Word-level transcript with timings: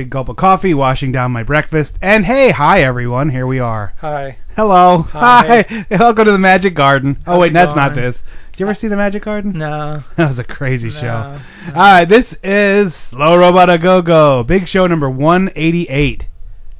Big 0.00 0.08
gulp 0.08 0.30
of 0.30 0.36
coffee, 0.36 0.72
washing 0.72 1.12
down 1.12 1.30
my 1.30 1.42
breakfast. 1.42 1.92
And 2.00 2.24
hey, 2.24 2.52
hi 2.52 2.80
everyone. 2.80 3.28
Here 3.28 3.46
we 3.46 3.58
are. 3.58 3.92
Hi. 3.98 4.38
Hello. 4.56 5.02
Hi. 5.02 5.66
Hi. 5.68 5.86
Welcome 5.98 6.24
to 6.24 6.32
the 6.32 6.38
Magic 6.38 6.74
Garden. 6.74 7.22
Oh 7.26 7.38
wait, 7.38 7.50
it 7.50 7.52
that's 7.52 7.76
not 7.76 7.94
this. 7.94 8.16
Did 8.50 8.60
you 8.60 8.66
ever 8.66 8.74
see 8.74 8.88
the 8.88 8.96
Magic 8.96 9.24
Garden? 9.24 9.52
No. 9.58 10.02
That 10.16 10.30
was 10.30 10.38
a 10.38 10.44
crazy 10.44 10.90
show. 10.90 11.02
No. 11.02 11.42
All 11.66 11.72
right, 11.74 12.08
this 12.08 12.34
is 12.42 12.94
Slow 13.10 13.36
Robot 13.36 13.68
A 13.68 13.76
Go 13.76 14.00
Go. 14.00 14.42
Big 14.42 14.66
show 14.66 14.86
number 14.86 15.10
188. 15.10 16.24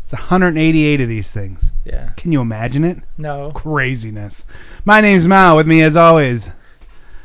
It's 0.04 0.12
188 0.12 1.00
of 1.02 1.08
these 1.10 1.28
things. 1.28 1.60
Yeah. 1.84 2.12
Can 2.16 2.32
you 2.32 2.40
imagine 2.40 2.84
it? 2.84 3.00
No. 3.18 3.52
Craziness. 3.54 4.44
My 4.86 5.02
name's 5.02 5.26
Mao. 5.26 5.58
With 5.58 5.66
me, 5.66 5.82
as 5.82 5.94
always. 5.94 6.40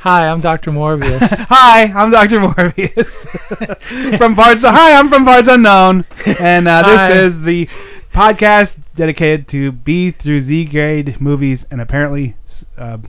Hi, 0.06 0.28
I'm 0.28 0.40
Dr. 0.40 0.70
Morbius. 0.70 1.20
Hi, 1.50 1.86
I'm 1.86 2.12
Dr. 2.12 2.36
Morbius 2.40 4.18
from 4.20 4.36
parts. 4.36 4.62
Hi, 4.62 4.94
I'm 4.94 5.10
from 5.10 5.26
parts 5.26 5.48
unknown, 5.50 6.06
and 6.28 6.68
uh, 6.68 6.84
this 6.84 6.96
Hi. 6.96 7.12
is 7.24 7.44
the 7.44 7.68
podcast 8.14 8.70
dedicated 8.96 9.48
to 9.50 9.72
B 9.72 10.12
through 10.12 10.44
Z 10.46 10.66
grade 10.66 11.20
movies, 11.20 11.66
and 11.72 11.82
apparently 11.82 12.36
uh, 12.78 13.00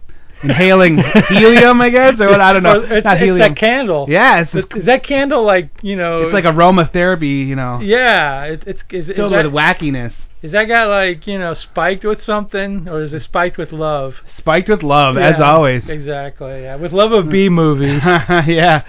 inhaling 0.43 0.99
helium, 1.29 1.81
I 1.81 1.91
guess, 1.91 2.21
or 2.21 2.29
what? 2.29 2.41
I 2.41 2.53
don't 2.53 2.63
know. 2.63 2.81
It's, 2.83 3.05
Not 3.05 3.17
it's 3.17 3.25
helium. 3.25 3.39
that 3.41 3.57
candle. 3.57 4.07
Yeah, 4.09 4.41
it's, 4.43 4.55
Is, 4.55 4.65
is 4.77 4.85
that 4.87 5.03
candle 5.05 5.45
like 5.45 5.71
you 5.83 5.97
know? 5.97 6.23
it's 6.25 6.33
like 6.35 6.45
aromatherapy, 6.45 7.47
you 7.47 7.57
know, 7.57 7.81
Yeah. 7.81 8.45
It, 8.45 8.63
it's 8.67 8.83
is, 8.91 9.09
is 9.09 9.17
filled 9.17 9.33
that 9.33 9.45
with 9.45 9.53
wackiness, 9.55 10.13
is 10.43 10.53
that 10.53 10.65
guy 10.65 10.85
like 10.85 11.27
you 11.27 11.39
know 11.39 11.55
spiked 11.55 12.05
with 12.05 12.23
something 12.23 12.89
or 12.89 13.03
is 13.03 13.13
it 13.15 13.23
spiked 13.23 13.57
with 13.59 13.73
love? 13.73 14.15
spiked 14.37 14.69
with 14.69 14.83
love, 14.83 15.17
as 15.17 15.41
always. 15.41 15.89
Exactly. 15.89 16.63
Yeah. 16.63 16.77
With 16.77 16.93
love 16.93 17.13
of 17.13 17.29
B 17.31 17.49
movies. 17.63 18.03
yeah. 18.05 18.85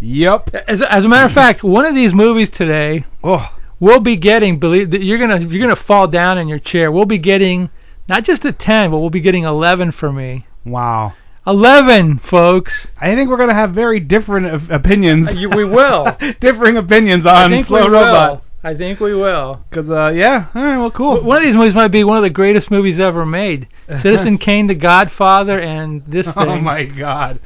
Yep. 0.00 0.54
As, 0.68 0.80
as 0.82 1.04
a 1.04 1.08
matter 1.08 1.26
of 1.28 1.32
fact, 1.34 1.62
one 1.62 1.84
of 1.84 1.94
these 1.94 2.14
movies 2.14 2.48
today 2.50 3.04
Oh. 3.22 3.46
we'll 3.80 4.00
be 4.00 4.16
getting. 4.16 4.58
Believe 4.58 4.92
you're 4.94 5.18
gonna 5.18 5.40
you're 5.46 5.60
gonna 5.68 5.76
fall 5.84 6.08
down 6.08 6.38
in 6.38 6.48
your 6.48 6.58
chair. 6.58 6.90
We'll 6.90 7.04
be 7.04 7.18
getting 7.18 7.68
not 8.08 8.24
just 8.24 8.44
a 8.44 8.52
ten, 8.52 8.90
but 8.90 8.98
we'll 8.98 9.10
be 9.10 9.20
getting 9.20 9.44
eleven 9.44 9.92
for 9.92 10.10
me. 10.12 10.46
Wow. 10.64 11.14
Eleven, 11.46 12.18
folks. 12.30 12.86
I 13.00 13.14
think 13.14 13.28
we're 13.28 13.36
gonna 13.36 13.54
have 13.54 13.72
very 13.72 13.98
different 14.00 14.70
opinions. 14.70 15.28
Uh, 15.28 15.32
you- 15.32 15.50
we 15.50 15.64
will. 15.64 16.16
differing 16.40 16.76
opinions 16.76 17.26
I 17.26 17.44
on 17.44 17.50
think 17.50 17.66
Slow 17.66 17.86
we 17.86 17.92
Robot. 17.92 18.30
will. 18.30 18.44
I 18.64 18.74
think 18.76 19.00
we 19.00 19.12
will. 19.12 19.64
Cause 19.72 19.90
uh, 19.90 20.12
yeah, 20.14 20.46
all 20.54 20.62
right, 20.62 20.78
well, 20.78 20.92
cool. 20.92 21.20
One 21.20 21.38
of 21.38 21.42
these 21.42 21.56
movies 21.56 21.74
might 21.74 21.88
be 21.88 22.04
one 22.04 22.16
of 22.16 22.22
the 22.22 22.30
greatest 22.30 22.70
movies 22.70 23.00
ever 23.00 23.26
made. 23.26 23.66
Citizen 24.02 24.38
Kane, 24.38 24.68
The 24.68 24.76
Godfather, 24.76 25.58
and 25.58 26.04
this 26.06 26.26
thing. 26.32 26.34
oh 26.36 26.60
my 26.60 26.84
God. 26.84 27.40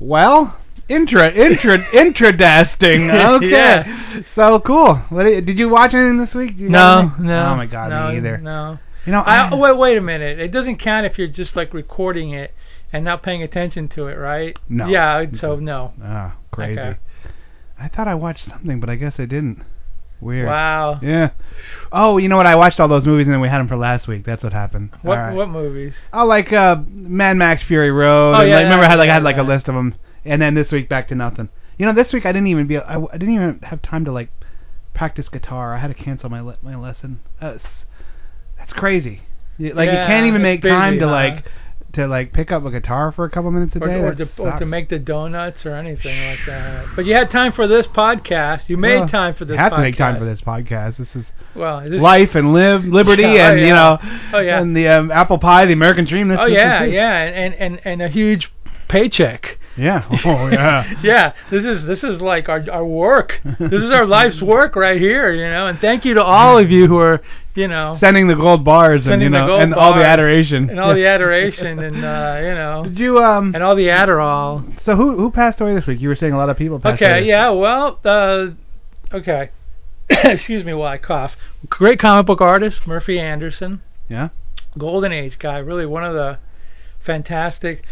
Well, 0.00 0.56
intra, 0.88 1.30
intra, 1.30 1.78
intradasting. 1.92 3.12
Okay. 3.36 3.50
Yeah. 3.50 4.22
So 4.34 4.58
cool. 4.60 4.94
What 5.10 5.24
did 5.24 5.44
did 5.44 5.58
you 5.58 5.68
watch 5.68 5.92
anything 5.92 6.16
this 6.24 6.34
week? 6.34 6.56
No, 6.58 7.12
no. 7.20 7.48
Oh 7.48 7.56
my 7.56 7.66
God, 7.66 7.90
no, 7.90 8.08
me 8.12 8.16
either. 8.16 8.38
No. 8.38 8.78
You 9.06 9.12
know, 9.12 9.20
I, 9.20 9.48
oh, 9.50 9.56
wait, 9.56 9.76
wait 9.76 9.96
a 9.96 10.00
minute. 10.00 10.40
It 10.40 10.48
doesn't 10.48 10.78
count 10.78 11.06
if 11.06 11.16
you're 11.16 11.28
just 11.28 11.54
like 11.54 11.72
recording 11.72 12.32
it 12.32 12.52
and 12.92 13.04
not 13.04 13.22
paying 13.22 13.42
attention 13.42 13.88
to 13.90 14.08
it, 14.08 14.14
right? 14.14 14.58
No. 14.68 14.88
Yeah. 14.88 15.26
So 15.34 15.56
no. 15.56 15.92
Ah, 16.02 16.36
crazy. 16.50 16.80
Okay. 16.80 16.98
I 17.78 17.88
thought 17.88 18.08
I 18.08 18.14
watched 18.14 18.48
something, 18.48 18.80
but 18.80 18.90
I 18.90 18.96
guess 18.96 19.20
I 19.20 19.26
didn't. 19.26 19.64
Weird. 20.20 20.46
Wow. 20.46 20.98
Yeah. 21.02 21.30
Oh, 21.92 22.16
you 22.18 22.28
know 22.28 22.36
what? 22.36 22.46
I 22.46 22.56
watched 22.56 22.80
all 22.80 22.88
those 22.88 23.06
movies 23.06 23.26
and 23.26 23.34
then 23.34 23.40
we 23.40 23.48
had 23.48 23.58
them 23.58 23.68
for 23.68 23.76
last 23.76 24.08
week. 24.08 24.24
That's 24.24 24.42
what 24.42 24.52
happened. 24.52 24.90
What 25.02 25.18
right. 25.18 25.34
what 25.34 25.50
movies? 25.50 25.94
Oh, 26.12 26.24
like 26.24 26.52
uh, 26.52 26.76
Mad 26.88 27.36
Max 27.36 27.62
Fury 27.62 27.90
Road. 27.90 28.32
Oh, 28.34 28.40
and, 28.40 28.48
yeah, 28.48 28.56
like, 28.56 28.64
remember 28.64 28.86
I 28.86 28.88
had 28.88 28.98
like 28.98 29.10
I 29.10 29.14
had 29.14 29.22
like 29.22 29.36
a 29.36 29.42
list 29.42 29.68
of 29.68 29.74
them, 29.74 29.94
and 30.24 30.40
then 30.40 30.54
this 30.54 30.72
week 30.72 30.88
back 30.88 31.08
to 31.08 31.14
nothing. 31.14 31.50
You 31.78 31.84
know, 31.84 31.92
this 31.92 32.12
week 32.12 32.24
I 32.24 32.32
didn't 32.32 32.48
even 32.48 32.66
be 32.66 32.78
I, 32.78 32.98
I 32.98 33.18
didn't 33.18 33.34
even 33.34 33.60
have 33.64 33.82
time 33.82 34.06
to 34.06 34.12
like 34.12 34.30
practice 34.94 35.28
guitar. 35.28 35.76
I 35.76 35.78
had 35.78 35.88
to 35.88 35.94
cancel 36.02 36.30
my 36.30 36.40
le- 36.40 36.58
my 36.62 36.76
lesson. 36.76 37.20
That's 37.40 37.64
that's 38.66 38.78
crazy. 38.78 39.22
You- 39.58 39.72
Like 39.74 39.88
you 39.90 39.96
can't 39.96 40.26
even 40.26 40.40
it's 40.40 40.44
make 40.44 40.62
busy, 40.62 40.74
time 40.74 40.98
to 40.98 41.06
huh? 41.06 41.12
like 41.12 41.44
to 41.94 42.06
like 42.06 42.30
pick 42.34 42.52
up 42.52 42.62
a 42.66 42.70
guitar 42.70 43.10
for 43.10 43.24
a 43.24 43.30
couple 43.30 43.50
minutes 43.50 43.74
a 43.76 43.78
Or, 43.82 43.86
day. 43.86 43.94
or, 44.00 44.14
That 44.14 44.36
to, 44.36 44.42
or 44.42 44.50
to 44.50 44.58
sucks. 44.58 44.66
make 44.70 44.90
the 44.90 44.98
donuts 44.98 45.64
or 45.64 45.74
anything 45.74 46.28
like 46.28 46.40
that. 46.46 46.84
But 46.94 47.06
you 47.06 47.14
had 47.14 47.30
time 47.30 47.52
for 47.52 47.66
this 47.66 47.86
podcast. 47.86 48.68
You 48.68 48.76
made 48.76 48.98
Well, 48.98 49.08
time 49.08 49.34
for 49.34 49.46
this. 49.46 49.54
You 49.54 49.58
have 49.60 49.72
podcast. 49.72 49.76
to 49.76 49.80
make 49.82 49.96
time 49.96 50.18
for 50.18 50.24
this 50.26 50.40
podcast. 50.42 50.98
This 50.98 51.16
is 51.16 51.24
Well, 51.54 51.78
is 51.78 51.92
this 51.92 52.02
life 52.02 52.34
and 52.34 52.52
live 52.52 52.84
liberty 52.84 53.22
Yeah, 53.22 53.28
oh, 53.48 53.52
and 53.52 53.60
you 53.60 53.66
yeah. 53.68 53.74
know 53.74 53.98
Oh, 54.34 54.38
yeah. 54.40 54.60
and 54.60 54.76
the 54.76 54.88
um, 54.88 55.10
apple 55.10 55.38
pie, 55.38 55.64
the 55.64 55.72
American 55.72 56.04
dream. 56.04 56.28
This, 56.28 56.38
Oh 56.38 56.46
this 56.48 56.58
yeah, 56.58 56.82
is- 56.84 56.92
yeah, 56.92 57.14
and 57.22 57.54
and 57.54 57.80
and 57.86 58.02
a 58.02 58.08
huge 58.08 58.52
paycheck. 58.88 59.58
Yeah. 59.76 60.04
Oh 60.26 60.48
yeah. 60.48 61.00
Yeah, 61.02 61.32
this 61.50 61.64
is 61.64 61.84
this 61.84 62.02
is 62.02 62.20
like 62.20 62.48
our 62.48 62.64
our 62.70 62.84
work. 62.84 63.40
This 63.58 63.82
is 63.82 63.90
our 63.90 64.06
life's 64.06 64.40
work 64.54 64.74
right 64.76 65.00
here, 65.00 65.32
you 65.32 65.48
know. 65.48 65.66
And 65.68 65.78
thank 65.78 66.04
you 66.04 66.14
to 66.14 66.22
all 66.22 66.58
of 66.58 66.70
you 66.70 66.86
who 66.86 66.98
are, 66.98 67.20
you 67.54 67.68
know, 67.68 67.96
sending 68.00 68.26
the 68.26 68.34
gold 68.34 68.64
bars 68.64 69.06
and 69.06 69.22
you 69.22 69.28
know 69.28 69.56
and 69.56 69.74
all 69.74 69.94
the 69.94 70.04
adoration 70.04 70.70
and 70.70 70.80
all 70.80 70.94
the 70.94 71.06
adoration 71.14 71.78
and 71.78 72.04
uh, 72.04 72.38
you 72.40 72.54
know, 72.54 72.82
Did 72.84 72.98
you 72.98 73.18
um? 73.18 73.54
and 73.54 73.62
all 73.62 73.76
the 73.76 73.88
Adderall. 73.88 74.64
So 74.84 74.96
who 74.96 75.16
who 75.16 75.30
passed 75.30 75.60
away 75.60 75.74
this 75.74 75.86
week? 75.86 76.00
You 76.00 76.08
were 76.08 76.16
saying 76.16 76.32
a 76.32 76.38
lot 76.38 76.50
of 76.50 76.56
people 76.56 76.80
passed 76.80 77.00
away. 77.00 77.10
Okay, 77.10 77.26
yeah, 77.26 77.50
well, 77.50 78.00
uh, 78.04 78.48
okay. 79.12 79.50
Excuse 80.10 80.64
me 80.64 80.72
while 80.72 80.92
I 80.92 80.98
cough. 80.98 81.32
Great 81.68 81.98
comic 81.98 82.26
book 82.26 82.40
artist 82.40 82.86
Murphy 82.86 83.18
Anderson. 83.18 83.82
Yeah. 84.08 84.28
Golden 84.78 85.12
Age 85.12 85.38
guy, 85.38 85.58
really 85.58 85.86
one 85.86 86.04
of 86.04 86.14
the 86.14 86.38
fantastic 87.04 87.82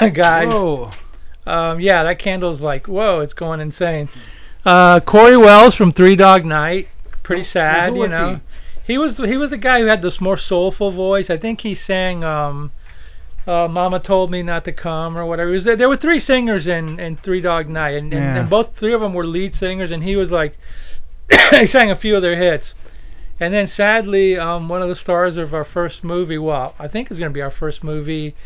guys. 0.14 0.48
Whoa. 0.48 0.90
Um, 1.46 1.80
yeah, 1.80 2.04
that 2.04 2.18
candle's 2.18 2.60
like, 2.60 2.86
whoa, 2.86 3.20
it's 3.20 3.34
going 3.34 3.60
insane. 3.60 4.08
Uh, 4.64 5.00
Cory 5.00 5.36
Wells 5.36 5.74
from 5.74 5.92
Three 5.92 6.14
Dog 6.14 6.44
Night, 6.44 6.88
pretty 7.22 7.44
sad, 7.44 7.96
you 7.96 8.06
know. 8.06 8.40
He? 8.86 8.98
was 8.98 9.16
he 9.16 9.36
was 9.36 9.50
the 9.50 9.56
guy 9.58 9.80
who 9.80 9.86
had 9.86 10.02
this 10.02 10.20
more 10.20 10.36
soulful 10.36 10.92
voice. 10.92 11.30
I 11.30 11.38
think 11.38 11.60
he 11.60 11.74
sang 11.74 12.22
um, 12.22 12.70
uh, 13.46 13.66
"Mama 13.68 13.98
Told 14.00 14.30
Me 14.30 14.42
Not 14.42 14.64
to 14.66 14.72
Come" 14.72 15.16
or 15.16 15.26
whatever. 15.26 15.50
Was, 15.50 15.64
there 15.64 15.88
were 15.88 15.96
three 15.96 16.20
singers 16.20 16.66
in, 16.66 17.00
in 17.00 17.16
Three 17.16 17.40
Dog 17.40 17.68
Night, 17.68 17.96
and, 17.96 18.12
and, 18.12 18.22
Yeah. 18.22 18.40
and 18.40 18.50
both 18.50 18.76
three 18.76 18.92
of 18.94 19.00
them 19.00 19.14
were 19.14 19.26
lead 19.26 19.56
singers, 19.56 19.90
and 19.90 20.02
he 20.04 20.14
was 20.14 20.30
like, 20.30 20.56
he 21.50 21.66
sang 21.66 21.90
a 21.90 21.96
few 21.96 22.14
of 22.16 22.22
their 22.22 22.36
hits. 22.36 22.74
And 23.40 23.52
then 23.52 23.66
sadly, 23.66 24.38
um, 24.38 24.68
one 24.68 24.82
of 24.82 24.88
the 24.88 24.94
stars 24.94 25.36
of 25.36 25.52
our 25.54 25.64
first 25.64 26.04
movie, 26.04 26.38
well, 26.38 26.76
I 26.78 26.86
think 26.86 27.10
it's 27.10 27.18
going 27.18 27.30
to 27.30 27.34
be 27.34 27.42
our 27.42 27.50
first 27.50 27.82
movie, 27.82 28.36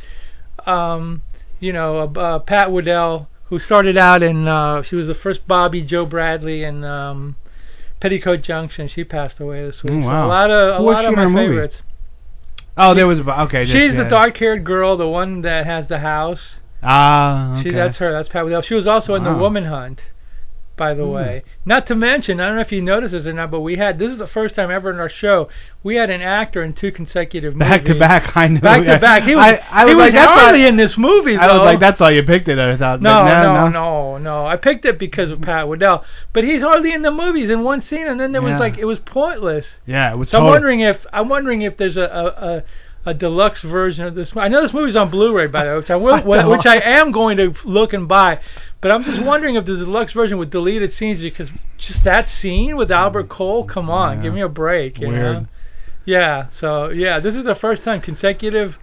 um, 0.64 1.20
you 1.60 1.72
know, 1.72 1.98
uh, 2.14 2.18
uh, 2.20 2.38
Pat 2.40 2.68
Woodell, 2.68 3.26
who 3.44 3.58
started 3.58 3.96
out 3.96 4.22
in, 4.22 4.46
uh, 4.48 4.82
she 4.82 4.96
was 4.96 5.06
the 5.06 5.14
first 5.14 5.46
Bobbie 5.46 5.82
Jo 5.82 6.04
Bradley 6.06 6.64
in 6.64 6.84
um, 6.84 7.36
Petticoat 8.00 8.42
Junction. 8.42 8.88
She 8.88 9.04
passed 9.04 9.40
away 9.40 9.64
this 9.64 9.82
week. 9.82 9.92
Oh, 9.94 10.02
So 10.02 10.08
wow. 10.08 10.26
a 10.26 10.28
lot 10.28 10.50
of 10.50 10.80
a 10.80 10.82
lot 10.82 11.04
of 11.04 11.14
my 11.14 11.26
movie? 11.26 11.46
favorites. 11.48 11.76
Oh, 12.76 12.92
there 12.94 13.06
was 13.08 13.20
okay. 13.20 13.64
just- 13.64 13.72
She's 13.72 13.94
yeah. 13.94 14.04
the 14.04 14.10
dark-haired 14.10 14.64
girl, 14.64 14.96
the 14.96 15.08
one 15.08 15.42
that 15.42 15.64
has 15.66 15.88
the 15.88 16.00
house. 16.00 16.56
Ah, 16.82 17.54
okay. 17.60 17.70
She, 17.70 17.74
that's 17.74 17.96
her. 17.98 18.12
That's 18.12 18.28
Pat 18.28 18.44
Woodell. 18.44 18.62
She 18.62 18.74
was 18.74 18.86
also 18.86 19.14
in 19.14 19.24
The 19.24 19.34
Woman 19.34 19.64
Hunt, 19.64 20.00
by 20.76 20.92
the 20.94 21.04
Hmm. 21.04 21.10
way. 21.12 21.42
Not 21.64 21.86
to 21.86 21.94
mention, 21.94 22.38
I 22.40 22.46
don't 22.46 22.56
know 22.56 22.60
if 22.62 22.70
you 22.72 22.82
noticed 22.82 23.12
this 23.12 23.26
or 23.26 23.32
not, 23.32 23.50
but 23.50 23.60
we 23.60 23.76
had 23.76 23.98
this 23.98 24.12
is 24.12 24.18
the 24.18 24.26
first 24.26 24.54
time 24.54 24.70
ever 24.70 24.90
in 24.90 24.98
our 25.00 25.08
show 25.08 25.48
we 25.82 25.94
had 25.96 26.10
an 26.10 26.20
actor 26.20 26.62
in 26.64 26.72
two 26.72 26.90
consecutive 26.90 27.54
movies. 27.54 27.68
Back 27.70 27.84
to 27.84 27.94
back, 27.98 28.36
I 28.36 28.48
know. 28.48 28.60
Back 28.60 28.84
to 28.84 28.98
back. 28.98 29.22
He 29.22 29.36
was, 29.36 29.44
I, 29.44 29.62
I 29.70 29.84
was 29.84 29.92
he 29.92 29.96
was 29.96 30.12
like, 30.14 30.28
hardly 30.28 30.66
in 30.66 30.76
this 30.76 30.98
movie. 30.98 31.36
I 31.36 31.46
was 31.52 31.62
like, 31.62 31.78
that's 31.80 32.00
why 32.00 32.10
you 32.10 32.22
picked 32.24 32.48
it. 32.48 32.58
I 32.58 32.76
thought. 32.76 33.00
No, 33.00 33.10
but 33.22 33.42
no, 33.42 33.68
no, 33.68 34.18
no. 34.18 34.46
I 34.46 34.56
picked 34.56 34.84
it 34.84 34.98
because 34.98 35.30
of 35.30 35.40
Pat 35.40 35.66
Woodell, 35.66 36.02
but 36.32 36.42
he's 36.44 36.62
hardly 36.62 36.92
in 36.92 37.02
the 37.02 37.12
movies 37.12 37.50
in 37.50 37.62
one 37.62 37.82
scene, 37.82 38.06
and 38.06 38.18
then 38.18 38.32
there 38.32 38.42
Yeah. 38.42 38.52
was 38.52 38.60
like 38.60 38.78
it 38.78 38.84
was 38.84 38.98
pointless. 38.98 39.78
Yeah, 39.86 40.12
it 40.12 40.16
was. 40.16 40.28
So 40.30 40.38
I'm 40.38 40.44
wondering 40.44 40.80
if 40.80 41.06
I'm 41.12 41.28
wondering 41.28 41.62
if 41.62 41.76
there's 41.76 41.96
a 41.96 42.02
a, 42.02 42.46
a 42.48 42.62
a 43.10 43.14
deluxe 43.14 43.62
version 43.62 44.04
of 44.04 44.16
this. 44.16 44.32
I 44.36 44.48
know 44.48 44.60
this 44.62 44.72
movie's 44.72 44.96
on 44.96 45.10
Blu-ray 45.10 45.46
by 45.46 45.62
the 45.64 45.70
way, 45.70 45.76
which 45.76 45.90
I 45.90 45.94
will, 45.94 46.20
which 46.50 46.66
I 46.66 46.78
am 46.80 47.12
going 47.12 47.36
to 47.36 47.54
look 47.64 47.92
and 47.92 48.08
buy. 48.08 48.40
But 48.86 48.94
I'm 48.94 49.02
just 49.02 49.20
wondering 49.20 49.56
if 49.56 49.66
the 49.66 49.74
deluxe 49.74 50.12
version 50.12 50.38
with 50.38 50.52
deleted 50.52 50.92
scenes 50.92 51.20
because 51.20 51.48
just 51.76 52.04
that 52.04 52.30
scene 52.30 52.76
with 52.76 52.92
Albert 52.92 53.28
Cole. 53.28 53.64
Come 53.64 53.90
on, 53.90 54.18
Yeah. 54.18 54.22
give 54.22 54.32
me 54.32 54.42
a 54.42 54.48
break. 54.48 55.00
You 55.00 55.08
Weird. 55.08 55.22
know? 55.42 55.46
Yeah. 56.04 56.46
So 56.54 56.90
yeah, 56.90 57.18
this 57.18 57.34
is 57.34 57.44
the 57.44 57.56
first 57.56 57.82
time 57.82 58.00
consecutive 58.00 58.78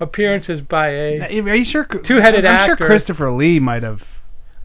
appearances 0.00 0.60
by 0.60 0.88
a. 0.88 1.20
Are 1.40 1.54
you 1.54 1.64
sure? 1.64 1.84
Two-headed 1.84 2.44
I'm 2.44 2.52
actor. 2.52 2.76
sure 2.78 2.86
Christopher 2.88 3.30
Lee 3.30 3.60
might 3.60 3.84
have. 3.84 4.02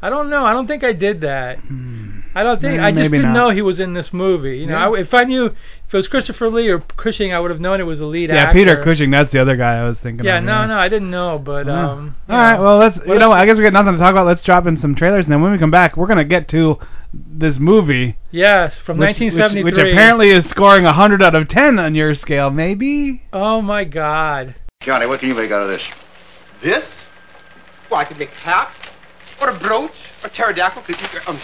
I 0.02 0.10
don't 0.10 0.30
know. 0.30 0.46
I 0.46 0.54
don't 0.54 0.68
think 0.68 0.84
I 0.84 0.94
did 0.94 1.22
that. 1.22 1.60
Hmm. 1.60 2.20
I 2.36 2.44
don't 2.44 2.62
think 2.62 2.80
I 2.80 2.92
just 2.92 3.12
didn't 3.12 3.24
not. 3.24 3.34
know 3.34 3.50
he 3.50 3.62
was 3.62 3.80
in 3.80 3.94
this 3.94 4.14
movie. 4.14 4.60
You 4.60 4.68
know, 4.68 4.78
Yeah. 4.78 4.90
I, 4.90 5.02
if 5.02 5.14
I 5.14 5.24
knew 5.24 5.48
if 5.48 5.54
it 5.94 5.98
was 5.98 6.08
Christopher 6.08 6.48
Lee 6.50 6.68
or 6.70 6.80
Cushing, 6.96 7.34
I 7.34 7.40
would 7.40 7.50
have 7.52 7.60
known 7.60 7.80
it 7.80 7.84
was 7.84 8.00
the 8.00 8.06
lead 8.06 8.30
Yeah, 8.30 8.36
actor. 8.44 8.60
Yeah, 8.60 8.66
Peter 8.76 8.84
Cushing. 8.84 9.10
That's 9.12 9.32
the 9.32 9.42
other 9.42 9.58
guy 9.58 9.80
I 9.80 9.88
was 9.88 9.98
thinking. 9.98 10.26
Yeah, 10.26 10.38
of, 10.38 10.44
no, 10.46 10.66
no, 10.68 10.76
I 10.76 10.90
didn't 10.90 11.10
know, 11.10 11.40
but 11.44 11.68
Oh. 11.68 11.74
um. 11.74 12.16
you 12.30 12.34
All 12.36 12.40
right. 12.40 12.56
know. 12.56 12.64
Well, 12.64 12.78
let's. 12.78 12.98
You 13.06 13.16
know, 13.16 13.32
I 13.32 13.46
guess 13.46 13.58
we 13.58 13.64
got 13.64 13.74
nothing 13.74 13.94
to 13.94 13.98
talk 14.00 14.12
about. 14.12 14.28
Let's 14.28 14.44
drop 14.44 14.68
in 14.68 14.78
some 14.78 14.96
trailers, 14.96 15.26
and 15.26 15.34
then 15.34 15.42
when 15.42 15.52
we 15.52 15.58
come 15.58 15.72
back, 15.72 15.98
we're 15.98 16.08
gonna 16.08 16.24
get 16.24 16.48
to 16.50 16.78
this 17.12 17.58
movie, 17.58 18.16
yes, 18.30 18.78
from 18.86 19.00
which, 19.00 19.20
which, 19.20 19.34
1973. 19.34 19.64
which 19.64 19.78
apparently 19.94 20.30
is 20.30 20.48
scoring 20.48 20.86
a 20.86 20.94
hundred 20.94 21.24
out 21.24 21.34
of 21.34 21.48
ten 21.48 21.80
on 21.80 21.96
your 21.96 22.14
scale, 22.14 22.52
maybe. 22.52 23.24
Oh 23.34 23.62
my 23.64 23.84
God. 23.84 24.54
Johnny, 24.84 25.08
what 25.08 25.20
can 25.20 25.28
you 25.30 25.36
make 25.36 25.50
out 25.52 25.64
of 25.64 25.70
this? 25.70 25.82
This? 26.64 26.86
Well, 27.90 28.00
I 28.00 28.06
could 28.06 28.18
make 28.20 28.30
a 28.30 28.36
hat, 28.36 28.72
or 29.42 29.50
a 29.50 29.60
brooch, 29.60 29.92
or 30.24 30.30
pterodactyl. 30.30 30.84
Could, 30.84 30.98
um, 31.28 31.40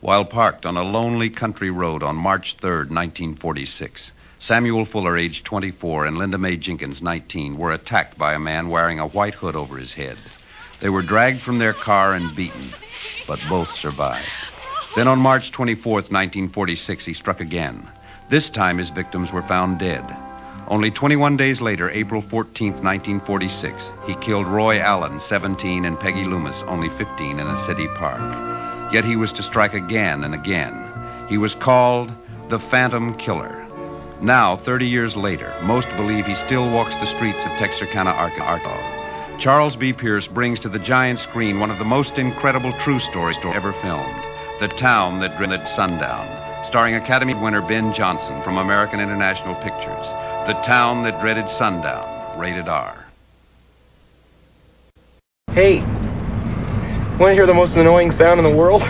While 0.00 0.24
parked 0.24 0.66
on 0.66 0.76
a 0.76 0.82
lonely 0.82 1.30
country 1.30 1.70
road 1.70 2.02
on 2.02 2.16
March 2.16 2.56
3rd, 2.58 2.90
1946, 2.90 4.12
Samuel 4.38 4.86
Fuller, 4.86 5.18
age 5.18 5.44
24, 5.44 6.06
and 6.06 6.16
Linda 6.16 6.38
Mae 6.38 6.56
Jenkins, 6.56 7.02
19, 7.02 7.58
were 7.58 7.72
attacked 7.72 8.16
by 8.16 8.32
a 8.32 8.38
man 8.38 8.70
wearing 8.70 8.98
a 8.98 9.06
white 9.06 9.34
hood 9.34 9.54
over 9.54 9.76
his 9.76 9.92
head. 9.92 10.16
They 10.80 10.88
were 10.88 11.02
dragged 11.02 11.42
from 11.42 11.58
their 11.58 11.74
car 11.74 12.14
and 12.14 12.34
beaten, 12.34 12.72
but 13.26 13.38
both 13.48 13.68
survived. 13.80 14.26
Then 14.96 15.08
on 15.08 15.18
March 15.18 15.52
24th, 15.52 16.10
1946, 16.10 17.04
he 17.04 17.14
struck 17.14 17.40
again. 17.40 17.88
This 18.30 18.48
time 18.48 18.78
his 18.78 18.90
victims 18.90 19.30
were 19.30 19.46
found 19.46 19.78
dead. 19.78 20.04
Only 20.70 20.92
21 20.92 21.36
days 21.36 21.60
later, 21.60 21.90
April 21.90 22.22
14, 22.30 22.74
1946, 22.74 23.82
he 24.06 24.14
killed 24.24 24.46
Roy 24.46 24.78
Allen, 24.78 25.18
17, 25.18 25.84
and 25.84 25.98
Peggy 25.98 26.22
Loomis, 26.22 26.54
only 26.68 26.88
15, 26.96 27.40
in 27.40 27.46
a 27.46 27.66
city 27.66 27.88
park. 27.98 28.92
Yet 28.92 29.04
he 29.04 29.16
was 29.16 29.32
to 29.32 29.42
strike 29.42 29.74
again 29.74 30.22
and 30.22 30.32
again. 30.32 31.26
He 31.28 31.38
was 31.38 31.56
called 31.56 32.12
the 32.50 32.60
Phantom 32.70 33.18
Killer. 33.18 33.66
Now, 34.22 34.58
30 34.58 34.86
years 34.86 35.16
later, 35.16 35.52
most 35.64 35.88
believe 35.96 36.24
he 36.24 36.36
still 36.46 36.70
walks 36.70 36.94
the 36.94 37.06
streets 37.16 37.44
of 37.44 37.58
Texarkana, 37.58 38.10
Arkansas. 38.10 39.38
Charles 39.40 39.74
B. 39.74 39.92
Pierce 39.92 40.28
brings 40.28 40.60
to 40.60 40.68
the 40.68 40.78
giant 40.78 41.18
screen 41.18 41.58
one 41.58 41.72
of 41.72 41.78
the 41.78 41.84
most 41.84 42.12
incredible 42.16 42.72
true 42.84 43.00
stories 43.00 43.38
ever 43.42 43.72
filmed 43.82 44.22
The 44.60 44.68
Town 44.78 45.18
That 45.18 45.36
Dreaded 45.36 45.66
Sundown, 45.74 46.28
starring 46.68 46.94
Academy 46.94 47.34
winner 47.34 47.62
Ben 47.62 47.92
Johnson 47.92 48.40
from 48.44 48.58
American 48.58 49.00
International 49.00 49.56
Pictures. 49.56 50.29
The 50.46 50.54
Town 50.64 51.02
That 51.02 51.20
Dreaded 51.20 51.48
Sundown, 51.58 52.38
rated 52.38 52.66
R. 52.66 53.06
hey, 55.52 55.80
want 57.18 57.30
to 57.30 57.34
hear 57.34 57.46
the 57.46 57.52
most 57.52 57.76
annoying 57.76 58.10
sound 58.12 58.40
in 58.40 58.44
the 58.50 58.56
world? 58.56 58.82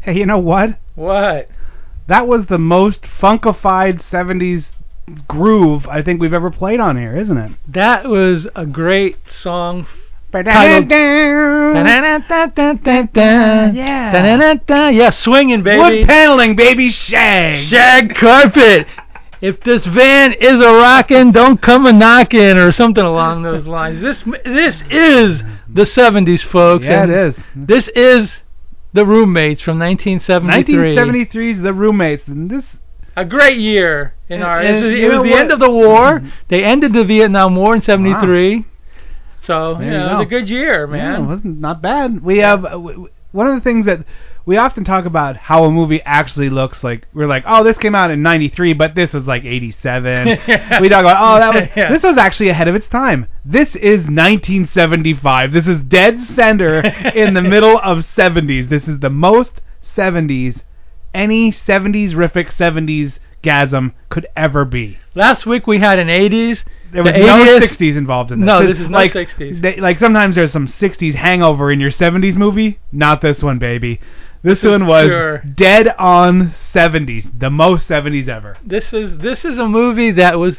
Hey, 0.00 0.16
you 0.16 0.26
know 0.26 0.38
what? 0.38 0.78
What? 0.94 1.48
That 2.06 2.26
was 2.26 2.46
the 2.46 2.58
most 2.58 3.02
funkified 3.02 4.02
'70s 4.02 4.64
groove 5.28 5.86
I 5.86 6.02
think 6.02 6.20
we've 6.20 6.34
ever 6.34 6.50
played 6.50 6.80
on 6.80 6.96
here, 6.96 7.16
isn't 7.16 7.36
it? 7.36 7.52
That 7.68 8.08
was 8.08 8.48
a 8.54 8.66
great 8.66 9.16
song. 9.28 9.86
Yeah. 13.74 13.74
Yeah. 13.74 14.90
Yeah, 14.90 15.10
swinging, 15.10 15.62
baby. 15.62 15.80
Wood 15.80 16.08
paneling, 16.08 16.56
baby, 16.56 16.90
shag. 16.90 17.66
Shag 17.66 18.14
carpet. 18.14 18.86
If 19.40 19.60
this 19.62 19.84
van 19.86 20.34
is 20.34 20.54
a 20.54 20.74
rockin', 20.74 21.32
don't 21.32 21.60
come 21.60 21.86
a 21.86 21.92
knockin', 21.92 22.58
or 22.58 22.72
something 22.72 23.04
along 23.04 23.42
those 23.42 23.64
lines. 23.64 24.02
This 24.02 24.22
this 24.44 24.76
is 24.90 25.42
the 25.68 25.82
'70s, 25.82 26.42
folks. 26.42 26.84
Yeah, 26.84 27.02
and 27.02 27.10
it 27.10 27.18
is. 27.28 27.34
This 27.56 27.88
is 27.96 28.30
the 28.92 29.06
roommates 29.06 29.60
from 29.60 29.78
1973. 29.78 30.96
1973's 30.96 31.62
The 31.62 31.72
Roommates, 31.72 32.26
and 32.26 32.50
this 32.50 32.64
A 33.16 33.24
great 33.24 33.58
year 33.58 34.14
in 34.28 34.42
our. 34.42 34.60
And 34.60 34.78
it 34.78 34.84
was, 34.84 34.94
it 34.94 35.08
was 35.08 35.22
the 35.24 35.30
what? 35.30 35.40
end 35.40 35.52
of 35.52 35.60
the 35.60 35.70
war. 35.70 36.20
They 36.48 36.62
ended 36.64 36.92
the 36.92 37.04
Vietnam 37.04 37.56
War 37.56 37.74
in 37.76 37.82
'73. 37.82 38.64
So 39.42 39.74
There 39.74 39.86
you 39.86 39.92
you 39.92 39.98
know, 39.98 40.06
it 40.06 40.14
was 40.18 40.26
a 40.26 40.28
good 40.28 40.48
year, 40.48 40.96
Yeah, 40.96 41.22
it 41.22 41.26
wasn't 41.26 41.60
not 41.60 41.80
bad. 41.80 42.22
We 42.22 42.38
have 42.38 42.64
uh, 42.64 42.70
w- 42.70 42.92
w- 42.92 43.12
one 43.32 43.46
of 43.46 43.54
the 43.54 43.60
things 43.62 43.86
that 43.86 44.04
we 44.50 44.56
often 44.56 44.82
talk 44.82 45.04
about 45.04 45.36
how 45.36 45.62
a 45.62 45.70
movie 45.70 46.02
actually 46.04 46.50
looks 46.50 46.82
like. 46.82 47.06
We're 47.14 47.28
like, 47.28 47.44
oh, 47.46 47.62
this 47.62 47.78
came 47.78 47.94
out 47.94 48.10
in 48.10 48.20
'93, 48.20 48.72
but 48.72 48.96
this 48.96 49.12
was 49.12 49.24
like 49.24 49.44
'87. 49.44 50.26
We 50.82 50.88
talk 50.88 51.02
about, 51.04 51.18
oh, 51.22 51.38
that 51.38 51.54
was 51.54 51.68
Yeah. 51.76 51.92
this 51.92 52.02
was 52.02 52.18
actually 52.18 52.48
ahead 52.48 52.66
of 52.66 52.74
its 52.74 52.88
time. 52.88 53.28
This 53.44 53.76
is 53.76 54.08
1975. 54.08 55.52
This 55.52 55.68
is 55.68 55.78
dead 55.82 56.20
center 56.34 56.80
in 56.80 57.34
the 57.34 57.42
middle 57.54 57.78
of 57.78 57.98
70s. 57.98 58.68
This 58.68 58.88
is 58.88 58.98
the 58.98 59.08
most 59.08 59.60
70s 59.96 60.62
any 61.14 61.52
70s 61.52 62.10
rific 62.10 62.52
70s 62.52 63.18
gasm 63.44 63.92
could 64.08 64.26
ever 64.36 64.64
be. 64.64 64.98
Last 65.14 65.46
week 65.46 65.68
we 65.68 65.78
had 65.78 66.00
an 66.00 66.08
'80s. 66.08 66.64
There 66.92 67.04
was 67.04 67.12
The 67.12 67.20
no 67.20 67.44
80s 67.44 67.68
60s 67.68 67.96
involved 67.96 68.32
in 68.32 68.40
this. 68.40 68.46
No, 68.48 68.66
this 68.66 68.80
is 68.80 68.88
no 68.88 68.98
like, 68.98 69.12
60s. 69.12 69.62
They, 69.62 69.76
like 69.76 70.00
sometimes 70.00 70.34
there's 70.34 70.50
some 70.50 70.66
60s 70.66 71.14
hangover 71.14 71.70
in 71.70 71.78
your 71.78 71.92
70s 71.92 72.34
movie. 72.34 72.80
Not 72.90 73.20
this 73.20 73.44
one, 73.44 73.60
baby. 73.60 74.00
This, 74.42 74.60
This 74.62 74.70
one 74.70 74.86
was 74.86 75.06
pure. 75.06 75.38
dead 75.38 75.94
on 75.98 76.54
70s, 76.72 77.38
the 77.38 77.50
most 77.50 77.88
70s 77.88 78.28
ever. 78.28 78.56
This 78.64 78.92
is 78.92 79.18
this 79.18 79.44
is 79.44 79.58
a 79.58 79.68
movie 79.68 80.12
that 80.12 80.38
was. 80.38 80.56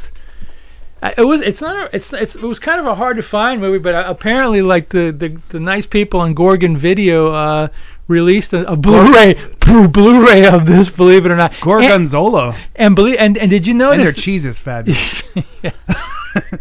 It 1.03 1.25
was. 1.25 1.41
It's 1.41 1.61
not. 1.61 1.75
A, 1.91 1.95
it's, 1.95 2.05
it's. 2.11 2.35
It 2.35 2.43
was 2.43 2.59
kind 2.59 2.79
of 2.79 2.85
a 2.85 2.93
hard 2.93 3.17
to 3.17 3.23
find 3.23 3.59
movie, 3.59 3.79
but 3.79 3.95
uh, 3.95 4.03
apparently, 4.05 4.61
like 4.61 4.89
the 4.89 5.11
the, 5.11 5.41
the 5.51 5.59
nice 5.59 5.87
people 5.87 6.19
on 6.19 6.35
Gorgon 6.35 6.77
Video 6.77 7.31
uh, 7.33 7.67
released 8.07 8.53
a, 8.53 8.71
a 8.71 8.75
Blu-ray 8.75 9.33
Blu- 9.61 9.87
Blu-ray 9.87 10.45
of 10.45 10.67
this. 10.67 10.89
Believe 10.89 11.25
it 11.25 11.31
or 11.31 11.35
not, 11.35 11.53
and, 11.53 11.61
Gorgonzola. 11.63 12.55
and 12.75 12.95
believe 12.95 13.15
and, 13.17 13.35
and 13.35 13.49
did 13.49 13.65
you 13.65 13.73
And 13.81 13.99
their 13.99 14.13
cheese 14.13 14.45
is 14.45 14.59
fabulous. 14.59 14.99
Yeah. 15.63 15.71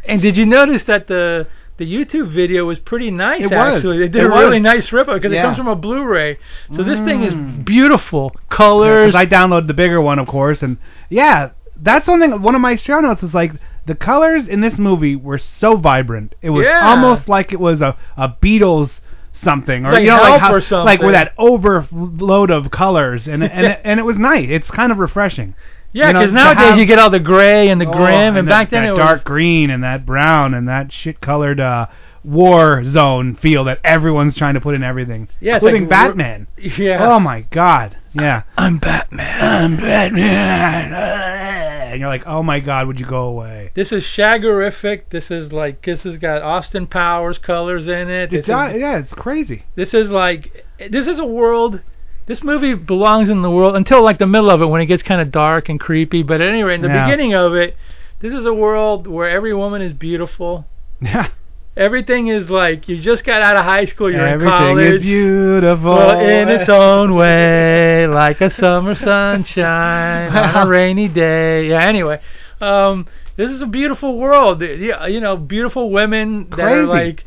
and 0.08 0.20
did 0.22 0.36
you 0.38 0.46
notice 0.46 0.84
that 0.84 1.06
the 1.06 1.46
the 1.80 1.90
YouTube 1.90 2.30
video 2.30 2.66
was 2.66 2.78
pretty 2.78 3.10
nice? 3.10 3.40
It 3.42 3.50
was. 3.50 3.76
actually, 3.76 3.98
they 3.98 4.08
did 4.08 4.22
It 4.22 4.26
a 4.26 4.28
really 4.28 4.60
nice 4.60 4.92
rip 4.92 5.06
because 5.06 5.32
Yeah. 5.32 5.40
it 5.40 5.42
comes 5.44 5.56
from 5.56 5.66
a 5.66 5.74
Blu-ray. 5.74 6.38
So 6.76 6.84
this 6.84 7.00
thing 7.00 7.22
is 7.22 7.32
Mm. 7.32 7.64
beautiful 7.64 8.36
Yeah, 8.58 9.10
I 9.14 9.24
downloaded 9.24 9.66
the 9.66 9.72
bigger 9.74 9.98
one, 10.00 10.18
of 10.18 10.26
course, 10.26 10.62
and 10.62 10.76
yeah, 11.08 11.48
that's 11.82 12.06
one 12.06 12.20
thing. 12.20 12.42
One 12.42 12.54
of 12.54 12.60
my 12.60 12.76
show 12.76 13.00
notes 13.00 13.22
is 13.22 13.32
like 13.34 13.52
The 13.86 13.94
colors 13.94 14.46
in 14.46 14.60
this 14.60 14.78
movie 14.78 15.16
were 15.16 15.38
so 15.38 15.76
vibrant. 15.76 16.34
It 16.42 16.50
was 16.50 16.66
Yeah. 16.66 16.86
almost 16.90 17.28
like 17.28 17.50
it 17.54 17.58
was 17.58 17.80
a, 17.80 17.96
a 18.18 18.28
Beatles 18.28 18.90
something, 19.32 19.86
or 19.86 19.92
Like 19.92 20.02
you 20.02 20.10
know, 20.10 20.20
like 20.20 20.40
how, 20.40 20.84
like 20.84 21.00
with 21.00 21.14
that 21.14 21.32
overload 21.38 22.50
of 22.50 22.70
colors, 22.70 23.26
and 23.26 23.42
and 23.42 23.66
it, 23.66 23.80
and 23.82 23.98
it 23.98 24.02
was 24.04 24.18
nice. 24.18 24.46
It's 24.50 24.70
kind 24.70 24.92
of 24.92 24.98
refreshing. 24.98 25.54
Yeah, 25.92 26.08
You 26.08 26.12
know, 26.12 26.20
because 26.20 26.32
nowadays 26.32 26.64
have- 26.70 26.78
you 26.78 26.86
get 26.86 26.98
all 26.98 27.10
the 27.10 27.18
gray 27.18 27.68
and 27.68 27.80
the 27.80 27.86
Oh, 27.88 27.92
grim, 27.92 28.36
and, 28.36 28.46
that- 28.46 28.50
back 28.50 28.70
then 28.70 28.84
it 28.84 28.90
was 28.92 28.98
dark 29.00 29.24
green 29.24 29.70
and 29.70 29.82
that 29.82 30.06
brown 30.06 30.54
and 30.54 30.68
that 30.68 30.92
shit 30.92 31.20
colored 31.20 31.58
uh, 31.58 31.86
war 32.22 32.84
zone 32.84 33.34
feel 33.34 33.64
that 33.64 33.78
everyone's 33.82 34.36
trying 34.36 34.54
to 34.54 34.60
put 34.60 34.74
in 34.74 34.82
everything, 34.82 35.26
Yeah, 35.40 35.56
it's 35.56 35.62
including 35.64 35.82
like 35.88 35.90
Batman. 35.90 36.46
Yeah. 36.56 36.98
Oh 37.00 37.18
my 37.18 37.40
God. 37.50 37.96
Yeah. 38.12 38.42
I'm 38.58 38.78
Batman. 38.78 39.42
I'm 39.42 39.76
Batman. 39.76 40.92
And 40.92 42.00
you're 42.00 42.08
like, 42.08 42.24
oh 42.26 42.42
my 42.42 42.60
God, 42.60 42.86
would 42.86 43.00
you 43.00 43.06
go 43.06 43.24
away? 43.24 43.70
This 43.74 43.90
is 43.92 44.04
shaggerific. 44.04 45.02
This 45.10 45.30
is 45.30 45.50
like 45.52 45.84
this 45.84 46.02
has 46.02 46.18
got 46.18 46.42
Austin 46.42 46.86
Powers 46.86 47.38
colors 47.38 47.88
in 47.88 48.10
it. 48.10 48.32
It's 48.32 48.48
uh, 48.48 48.70
is, 48.74 48.80
yeah, 48.80 48.98
it's 48.98 49.14
crazy. 49.14 49.64
this 49.74 49.94
is 49.94 50.10
like 50.10 50.64
this 50.90 51.06
is 51.06 51.18
a 51.18 51.24
world. 51.26 51.80
This 52.26 52.42
movie 52.44 52.74
belongs 52.74 53.28
in 53.28 53.42
the 53.42 53.50
world 53.50 53.74
until 53.76 54.02
like 54.02 54.18
the 54.18 54.26
middle 54.26 54.50
of 54.50 54.62
it 54.62 54.66
when 54.66 54.80
it 54.80 54.86
gets 54.86 55.02
kind 55.02 55.20
of 55.20 55.30
dark 55.32 55.68
and 55.68 55.80
creepy. 55.80 56.22
But 56.22 56.40
anyway, 56.40 56.74
in 56.74 56.82
the 56.82 56.88
Yeah. 56.88 57.06
beginning 57.06 57.34
of 57.34 57.54
it, 57.54 57.76
this 58.20 58.32
is 58.32 58.46
a 58.46 58.52
world 58.54 59.06
where 59.06 59.28
every 59.28 59.54
woman 59.54 59.82
is 59.82 59.92
beautiful. 59.92 60.66
Yeah. 61.00 61.28
Everything 61.76 62.28
is 62.28 62.50
like 62.50 62.88
you 62.88 63.00
just 63.00 63.24
got 63.24 63.40
out 63.42 63.56
of 63.56 63.64
high 63.64 63.86
school. 63.86 64.10
You're 64.12 64.26
Everything 64.26 64.52
in 64.52 64.58
college. 64.58 64.84
Everything 64.84 64.94
is 64.96 65.00
beautiful. 65.02 65.94
Well, 65.96 66.20
in 66.20 66.48
its 66.48 66.68
own 66.68 67.14
way, 67.14 68.06
like 68.06 68.40
a 68.40 68.50
summer 68.50 68.94
sunshine 68.94 70.36
on 70.36 70.66
a 70.66 70.70
rainy 70.78 71.08
day. 71.08 71.68
Yeah. 71.68 71.84
Anyway, 71.86 72.20
um, 72.60 73.06
this 73.36 73.50
is 73.50 73.62
a 73.62 73.66
beautiful 73.66 74.18
world. 74.18 74.60
Yeah, 74.62 75.06
you 75.06 75.20
know, 75.20 75.36
beautiful 75.36 75.90
women 75.90 76.50
that 76.50 76.60
are 76.60 76.86
Crazy. 76.86 76.86
like 76.86 77.24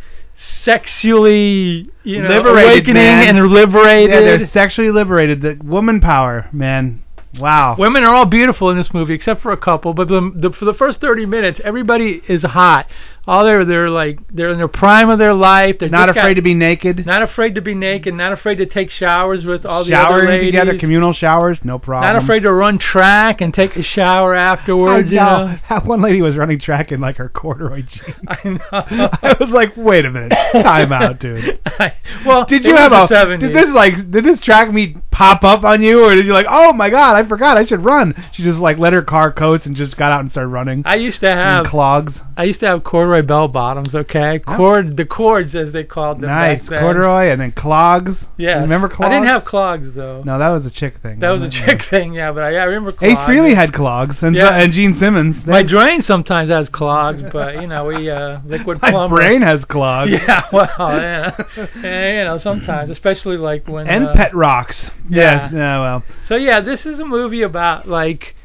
sexually, 0.63 1.89
you 2.03 2.21
know, 2.21 2.29
Liberated, 2.29 2.71
awakening 2.71 2.93
man. 2.95 3.37
and 3.37 3.47
liberated. 3.47 4.09
Yeah, 4.09 4.37
they're 4.37 4.47
sexually 4.47 4.91
liberated. 4.91 5.41
The 5.41 5.59
woman 5.63 6.01
power, 6.01 6.47
man. 6.51 7.03
Wow. 7.39 7.75
Women 7.79 8.03
are 8.03 8.13
all 8.13 8.25
beautiful 8.25 8.69
in 8.69 8.77
this 8.77 8.93
movie 8.93 9.13
except 9.13 9.41
for 9.41 9.51
a 9.51 9.57
couple, 9.57 9.93
but 9.93 10.07
the, 10.07 10.31
the 10.35 10.51
for 10.51 10.65
the 10.65 10.73
first 10.73 11.01
30 11.01 11.25
minutes, 11.25 11.59
everybody 11.63 12.21
is 12.27 12.43
hot. 12.43 12.87
All 13.25 13.45
they're 13.45 13.63
they're 13.63 13.89
like 13.89 14.19
they're 14.33 14.49
in 14.49 14.57
their 14.57 14.67
prime 14.67 15.09
of 15.09 15.17
their 15.17 15.33
life. 15.33 15.77
They're 15.79 15.87
Not 15.87 16.09
afraid 16.09 16.31
got- 16.31 16.33
to 16.35 16.41
be 16.41 16.53
naked. 16.53 17.05
not 17.05 17.21
afraid 17.21 17.55
to 17.55 17.61
be 17.61 17.73
naked, 17.73 18.13
not 18.13 18.33
afraid 18.33 18.55
to 18.55 18.65
take 18.65 18.89
showers 18.89 19.45
with 19.45 19.65
all 19.65 19.85
the 19.85 19.93
other 19.93 20.17
Showering 20.19 20.27
ladies. 20.29 20.47
together, 20.51 20.77
communal 20.77 21.13
showers, 21.13 21.57
no 21.63 21.79
problem. 21.79 22.13
Not 22.13 22.21
afraid 22.23 22.41
to 22.43 22.51
run 22.51 22.79
track 22.79 23.39
and 23.39 23.53
take 23.53 23.77
a 23.77 23.81
shower 23.81 24.35
I 24.35 24.41
afterwards, 24.43 25.09
you 25.09 25.17
know. 25.19 25.47
know. 25.47 25.57
That 25.69 25.85
one 25.85 26.01
lady 26.01 26.21
was 26.21 26.35
running 26.35 26.59
track 26.59 26.91
in 26.91 26.99
like 26.99 27.15
her 27.15 27.29
corduroy 27.29 27.83
jeans. 27.83 28.17
I 28.27 28.49
know. 28.49 28.59
I 29.21 29.35
was 29.39 29.49
like, 29.51 29.77
wait 29.77 30.03
a 30.05 30.11
minute, 30.11 30.31
time 30.51 30.91
out, 30.91 31.19
dude. 31.19 31.59
well, 32.25 32.43
Did 32.45 32.65
you 32.65 32.75
have 32.75 32.91
a? 32.91 33.07
70s. 33.07 33.39
Did 33.39 33.55
this 33.55 33.69
like? 33.69 34.11
Did 34.11 34.25
this 34.25 34.41
track 34.41 34.73
meet 34.73 34.97
pop 35.11 35.43
up 35.45 35.63
on 35.63 35.81
you, 35.81 36.03
or 36.03 36.13
did 36.13 36.25
you 36.25 36.33
like? 36.33 36.47
Oh 36.49 36.73
my 36.73 36.89
god, 36.89 37.15
I 37.15 37.25
forgot, 37.25 37.55
I 37.57 37.63
should 37.63 37.85
run. 37.85 38.13
She 38.33 38.43
just 38.43 38.59
like 38.59 38.77
let 38.79 38.91
her 38.91 39.01
car 39.01 39.31
coast 39.31 39.65
and 39.65 39.77
just 39.77 39.95
got 39.95 40.11
out 40.11 40.19
and 40.19 40.29
started 40.29 40.49
running. 40.49 40.83
I 40.85 40.95
used 40.95 41.21
to 41.21 41.31
have 41.31 41.67
clogs. 41.67 42.13
I 42.35 42.43
used 42.45 42.59
to 42.61 42.67
have 42.67 42.83
corduroy 42.83 43.12
bell 43.21 43.47
bottoms, 43.47 43.93
okay? 43.93 44.39
Cord 44.39 44.97
the 44.97 45.05
cords 45.05 45.53
as 45.55 45.71
they 45.71 45.83
called 45.83 46.21
them 46.21 46.29
Nice 46.29 46.67
corduroy 46.67 47.27
and 47.31 47.39
then 47.39 47.51
clogs. 47.51 48.17
Yeah. 48.37 48.59
remember 48.61 48.87
clogs? 48.89 49.11
I 49.11 49.15
didn't 49.15 49.27
have 49.27 49.45
clogs 49.45 49.89
though. 49.95 50.23
No, 50.25 50.39
that 50.39 50.49
was 50.49 50.65
a 50.65 50.69
chick 50.71 51.01
thing. 51.01 51.19
That 51.19 51.29
was 51.31 51.41
a 51.43 51.49
chick 51.49 51.81
it? 51.81 51.85
thing, 51.89 52.13
yeah, 52.13 52.31
but 52.31 52.43
I, 52.43 52.55
I 52.55 52.63
remember 52.63 52.91
clogs. 52.91 53.13
Ace 53.13 53.19
Frehley 53.19 53.53
had 53.55 53.73
clogs, 53.73 54.15
and 54.21 54.35
Yeah. 54.35 54.55
and 54.57 54.71
Gene 54.73 54.97
Simmons. 54.99 55.43
They- 55.45 55.51
My 55.51 55.63
drain 55.63 56.01
sometimes 56.01 56.49
has 56.49 56.69
clogs, 56.69 57.21
but 57.31 57.55
you 57.61 57.67
know, 57.67 57.85
we 57.85 58.09
uh 58.09 58.39
liquid 58.45 58.79
my 58.81 58.91
plumber. 58.91 59.15
brain 59.17 59.41
has 59.41 59.63
clogs. 59.65 60.11
Yeah, 60.11 60.43
well, 60.51 60.67
yeah. 60.79 61.35
yeah, 61.81 62.17
you 62.19 62.23
know, 62.25 62.37
sometimes, 62.37 62.89
especially 62.89 63.37
like 63.37 63.67
when 63.67 63.87
And 63.87 64.05
uh, 64.07 64.13
pet 64.15 64.33
rocks. 64.35 64.83
Yes. 65.09 65.51
Yeah. 65.53 65.81
Well. 65.81 66.03
So 66.27 66.35
yeah, 66.35 66.61
this 66.61 66.85
is 66.85 66.99
a 66.99 67.05
movie 67.05 67.41
about 67.41 67.87
like 67.87 68.35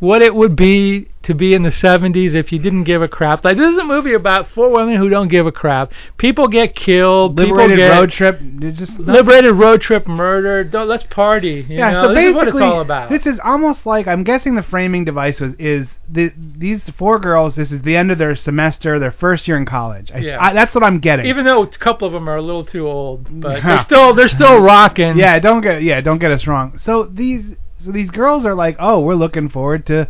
what 0.00 0.22
it 0.22 0.34
would 0.34 0.54
be 0.54 1.08
to 1.24 1.34
be 1.34 1.52
in 1.52 1.62
the 1.62 1.70
70s 1.70 2.34
if 2.34 2.52
you 2.52 2.58
didn't 2.58 2.84
give 2.84 3.02
a 3.02 3.08
crap. 3.08 3.44
Like 3.44 3.56
this 3.56 3.72
is 3.72 3.78
a 3.78 3.84
movie 3.84 4.14
about 4.14 4.48
four 4.48 4.70
women 4.70 4.96
who 4.96 5.08
don't 5.08 5.28
give 5.28 5.46
a 5.46 5.52
crap. 5.52 5.92
People 6.16 6.46
get 6.46 6.76
killed. 6.76 7.36
Liberated 7.36 7.76
people 7.76 7.88
get 7.88 7.98
road 7.98 8.12
trip. 8.12 8.40
Just 8.74 8.98
liberated 8.98 9.54
road 9.54 9.82
trip 9.82 10.06
murder. 10.06 10.62
Don't, 10.62 10.88
let's 10.88 11.02
party. 11.02 11.66
You 11.68 11.78
yeah, 11.78 11.90
know, 11.90 12.02
so 12.04 12.08
this 12.14 12.16
basically, 12.16 12.30
is 12.30 12.34
what 12.34 12.48
it's 12.48 12.60
all 12.60 12.80
about. 12.80 13.10
this 13.10 13.26
is 13.26 13.40
almost 13.44 13.84
like 13.84 14.06
I'm 14.06 14.22
guessing 14.22 14.54
the 14.54 14.62
framing 14.62 15.04
device 15.04 15.40
was 15.40 15.52
is 15.58 15.88
the, 16.08 16.32
these 16.36 16.80
four 16.96 17.18
girls. 17.18 17.56
This 17.56 17.72
is 17.72 17.82
the 17.82 17.96
end 17.96 18.12
of 18.12 18.18
their 18.18 18.36
semester, 18.36 18.98
their 19.00 19.12
first 19.12 19.48
year 19.48 19.58
in 19.58 19.66
college. 19.66 20.12
I, 20.14 20.18
Yeah. 20.18 20.38
I, 20.40 20.54
that's 20.54 20.74
what 20.74 20.84
I'm 20.84 21.00
getting. 21.00 21.26
Even 21.26 21.44
though 21.44 21.62
a 21.62 21.66
couple 21.66 22.06
of 22.06 22.14
them 22.14 22.28
are 22.28 22.36
a 22.36 22.42
little 22.42 22.64
too 22.64 22.86
old, 22.86 23.40
but 23.40 23.62
they're 23.64 23.80
still 23.80 24.14
they're 24.14 24.28
still 24.28 24.62
rocking. 24.62 25.18
yeah, 25.18 25.38
don't 25.40 25.60
get 25.60 25.82
yeah, 25.82 26.00
don't 26.00 26.18
get 26.20 26.30
us 26.30 26.46
wrong. 26.46 26.78
So 26.82 27.04
these 27.04 27.44
so 27.84 27.92
these 27.92 28.10
girls 28.10 28.44
are 28.46 28.54
like, 28.54 28.76
oh, 28.78 29.00
we're 29.00 29.14
looking 29.14 29.48
forward 29.48 29.86
to 29.86 30.08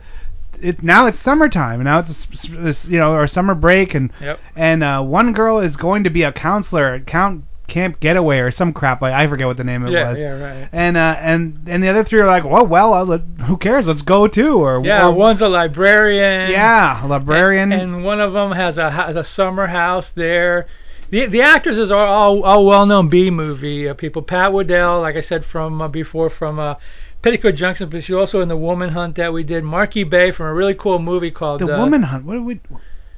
it. 0.61 0.83
Now 0.83 1.07
it's 1.07 1.21
summertime. 1.21 1.83
Now 1.85 2.01
it's 2.01 2.11
s- 2.11 2.49
s- 2.67 2.85
you 2.87 2.99
know 2.99 3.13
our 3.13 3.27
summer 3.29 3.55
break, 3.55 3.95
and 3.95 4.11
Yep. 4.21 4.41
and 4.57 4.83
uh, 4.83 5.03
one 5.03 5.33
girl 5.33 5.59
is 5.61 5.77
going 5.77 6.05
to 6.05 6.11
be 6.11 6.23
a 6.23 6.33
counselor 6.33 6.95
at 6.95 7.07
Count 7.07 7.45
Camp 7.69 8.01
Getaway 8.01 8.39
or 8.39 8.51
some 8.51 8.73
crap 8.73 9.03
like 9.03 9.13
I 9.13 9.29
forget 9.29 9.47
what 9.47 9.59
the 9.59 9.65
name 9.65 9.83
of 9.83 9.91
it 9.91 9.93
Yeah, 9.93 10.11
was. 10.11 10.19
yeah, 10.19 10.31
right. 10.31 10.69
And 10.73 10.97
uh, 10.97 11.17
and 11.21 11.67
and 11.69 11.83
the 11.85 11.89
other 11.89 12.03
three 12.03 12.19
are 12.21 12.27
like, 12.27 12.45
well, 12.45 12.67
well, 12.67 12.95
uh, 12.95 13.05
let, 13.05 13.21
who 13.47 13.57
cares? 13.59 13.87
Let's 13.87 14.01
go 14.03 14.27
too. 14.27 14.55
Or 14.57 14.83
Yeah, 14.85 15.09
or, 15.09 15.13
one's 15.15 15.43
a 15.43 15.49
librarian. 15.49 16.51
yeah, 16.51 17.05
a 17.05 17.07
librarian. 17.07 17.71
And, 17.73 17.83
and 17.83 18.05
one 18.05 18.21
of 18.21 18.33
them 18.33 18.53
has 18.53 18.79
a 18.79 18.91
has 18.91 19.17
a 19.17 19.25
summer 19.25 19.67
house 19.67 20.11
there. 20.15 20.67
The 21.11 21.27
the 21.27 21.43
actresses 21.43 21.91
are 21.91 22.07
all 22.07 22.43
all 22.43 22.65
well 22.67 22.85
known 22.87 23.09
B 23.11 23.31
movie 23.31 23.89
uh, 23.89 23.95
people. 23.95 24.23
Pat 24.23 24.51
Woodell, 24.53 25.01
like 25.03 25.17
I 25.17 25.23
said 25.23 25.45
from 25.45 25.81
uh, 25.83 25.89
before, 25.89 26.31
from 26.31 26.59
uh, 26.59 26.75
Petticoat 27.23 27.57
Junction, 27.57 27.91
but 27.91 28.05
she's 28.05 28.15
also 28.15 28.41
in 28.41 28.49
the 28.49 28.57
Woman 28.57 28.91
Hunt 28.91 29.17
that 29.17 29.33
we 29.33 29.43
did. 29.43 29.65
Marki 29.65 30.09
Bey 30.09 30.31
from 30.31 30.47
a 30.47 30.55
really 30.55 30.75
cool 30.75 30.99
movie 30.99 31.31
called 31.31 31.61
the 31.61 31.75
uh, 31.75 31.79
Woman 31.79 32.03
Hunt. 32.05 32.25
What 32.25 32.35
did 32.35 32.45
we? 32.45 32.61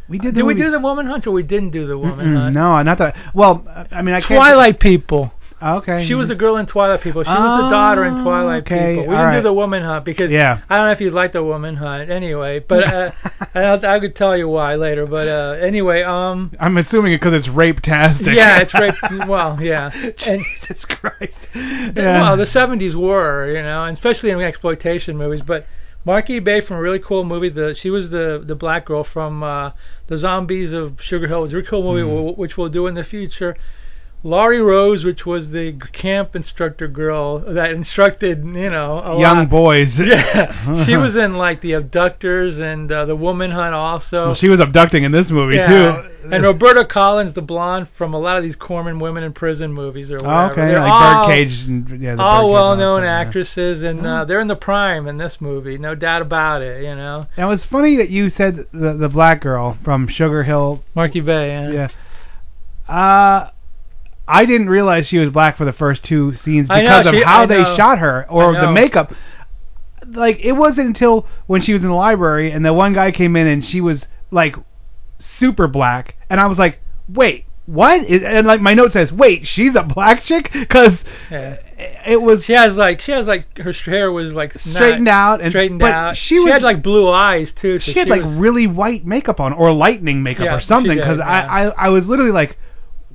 We 0.09 0.19
did. 0.19 0.35
The 0.35 0.39
Did 0.39 0.43
we 0.45 0.55
do 0.55 0.71
the 0.71 0.81
Woman 0.81 1.07
Hunt 1.07 1.27
or 1.27 1.31
we 1.31 1.43
didn't 1.43 1.71
do 1.71 1.87
the 1.87 1.97
Woman 1.97 2.27
Mm-mm, 2.27 2.37
Hunt? 2.37 2.55
No, 2.55 2.83
not 2.83 2.99
that. 2.99 3.17
Well, 3.35 3.65
I 3.93 4.03
mean, 4.03 4.15
I. 4.15 4.21
Twilight 4.21 4.81
People. 4.81 5.33
Okay. 5.63 6.05
She 6.07 6.15
was 6.15 6.29
the 6.29 6.35
girl 6.35 6.57
in 6.57 6.67
Twilight 6.67 7.03
People. 7.03 7.23
She 7.23 7.29
was 7.31 7.65
the 7.65 7.71
daughter 7.71 8.05
in 8.05 8.23
Twilight 8.23 8.63
okay, 8.63 8.97
People. 8.97 9.09
We 9.09 9.17
didn't 9.17 9.35
do 9.35 9.43
the 9.43 9.53
Woman 9.53 9.83
Hunt 9.83 10.05
because 10.05 10.31
Yeah. 10.31 10.63
I 10.71 10.77
don't 10.77 10.87
know 10.87 10.93
if 10.93 11.01
you 11.01 11.11
like 11.11 11.33
the 11.33 11.45
Woman 11.45 11.77
Hunt. 11.77 12.11
Anyway, 12.11 12.61
but 12.61 12.85
uh, 12.85 13.11
I, 13.55 13.75
I 13.97 14.01
could 14.01 14.17
tell 14.17 14.37
you 14.37 14.49
why 14.49 14.77
later. 14.77 15.07
But 15.07 15.29
uh, 15.29 15.57
anyway, 15.61 16.03
um, 16.03 16.53
I'm 16.59 16.77
assuming 16.79 17.13
it 17.13 17.21
because 17.21 17.35
it's 17.35 17.49
rape-tastic. 17.49 18.27
yeah, 18.35 18.61
it's 18.61 18.73
rape. 18.81 18.95
Well, 19.29 19.59
yeah. 19.61 19.91
And, 20.27 20.45
Jesus 20.67 20.85
Christ. 20.87 21.35
Well, 21.55 22.37
the 22.37 22.47
70s 22.47 22.95
were, 22.95 23.49
you 23.55 23.63
know, 23.63 23.85
and 23.85 23.97
especially 23.97 24.31
in 24.31 24.41
exploitation 24.41 25.17
movies. 25.17 25.43
But 25.47 25.67
Marki 26.07 26.43
Bey 26.43 26.63
from 26.63 26.77
a 26.79 26.81
really 26.81 26.99
cool 27.01 27.25
movie. 27.25 27.51
The 27.51 27.75
she 27.79 27.91
was 27.91 28.09
the 28.09 28.43
the 28.47 28.55
black 28.55 28.87
girl 28.87 29.05
from 29.05 29.43
uh, 29.43 29.73
the 30.09 30.17
Zombies 30.17 30.73
of 30.73 30.97
Sugar 31.03 31.29
Hill. 31.29 31.41
It 31.41 31.43
was 31.43 31.53
a 31.53 31.57
really 31.57 31.69
cool 31.69 31.83
movie, 31.83 32.09
Hmm. 32.09 32.31
wh- 32.35 32.39
which 32.39 32.57
we'll 32.57 32.71
do 32.71 32.87
in 32.87 32.95
the 32.95 33.05
future. 33.05 33.55
Laurie 34.23 34.61
Rose, 34.61 35.03
which 35.03 35.25
was 35.25 35.49
the 35.49 35.79
camp 35.93 36.37
instructor 36.37 36.87
girl 36.89 37.39
that 37.39 37.71
instructed, 37.71 38.45
you 38.45 38.69
know, 38.69 38.99
a 38.99 39.19
young 39.19 39.39
lot. 39.39 39.51
boys. 39.51 39.99
Yeah, 39.99 40.85
she 40.85 40.97
was 40.97 41.17
in 41.17 41.35
like 41.35 41.63
the 41.63 41.73
Abductors 41.73 42.59
and 42.59 42.91
uh, 42.93 43.07
the 43.07 43.17
Woman 43.17 43.51
Hunt 43.51 43.75
also. 43.75 44.27
Well, 44.27 44.35
she 44.35 44.49
was 44.51 44.61
abducting 44.61 45.05
in 45.05 45.13
this 45.13 45.31
movie 45.31 45.57
yeah. 45.57 45.69
too. 45.69 46.11
And 46.33 46.45
Roberta 46.45 46.85
Collins, 46.85 47.35
the 47.35 47.41
blonde 47.41 47.89
from 47.97 48.13
a 48.13 48.19
lot 48.19 48.37
of 48.37 48.43
these 48.43 48.57
Corman 48.57 48.99
women 49.01 49.23
in 49.23 49.33
prison 49.33 49.73
movies 49.73 50.11
or 50.11 50.19
Oh, 50.19 50.23
whatever. 50.23 50.53
okay, 50.53 50.67
They're 50.67 50.81
like 50.81 50.93
all, 50.93 51.27
Birdcage 51.27 51.61
and 51.63 52.03
yeah, 52.03 52.15
the 52.17 52.23
all 52.23 52.51
well-known 52.51 53.03
yeah. 53.05 53.21
actresses, 53.21 53.83
and 53.83 54.07
uh, 54.07 54.27
they're 54.27 54.41
in 54.41 54.49
the 54.49 54.57
prime 54.57 55.07
in 55.09 55.17
this 55.17 55.41
movie, 55.41 55.79
no 55.79 55.95
doubt 55.95 56.21
about 56.21 56.61
it. 56.61 56.83
You 56.83 56.95
know, 56.95 57.25
Now 57.39 57.53
it's 57.53 57.65
funny 57.65 57.97
that 57.97 58.11
you 58.11 58.29
said 58.29 58.67
the 58.73 58.93
the 58.93 59.09
black 59.09 59.41
girl 59.41 59.79
from 59.83 60.09
Sugar 60.09 60.43
Hill. 60.43 60.85
Marki 60.95 61.25
Bey. 61.25 61.49
Yeah. 61.73 61.89
Yeah. 62.89 62.95
Uh 62.95 63.51
I 64.31 64.45
didn't 64.45 64.69
realize 64.71 65.07
she 65.07 65.19
was 65.19 65.31
black 65.31 65.57
for 65.57 65.65
the 65.65 65.73
first 65.73 66.05
two 66.05 66.35
scenes 66.37 66.69
I 66.71 66.83
know, 66.83 66.99
because 67.01 67.07
of 67.07 67.15
she- 67.15 67.23
how 67.23 67.43
I 67.43 67.47
they 67.47 67.63
know. 67.63 67.77
shot 67.77 67.99
her 67.99 68.27
or 68.31 68.57
I 68.57 68.61
the 68.61 68.67
know. 68.67 68.73
makeup. 68.73 69.13
Like 70.07 70.41
it 70.41 70.53
wasn't 70.53 70.89
until 70.89 71.27
when 71.47 71.61
she 71.61 71.73
was 71.73 71.83
in 71.83 71.89
the 71.89 71.95
library 71.95 72.51
and 72.51 72.65
the 72.65 72.73
one 72.73 72.93
guy 72.95 73.11
came 73.13 73.37
in 73.37 73.47
and 73.47 73.65
she 73.65 73.81
was 73.81 74.05
like 74.31 74.57
super 75.19 75.67
black 75.69 76.17
and 76.31 76.41
I 76.41 76.47
was 76.47 76.59
like, 76.59 76.81
"Wait, 77.09 77.45
what?" 77.67 78.01
And 78.09 78.47
like 78.47 78.61
my 78.61 78.73
note 78.75 78.93
says, 78.93 79.13
"Wait, 79.13 79.47
she's 79.47 79.75
a 79.77 79.83
black 79.83 80.23
chick?" 80.23 80.51
cuz 80.69 80.99
Yeah. 81.31 81.57
it 82.07 82.21
was 82.21 82.45
She 82.45 82.55
has 82.55 82.73
like 82.73 83.01
she 83.03 83.13
has 83.13 83.27
like 83.27 83.59
her 83.59 83.73
hair 83.73 84.11
was 84.11 84.33
like 84.33 84.55
not- 84.55 84.75
straightened 84.75 85.09
out 85.09 85.41
and 85.43 85.53
straightened 85.53 85.79
but 85.81 85.93
out. 85.93 86.17
She 86.17 86.41
was 86.41 86.53
had 86.55 86.63
like 86.63 86.83
blue 86.83 87.09
eyes 87.09 87.53
too. 87.53 87.79
So 87.79 87.93
she 87.93 87.99
had 87.99 88.09
like 88.09 88.23
was- 88.23 88.35
really 88.37 88.67
white 88.67 89.05
makeup 89.07 89.39
on 89.39 89.53
or 89.53 89.73
lightning 89.73 90.23
makeup 90.23 90.47
Yeah, 90.47 90.57
or 90.57 90.61
she 90.61 90.67
something 90.67 90.93
did, 90.97 91.03
because 91.03 91.19
yeah. 91.19 91.29
I, 91.29 91.67
I 91.67 91.87
I 91.87 91.89
was 91.91 92.07
literally 92.07 92.33
like, 92.33 92.57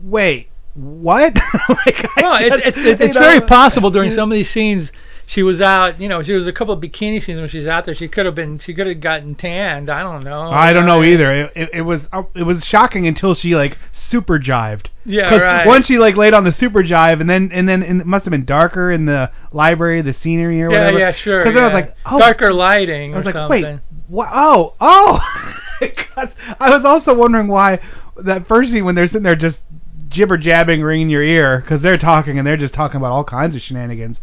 wait, 0.02 0.50
what? 0.76 1.34
like, 1.70 2.08
Well, 2.18 2.38
it's 2.40 2.68
it's, 2.68 2.78
it's, 2.78 3.02
it's 3.02 3.18
very 3.18 3.42
possible 3.42 3.90
during 3.90 4.12
some 4.12 4.32
of 4.32 4.36
these 4.36 4.50
scenes 4.50 4.92
she 5.28 5.42
was 5.42 5.60
out. 5.62 6.00
You 6.00 6.08
know, 6.08 6.22
she 6.22 6.34
was 6.34 6.48
a 6.48 6.52
couple 6.54 6.74
of 6.74 6.82
bikini 6.82 7.24
scenes 7.24 7.40
when 7.40 7.50
she's 7.50 7.68
out 7.68 7.86
there. 7.86 7.96
She 7.96 8.08
could 8.08 8.26
have 8.26 8.36
been. 8.36 8.60
She 8.60 8.74
could 8.74 8.88
have 8.88 9.00
gotten 9.00 9.36
tanned. 9.36 9.90
I 9.90 10.04
don't 10.04 10.24
know. 10.24 10.52
I 10.52 10.74
don't 10.74 10.86
know 10.86 11.04
either. 11.04 11.32
It, 11.32 11.52
it, 11.56 11.70
it 11.74 11.82
was 11.82 12.08
uh, 12.12 12.24
it 12.36 12.44
was 12.44 12.64
shocking 12.64 13.08
until 13.08 13.34
she 13.34 13.56
like 13.56 13.78
super 13.94 14.38
jived. 14.38 14.88
Yeah, 15.06 15.36
right. 15.36 15.68
Once 15.68 15.88
she 15.88 15.98
like 15.98 16.16
laid 16.16 16.34
on 16.34 16.44
the 16.44 16.54
super 16.54 16.84
jive, 16.84 17.22
and 17.22 17.30
then 17.30 17.52
and 17.52 17.68
then 17.68 17.82
and 17.82 18.02
it 18.02 18.08
must 18.08 18.26
have 18.26 18.32
been 18.32 18.46
darker 18.46 18.92
in 18.92 19.06
the 19.06 19.32
library, 19.52 20.02
the 20.02 20.14
scenery 20.14 20.62
or 20.62 20.70
Yeah, 20.72 20.80
whatever. 20.82 21.00
yeah, 21.00 21.12
sure. 21.12 21.40
Because 21.40 21.56
then 21.56 21.64
I 21.64 21.68
was 21.68 21.74
like, 21.74 21.96
oh, 22.06 22.20
darker 22.20 22.54
lighting 22.54 23.14
I 23.14 23.18
was 23.18 23.24
or 23.24 23.26
like, 23.26 23.34
something. 23.34 23.64
wait, 23.64 23.80
what? 24.08 24.30
Oh, 24.32 24.76
oh. 24.80 25.20
I 26.60 26.70
was 26.76 26.86
also 26.86 27.14
wondering 27.14 27.48
why 27.48 27.80
that 28.18 28.48
first 28.48 28.72
scene 28.72 28.86
when 28.86 28.96
they're 28.96 29.08
sitting 29.08 29.24
there 29.24 29.36
just 29.36 29.62
jibber 30.16 30.38
jabbing, 30.38 30.82
ringing 30.82 31.10
your 31.10 31.22
ear 31.22 31.60
because 31.60 31.82
they're 31.82 31.98
talking 31.98 32.38
and 32.38 32.48
they're 32.48 32.58
just 32.58 32.74
talking 32.74 32.98
about 32.98 33.12
all 33.12 33.24
kinds 33.24 33.56
of 33.56 33.62
shenanigans. 33.62 34.18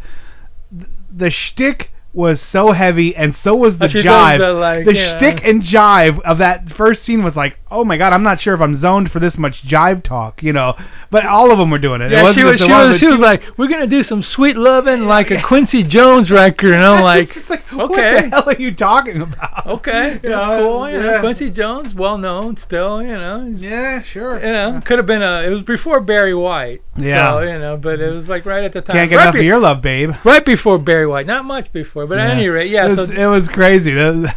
The 0.71 1.29
shtick 1.29 1.91
was 2.13 2.39
so 2.41 2.71
heavy, 2.71 3.15
and 3.15 3.35
so 3.43 3.55
was 3.55 3.77
the 3.77 3.87
jive. 3.87 4.37
the, 4.37 4.53
like, 4.53 4.85
the 4.85 4.93
yeah. 4.95 5.17
shtick 5.17 5.41
and 5.43 5.61
jive 5.63 6.19
of 6.21 6.37
that 6.37 6.69
first 6.71 7.03
scene 7.03 7.23
was 7.23 7.35
like, 7.35 7.57
oh 7.71 7.83
my 7.83 7.97
god, 7.97 8.13
I'm 8.13 8.21
not 8.23 8.39
sure 8.39 8.53
if 8.53 8.61
I'm 8.61 8.75
zoned 8.79 9.11
for 9.11 9.19
this 9.19 9.35
much 9.37 9.63
jive 9.63 10.03
talk, 10.03 10.43
you 10.43 10.53
know. 10.53 10.75
But 11.09 11.25
all 11.25 11.51
of 11.51 11.57
them 11.59 11.69
were 11.71 11.79
doing 11.79 12.01
it. 12.01 12.11
it 12.11 12.13
Yeah, 12.13 12.23
wasn't 12.23 12.37
she 12.39 12.43
was. 12.43 12.59
She 12.59 12.71
was. 12.71 12.97
She 12.99 13.07
was 13.07 13.19
like, 13.19 13.41
"We're 13.57 13.67
gonna 13.67 13.87
do 13.87 14.01
some 14.03 14.21
sweet 14.23 14.55
loving, 14.57 15.05
like 15.05 15.31
a 15.31 15.41
Quincy 15.41 15.83
Jones 15.83 16.29
record," 16.31 16.71
and 16.71 16.83
I'm 16.83 17.03
like, 17.03 17.35
It's 17.37 17.49
like, 17.49 17.63
what 17.71 17.91
okay. 17.91 18.21
the 18.21 18.29
hell 18.29 18.43
are 18.49 18.53
you 18.55 18.73
talking 18.75 19.21
about? 19.21 19.65
"Okay, 19.67 20.13
You 20.23 20.29
that's 20.29 20.47
know, 20.47 20.59
cool." 20.59 20.89
You 20.89 20.99
know. 21.01 21.19
Quincy 21.19 21.49
Jones, 21.51 21.93
well 21.93 22.17
known 22.17 22.57
still. 22.57 23.01
You 23.01 23.13
know, 23.13 23.53
Yeah, 23.57 24.01
sure. 24.03 24.37
you 24.43 24.51
know, 24.51 24.81
could 24.85 24.97
have 24.97 25.07
been 25.07 25.21
a. 25.23 25.41
It 25.43 25.49
was 25.49 25.61
before 25.63 25.99
Barry 25.99 26.33
White. 26.35 26.81
Yeah. 26.95 27.31
So 27.33 27.39
you 27.41 27.59
know, 27.59 27.77
but 27.77 27.99
it 27.99 28.11
was 28.11 28.27
like 28.27 28.45
right 28.45 28.63
at 28.63 28.73
the 28.73 28.81
time. 28.81 28.95
Can't 28.95 29.09
get 29.09 29.15
right 29.17 29.23
enough 29.23 29.33
be- 29.33 29.39
of 29.41 29.45
your 29.45 29.59
love, 29.59 29.81
babe. 29.81 30.11
Right 30.23 30.45
before 30.45 30.77
Barry 30.79 31.07
White, 31.07 31.27
not 31.27 31.45
much 31.45 31.71
before, 31.73 32.02
but 32.07 32.19
at 32.19 32.29
any 32.31 32.47
rate, 32.47 32.71
yeah. 32.71 32.87
it 32.91 32.95
so 32.95 33.01
was, 33.03 33.11
it 33.11 33.25
was 33.25 33.47
crazy. 33.49 33.93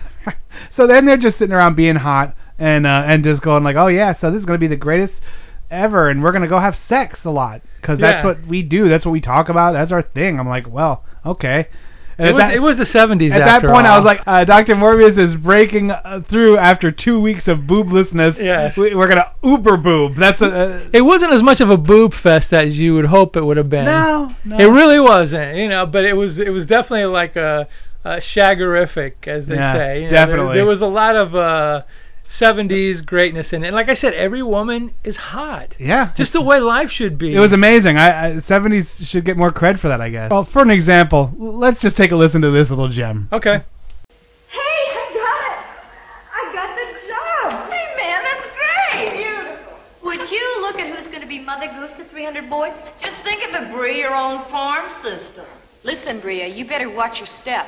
So 0.75 0.87
then 0.87 1.05
they're 1.07 1.17
just 1.17 1.39
sitting 1.39 1.55
around 1.55 1.75
being 1.77 1.97
hot 1.97 2.35
and 2.59 2.87
uh, 2.87 3.05
and 3.07 3.23
just 3.25 3.43
going 3.43 3.63
like, 3.63 3.77
oh 3.77 3.89
yeah, 3.89 4.19
so 4.19 4.31
this 4.31 4.41
is 4.41 4.47
gonna 4.47 4.59
be 4.59 4.67
the 4.67 4.77
greatest 4.77 5.15
ever, 5.71 6.09
and 6.09 6.23
we're 6.23 6.33
gonna 6.33 6.49
go 6.49 6.59
have 6.59 6.77
sex 6.89 7.21
a 7.25 7.31
lot 7.31 7.63
because 7.81 7.99
that's 7.99 8.23
Yeah. 8.23 8.27
what 8.27 8.47
we 8.47 8.63
do. 8.63 8.89
That's 8.89 9.05
what 9.05 9.13
we 9.13 9.21
talk 9.21 9.49
about. 9.49 9.73
That's 9.73 9.93
our 9.93 10.03
thing. 10.03 10.39
I'm 10.41 10.49
like, 10.49 10.67
well, 10.69 11.05
okay. 11.25 11.69
And 12.19 12.29
it 12.29 12.33
was, 12.33 12.41
that, 12.41 12.55
it 12.55 12.61
was 12.61 12.77
the 12.79 12.85
70s. 12.85 13.31
at 13.31 13.41
that 13.41 13.63
point, 13.63 13.87
I 13.87 13.99
was 13.99 14.07
like, 14.07 14.23
uh, 14.27 14.45
Dr. 14.45 14.75
Morbius 14.75 15.19
is 15.19 15.35
breaking 15.35 15.91
uh, 15.91 16.23
through 16.29 16.57
after 16.57 16.91
two 16.91 17.21
weeks 17.21 17.47
of 17.47 17.59
booblessness. 17.61 18.39
Yes. 18.43 18.75
We, 18.77 18.95
we're 18.95 19.09
gonna 19.09 19.31
uber 19.45 19.77
boob. 19.77 20.17
That's 20.17 20.41
a. 20.41 20.47
Uh, 20.47 20.89
it 20.95 21.03
wasn't 21.03 21.33
as 21.35 21.43
much 21.43 21.61
of 21.61 21.69
a 21.69 21.77
boob 21.77 22.15
fest 22.15 22.53
as 22.55 22.79
you 22.79 22.95
would 22.95 23.05
hope 23.07 23.37
it 23.37 23.43
would 23.45 23.59
have 23.59 23.69
been. 23.69 23.85
no, 23.85 24.35
no. 24.45 24.57
It 24.59 24.65
really 24.65 24.99
wasn't, 24.99 25.57
you 25.57 25.69
know, 25.69 25.85
but 25.85 26.05
it 26.07 26.15
was 26.15 26.39
it 26.39 26.49
was 26.51 26.65
definitely 26.65 27.05
like 27.07 27.37
a, 27.37 27.69
a 28.05 28.17
shaggerific, 28.17 29.27
as 29.27 29.47
they 29.47 29.57
Yeah, 29.57 29.75
say. 29.75 29.97
You 29.97 30.05
know, 30.05 30.11
there- 30.11 30.27
definitely. 30.27 30.55
there, 30.55 30.67
was 30.67 30.81
a 30.81 30.87
lot 30.87 31.17
of 31.17 31.35
uh, 31.35 31.83
70s 32.39 33.05
greatness 33.05 33.53
in 33.53 33.65
it. 33.65 33.69
And 33.69 33.77
like 33.77 33.89
I 33.89 33.95
said, 33.95 34.15
every 34.15 34.43
woman 34.43 34.93
is 35.05 35.17
hot. 35.17 35.75
yeah. 35.79 36.13
Just 36.17 36.33
the 36.33 36.43
way 36.43 36.59
life 36.59 36.91
should 36.91 37.19
be. 37.19 37.35
It 37.35 37.39
was 37.41 37.53
amazing. 37.53 37.97
I, 37.97 38.29
I 38.29 38.33
70s 38.41 38.87
should 39.07 39.25
get 39.25 39.37
more 39.37 39.51
cred 39.53 39.81
for 39.81 39.89
that, 39.89 40.01
I 40.01 40.11
guess. 40.11 40.31
Well, 40.31 40.45
for 40.45 40.63
an 40.63 40.71
example, 40.71 41.33
let's 41.39 41.81
just 41.81 41.97
take 41.97 42.11
a 42.13 42.17
listen 42.17 42.43
to 42.43 42.51
this 42.51 42.69
little 42.71 42.89
gem. 42.89 43.29
Okay. 43.33 43.57
Hey, 44.49 44.59
I 44.59 45.11
got 45.15 45.43
it! 45.51 45.59
I 46.35 46.53
got 46.55 46.77
the 46.77 46.87
job! 47.09 47.71
Hey, 47.71 47.87
man, 47.97 48.23
that's 48.23 48.47
great! 48.57 49.13
Beautiful. 49.13 49.79
Would 50.05 50.31
you 50.31 50.61
look 50.63 50.79
at 50.79 50.89
who's 50.99 51.09
going 51.09 51.23
to 51.23 51.27
be 51.27 51.41
Mother 51.41 51.69
Goose 51.79 51.93
to 51.95 52.05
300 52.05 52.49
boys? 52.51 52.73
Just 53.01 53.23
think 53.23 53.43
of 53.49 53.55
it, 53.55 53.73
Bree, 53.73 53.99
your 53.99 54.15
own 54.15 54.49
farm 54.51 54.91
system. 55.03 55.45
Listen, 55.85 56.21
Bria, 56.21 56.47
you 56.49 56.67
better 56.67 56.91
watch 56.91 57.19
your 57.19 57.27
step. 57.27 57.67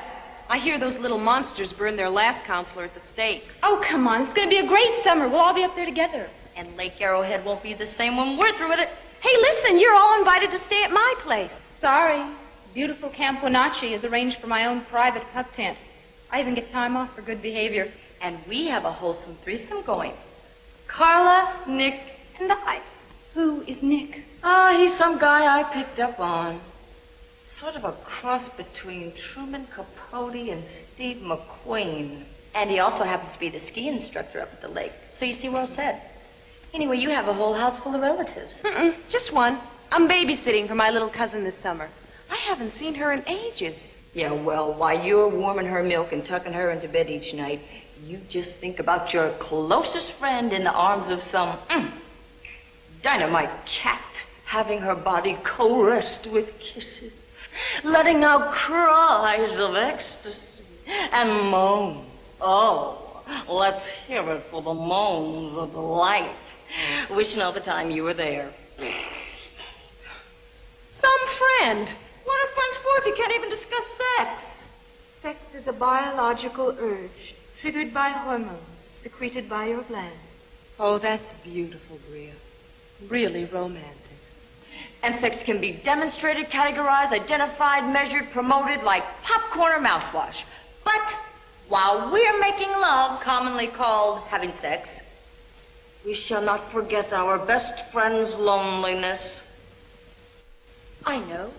I 0.50 0.58
hear 0.58 0.78
those 0.78 0.96
little 0.96 1.18
monsters 1.18 1.72
burned 1.74 1.98
their 1.98 2.08
last 2.08 2.44
counselor 2.44 2.84
at 2.84 2.94
the 2.94 3.02
stake. 3.12 3.44
Oh, 3.62 3.82
come 3.86 4.08
on. 4.08 4.22
It's 4.22 4.32
going 4.32 4.48
to 4.48 4.54
be 4.54 4.64
a 4.64 4.66
great 4.66 5.04
summer. 5.04 5.28
We'll 5.28 5.40
all 5.40 5.54
be 5.54 5.62
up 5.62 5.76
there 5.76 5.84
together. 5.84 6.28
And 6.56 6.74
Lake 6.76 7.00
Arrowhead 7.00 7.44
won't 7.44 7.62
be 7.62 7.74
the 7.74 7.88
same 7.98 8.16
when 8.16 8.38
we're 8.38 8.56
through 8.56 8.70
with 8.70 8.80
it. 8.80 8.88
Hey, 9.20 9.36
listen, 9.36 9.78
you're 9.78 9.94
all 9.94 10.18
invited 10.18 10.50
to 10.52 10.64
stay 10.64 10.82
at 10.84 10.90
my 10.90 11.14
place. 11.22 11.50
Sorry. 11.80 12.24
Beautiful 12.72 13.10
Camp 13.10 13.42
Wenatchee 13.42 13.92
is 13.92 14.04
arranged 14.04 14.38
for 14.40 14.46
my 14.46 14.66
own 14.66 14.82
private 14.86 15.22
pup 15.34 15.52
tent. 15.54 15.76
I 16.30 16.40
even 16.40 16.54
get 16.54 16.72
time 16.72 16.96
off 16.96 17.14
for 17.14 17.22
good 17.22 17.42
behavior. 17.42 17.92
And 18.22 18.38
we 18.48 18.66
have 18.68 18.84
a 18.84 18.92
wholesome 18.92 19.36
threesome 19.44 19.82
going. 19.82 20.14
Carla, 20.86 21.62
Nick, 21.68 22.00
and 22.40 22.50
I. 22.50 22.80
Who 23.34 23.60
is 23.62 23.82
Nick? 23.82 24.24
Ah, 24.42 24.74
he's 24.76 24.96
some 24.96 25.18
guy 25.18 25.60
I 25.60 25.62
picked 25.74 26.00
up 26.00 26.18
on. 26.18 26.60
Sort 27.60 27.74
of 27.74 27.84
a 27.84 27.92
cross 28.04 28.48
between 28.56 29.12
Truman 29.32 29.66
Capote 29.74 30.48
and 30.48 30.62
Steve 30.94 31.16
McQueen. 31.16 32.22
And 32.54 32.70
he 32.70 32.78
also 32.78 33.02
happens 33.02 33.32
to 33.32 33.38
be 33.38 33.48
the 33.48 33.58
ski 33.66 33.88
instructor 33.88 34.40
up 34.40 34.50
at 34.52 34.62
the 34.62 34.68
lake. 34.68 34.92
So 35.08 35.24
you 35.24 35.34
see, 35.40 35.48
we're 35.48 35.60
all 35.60 35.66
set. 35.66 36.12
Anyway, 36.72 36.98
you 36.98 37.10
have 37.10 37.26
a 37.26 37.34
whole 37.34 37.54
house 37.54 37.80
full 37.80 37.94
of 37.94 38.00
relatives. 38.00 38.60
Mm-mm, 38.62 38.94
just 39.08 39.32
one. 39.32 39.60
I'm 39.90 40.08
babysitting 40.08 40.68
for 40.68 40.76
my 40.76 40.90
little 40.90 41.08
cousin 41.08 41.42
this 41.42 41.54
summer. 41.62 41.88
I 42.30 42.36
haven't 42.36 42.74
seen 42.78 42.94
her 42.94 43.12
in 43.12 43.26
ages. 43.26 43.76
Yeah, 44.12 44.32
well, 44.32 44.74
while 44.74 45.04
you're 45.04 45.28
warming 45.28 45.66
her 45.66 45.82
milk 45.82 46.12
and 46.12 46.24
tucking 46.24 46.52
her 46.52 46.70
into 46.70 46.88
bed 46.88 47.10
each 47.10 47.34
night, 47.34 47.60
you 48.04 48.20
just 48.28 48.52
think 48.60 48.78
about 48.78 49.12
your 49.12 49.32
closest 49.38 50.12
friend 50.12 50.52
in 50.52 50.64
the 50.64 50.72
arms 50.72 51.10
of 51.10 51.20
some 51.22 51.58
mm, 51.70 51.92
dynamite 53.02 53.66
cat, 53.66 54.02
having 54.44 54.80
her 54.80 54.94
body 54.94 55.38
caressed 55.42 56.26
with 56.26 56.48
kisses, 56.58 57.12
letting 57.84 58.24
out 58.24 58.52
cries 58.52 59.56
of 59.58 59.74
ecstasy 59.74 60.64
and 61.12 61.50
moans. 61.50 62.06
Oh, 62.40 63.22
let's 63.48 63.86
hear 64.06 64.28
it 64.30 64.44
for 64.50 64.62
the 64.62 64.74
moans 64.74 65.56
of 65.56 65.72
delight. 65.72 66.36
Wishing 67.10 67.40
all 67.40 67.52
the 67.52 67.60
time 67.60 67.90
you 67.90 68.04
were 68.04 68.14
there. 68.14 68.52
Some 71.00 71.20
friend. 71.38 71.88
What 72.24 72.40
are 72.40 72.54
friends 72.54 72.78
for 72.82 72.98
if 72.98 73.06
you 73.06 73.14
can't 73.16 73.34
even 73.34 73.50
discuss 73.50 73.84
sex? 74.16 74.42
Sex 75.22 75.38
is 75.54 75.66
a 75.66 75.72
biological 75.72 76.76
urge 76.78 77.34
triggered 77.60 77.92
by 77.92 78.10
hormones 78.10 78.60
secreted 79.02 79.48
by 79.48 79.66
your 79.66 79.82
gland. 79.82 80.18
Oh, 80.78 80.98
that's 80.98 81.32
beautiful, 81.42 81.98
Bria. 82.08 82.34
Really 83.08 83.44
romantic. 83.46 84.18
And 85.02 85.20
sex 85.20 85.42
can 85.44 85.60
be 85.60 85.72
demonstrated, 85.72 86.50
categorized, 86.50 87.12
identified, 87.12 87.92
measured, 87.92 88.30
promoted 88.32 88.82
like 88.82 89.04
popcorn 89.22 89.72
or 89.72 89.86
mouthwash. 89.86 90.36
But 90.84 91.14
while 91.68 92.10
we're 92.12 92.38
making 92.40 92.70
love, 92.70 93.20
Commonly 93.20 93.68
called 93.68 94.20
having 94.28 94.52
sex. 94.60 94.88
we 96.04 96.14
shall 96.14 96.42
not 96.42 96.72
forget 96.72 97.12
our 97.12 97.38
best 97.44 97.74
friend's 97.92 98.34
loneliness. 98.34 99.40
I 101.04 101.18
know. 101.18 101.52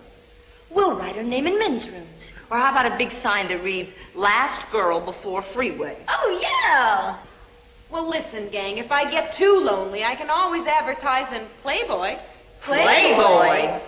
We'll 0.70 0.96
write 0.96 1.16
her 1.16 1.22
name 1.22 1.46
in 1.46 1.58
men's 1.58 1.86
rooms. 1.86 2.30
Or 2.50 2.58
how 2.58 2.70
about 2.70 2.92
a 2.92 2.96
big 2.98 3.12
sign 3.22 3.48
that 3.48 3.62
reads, 3.62 3.90
Last 4.14 4.60
Girl 4.70 5.00
Before 5.00 5.42
Freeway? 5.52 5.96
Oh, 6.08 6.38
yeah. 6.42 7.18
Well, 7.90 8.08
listen, 8.08 8.50
gang, 8.50 8.78
if 8.78 8.92
I 8.92 9.10
get 9.10 9.32
too 9.32 9.60
lonely, 9.64 10.04
I 10.04 10.14
can 10.14 10.30
always 10.30 10.66
advertise 10.66 11.32
in 11.32 11.46
Playboy. 11.62 12.18
Playboy. 12.64 13.80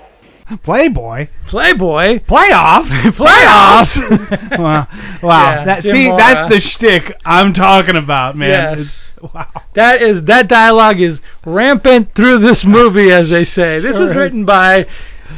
Playboy. 0.63 1.29
Playboy. 1.47 2.19
Playoffs. 2.21 2.89
Playoffs. 3.13 4.59
wow. 4.59 4.87
Wow. 5.23 5.51
Yeah, 5.55 5.65
that 5.65 5.83
Jim 5.83 5.97
see, 5.97 6.07
Mora. 6.09 6.19
that's 6.19 6.55
the 6.55 6.61
shtick 6.61 7.15
I'm 7.25 7.55
talking 7.55 7.97
about, 7.97 8.37
man. 8.37 8.51
Yes. 8.51 8.79
It's- 8.81 9.33
wow. 9.35 9.63
That 9.75 10.03
is 10.03 10.25
that 10.25 10.49
dialogue 10.49 11.01
is 11.01 11.21
rampant 11.47 12.15
through 12.15 12.39
this 12.39 12.65
movie, 12.65 13.11
as 13.13 13.31
they 13.31 13.45
say. 13.45 13.81
This 13.81 13.97
was 13.97 14.15
written 14.15 14.45
by 14.45 14.87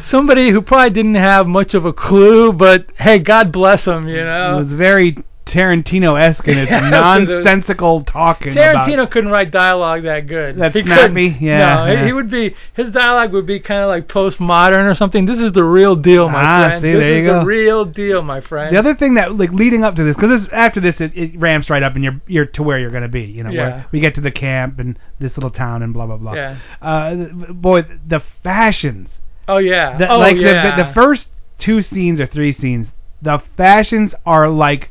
somebody 0.04 0.50
who 0.50 0.60
probably 0.62 0.90
didn't 0.90 1.14
have 1.16 1.46
much 1.46 1.74
of 1.74 1.84
a 1.84 1.92
clue, 1.92 2.52
but 2.52 2.86
hey, 2.96 3.18
God 3.18 3.52
bless 3.52 3.84
him, 3.84 4.08
you 4.08 4.16
know. 4.24 4.56
It 4.58 4.64
was 4.64 4.72
very 4.72 5.18
Tarantino-esque 5.46 6.48
in 6.48 6.58
its 6.58 6.70
Yes, 6.70 6.80
it 6.80 6.84
was- 6.84 7.28
nonsensical 7.28 8.02
talking. 8.04 8.52
about- 8.52 8.86
Tarantino 8.88 9.10
couldn't 9.10 9.30
write 9.30 9.50
dialogue 9.50 10.02
that 10.04 10.26
good. 10.26 10.56
That 10.56 10.72
he 10.74 10.82
snappy? 10.82 11.30
couldn't. 11.30 11.42
Yeah, 11.42 11.74
No, 11.74 11.86
he- 11.86 11.92
yeah. 11.94 12.06
he 12.06 12.12
would 12.12 12.30
be 12.30 12.54
his 12.74 12.90
dialogue 12.90 13.32
would 13.32 13.46
be 13.46 13.60
kind 13.60 13.80
of 13.82 13.88
like 13.88 14.08
postmodern 14.08 14.90
or 14.90 14.94
something. 14.94 15.26
This 15.26 15.38
is 15.38 15.52
the 15.52 15.64
real 15.64 15.96
deal, 15.96 16.28
my 16.28 16.40
Ah, 16.42 16.68
friend. 16.68 16.82
see, 16.82 16.92
this 16.92 16.98
there 17.00 17.10
is 17.10 17.22
you 17.22 17.26
the 17.28 17.44
real 17.44 17.84
deal, 17.84 18.22
my 18.22 18.40
friend. 18.40 18.74
The 18.74 18.78
other 18.78 18.94
thing 18.94 19.14
that 19.14 19.36
like 19.36 19.52
leading 19.52 19.84
up 19.84 19.96
to 19.96 20.04
this, 20.04 20.16
because 20.16 20.48
after 20.52 20.80
this 20.80 21.00
it, 21.00 21.12
it 21.16 21.38
ramps 21.38 21.68
right 21.70 21.82
up 21.82 21.94
and 21.94 22.02
you're 22.04 22.20
you're 22.26 22.46
to 22.46 22.62
where 22.62 22.78
you're 22.78 22.90
gonna 22.90 23.08
be. 23.08 23.22
You 23.22 23.44
know, 23.44 23.50
Yeah. 23.50 23.60
where 23.68 23.86
we 23.92 24.00
get 24.00 24.14
to 24.16 24.20
the 24.20 24.30
camp 24.30 24.78
and 24.78 24.98
this 25.18 25.36
little 25.36 25.50
town 25.50 25.82
and 25.82 25.92
blah 25.92 26.06
blah 26.06 26.16
blah. 26.16 26.34
Yeah. 26.34 26.56
Uh, 26.80 27.14
boy, 27.52 27.84
the 28.06 28.22
fashions. 28.42 29.08
Oh 29.46 29.58
yeah. 29.58 29.98
The, 29.98 30.10
oh 30.10 30.18
like 30.18 30.36
yeah. 30.36 30.70
the, 30.70 30.82
the 30.82 30.88
the 30.88 30.94
first 30.94 31.28
two 31.58 31.82
scenes 31.82 32.18
or 32.20 32.26
three 32.26 32.52
scenes, 32.52 32.88
the 33.20 33.42
fashions 33.56 34.14
are 34.24 34.48
like 34.48 34.90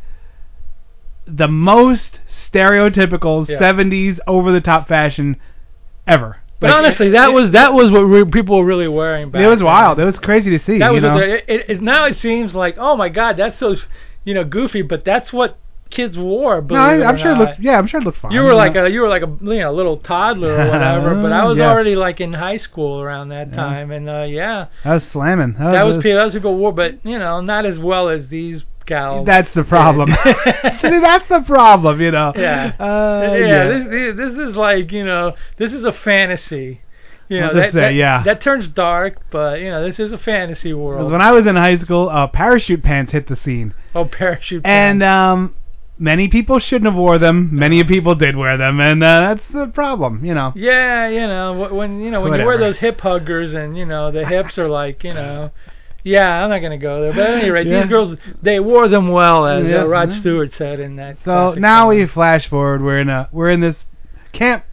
the 1.26 1.48
most 1.48 2.20
stereotypical 2.52 3.48
Yeah. 3.48 3.60
70s 3.60 4.20
over 4.28 4.52
the 4.52 4.62
top 4.62 4.88
fashion 4.88 5.38
ever. 6.08 6.38
But 6.60 6.70
Like, 6.70 6.78
honestly, 6.78 7.10
that 7.10 7.30
it- 7.30 7.34
was 7.34 7.52
that 7.52 7.74
was 7.74 7.92
what 7.92 8.04
re- 8.06 8.26
people 8.26 8.58
were 8.58 8.66
really 8.66 8.88
wearing 8.88 9.30
back. 9.32 9.44
It 9.44 9.48
was 9.48 9.60
then. 9.60 9.66
wild. 9.66 10.00
It 10.00 10.06
was 10.06 10.20
crazy 10.20 10.58
to 10.58 10.64
see. 10.64 10.78
That 10.80 10.88
you 10.90 10.94
was 10.94 11.04
know? 11.04 11.14
what 11.16 11.20
the, 11.20 11.54
it, 11.54 11.66
it, 11.70 11.82
now 11.82 12.06
it 12.06 12.18
seems 12.18 12.56
like 12.56 12.76
oh 12.78 12.96
my 12.96 13.10
god 13.10 13.36
that's 13.38 13.58
so 13.58 13.76
you 14.24 14.34
know 14.34 14.44
goofy, 14.46 14.82
but 14.82 15.04
that's 15.04 15.34
what 15.34 15.58
kids 15.90 16.18
wore. 16.18 16.60
no, 16.62 16.76
I, 16.80 17.06
I'm 17.08 17.16
or 17.16 17.18
sure 17.20 17.32
it 17.34 17.38
looked. 17.38 17.60
Yeah, 17.60 17.78
I'm 17.78 17.86
sure 17.86 18.00
it 18.00 18.04
looked 18.04 18.18
fine. 18.20 18.32
You 18.32 18.42
were 18.42 18.54
like 18.54 18.76
a 18.76 18.90
you 18.90 19.02
were 19.02 19.10
like 19.10 19.24
a 19.24 19.38
you 19.42 19.60
know 19.60 19.72
a 19.72 19.76
little 19.76 19.98
toddler 19.98 20.54
or 20.54 20.70
whatever, 20.70 21.14
but 21.22 21.32
I 21.34 21.44
was 21.48 21.58
Yeah. 21.58 21.70
already 21.70 21.96
like 21.98 22.22
in 22.22 22.32
high 22.34 22.58
school 22.58 23.02
around 23.02 23.30
that 23.30 23.50
Yeah. 23.50 23.56
time, 23.58 23.92
and 23.92 24.10
uh 24.10 24.26
yeah, 24.28 24.68
That 24.86 24.94
was 24.94 25.04
slamming. 25.04 25.54
That 25.60 25.66
was, 25.66 25.74
that 25.76 25.84
was 25.86 25.98
people 25.98 26.16
that 26.18 26.26
was 26.26 26.34
people 26.34 26.56
wore, 26.56 26.72
but 26.72 27.06
you 27.06 27.20
know 27.20 27.42
not 27.42 27.66
as 27.66 27.78
well 27.78 28.08
as 28.10 28.30
these 28.30 28.64
That's 29.26 29.54
the 29.54 29.64
problem. 29.64 30.10
See, 30.26 31.00
that's 31.00 31.28
the 31.30 31.44
problem, 31.46 32.02
you 32.02 32.12
know. 32.12 32.34
Yeah. 32.36 32.74
Uh, 32.80 33.36
yeah, 33.36 33.66
This, 33.66 33.86
this 33.86 34.18
this 34.18 34.50
is 34.50 34.56
like 34.56 34.92
you 34.92 35.04
know 35.04 35.34
this 35.58 35.74
is 35.74 35.84
a 35.84 35.92
fantasy. 35.92 36.82
You 37.30 37.40
know 37.40 37.48
I'll 37.48 37.54
just 37.54 37.62
that, 37.62 37.74
say, 37.74 37.80
that, 37.80 37.94
yeah. 37.94 38.24
that 38.24 38.42
turns 38.42 38.68
dark, 38.68 39.18
but 39.32 39.60
you 39.60 39.70
know 39.70 39.88
this 39.88 40.00
is 40.00 40.12
a 40.12 40.18
fantasy 40.18 40.74
world. 40.74 41.00
Because 41.00 41.12
when 41.12 41.22
I 41.22 41.32
was 41.32 41.48
in 41.48 41.56
high 41.56 41.78
school, 41.78 42.10
uh, 42.10 42.28
parachute 42.28 42.84
pants 42.84 43.14
hit 43.14 43.28
the 43.28 43.36
scene, 43.36 43.74
oh, 43.96 44.06
parachute. 44.06 44.64
Pants. 44.64 45.02
And 45.02 45.04
um, 45.04 45.56
many 45.98 46.28
people 46.28 46.60
shouldn't 46.60 46.92
have 46.92 46.98
wore 46.98 47.18
them. 47.18 47.50
Many 47.54 47.84
people 47.84 48.16
did 48.16 48.36
wear 48.36 48.58
them, 48.58 48.80
and 48.80 49.04
uh, 49.04 49.20
that's 49.20 49.44
the 49.54 49.68
problem, 49.68 50.26
you 50.26 50.34
know. 50.34 50.52
Yeah, 50.56 51.08
you 51.08 51.22
know, 51.22 51.70
when 51.72 52.02
you 52.02 52.12
know 52.12 52.22
when 52.22 52.40
you 52.40 52.46
wear 52.46 52.58
those 52.58 52.78
hip 52.78 53.02
huggers 53.02 53.54
and 53.54 53.78
you 53.78 53.86
know 53.86 54.12
the 54.12 54.26
hips 54.26 54.58
are 54.58 54.70
like, 54.70 55.04
you 55.04 55.14
know, 55.20 55.52
yeah, 56.04 56.44
I'm 56.44 56.50
not 56.50 56.60
gonna 56.60 56.78
go 56.78 57.02
there. 57.02 57.14
But 57.14 57.22
at 57.30 57.40
any 57.40 57.50
rate, 57.50 57.68
Yeah. 57.68 57.82
these 57.82 57.92
girls 57.92 58.16
they 58.42 58.60
wore 58.60 58.88
them 58.88 59.08
well, 59.10 59.46
as 59.46 59.66
Yeah. 59.66 59.82
uh, 59.84 59.86
Rod 59.86 60.14
Stewart 60.14 60.54
said 60.54 60.80
in 60.80 60.96
that. 60.98 61.18
So 61.26 61.54
now 61.58 61.82
song. 61.84 61.90
we 61.90 62.06
flash 62.08 62.48
forward. 62.48 62.82
We're 62.84 63.00
in 63.00 63.10
a 63.10 63.30
we're 63.32 63.50
in 63.50 63.60
this 63.62 63.78
camp, 64.34 64.64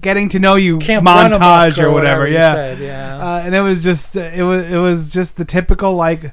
getting 0.00 0.28
to 0.30 0.38
know 0.38 0.54
you 0.56 0.78
Camp 0.78 1.06
montage 1.06 1.78
or 1.78 1.90
whatever. 1.90 2.26
you 2.28 2.34
yeah. 2.34 2.54
said, 2.54 2.78
yeah. 2.78 3.18
Uh, 3.18 3.38
and 3.44 3.54
it 3.54 3.60
was 3.62 3.82
just 3.82 4.16
uh, 4.16 4.20
it 4.20 4.42
was 4.42 4.64
it 4.64 4.76
was 4.76 5.10
just 5.12 5.36
the 5.36 5.44
typical 5.44 5.94
like 5.96 6.32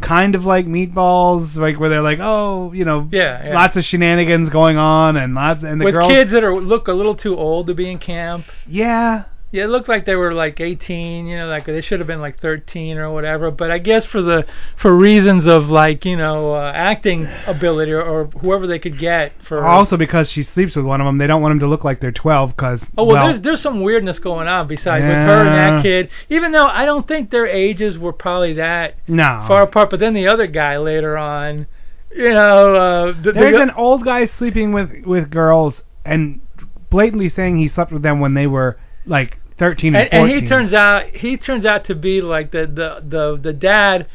kind 0.00 0.34
of 0.34 0.44
like 0.44 0.66
meatballs 0.66 1.54
like 1.54 1.78
where 1.78 1.88
they're 1.88 2.02
like 2.02 2.18
oh 2.20 2.72
you 2.72 2.84
know 2.84 3.08
Yeah, 3.12 3.46
yeah. 3.46 3.54
lots 3.54 3.76
of 3.76 3.84
shenanigans 3.84 4.48
going 4.50 4.76
on 4.76 5.16
and 5.16 5.32
lots 5.34 5.62
and 5.62 5.80
the 5.80 5.84
with 5.84 5.94
girls 5.94 6.10
kids 6.10 6.32
that 6.32 6.42
are 6.42 6.56
look 6.60 6.88
a 6.88 6.92
little 6.92 7.14
too 7.14 7.36
old 7.36 7.68
to 7.68 7.74
be 7.74 7.88
in 7.88 7.98
camp. 7.98 8.46
yeah 8.66 9.24
Yeah, 9.52 9.64
it 9.64 9.66
looked 9.66 9.86
like 9.86 10.06
they 10.06 10.14
were 10.14 10.32
like 10.32 10.60
18, 10.60 11.26
you 11.26 11.36
know, 11.36 11.46
like 11.46 11.66
they 11.66 11.82
should 11.82 12.00
have 12.00 12.06
been 12.06 12.22
like 12.22 12.40
13 12.40 12.96
or 12.96 13.12
whatever. 13.12 13.50
But 13.50 13.70
I 13.70 13.76
guess 13.76 14.06
for 14.06 14.22
the 14.22 14.46
for 14.80 14.96
reasons 14.96 15.46
of 15.46 15.68
like 15.68 16.06
you 16.06 16.16
know 16.16 16.54
uh, 16.54 16.72
acting 16.74 17.28
ability 17.46 17.92
or, 17.92 18.00
or 18.00 18.24
whoever 18.40 18.66
they 18.66 18.78
could 18.78 18.98
get 18.98 19.32
for. 19.46 19.62
also 19.62 19.98
because 19.98 20.30
she 20.30 20.42
sleeps 20.42 20.74
with 20.74 20.86
one 20.86 21.02
of 21.02 21.04
them 21.04 21.18
they 21.18 21.26
don't 21.26 21.42
want 21.42 21.52
them 21.52 21.60
to 21.60 21.66
look 21.66 21.84
like 21.84 22.00
they're 22.00 22.10
12 22.10 22.56
because 22.56 22.80
Oh 22.96 23.04
well, 23.04 23.26
there's 23.26 23.42
there's 23.42 23.60
some 23.60 23.82
weirdness 23.82 24.18
going 24.18 24.48
on 24.48 24.68
besides 24.68 25.02
with 25.02 25.12
her 25.12 25.46
and 25.46 25.58
that 25.58 25.82
kid. 25.82 26.08
Even 26.30 26.52
though 26.52 26.66
I 26.66 26.86
don't 26.86 27.06
think 27.06 27.30
their 27.30 27.46
ages 27.46 27.98
were 27.98 28.14
probably 28.14 28.54
that 28.54 28.94
no 29.06 29.44
far 29.46 29.62
apart, 29.62 29.90
but 29.90 30.00
then 30.00 30.14
the 30.14 30.28
other 30.28 30.46
guy 30.46 30.78
later 30.78 31.18
on, 31.18 31.66
you 32.10 32.30
know, 32.30 32.74
uh, 32.74 33.22
the, 33.22 33.32
there's 33.32 33.52
the, 33.52 33.60
an 33.60 33.70
old 33.72 34.02
guy 34.02 34.26
sleeping 34.26 34.72
with 34.72 35.04
with 35.04 35.28
girls 35.30 35.82
and 36.06 36.40
blatantly 36.88 37.28
saying 37.28 37.58
he 37.58 37.68
slept 37.68 37.92
with 37.92 38.02
them 38.02 38.18
when 38.18 38.32
they 38.32 38.46
were 38.46 38.78
like 39.04 39.38
13 39.58 39.94
and, 39.94 40.08
and, 40.12 40.30
and 40.30 40.42
he 40.42 40.46
turns 40.46 40.72
out 40.72 41.06
he 41.14 41.36
turns 41.36 41.64
out 41.64 41.84
to 41.86 41.94
be 41.94 42.20
like 42.20 42.50
the 42.52 42.66
the 42.66 43.02
the 43.06 43.38
the 43.40 43.52
dad. 43.52 44.06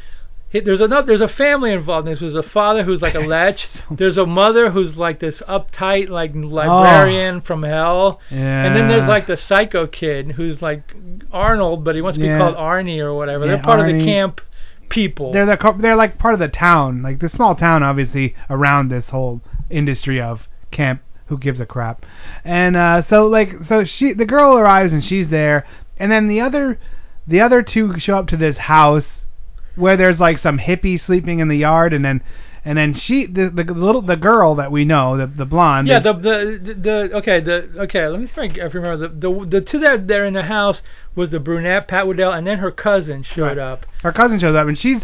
He, 0.50 0.60
there's 0.60 0.80
another. 0.80 1.06
There's 1.06 1.20
a 1.20 1.28
family 1.28 1.72
involved 1.72 2.08
in 2.08 2.12
this. 2.14 2.20
There's 2.20 2.34
a 2.34 2.42
father 2.42 2.82
who's 2.82 3.02
like 3.02 3.14
a 3.14 3.20
lech. 3.20 3.58
There's 3.90 4.16
a 4.16 4.24
mother 4.24 4.70
who's 4.70 4.96
like 4.96 5.20
this 5.20 5.42
uptight 5.46 6.08
like 6.08 6.32
oh. 6.34 6.38
librarian 6.40 7.42
from 7.42 7.62
hell. 7.62 8.20
yeah 8.30 8.64
And 8.64 8.74
then 8.74 8.88
there's 8.88 9.06
like 9.06 9.26
the 9.26 9.36
psycho 9.36 9.86
kid 9.86 10.32
who's 10.32 10.62
like 10.62 10.94
Arnold, 11.30 11.84
but 11.84 11.94
he 11.96 12.00
wants 12.00 12.18
to 12.18 12.24
Yeah. 12.24 12.38
be 12.38 12.40
called 12.40 12.56
Arnie 12.56 12.98
or 12.98 13.12
whatever. 13.14 13.44
Yeah, 13.44 13.56
They're 13.56 13.62
part 13.62 13.80
of 13.80 13.86
the 13.94 14.02
camp 14.02 14.40
people. 14.88 15.32
they're 15.34 15.44
the 15.44 15.58
co- 15.58 15.76
they're 15.78 15.96
like 15.96 16.16
part 16.18 16.32
of 16.32 16.40
the 16.40 16.48
town, 16.48 17.02
like 17.02 17.18
the 17.20 17.28
small 17.28 17.54
town, 17.54 17.82
obviously 17.82 18.34
around 18.48 18.88
this 18.88 19.10
whole 19.10 19.42
industry 19.68 20.18
of 20.18 20.48
camp. 20.70 21.02
Who 21.28 21.38
gives 21.38 21.60
a 21.60 21.66
crap? 21.66 22.04
And 22.44 22.76
uh, 22.76 23.02
so 23.02 23.26
like 23.26 23.64
so 23.68 23.84
she 23.84 24.12
the 24.12 24.24
girl 24.26 24.56
arrives 24.58 24.92
and 24.92 25.04
she's 25.04 25.28
there, 25.28 25.66
and 25.98 26.10
then 26.10 26.28
the 26.28 26.40
other 26.40 26.78
the 27.26 27.40
other 27.40 27.62
two 27.62 27.98
show 27.98 28.16
up 28.18 28.26
to 28.28 28.36
this 28.36 28.56
house 28.56 29.04
where 29.76 29.96
there's 29.96 30.18
like 30.18 30.38
some 30.38 30.58
hippie 30.58 31.00
sleeping 31.00 31.38
in 31.40 31.48
the 31.48 31.56
yard, 31.56 31.92
and 31.92 32.04
then 32.04 32.22
and 32.64 32.76
then 32.78 32.94
she 32.94 33.26
the 33.26 33.48
the 33.50 33.62
little 33.72 34.02
the 34.02 34.16
girl 34.16 34.54
that 34.56 34.72
we 34.72 34.84
know 34.84 35.16
the 35.16 35.26
the 35.26 35.44
blonde 35.44 35.86
yeah, 35.86 35.98
is- 35.98 36.04
the, 36.04 36.12
the 36.14 36.74
the 36.74 37.10
okay 37.18 37.40
the 37.40 37.68
okay. 37.82 38.06
Let 38.08 38.20
me 38.20 38.26
think 38.26 38.56
if 38.56 38.74
I 38.74 38.78
remember 38.78 39.08
the 39.08 39.14
the 39.28 39.46
the 39.46 39.60
two 39.60 39.78
that 39.80 40.08
they're 40.08 40.26
in 40.26 40.34
the 40.34 40.42
house 40.44 40.82
was 41.14 41.30
the 41.30 41.38
brunette 41.40 41.88
Pat 41.88 42.06
Woodell, 42.06 42.36
and 42.36 42.46
then 42.46 42.58
her 42.58 42.70
cousin 42.70 43.22
showed 43.22 43.56
Right. 43.56 43.58
up. 43.58 43.86
her 44.02 44.12
cousin 44.12 44.38
shows 44.40 44.54
up 44.56 44.66
and 44.66 44.78
she's 44.78 45.02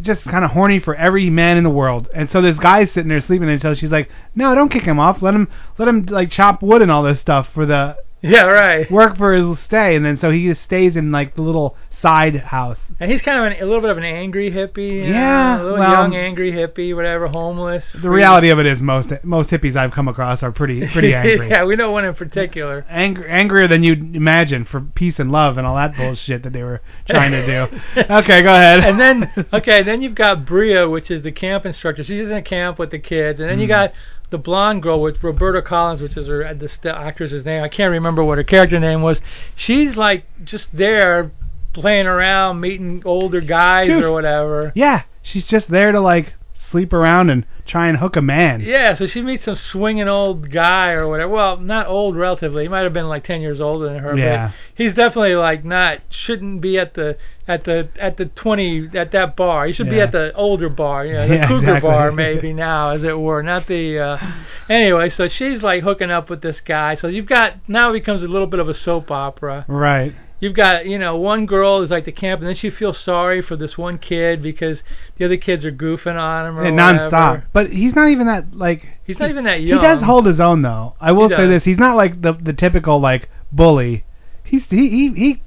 just 0.00 0.22
kind 0.24 0.44
of 0.44 0.50
horny 0.50 0.78
for 0.80 0.94
every 0.94 1.30
man 1.30 1.56
in 1.56 1.64
the 1.64 1.70
world. 1.70 2.08
And 2.14 2.30
so 2.30 2.40
this 2.40 2.58
guy's 2.58 2.90
sitting 2.92 3.08
there 3.08 3.20
sleeping 3.20 3.48
and 3.48 3.60
so 3.60 3.74
she's 3.74 3.90
like, 3.90 4.10
"No, 4.34 4.54
don't 4.54 4.70
kick 4.70 4.84
him 4.84 4.98
off. 4.98 5.22
Let 5.22 5.34
him 5.34 5.48
let 5.78 5.88
him 5.88 6.06
like 6.06 6.30
chop 6.30 6.62
wood 6.62 6.82
and 6.82 6.90
all 6.90 7.02
this 7.02 7.20
stuff 7.20 7.48
for 7.52 7.66
the 7.66 7.96
Yeah, 8.22 8.44
right. 8.44 8.90
work 8.90 9.16
for 9.16 9.32
his 9.32 9.58
stay." 9.60 9.96
And 9.96 10.04
then 10.04 10.16
so 10.16 10.30
he 10.30 10.46
just 10.48 10.62
stays 10.62 10.96
in 10.96 11.10
like 11.10 11.34
the 11.34 11.42
little 11.42 11.76
side 12.00 12.36
house. 12.36 12.78
And 12.98 13.10
he's 13.10 13.22
kind 13.22 13.38
of 13.38 13.52
an, 13.52 13.62
a 13.62 13.66
little 13.66 13.80
bit 13.80 13.90
of 13.90 13.98
an 13.98 14.04
angry 14.04 14.50
hippie. 14.50 15.08
Yeah, 15.08 15.56
know, 15.56 15.62
a 15.62 15.64
little 15.64 15.78
well- 15.78 15.92
young 16.02 16.14
angry 16.16 16.52
hippie, 16.52 16.94
whatever, 16.94 17.28
homeless. 17.28 17.84
The 18.00 18.10
reality 18.10 18.50
of 18.50 18.58
it 18.58 18.66
is 18.66 18.80
most 18.80 19.10
most 19.22 19.50
hippies 19.50 19.76
I've 19.76 19.92
come 19.92 20.08
across 20.08 20.42
are 20.42 20.52
pretty 20.52 20.86
pretty 20.88 21.14
angry. 21.14 21.48
yeah, 21.50 21.64
we 21.64 21.76
know 21.76 21.90
one 21.90 22.04
in 22.04 22.14
particular. 22.14 22.84
Angry, 22.88 23.28
angrier 23.28 23.68
than 23.68 23.82
you'd 23.82 24.14
imagine 24.16 24.64
for 24.64 24.80
peace 24.80 25.18
and 25.18 25.30
love 25.30 25.58
and 25.58 25.66
all 25.66 25.76
that 25.76 25.96
bullshit 25.96 26.42
that 26.44 26.52
they 26.52 26.62
were 26.62 26.80
trying 27.08 27.32
to 27.32 27.46
do. 27.46 27.78
Okay, 28.10 28.42
go 28.42 28.52
ahead. 28.54 28.80
and 28.84 28.98
then 29.00 29.46
okay, 29.52 29.82
then 29.82 30.02
you've 30.02 30.14
got 30.14 30.44
Bria, 30.46 30.88
which 30.88 31.10
is 31.10 31.22
the 31.22 31.32
camp 31.32 31.64
instructor. 31.66 32.02
She's 32.04 32.20
in 32.28 32.32
a 32.32 32.42
camp 32.42 32.78
with 32.78 32.90
the 32.90 32.98
kids, 32.98 33.40
and 33.40 33.48
then 33.48 33.58
you 33.60 33.66
Hmm. 33.66 33.72
got 33.72 33.92
the 34.30 34.38
blonde 34.38 34.82
girl 34.82 35.00
with 35.02 35.22
Roberta 35.24 35.60
Collins, 35.60 36.00
which 36.00 36.16
is 36.16 36.28
her 36.28 36.54
the 36.54 36.68
st- 36.68 36.94
actress's 36.94 37.44
name. 37.44 37.62
I 37.64 37.68
can't 37.68 37.90
remember 37.90 38.22
what 38.22 38.38
her 38.38 38.44
character 38.44 38.78
name 38.78 39.02
was. 39.02 39.20
She's 39.56 39.96
like 39.96 40.24
just 40.44 40.68
there 40.76 41.32
playing 41.72 42.06
around, 42.06 42.60
meeting 42.60 43.02
older 43.04 43.40
guys 43.40 43.86
Dude. 43.88 44.02
or 44.02 44.12
whatever. 44.12 44.72
yeah, 44.74 45.02
she's 45.22 45.46
just 45.46 45.70
there 45.70 45.92
to 45.92 46.00
like 46.00 46.34
sleep 46.70 46.92
around 46.92 47.30
and 47.30 47.44
try 47.66 47.88
and 47.88 47.98
hook 47.98 48.14
a 48.16 48.22
man. 48.22 48.60
Yeah, 48.60 48.94
so 48.94 49.06
she 49.06 49.22
meets 49.22 49.44
some 49.44 49.56
swinging 49.56 50.06
old 50.08 50.50
guy 50.52 50.90
or 50.92 51.08
whatever. 51.08 51.32
Well, 51.32 51.56
not 51.56 51.88
old 51.88 52.16
relatively. 52.16 52.62
He 52.64 52.68
might 52.68 52.80
have 52.84 52.92
been 52.92 53.08
like 53.08 53.24
10 53.24 53.40
years 53.40 53.60
older 53.60 53.86
than 53.86 53.98
her, 53.98 54.16
Yeah. 54.16 54.48
but 54.48 54.54
he's 54.76 54.94
definitely 54.94 55.34
like 55.34 55.64
not 55.64 55.98
shouldn't 56.10 56.60
be 56.60 56.78
at 56.78 56.94
the 56.94 57.16
at 57.48 57.64
the 57.64 57.88
at 57.98 58.16
the 58.18 58.26
20 58.26 58.90
at 58.94 59.10
that 59.12 59.34
bar. 59.34 59.66
He 59.66 59.72
should 59.72 59.90
be 59.90 60.00
at 60.00 60.12
the 60.12 60.32
older 60.34 60.68
bar, 60.68 61.04
you 61.04 61.14
know, 61.14 61.26
the 61.26 61.34
Yeah, 61.36 61.48
cougar 61.48 61.56
exactly. 61.56 61.90
bar 61.90 62.12
maybe 62.12 62.52
now 62.52 62.90
as 62.90 63.02
it 63.02 63.18
were, 63.18 63.42
not 63.42 63.66
the 63.66 63.98
uh 63.98 64.18
anyway, 64.68 65.10
so 65.10 65.26
she's 65.26 65.62
like 65.62 65.82
hooking 65.82 66.10
up 66.12 66.30
with 66.30 66.42
this 66.42 66.60
guy. 66.60 66.94
So 66.94 67.08
you've 67.08 67.26
got 67.26 67.54
now 67.68 67.90
it 67.90 67.94
becomes 67.94 68.22
a 68.22 68.28
little 68.28 68.46
bit 68.46 68.60
of 68.60 68.68
a 68.68 68.74
soap 68.74 69.10
opera 69.10 69.64
Right. 69.68 70.14
You've 70.40 70.54
got 70.54 70.86
you 70.86 70.98
know 70.98 71.16
one 71.16 71.46
girl 71.46 71.82
is 71.82 71.90
like 71.90 72.04
the 72.04 72.12
camp 72.12 72.40
and 72.40 72.48
then 72.48 72.54
she 72.54 72.70
feels 72.70 72.98
sorry 72.98 73.40
for 73.42 73.56
this 73.56 73.76
one 73.78 73.98
kid 73.98 74.42
because 74.42 74.82
the 75.18 75.24
other 75.24 75.36
kids 75.36 75.64
are 75.64 75.70
goofing 75.72 76.18
on 76.18 76.46
him 76.46 76.58
or 76.58 76.64
Yeah, 76.64 76.70
whatever. 76.72 77.10
nonstop. 77.10 77.42
But 77.52 77.70
he's 77.72 77.94
not 77.94 78.08
even 78.08 78.26
that 78.26 78.54
like. 78.56 78.86
He's 79.04 79.18
not 79.18 79.30
even 79.30 79.44
that 79.44 79.60
young. 79.60 79.78
He 79.78 79.84
does 79.86 80.02
hold 80.02 80.26
his 80.26 80.40
own 80.40 80.62
though. 80.62 80.94
I 81.00 81.12
will 81.12 81.28
He 81.28 81.34
say 81.34 81.42
does. 81.42 81.48
this: 81.50 81.64
he's 81.64 81.78
not 81.78 81.96
like 81.96 82.20
the 82.22 82.32
the 82.32 82.52
typical 82.52 83.00
like 83.00 83.28
bully. 83.52 84.04
He's 84.44 84.64
he 84.70 84.88
he, 84.88 85.08
he 85.14 85.42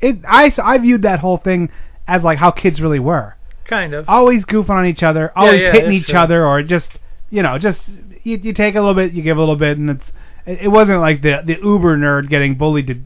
it 0.00 0.18
I 0.26 0.52
I 0.62 0.78
viewed 0.78 1.02
that 1.02 1.20
whole 1.20 1.38
thing 1.38 1.70
as 2.06 2.22
like 2.22 2.38
how 2.38 2.50
kids 2.50 2.80
really 2.80 2.98
were. 2.98 3.36
kind 3.66 3.94
of. 3.94 4.06
Always 4.08 4.44
goofing 4.44 4.70
on 4.70 4.86
each 4.86 5.02
other, 5.02 5.32
always 5.36 5.60
yeah, 5.60 5.72
hitting 5.72 5.90
that's 5.90 6.02
each 6.02 6.08
true. 6.08 6.18
other, 6.18 6.44
or 6.46 6.62
just 6.62 6.88
you 7.30 7.42
know 7.42 7.56
just 7.58 7.80
you 8.22 8.36
you 8.42 8.52
take 8.52 8.74
a 8.74 8.80
little 8.80 8.94
bit, 8.94 9.12
you 9.12 9.22
give 9.22 9.36
a 9.36 9.40
little 9.40 9.56
bit, 9.56 9.78
and 9.78 9.90
it's 9.90 10.04
it, 10.44 10.58
it 10.62 10.68
wasn't 10.68 11.00
like 11.00 11.22
the 11.22 11.40
the 11.44 11.56
uber 11.62 11.96
nerd 11.96 12.28
getting 12.28 12.56
bullied 12.56 12.86
to. 12.88 13.00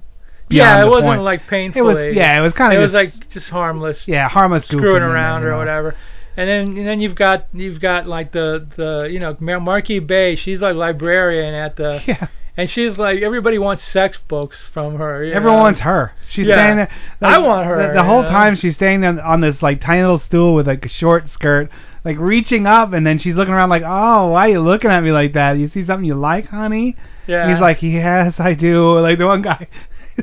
Yeah, 0.51 0.83
it 0.83 0.89
wasn't 0.89 1.07
point. 1.07 1.23
like 1.23 1.47
painfully. 1.47 1.81
It 1.81 2.07
was 2.07 2.15
yeah, 2.17 2.39
it 2.39 2.43
was 2.43 2.53
kind 2.53 2.73
of 2.73 2.79
It 2.79 2.83
was 2.83 2.93
like 2.93 3.31
just 3.31 3.51
harmless. 3.51 4.07
yeah 4.07 4.29
harmless 4.29 4.65
screwing 4.65 4.97
in 4.97 5.03
around 5.03 5.45
or 5.45 5.57
whatever. 5.57 5.95
And 6.37 6.49
then 6.49 6.77
and 6.79 6.87
then 6.87 7.01
you've 7.01 7.17
got 7.17 7.47
you've 7.53 7.81
got 7.81 8.07
like 8.07 8.33
the 8.33 8.67
the 8.77 9.09
you 9.11 9.19
know 9.19 9.37
Mar- 9.41 9.59
Marki 9.61 10.05
Bey. 10.05 10.37
She's 10.37 10.61
like 10.61 10.75
librarian 10.77 11.55
at 11.55 11.77
the 11.77 12.01
Yeah. 12.07 12.29
and 12.57 12.71
she's 12.71 12.97
like 12.97 13.23
everybody 13.23 13.59
wants 13.59 13.85
sex 13.85 14.19
books 14.29 14.63
from 14.73 14.97
her. 14.97 15.25
Everyone 15.25 15.57
know. 15.59 15.63
wants 15.63 15.81
her. 15.81 16.13
She's 16.31 16.47
Yeah. 16.47 16.55
standing 16.55 16.77
there. 16.87 16.91
I 17.31 17.39
want 17.39 17.67
her, 17.67 17.89
The, 17.89 17.95
the 17.95 18.05
whole 18.05 18.23
know? 18.23 18.29
time 18.29 18.55
she's 18.55 18.77
standing 18.77 19.05
on, 19.05 19.19
on 19.19 19.41
this 19.41 19.63
like 19.63 19.81
tiny 19.81 20.03
little 20.03 20.21
stool 20.21 20.55
with 20.55 20.69
like 20.69 20.85
a 20.87 20.89
short 20.89 21.29
skirt, 21.29 21.71
like 22.05 22.17
reaching 22.19 22.67
up, 22.67 22.93
and 22.93 23.05
then 23.05 23.19
she's 23.19 23.35
looking 23.35 23.53
around 23.53 23.71
like, 23.71 23.83
"Oh, 23.85 24.29
why 24.29 24.43
are 24.43 24.49
you 24.51 24.61
looking 24.61 24.91
at 24.93 25.03
me 25.03 25.11
like 25.11 25.33
that? 25.33 25.59
You 25.59 25.67
see 25.69 25.85
something 25.85 26.05
you 26.05 26.15
like, 26.15 26.47
honey?" 26.47 26.95
Yeah. 27.27 27.51
He's 27.51 27.61
like, 27.61 27.83
"Yes, 27.83 28.39
I 28.39 28.55
do." 28.55 28.99
Like 29.01 29.19
the 29.19 29.27
one 29.27 29.43
guy. 29.43 29.67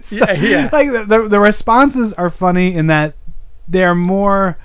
Yeah, 0.10 0.26
like, 0.26 0.42
yeah. 0.42 0.70
Like 0.72 0.92
the, 0.92 1.06
the 1.08 1.30
the 1.30 1.40
responses 1.40 2.14
are 2.18 2.30
funny 2.30 2.76
in 2.76 2.88
that 2.88 3.16
they're 3.68 3.96
more 3.96 4.58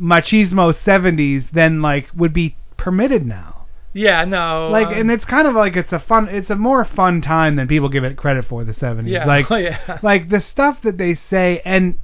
machismo 0.00 0.74
70s 0.74 1.50
than 1.52 1.82
like 1.82 2.08
would 2.14 2.32
be 2.32 2.56
permitted 2.76 3.26
now. 3.26 3.66
Yeah, 3.92 4.24
no. 4.26 4.68
Like, 4.70 4.88
um, 4.88 4.92
and 4.94 5.10
it's 5.10 5.24
kind 5.24 5.48
of 5.48 5.54
like 5.54 5.74
it's 5.74 5.92
a 5.92 5.98
fun, 5.98 6.28
it's 6.28 6.50
a 6.50 6.54
more 6.54 6.84
fun 6.84 7.22
time 7.22 7.56
than 7.56 7.66
people 7.66 7.88
give 7.88 8.04
it 8.04 8.16
credit 8.18 8.44
for. 8.44 8.62
The 8.62 8.74
'70s, 8.74 9.08
Yeah, 9.08 9.24
like, 9.24 9.46
oh, 9.50 9.56
yeah. 9.56 9.98
like 10.02 10.28
the 10.28 10.40
stuff 10.42 10.82
that 10.82 10.98
they 10.98 11.14
say, 11.14 11.62
and 11.64 11.98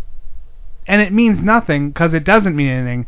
and 0.86 1.02
it 1.02 1.12
means 1.12 1.40
nothing 1.42 1.90
because 1.90 2.14
it 2.14 2.24
doesn't 2.24 2.56
mean 2.56 2.68
anything. 2.68 3.06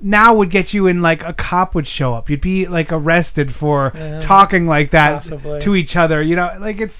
Now 0.00 0.34
would 0.34 0.50
get 0.50 0.74
you 0.74 0.88
in 0.88 1.00
like 1.00 1.22
a 1.22 1.32
cop 1.32 1.74
would 1.76 1.86
show 1.86 2.12
up. 2.12 2.28
You'd 2.28 2.40
be 2.40 2.66
like 2.66 2.88
arrested 2.90 3.54
for 3.54 3.92
Yeah, 3.94 4.20
talking 4.20 4.66
like 4.66 4.90
that 4.90 5.22
possibly. 5.22 5.60
to 5.60 5.76
each 5.76 5.94
other. 5.94 6.20
You 6.20 6.34
know, 6.34 6.56
like 6.60 6.80
it's 6.80 6.94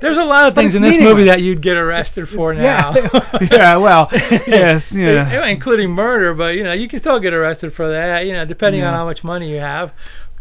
There's 0.00 0.16
a 0.18 0.22
lot 0.24 0.48
of 0.48 0.54
things 0.54 0.74
in 0.74 0.82
this 0.82 0.92
meaningless. 0.92 1.14
movie 1.14 1.28
that 1.28 1.40
you'd 1.42 1.62
get 1.62 1.76
arrested 1.76 2.28
for 2.28 2.54
now. 2.54 2.94
Yeah. 2.94 3.08
Yeah, 3.50 3.76
well, 3.78 4.08
yes, 4.12 4.84
yeah. 4.92 5.46
including 5.46 5.90
murder, 5.90 6.34
but 6.34 6.54
you 6.54 6.62
know 6.62 6.72
you 6.72 6.88
can 6.88 7.00
still 7.00 7.20
get 7.20 7.32
arrested 7.32 7.72
for 7.74 7.90
that. 7.90 8.26
You 8.26 8.32
know, 8.32 8.44
depending 8.44 8.82
on 8.82 8.92
how 8.94 9.04
much 9.04 9.24
money 9.24 9.50
you 9.50 9.60
have. 9.60 9.92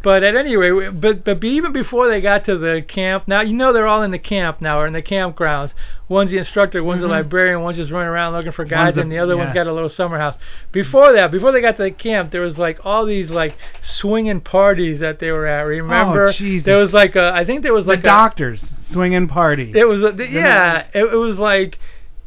But 0.01 0.23
at 0.23 0.35
any 0.35 0.55
rate, 0.55 0.99
but 1.01 1.25
but 1.25 1.43
even 1.43 1.73
before 1.73 2.09
they 2.09 2.21
got 2.21 2.45
to 2.45 2.57
the 2.57 2.81
camp, 2.87 3.27
now 3.27 3.41
you 3.41 3.53
know 3.53 3.73
they're 3.73 3.87
all 3.87 4.01
in 4.03 4.11
the 4.11 4.19
camp 4.19 4.61
now 4.61 4.79
or 4.79 4.87
in 4.87 4.93
the 4.93 5.01
campgrounds. 5.01 5.71
One's 6.09 6.31
the 6.31 6.37
instructor, 6.39 6.83
one's 6.83 6.99
Mhm. 6.99 7.03
the 7.03 7.07
librarian, 7.09 7.61
one's 7.61 7.77
just 7.77 7.91
running 7.91 8.09
around 8.09 8.33
looking 8.33 8.51
for 8.51 8.65
guides, 8.65 8.97
a- 8.97 9.01
and 9.01 9.11
the 9.11 9.19
other 9.19 9.37
one's 9.37 9.53
got 9.53 9.67
a 9.67 9.71
little 9.71 9.89
summer 9.89 10.17
house. 10.17 10.35
Before 10.71 11.13
that, 11.13 11.31
before 11.31 11.51
they 11.51 11.61
got 11.61 11.77
to 11.77 11.83
the 11.83 11.91
camp, 11.91 12.31
there 12.31 12.41
was 12.41 12.57
like 12.57 12.79
all 12.83 13.05
these 13.05 13.29
like 13.29 13.55
swinging 13.81 14.41
parties 14.41 14.99
that 14.99 15.19
they 15.19 15.31
were 15.31 15.45
at. 15.45 15.61
Remember? 15.61 16.27
Oh, 16.27 16.31
Jesus. 16.31 16.65
There 16.65 16.77
was 16.77 16.93
like 16.93 17.15
a, 17.15 17.31
I 17.33 17.45
think 17.45 17.61
there 17.61 17.73
was 17.73 17.85
the 17.85 17.91
like 17.91 17.99
a, 17.99 18.03
doctors 18.03 18.65
swinging 18.91 19.27
party. 19.27 19.71
it 19.75 19.85
was 19.87 20.03
a, 20.03 20.11
the, 20.11 20.27
yeah. 20.27 20.85
It, 20.95 21.03
it 21.13 21.15
was 21.15 21.37
like 21.37 21.77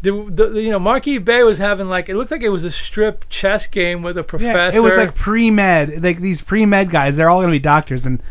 the, 0.03 0.11
the 0.31 0.61
you 0.61 0.71
know 0.71 0.79
Marki 0.81 1.23
Bey 1.25 1.43
was 1.43 1.59
having 1.59 1.89
like 1.89 2.09
it 2.09 2.15
looked 2.17 2.31
like 2.31 2.43
it 2.43 2.49
was 2.51 2.65
a 2.65 2.71
strip 2.71 3.25
chess 3.29 3.67
game 3.67 4.03
with 4.03 4.17
a 4.17 4.23
professor. 4.23 4.59
Yeah, 4.73 4.77
it 4.77 4.81
was 4.81 4.93
like 4.97 5.15
pre 5.17 5.51
med, 5.51 6.03
like 6.05 6.21
these 6.21 6.41
pre 6.41 6.67
med 6.67 6.91
guys. 6.91 7.17
They're 7.17 7.29
all 7.31 7.41
gonna 7.41 7.51
be 7.53 7.59
doctors, 7.59 8.05
and 8.05 8.23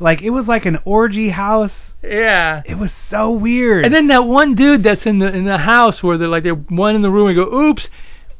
like 0.00 0.22
it 0.22 0.30
was 0.30 0.46
like 0.48 0.66
an 0.66 0.78
orgy 0.84 1.30
house. 1.30 1.87
Yeah. 2.02 2.62
It 2.64 2.76
was 2.76 2.90
so 3.10 3.30
weird. 3.30 3.84
And 3.84 3.94
then 3.94 4.08
that 4.08 4.24
one 4.24 4.54
dude 4.54 4.82
that's 4.82 5.06
in 5.06 5.18
the 5.18 5.34
in 5.34 5.44
the 5.44 5.58
house 5.58 6.02
where 6.02 6.16
they're 6.16 6.28
like 6.28 6.44
they're 6.44 6.54
one 6.54 6.94
in 6.94 7.02
the 7.02 7.10
room 7.10 7.28
and 7.28 7.36
go, 7.36 7.52
oops. 7.52 7.88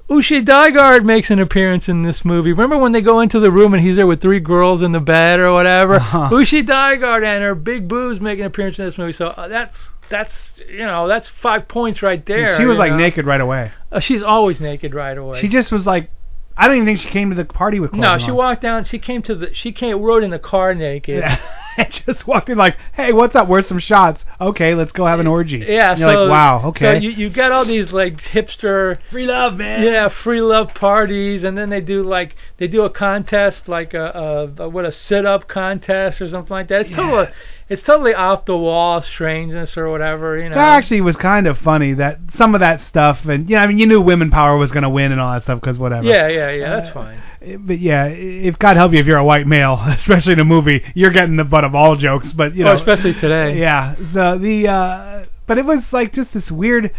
Uschi 0.09 0.42
Digard 0.42 1.05
makes 1.05 1.31
an 1.31 1.38
appearance 1.38 1.87
in 1.87 2.03
this 2.03 2.25
movie. 2.25 2.53
Remember 2.53 2.79
when 2.79 2.92
they 2.92 3.03
go 3.03 3.21
into 3.21 3.40
the 3.40 3.51
room 3.51 3.75
and 3.75 3.85
he's 3.85 3.97
there 3.97 4.07
with 4.07 4.23
three 4.23 4.40
girls 4.40 4.81
in 4.81 4.92
the 4.92 5.01
bed 5.01 5.38
or 5.38 5.53
whatever? 5.53 5.97
Uh-huh. 5.97 6.31
Digard 6.31 7.25
and 7.27 7.44
her 7.44 7.55
big 7.55 7.88
boobs 7.88 8.18
make 8.18 8.38
an 8.38 8.47
appearance 8.47 8.79
in 8.79 8.87
this 8.87 8.97
movie. 8.97 9.12
So 9.12 9.27
uh, 9.27 9.49
that's 9.49 9.90
that's 10.09 10.33
you 10.66 10.87
know 10.87 11.09
that's 11.09 11.29
five 11.29 11.68
points 11.68 12.03
right 12.03 12.25
there. 12.25 12.57
she 12.57 12.64
was 12.64 12.79
like 12.79 12.92
know? 12.92 12.97
naked 12.97 13.27
right 13.27 13.40
away. 13.40 13.71
Uh, 13.92 14.01
she's 14.01 14.23
always 14.23 14.61
naked 14.61 14.94
right 14.94 15.16
away. 15.16 15.42
She 15.42 15.49
just 15.49 15.71
was 15.71 15.85
like, 15.85 16.11
I 16.57 16.68
don't 16.68 16.77
even 16.77 16.87
think 16.87 17.01
she 17.01 17.11
came 17.11 17.29
to 17.29 17.37
the 17.37 17.44
party 17.44 17.79
with 17.79 17.90
clothes 17.90 18.03
No, 18.03 18.12
on. 18.12 18.21
she 18.21 18.31
walked 18.31 18.62
down. 18.62 18.85
She 18.85 18.99
came 18.99 19.21
to 19.23 19.35
the. 19.35 19.53
She 19.53 19.73
came 19.73 20.01
rode 20.01 20.25
in 20.25 20.31
the 20.31 20.38
car 20.38 20.75
naked. 20.75 21.18
Yeah. 21.21 21.38
and 21.85 21.93
just 22.07 22.27
walked 22.27 22.49
in 22.49 22.59
like, 22.59 22.77
hey, 22.93 23.12
what's 23.12 23.35
up? 23.35 23.49
Where's 23.49 23.67
some 23.67 23.79
shots? 23.79 24.25
Okay, 24.41 24.75
let's 24.75 24.93
go 24.93 25.07
have 25.07 25.21
an 25.21 25.27
orgy. 25.27 25.59
Yeah, 25.67 25.93
And 25.93 26.01
you're 26.01 26.09
so 26.12 26.23
like, 26.25 26.31
wow, 26.31 26.62
okay. 26.69 26.95
So 26.95 26.99
you 26.99 27.11
you 27.11 27.31
got 27.31 27.53
all 27.53 27.64
these 27.64 27.93
like 27.93 28.21
hipster 28.21 28.99
free 29.11 29.27
love, 29.27 29.55
man. 29.55 29.83
yeah 29.85 30.09
free 30.09 30.41
love 30.41 30.75
parties, 30.75 31.45
and 31.45 31.57
then 31.57 31.71
they 31.71 31.81
do 31.81 32.03
like 32.03 32.35
they 32.59 32.67
do 32.67 32.83
a 32.83 32.91
contest 32.91 33.69
like 33.69 33.95
a, 33.95 34.49
a, 34.59 34.62
a 34.64 34.69
what 34.69 34.85
a 34.85 34.93
sit 34.93 35.25
up 35.25 35.49
contest 35.49 36.21
or 36.21 36.29
something 36.29 36.51
like 36.51 36.69
that. 36.69 36.83
It's 36.83 36.91
totally 36.91 37.29
it's 37.69 37.83
totally 37.83 38.14
off 38.14 38.47
the 38.47 38.57
wall 38.57 39.03
strangeness 39.03 39.77
or 39.77 39.91
whatever 39.91 40.38
you 40.38 40.49
know. 40.49 40.55
That 40.57 40.77
actually 40.79 41.03
was 41.03 41.17
kind 41.17 41.47
of 41.47 41.59
funny 41.59 41.95
that 41.95 42.19
some 42.37 42.55
of 42.55 42.61
that 42.61 42.83
stuff, 42.83 43.25
and 43.25 43.49
you 43.49 43.57
know, 43.57 43.62
I 43.62 43.67
mean, 43.67 43.79
you 43.79 43.87
knew 43.87 44.01
women 44.01 44.31
power 44.31 44.57
was 44.57 44.73
gonna 44.73 44.91
win 44.91 45.12
and 45.12 45.21
all 45.21 45.33
that 45.33 45.43
stuff 45.45 45.61
because 45.61 45.79
whatever. 45.79 46.07
yeah, 46.07 46.29
yeah, 46.29 46.51
yeah. 46.51 46.77
That's 46.77 46.88
Uh, 46.91 46.95
fine. 46.95 47.23
But 47.57 47.79
yeah, 47.81 48.07
if 48.07 48.59
God 48.59 48.77
help 48.77 48.93
you, 48.93 48.99
if 48.99 49.07
you're 49.07 49.19
a 49.19 49.25
white 49.25 49.47
male, 49.47 49.81
especially 49.89 50.35
in 50.35 50.41
a 50.41 50.45
movie, 50.45 50.83
you're 50.95 51.11
getting 51.13 51.37
the 51.37 51.45
butt 51.45 51.65
of 51.65 51.75
all 51.75 51.97
jokes. 51.97 52.33
But 52.33 52.55
you 52.55 52.65
know, 52.65 52.73
oh, 52.73 52.77
especially 52.77 53.15
today. 53.15 53.59
Yeah. 53.59 53.95
So 54.13 54.39
the 54.39 54.69
uh 54.69 55.25
but 55.47 55.57
it 55.59 55.65
was 55.65 55.83
like 55.93 56.13
just 56.13 56.33
this 56.33 56.51
weird 56.51 56.91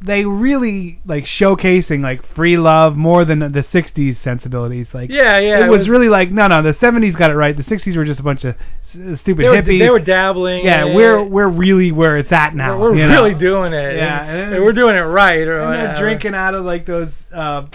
they 0.00 0.24
really 0.24 1.00
like 1.04 1.24
showcasing 1.24 2.00
like 2.02 2.24
free 2.36 2.56
love 2.56 2.94
more 2.96 3.24
than 3.24 3.40
the 3.40 3.48
60s 3.72 4.22
sensibilities 4.22 4.86
like 4.94 5.10
Yeah, 5.10 5.38
yeah, 5.40 5.58
it, 5.58 5.66
it 5.66 5.68
was, 5.68 5.80
was- 5.80 5.88
really 5.88 6.08
like 6.08 6.30
no 6.30 6.46
no 6.46 6.62
the 6.62 6.72
70s 6.72 7.18
got 7.18 7.32
it 7.32 7.34
right 7.34 7.56
the 7.56 7.64
60s 7.64 7.96
were 7.96 8.04
just 8.04 8.20
a 8.20 8.22
bunch 8.22 8.44
of 8.44 8.54
s- 8.94 9.18
stupid 9.20 9.42
They 9.42 9.48
were, 9.48 9.56
hippies 9.56 9.78
they 9.80 9.90
were 9.90 9.98
dabbling. 9.98 10.64
yeah 10.64 10.84
we're 10.94 11.20
we're 11.24 11.48
really 11.48 11.90
where 11.90 12.16
it's 12.16 12.30
at 12.30 12.54
now 12.54 12.78
We're, 12.78 12.92
we're 12.92 12.96
you 12.98 13.08
know? 13.08 13.24
really 13.24 13.34
doing 13.34 13.72
it. 13.72 13.96
Yeah, 13.96 14.22
and, 14.22 14.40
and 14.40 14.54
and 14.54 14.64
we're 14.64 14.72
doing 14.72 14.94
it 14.94 15.00
right. 15.00 15.40
Or 15.48 15.62
and 15.62 15.74
they're 15.74 15.98
drinking 16.00 16.34
out 16.36 16.54
of 16.54 16.64
like 16.64 16.86
those 16.86 17.10
uh 17.34 17.66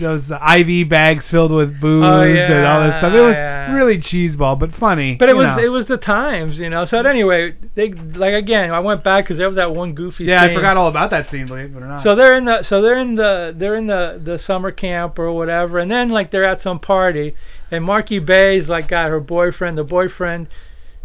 those 0.00 0.22
IV 0.30 0.88
bags 0.88 1.28
filled 1.28 1.52
with 1.52 1.80
booze 1.80 2.04
Oh, 2.04 2.20
and 2.22 2.64
all 2.66 2.82
this 2.82 2.96
stuff. 2.98 3.14
It 3.14 3.20
was 3.20 3.34
yeah. 3.34 3.72
really 3.72 3.98
cheeseball, 3.98 4.58
but 4.58 4.74
funny. 4.74 5.14
But 5.14 5.28
it 5.28 5.36
was 5.36 5.46
know. 5.56 5.62
it 5.62 5.68
was 5.68 5.86
the 5.86 5.96
times, 5.96 6.58
you 6.58 6.68
know. 6.70 6.84
So 6.84 6.98
anyway, 7.00 7.54
they 7.74 7.92
like 7.92 8.34
again. 8.34 8.70
I 8.70 8.80
went 8.80 9.04
back 9.04 9.24
because 9.24 9.38
there 9.38 9.46
was 9.46 9.56
that 9.56 9.74
one 9.74 9.94
goofy. 9.94 10.24
Scene. 10.24 10.28
Yeah, 10.28 10.42
I 10.42 10.54
forgot 10.54 10.76
all 10.76 10.88
about 10.88 11.10
that 11.10 11.30
scene, 11.30 11.46
believe 11.46 11.76
it 11.76 11.82
or 11.82 11.86
not. 11.86 12.02
So 12.02 12.16
they're 12.16 12.36
in 12.36 12.44
the 12.46 12.62
so 12.62 12.82
they're 12.82 12.98
in 12.98 13.14
the 13.14 13.54
they're 13.56 13.76
in 13.76 13.86
the 13.86 14.20
the 14.22 14.38
summer 14.38 14.72
camp 14.72 15.18
or 15.18 15.32
whatever, 15.32 15.78
and 15.78 15.90
then 15.90 16.08
like 16.10 16.30
they're 16.30 16.44
at 16.44 16.62
some 16.62 16.78
party, 16.80 17.34
and 17.70 17.84
Marki 17.84 18.24
Bey's 18.24 18.68
like 18.68 18.88
got 18.88 19.08
her 19.10 19.20
boyfriend. 19.20 19.78
The 19.78 19.84
boyfriend, 19.84 20.48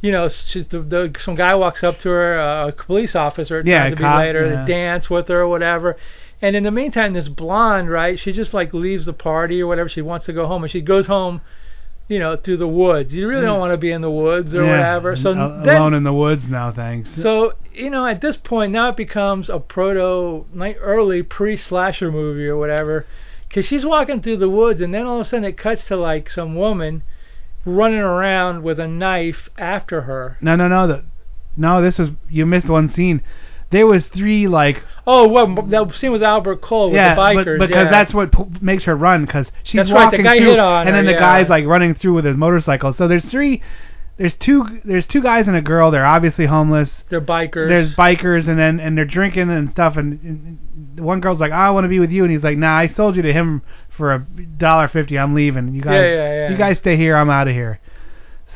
you 0.01 0.12
know, 0.12 0.29
she's 0.29 0.67
the, 0.67 0.81
the 0.81 1.15
some 1.19 1.36
guy 1.36 1.55
walks 1.55 1.84
up 1.84 1.99
to 1.99 2.10
her, 2.10 2.39
uh, 2.39 2.67
a 2.69 2.71
police 2.71 3.15
officer, 3.15 3.62
Yeah, 3.65 3.89
to 3.89 3.95
be 3.95 4.01
cop, 4.01 4.19
later, 4.19 4.47
yeah. 4.47 4.65
to 4.65 4.71
dance 4.71 5.10
with 5.10 5.27
her 5.27 5.41
or 5.41 5.47
whatever. 5.47 5.97
And 6.41 6.55
in 6.55 6.63
the 6.63 6.71
meantime, 6.71 7.13
this 7.13 7.29
blonde, 7.29 7.89
right? 7.89 8.19
She 8.19 8.31
just 8.31 8.53
like 8.53 8.73
leaves 8.73 9.05
the 9.05 9.13
party 9.13 9.61
or 9.61 9.67
whatever. 9.67 9.89
She 9.89 10.01
wants 10.01 10.25
to 10.27 10.33
go 10.33 10.47
home, 10.47 10.63
and 10.63 10.71
she 10.71 10.81
goes 10.81 11.07
home. 11.07 11.41
You 12.07 12.19
know, 12.19 12.35
through 12.37 12.57
the 12.57 12.67
woods. 12.67 13.15
You 13.15 13.27
really 13.27 13.47
don't 13.47 13.57
mm. 13.57 13.61
want 13.61 13.73
to 13.73 13.77
be 13.77 13.91
in 13.91 14.01
the 14.01 14.11
woods 14.11 14.53
or 14.53 14.63
Yeah, 14.63 14.69
whatever. 14.69 15.15
So 15.15 15.33
mm, 15.33 15.61
a- 15.61 15.65
then, 15.65 15.77
alone 15.77 15.95
in 15.95 16.03
the 16.03 16.13
woods 16.13 16.43
now, 16.47 16.71
thanks. 16.71 17.09
so 17.19 17.53
you 17.73 17.89
know, 17.89 18.05
at 18.05 18.21
this 18.21 18.35
point 18.35 18.71
now 18.71 18.89
it 18.89 18.95
becomes 18.95 19.49
a 19.49 19.57
proto, 19.57 20.45
like 20.53 20.77
early 20.79 21.23
pre-slasher 21.23 22.11
movie 22.11 22.45
or 22.45 22.57
whatever, 22.57 23.07
because 23.47 23.65
she's 23.65 23.83
walking 23.83 24.21
through 24.21 24.37
the 24.37 24.49
woods 24.49 24.81
and 24.81 24.93
then 24.93 25.07
all 25.07 25.19
of 25.19 25.25
a 25.25 25.29
sudden 25.29 25.45
it 25.45 25.57
cuts 25.57 25.83
to 25.85 25.95
like 25.95 26.29
some 26.29 26.53
woman 26.53 27.01
running 27.65 27.99
around 27.99 28.63
with 28.63 28.79
a 28.79 28.87
knife 28.87 29.49
after 29.57 30.01
her. 30.01 30.37
No, 30.41 30.55
no, 30.55 30.67
no. 30.67 30.87
The, 30.87 31.03
no, 31.57 31.81
this 31.81 31.97
was 31.97 32.09
you 32.29 32.45
missed 32.45 32.69
one 32.69 32.93
scene. 32.93 33.21
There 33.71 33.87
was 33.87 34.05
three 34.05 34.47
like 34.47 34.83
Oh, 35.07 35.27
well, 35.27 35.47
that 35.67 35.93
scene 35.95 36.11
with 36.11 36.23
Albert 36.23 36.61
Cole 36.61 36.89
with 36.89 36.95
yeah, 36.95 37.13
the 37.13 37.21
bikers. 37.21 37.59
but, 37.59 37.67
because 37.67 37.85
yeah. 37.85 37.91
that's 37.91 38.13
what 38.13 38.31
p- 38.31 38.45
makes 38.59 38.85
her 38.85 38.95
run 38.95 39.25
because 39.25 39.51
she's 39.63 39.79
That's 39.79 39.91
right, 39.91 39.99
the 40.11 40.17
walking 40.17 40.23
guy 40.23 40.37
through, 40.37 40.49
hit 40.49 40.59
on 40.59 40.87
and 40.87 40.89
her, 40.89 40.95
then 40.95 41.05
the 41.05 41.11
yeah. 41.11 41.19
guy's 41.19 41.49
like 41.49 41.65
running 41.65 41.93
through 41.93 42.15
with 42.15 42.25
his 42.25 42.35
motorcycle. 42.35 42.91
So 42.91 43.07
there's 43.07 43.25
three, 43.25 43.61
there's 44.17 44.33
two, 44.33 44.81
there's 44.83 45.05
two 45.05 45.21
guys 45.21 45.47
and 45.47 45.55
a 45.55 45.61
girl. 45.61 45.91
They're 45.91 46.05
obviously 46.05 46.47
homeless. 46.47 46.89
they're 47.09 47.21
bikers. 47.21 47.69
There's 47.69 47.95
bikers 47.95 48.47
and 48.47 48.57
then 48.57 48.79
and 48.79 48.97
they're 48.97 49.05
drinking 49.05 49.51
and 49.51 49.69
stuff. 49.69 49.95
And, 49.95 50.19
and 50.23 51.05
one 51.05 51.19
girl's 51.19 51.39
like, 51.39 51.51
I 51.51 51.69
want 51.69 51.83
to 51.83 51.89
be 51.89 51.99
with 51.99 52.11
you, 52.11 52.23
and 52.23 52.31
he's 52.31 52.43
like, 52.43 52.57
Nah, 52.57 52.75
I 52.75 52.87
sold 52.87 53.15
you 53.15 53.21
to 53.21 53.33
him 53.33 53.61
for 53.95 54.13
a 54.13 54.19
dollar 54.19 54.87
fifty. 54.87 55.19
I'm 55.19 55.35
leaving. 55.35 55.75
You 55.75 55.83
guys, 55.83 55.99
yeah, 55.99 56.33
yeah. 56.33 56.49
you 56.49 56.57
guys 56.57 56.79
stay 56.79 56.97
here. 56.97 57.15
I'm 57.15 57.29
out 57.29 57.47
of 57.47 57.53
here. 57.53 57.79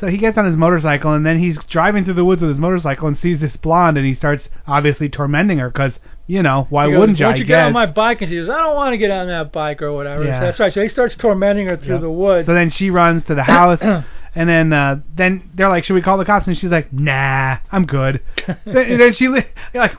So 0.00 0.06
he 0.06 0.16
gets 0.16 0.38
on 0.38 0.46
his 0.46 0.56
motorcycle 0.56 1.12
and 1.12 1.26
then 1.26 1.38
he's 1.38 1.58
driving 1.68 2.06
through 2.06 2.14
the 2.14 2.24
woods 2.24 2.40
with 2.40 2.48
his 2.48 2.58
motorcycle 2.58 3.06
and 3.06 3.18
sees 3.18 3.38
this 3.38 3.58
blonde 3.58 3.98
and 3.98 4.06
he 4.06 4.14
starts 4.14 4.48
obviously 4.66 5.10
tormenting 5.10 5.58
her 5.58 5.68
because 5.68 6.00
you 6.30 6.42
know 6.42 6.66
why 6.70 6.88
goes, 6.88 6.98
wouldn't 6.98 7.18
you? 7.18 7.26
Why 7.26 7.32
don't 7.32 7.38
you 7.40 7.44
get 7.44 7.60
on 7.64 7.72
my 7.72 7.86
bike? 7.86 8.20
And 8.22 8.30
she 8.30 8.36
goes, 8.36 8.48
I 8.48 8.58
don't 8.58 8.76
want 8.76 8.92
to 8.92 8.98
get 8.98 9.10
on 9.10 9.26
that 9.26 9.50
bike 9.52 9.82
or 9.82 9.92
whatever. 9.92 10.24
Yeah. 10.24 10.38
So 10.40 10.46
that's 10.46 10.60
right. 10.60 10.72
So 10.72 10.82
he 10.82 10.88
starts 10.88 11.16
tormenting 11.16 11.66
her 11.66 11.76
through 11.76 11.94
Yep. 11.94 12.00
the 12.02 12.10
woods. 12.10 12.46
So 12.46 12.54
then 12.54 12.70
she 12.70 12.90
runs 12.90 13.24
to 13.24 13.34
the 13.34 13.42
house, 13.58 13.80
and 13.82 14.48
then 14.48 14.72
uh, 14.72 15.00
then 15.14 15.50
they're 15.54 15.68
like, 15.68 15.84
"Should 15.84 15.94
we 15.94 16.02
call 16.02 16.18
the 16.18 16.24
cops?" 16.24 16.46
And 16.46 16.56
she's 16.56 16.70
like, 16.70 16.92
"Nah, 16.92 17.58
I'm 17.72 17.84
good." 17.84 18.22
then, 18.64 18.98
then 18.98 19.12
she 19.12 19.26
li- 19.28 19.46
like, 19.74 19.96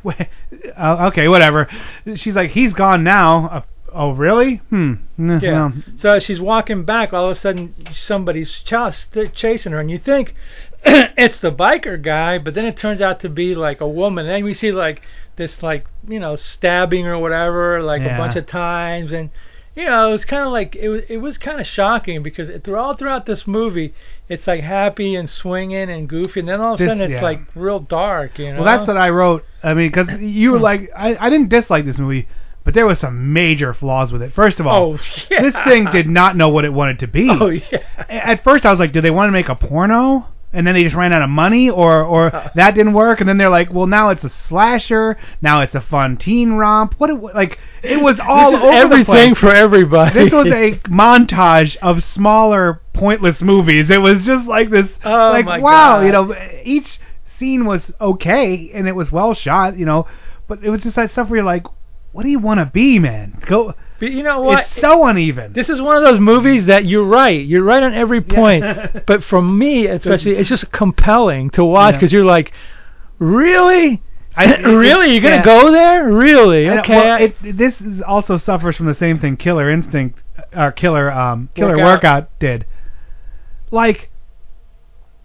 uh, 0.77 1.09
"Okay, 1.11 1.27
whatever." 1.27 1.67
She's 2.15 2.35
like, 2.35 2.51
"He's 2.51 2.73
gone 2.73 3.03
now." 3.03 3.47
Uh, 3.47 3.61
oh, 3.93 4.11
really? 4.11 4.57
Hmm. 4.69 4.93
Yeah. 5.17 5.39
well, 5.43 5.73
So 5.97 6.09
as 6.11 6.23
she's 6.23 6.39
walking 6.39 6.85
back, 6.85 7.11
all 7.13 7.25
of 7.29 7.35
a 7.37 7.39
sudden 7.39 7.75
somebody's 7.93 8.49
ch- 8.51 9.33
chasing 9.33 9.73
her, 9.73 9.79
and 9.81 9.91
you 9.91 9.99
think 9.99 10.33
it's 10.85 11.39
the 11.39 11.51
biker 11.51 12.01
guy, 12.01 12.37
but 12.39 12.53
then 12.53 12.65
it 12.65 12.77
turns 12.77 13.01
out 13.01 13.19
to 13.19 13.29
be 13.29 13.53
like 13.53 13.81
a 13.81 13.87
woman. 13.87 14.25
And 14.25 14.33
then 14.35 14.43
we 14.45 14.53
see 14.53 14.71
like 14.71 15.01
this, 15.41 15.62
like 15.63 15.86
you 16.08 16.19
know, 16.19 16.36
stabbing 16.36 17.06
or 17.06 17.17
whatever, 17.19 17.82
like 17.82 18.01
Yeah. 18.01 18.15
a 18.15 18.17
bunch 18.17 18.36
of 18.36 18.45
times, 18.47 19.12
and 19.12 19.30
you 19.75 19.86
know, 19.86 20.08
it 20.08 20.12
was 20.12 20.25
kind 20.25 20.45
of 20.45 20.51
like 20.51 20.75
it 20.75 20.89
was. 20.89 21.01
It 21.10 21.17
was 21.17 21.38
kind 21.38 21.60
of 21.60 21.65
shocking 21.65 22.23
because 22.23 22.49
it, 22.49 22.67
all 22.69 22.93
throughout 22.93 23.25
this 23.25 23.47
movie, 23.47 23.93
it's 24.30 24.45
like 24.45 24.62
happy 24.62 25.15
and 25.15 25.30
swinging 25.30 25.89
and 25.89 26.08
goofy, 26.08 26.41
and 26.41 26.49
then 26.49 26.62
all 26.62 26.73
of 26.75 26.80
a 26.80 26.84
This- 26.84 26.89
sudden 26.89 27.04
it's 27.04 27.13
yeah. 27.13 27.21
like 27.21 27.39
real 27.56 27.80
dark. 27.80 28.38
You 28.38 28.54
know. 28.54 28.62
well, 28.62 28.65
that's 28.65 28.88
what 28.88 28.97
I 28.97 29.10
wrote. 29.10 29.43
I 29.63 29.73
mean, 29.73 29.89
because 29.91 30.19
you 30.19 30.51
were 30.51 30.58
hmm. 30.58 30.63
like, 30.63 30.91
I, 30.95 31.15
I 31.15 31.30
didn't 31.30 31.49
dislike 31.49 31.86
this 31.86 31.97
movie, 31.97 32.27
but 32.63 32.73
there 32.73 32.86
was 32.86 32.99
some 32.99 33.34
major 33.34 33.73
flaws 33.73 34.12
with 34.12 34.21
it. 34.21 34.34
First 34.34 34.60
of 34.60 34.67
all, 34.67 34.93
Oh 34.93 34.99
yeah. 35.30 35.41
this 35.41 35.56
thing 35.65 35.86
did 35.91 36.08
not 36.08 36.36
know 36.36 36.49
what 36.49 36.65
it 36.65 36.73
wanted 36.73 36.99
to 36.99 37.08
be. 37.08 37.30
Oh 37.41 37.47
yeah. 37.47 37.84
At 38.10 38.43
first, 38.43 38.65
I 38.65 38.71
was 38.71 38.80
like, 38.80 38.91
"Do 38.91 39.01
they 39.01 39.12
want 39.12 39.30
to 39.30 39.32
make 39.32 39.49
a 39.49 39.56
porno? 39.56 40.27
And 40.53 40.67
then 40.67 40.73
they 40.75 40.83
just 40.83 40.95
ran 40.95 41.13
out 41.13 41.21
of 41.21 41.29
money, 41.29 41.69
or 41.69 42.03
or 42.03 42.29
that 42.55 42.75
didn't 42.75 42.93
work. 42.93 43.19
And 43.21 43.29
then 43.29 43.37
they're 43.37 43.49
like, 43.49 43.71
well, 43.73 43.87
now 43.87 44.09
it's 44.09 44.23
a 44.23 44.29
slasher. 44.47 45.17
Now 45.41 45.61
it's 45.61 45.75
a 45.75 45.81
fun 45.81 46.17
teen 46.17 46.51
romp. 46.53 46.95
What? 46.97 47.09
It, 47.09 47.13
like 47.15 47.57
It 47.83 48.01
was 48.01 48.19
all 48.27 48.55
over 48.55 48.65
the 48.67 48.73
everything 48.73 49.35
for 49.35 49.49
everybody. 49.53 50.13
This 50.25 50.33
was 50.33 50.47
a 50.47 50.71
montage 50.89 51.77
of 51.77 52.03
smaller, 52.03 52.81
pointless 52.93 53.41
movies. 53.41 53.89
It 53.89 54.01
was 54.01 54.25
just 54.25 54.45
like 54.47 54.69
this, 54.69 54.89
Oh, 55.05 55.31
like 55.31 55.45
wow, 55.45 55.61
God. 55.61 56.05
you 56.05 56.11
know, 56.11 56.35
each 56.63 56.99
scene 57.39 57.65
was 57.65 57.91
okay 58.01 58.71
and 58.73 58.87
it 58.87 58.95
was 58.95 59.11
well 59.11 59.33
shot, 59.33 59.77
you 59.79 59.85
know, 59.85 60.05
but 60.47 60.63
it 60.63 60.69
was 60.69 60.83
just 60.83 60.95
that 60.95 61.11
stuff 61.11 61.29
where 61.29 61.37
you're 61.37 61.45
like, 61.45 61.63
what 62.11 62.23
do 62.23 62.29
you 62.29 62.39
want 62.39 62.59
to 62.59 62.65
be, 62.65 62.99
man? 62.99 63.41
Go. 63.47 63.73
But 64.01 64.13
you 64.13 64.23
know 64.23 64.41
what? 64.41 64.65
It's 64.65 64.81
so 64.81 65.05
uneven. 65.05 65.53
This 65.53 65.69
is 65.69 65.79
one 65.79 65.95
of 65.95 66.03
those 66.03 66.19
movies 66.19 66.65
that 66.65 66.85
you're 66.85 67.05
right. 67.05 67.45
You're 67.45 67.63
right 67.63 67.83
on 67.83 67.93
every 67.93 68.19
point. 68.19 68.65
but 69.05 69.23
for 69.23 69.43
me, 69.43 69.85
especially, 69.85 70.37
it's 70.37 70.49
just 70.49 70.71
compelling 70.71 71.51
to 71.51 71.63
watch 71.63 71.93
Yeah. 71.93 71.97
because 71.99 72.11
you're 72.11 72.25
like, 72.25 72.51
really, 73.19 74.01
I- 74.35 74.55
really, 74.61 75.11
you're 75.11 75.21
gonna 75.21 75.35
yeah. 75.35 75.45
go 75.45 75.71
there? 75.71 76.09
Really? 76.11 76.67
Okay. 76.67 76.95
well, 76.95 77.21
it, 77.21 77.57
this 77.57 77.79
is 77.79 78.01
also 78.01 78.39
suffers 78.39 78.75
from 78.75 78.87
the 78.87 78.95
same 78.95 79.19
thing 79.19 79.37
Killer 79.37 79.69
Instinct 79.69 80.19
or 80.51 80.71
Killer 80.71 81.11
um 81.11 81.49
Killer 81.53 81.77
Workout. 81.77 81.85
Workout, 81.93 82.39
did. 82.39 82.65
Like 83.69 84.09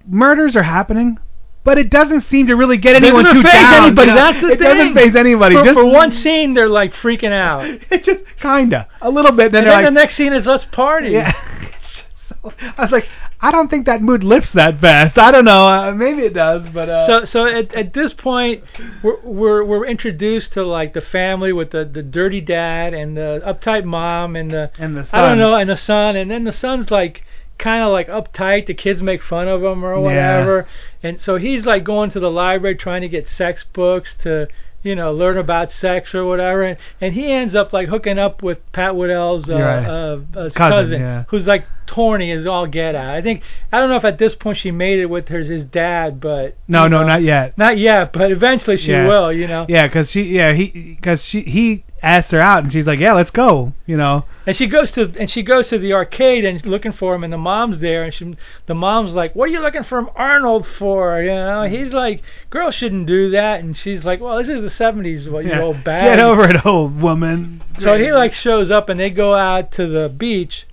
murders 0.06 0.54
are 0.54 0.64
happening, 0.64 1.18
but 1.66 1.78
it 1.78 1.90
doesn't 1.90 2.22
seem 2.30 2.46
to 2.46 2.56
really 2.56 2.78
get 2.78 2.96
anyone 2.96 3.24
doesn't 3.24 3.42
too 3.42 3.46
phase 3.48 3.52
down. 3.60 3.82
anybody. 3.84 4.08
you 4.08 4.14
know? 4.14 4.20
That's 4.22 4.40
the 4.40 4.46
it 4.52 4.58
thing. 4.58 4.68
doesn't 4.76 4.94
faze 4.94 5.14
anybody. 5.16 5.56
For, 5.56 5.64
just 5.64 5.74
for 5.74 5.84
one 5.84 6.10
scene, 6.12 6.54
they're 6.54 6.68
like 6.70 6.92
freaking 6.94 7.32
out. 7.32 7.66
it 7.90 8.04
just 8.04 8.22
kinda 8.40 8.88
a 9.02 9.10
little 9.10 9.32
bit. 9.32 9.52
Then 9.52 9.64
and 9.64 9.70
then 9.72 9.76
like, 9.82 9.84
the 9.86 9.90
next 9.90 10.14
scene 10.16 10.32
is 10.32 10.46
let's 10.46 10.64
party. 10.64 11.10
yeah. 11.10 11.32
so, 11.82 12.52
I 12.78 12.82
was 12.82 12.90
like, 12.92 13.06
I 13.40 13.50
don't 13.50 13.68
think 13.68 13.84
that 13.86 14.00
mood 14.00 14.24
lifts 14.24 14.52
that 14.52 14.80
fast. 14.80 15.18
I 15.18 15.30
don't 15.30 15.44
know. 15.44 15.66
Uh, 15.68 15.92
maybe 15.94 16.22
it 16.22 16.32
does, 16.32 16.62
but 16.72 16.88
uh, 16.88 17.06
So 17.06 17.24
so 17.26 17.44
at, 17.46 17.74
at 17.74 17.92
this 17.92 18.12
point 18.14 18.64
we're, 19.02 19.20
we're 19.22 19.64
we're 19.64 19.86
introduced 19.86 20.52
to 20.54 20.64
like 20.64 20.94
the 20.94 21.02
family 21.02 21.52
with 21.52 21.72
the, 21.72 21.84
the 21.84 22.02
dirty 22.02 22.40
dad 22.40 22.94
and 22.94 23.16
the 23.16 23.42
uptight 23.44 23.84
mom 23.84 24.36
and 24.36 24.50
the 24.50 24.70
and 24.78 24.96
the 24.96 25.06
I 25.12 25.20
don't 25.20 25.30
son- 25.32 25.38
know 25.38 25.54
and 25.56 25.68
the 25.68 25.76
son 25.76 26.16
and 26.16 26.30
then 26.30 26.44
the 26.44 26.52
son's 26.52 26.90
like 26.90 27.24
kind 27.58 27.82
of 27.82 27.90
like 27.90 28.06
uptight 28.08 28.66
the 28.66 28.74
kids 28.74 29.02
make 29.02 29.22
fun 29.22 29.48
of 29.48 29.62
him 29.62 29.82
or 29.84 29.94
Yeah. 29.94 30.00
whatever 30.00 30.68
and 31.06 31.20
so 31.20 31.36
he's 31.36 31.64
like 31.64 31.84
going 31.84 32.10
to 32.10 32.20
the 32.20 32.30
library 32.30 32.76
trying 32.76 33.02
to 33.02 33.08
get 33.08 33.28
sex 33.28 33.64
books 33.72 34.14
to 34.22 34.46
you 34.82 34.94
know 34.94 35.12
learn 35.12 35.36
about 35.38 35.72
sex 35.72 36.14
or 36.14 36.24
whatever 36.24 36.62
and, 36.62 36.78
and 37.00 37.14
he 37.14 37.32
ends 37.32 37.54
up 37.54 37.72
like 37.72 37.88
hooking 37.88 38.18
up 38.18 38.42
with 38.42 38.58
Pat 38.72 38.94
Woodell's 38.94 39.48
uh, 39.48 39.54
right. 39.54 39.86
uh, 39.86 40.18
uh, 40.34 40.50
Cousin, 40.50 40.52
cousin, 40.54 41.00
yeah. 41.00 41.24
who's 41.28 41.46
like 41.46 41.64
torny 41.86 42.34
is 42.34 42.46
all 42.46 42.66
get 42.66 42.94
out 42.94 43.14
I 43.14 43.22
think 43.22 43.42
I 43.72 43.78
don't 43.78 43.88
know 43.90 43.96
if 43.96 44.04
at 44.04 44.18
this 44.18 44.34
point 44.34 44.58
she 44.58 44.70
made 44.70 44.98
it 44.98 45.06
with 45.06 45.28
her 45.28 45.40
his 45.40 45.64
dad 45.64 46.20
but 46.20 46.56
no, 46.68 46.86
no, 46.88 46.98
know, 46.98 47.06
not 47.06 47.22
yet. 47.22 47.56
not 47.56 47.78
yet, 47.78 48.12
but 48.12 48.30
eventually 48.30 48.76
she 48.76 48.90
Yeah. 48.90 49.06
will, 49.08 49.32
you 49.32 49.46
know. 49.46 49.66
Yeah, 49.68 49.86
because 49.86 50.10
she, 50.10 50.22
yeah, 50.22 50.52
he, 50.52 50.66
because 50.66 51.22
she, 51.22 51.42
he 51.42 51.84
asked 52.02 52.30
her 52.30 52.40
out, 52.40 52.62
and 52.64 52.72
she's 52.72 52.86
like, 52.86 52.98
yeah, 52.98 53.12
let's 53.12 53.30
go, 53.30 53.72
you 53.86 53.96
know. 53.96 54.24
And 54.46 54.54
she 54.56 54.66
goes 54.66 54.92
to 54.92 55.12
and 55.18 55.28
she 55.28 55.42
goes 55.42 55.68
to 55.68 55.78
the 55.78 55.92
arcade 55.92 56.44
and 56.44 56.64
looking 56.64 56.92
for 56.92 57.14
him, 57.14 57.24
and 57.24 57.32
the 57.32 57.38
mom's 57.38 57.80
there, 57.80 58.04
and 58.04 58.14
she, 58.14 58.36
the 58.66 58.74
mom's 58.74 59.12
like, 59.12 59.34
"What 59.34 59.48
are 59.48 59.52
you 59.52 59.60
looking 59.60 59.82
for 59.82 60.08
Arnold 60.16 60.66
for?" 60.78 61.20
You 61.20 61.30
know, 61.30 61.64
mm-hmm. 61.64 61.74
he's 61.74 61.92
like, 61.92 62.22
"Girls 62.50 62.74
shouldn't 62.74 63.06
do 63.06 63.30
that," 63.30 63.60
and 63.60 63.76
she's 63.76 64.04
like, 64.04 64.20
"Well, 64.20 64.38
this 64.38 64.48
is 64.48 64.60
the 64.62 64.84
'70s, 64.84 65.28
what 65.30 65.44
Yeah. 65.44 65.56
you 65.56 65.62
old 65.62 65.82
bag." 65.82 66.04
Get 66.04 66.20
over 66.20 66.44
it, 66.48 66.64
old 66.64 67.00
woman. 67.00 67.62
So 67.78 67.98
he 67.98 68.12
like 68.12 68.32
shows 68.34 68.70
up, 68.70 68.88
and 68.88 69.00
they 69.00 69.10
go 69.10 69.34
out 69.34 69.72
to 69.72 69.88
the 69.88 70.08
beach. 70.08 70.66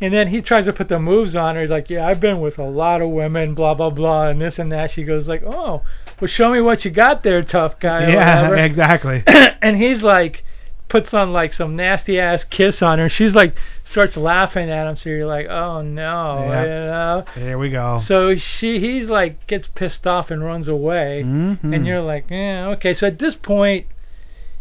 And 0.00 0.12
then 0.12 0.28
he 0.28 0.42
tries 0.42 0.66
to 0.66 0.72
put 0.74 0.88
the 0.90 0.98
moves 0.98 1.34
on 1.34 1.54
her. 1.54 1.62
He's 1.62 1.70
like, 1.70 1.88
"Yeah, 1.88 2.06
I've 2.06 2.20
been 2.20 2.40
with 2.40 2.58
a 2.58 2.64
lot 2.64 3.00
of 3.00 3.08
women, 3.10 3.54
blah 3.54 3.72
blah 3.74 3.90
blah, 3.90 4.28
and 4.28 4.40
this 4.40 4.58
and 4.58 4.70
that." 4.72 4.90
She 4.90 5.04
goes 5.04 5.26
like, 5.26 5.42
"Oh, 5.44 5.82
well, 6.20 6.28
show 6.28 6.50
me 6.52 6.60
what 6.60 6.84
you 6.84 6.90
got 6.90 7.22
there, 7.22 7.42
tough 7.42 7.78
guy." 7.80 8.10
yeah, 8.12 8.50
exactly. 8.56 9.22
and 9.26 9.76
he's 9.76 10.02
like 10.02 10.44
puts 10.88 11.12
on 11.12 11.32
like 11.32 11.52
some 11.52 11.74
nasty 11.74 12.20
ass 12.20 12.44
kiss 12.44 12.80
on 12.82 12.98
her. 12.98 13.08
She's 13.08 13.34
like 13.34 13.54
starts 13.84 14.16
laughing 14.16 14.70
at 14.70 14.86
him. 14.86 14.96
So 14.96 15.08
you're 15.08 15.26
like, 15.26 15.46
oh 15.48 15.80
no, 15.82 16.44
Yeah. 16.48 16.62
you 16.62 16.68
know. 16.68 17.24
There 17.34 17.58
we 17.58 17.70
go. 17.70 18.00
So 18.04 18.36
she 18.36 18.78
he's 18.78 19.08
like 19.08 19.46
gets 19.46 19.66
pissed 19.66 20.06
off 20.06 20.30
and 20.30 20.44
runs 20.44 20.68
away, 20.68 21.22
Mhm. 21.24 21.74
and 21.74 21.86
you're 21.86 22.02
like, 22.02 22.26
yeah, 22.30 22.68
okay. 22.76 22.92
So 22.94 23.06
at 23.06 23.18
this 23.18 23.34
point. 23.34 23.86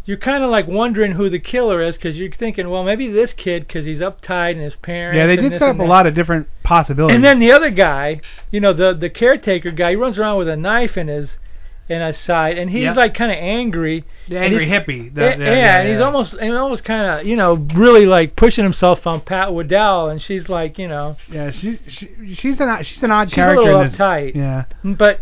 You're 0.07 0.17
kind 0.17 0.43
of 0.43 0.51
like 0.51 0.67
wondering 0.67 1.13
who 1.13 1.29
the 1.31 1.39
killer 1.39 1.81
is 1.81 1.95
because 1.95 2.15
you're 2.15 2.31
thinking, 2.31 2.69
well, 2.69 2.83
maybe 2.83 3.09
this 3.11 3.33
kid 3.33 3.67
because 3.67 3.85
he's 3.85 3.99
uptight 3.99 4.51
and 4.51 4.61
his 4.61 4.75
parents. 4.75 5.17
yeah, 5.17 5.25
they 5.25 5.35
did 5.35 5.53
set 5.53 5.63
up 5.63 5.79
a 5.79 5.83
lot 5.83 6.05
of 6.05 6.13
different 6.13 6.47
possibilities. 6.63 7.15
And 7.15 7.23
then 7.23 7.39
the 7.39 7.51
other 7.51 7.71
guy, 7.71 8.21
you 8.51 8.59
know, 8.59 8.71
the 8.73 8.93
the 8.93 9.09
caretaker 9.09 9.71
guy, 9.71 9.91
he 9.91 9.95
runs 9.95 10.19
around 10.19 10.37
with 10.37 10.47
a 10.47 10.55
knife 10.55 10.95
in 10.95 11.07
his 11.07 11.37
in 11.89 12.01
his 12.01 12.17
side, 12.19 12.57
and 12.57 12.69
he's 12.69 12.83
Yep. 12.83 12.95
like 12.97 13.13
kind 13.15 13.31
of 13.31 13.37
angry. 13.39 14.05
The 14.27 14.39
angry 14.39 14.65
hippie. 14.67 15.13
The- 15.13 15.21
yeah, 15.21 15.37
the- 15.37 15.43
yeah, 15.45 15.53
yeah, 15.55 15.79
and 15.79 15.89
he's 15.89 15.99
yeah. 15.99 16.05
almost 16.05 16.33
and 16.33 16.53
almost 16.55 16.83
kind 16.83 17.21
of 17.21 17.25
you 17.27 17.35
know 17.35 17.55
really 17.73 18.05
like 18.05 18.35
pushing 18.35 18.63
himself 18.63 19.07
on 19.07 19.21
Pat 19.21 19.49
Woodell, 19.49 20.11
and 20.11 20.21
she's 20.21 20.49
like 20.49 20.77
you 20.77 20.87
know 20.87 21.15
yeah, 21.31 21.49
she, 21.49 21.79
she 21.87 22.09
she's 22.35 22.59
an 22.59 22.69
odd- 22.69 22.85
she's 22.85 23.01
an 23.01 23.09
odd 23.11 23.29
she's 23.29 23.33
a 23.33 23.41
character 23.41 23.63
little 23.63 23.81
in 23.81 23.87
this. 23.87 23.95
uptight. 23.99 24.35
Yeah. 24.35 24.65
But 24.83 25.21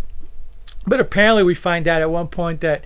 but 0.85 0.99
apparently 0.99 1.43
we 1.43 1.55
find 1.55 1.87
out 1.87 2.01
at 2.01 2.09
one 2.11 2.27
point 2.27 2.59
that 2.61 2.83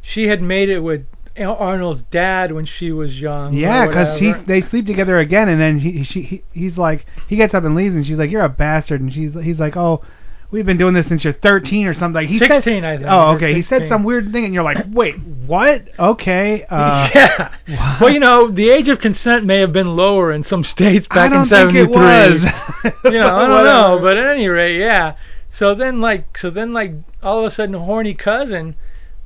she 0.00 0.28
had 0.28 0.40
made 0.42 0.68
it 0.68 0.80
with 0.80 1.04
Arnold's 1.38 2.02
dad 2.10 2.52
when 2.52 2.66
she 2.66 2.92
was 2.92 3.18
young. 3.18 3.54
Yeah, 3.54 3.86
because 3.86 4.18
he 4.18 4.32
they 4.46 4.60
sleep 4.60 4.86
together 4.86 5.18
again, 5.18 5.48
and 5.48 5.60
then 5.60 5.78
he 5.78 6.04
she 6.04 6.22
he, 6.22 6.44
he's 6.52 6.76
like 6.76 7.06
he 7.28 7.36
gets 7.36 7.54
up 7.54 7.64
and 7.64 7.74
leaves, 7.74 7.94
and 7.94 8.06
she's 8.06 8.18
like, 8.18 8.30
"You're 8.30 8.44
a 8.44 8.48
bastard," 8.48 9.00
and 9.00 9.12
she's 9.12 9.32
he's 9.34 9.58
like, 9.58 9.76
"Oh, 9.76 10.02
we've 10.50 10.66
been 10.66 10.76
doing 10.76 10.94
this 10.94 11.08
since 11.08 11.24
you're 11.24 11.32
13 11.32 11.86
or 11.86 11.94
something." 11.94 12.22
Like, 12.22 12.28
he 12.28 12.38
16, 12.38 12.62
said, 12.62 12.84
I 12.84 12.96
think. 12.98 13.08
Oh, 13.10 13.30
okay. 13.36 13.54
He 13.54 13.62
said 13.62 13.88
some 13.88 14.04
weird 14.04 14.30
thing, 14.30 14.44
and 14.44 14.52
you're 14.52 14.62
like, 14.62 14.84
"Wait, 14.90 15.18
what?" 15.18 15.88
Okay. 15.98 16.66
Uh, 16.72 17.10
yeah. 17.14 17.98
Well, 18.00 18.10
you 18.10 18.18
know, 18.18 18.48
the 18.50 18.70
age 18.70 18.88
of 18.88 18.98
consent 18.98 19.44
may 19.44 19.60
have 19.60 19.72
been 19.72 19.96
lower 19.96 20.32
in 20.32 20.42
some 20.42 20.64
states 20.64 21.06
I 21.10 21.14
back 21.14 21.30
don't 21.30 21.42
in 21.42 21.48
think 21.48 21.76
it 21.76 21.90
was. 21.90 22.44
you 23.04 23.18
know, 23.18 23.36
I 23.36 23.46
don't 23.46 23.64
know, 23.64 23.98
but 24.00 24.16
at 24.16 24.34
any 24.34 24.48
rate, 24.48 24.78
yeah. 24.78 25.14
So 25.52 25.74
then, 25.74 26.00
like, 26.00 26.38
so 26.38 26.50
then, 26.50 26.72
like, 26.72 26.92
all 27.22 27.40
of 27.40 27.44
a 27.44 27.54
sudden, 27.54 27.74
a 27.74 27.78
horny 27.78 28.14
cousin, 28.14 28.74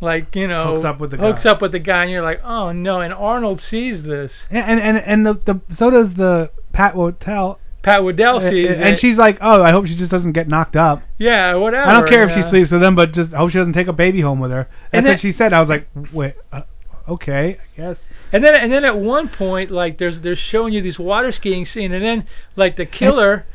like, 0.00 0.34
you 0.36 0.46
know, 0.48 0.74
Hooks 0.74 0.84
up 0.84 1.00
with 1.00 1.10
the 1.12 1.16
hooks 1.16 1.44
guy. 1.44 1.50
up 1.50 1.62
with 1.62 1.72
the 1.72 1.78
guy, 1.78 2.02
and 2.02 2.10
you're 2.10 2.22
like, 2.22 2.40
oh 2.44 2.72
no. 2.72 3.00
And 3.00 3.12
Arnold 3.14 3.60
sees 3.60 4.02
this. 4.02 4.32
And 4.50 4.78
and 4.80 4.98
and 4.98 5.24
the, 5.26 5.34
the 5.34 5.60
so 5.76 5.90
does 5.90 6.14
the 6.14 6.50
Pat 6.72 6.94
Woodell. 6.94 7.58
Pat 7.82 8.00
Woodell 8.00 8.40
sees 8.40 8.68
and 8.68 8.88
it. 8.90 8.98
she's 8.98 9.16
like, 9.16 9.38
"Oh, 9.40 9.62
I 9.62 9.70
hope 9.70 9.86
she 9.86 9.94
just 9.94 10.10
doesn't 10.10 10.32
get 10.32 10.48
knocked 10.48 10.74
up." 10.74 11.02
yeah, 11.18 11.54
whatever. 11.54 11.88
I 11.88 11.92
don't 12.00 12.08
care 12.10 12.28
if 12.28 12.34
she 12.34 12.42
sleeps 12.50 12.72
with 12.72 12.80
them, 12.80 12.96
but 12.96 13.12
just 13.12 13.32
I 13.32 13.38
hope 13.38 13.50
she 13.52 13.58
doesn't 13.58 13.74
take 13.74 13.86
a 13.86 13.92
baby 13.92 14.20
home 14.20 14.40
with 14.40 14.50
her. 14.50 14.64
That's 14.64 14.90
And 14.92 15.04
what 15.06 15.10
then- 15.12 15.18
she 15.20 15.30
said. 15.32 15.52
I 15.52 15.60
was 15.60 15.68
like, 15.68 15.88
"Wait, 16.12 16.34
uh, 16.52 16.62
okay, 17.08 17.58
I 17.60 17.76
guess." 17.80 17.96
And 18.32 18.42
then, 18.44 18.56
and 18.56 18.72
then 18.72 18.84
at 18.84 18.98
one 18.98 19.28
point, 19.28 19.70
like, 19.70 19.98
there's 19.98 20.20
they're 20.22 20.34
showing 20.34 20.72
you 20.74 20.82
this 20.82 20.98
water 20.98 21.30
skiing 21.30 21.64
scene, 21.64 21.92
and 21.92 22.04
then, 22.04 22.26
like, 22.56 22.76
the 22.76 22.86
killer, 22.86 23.46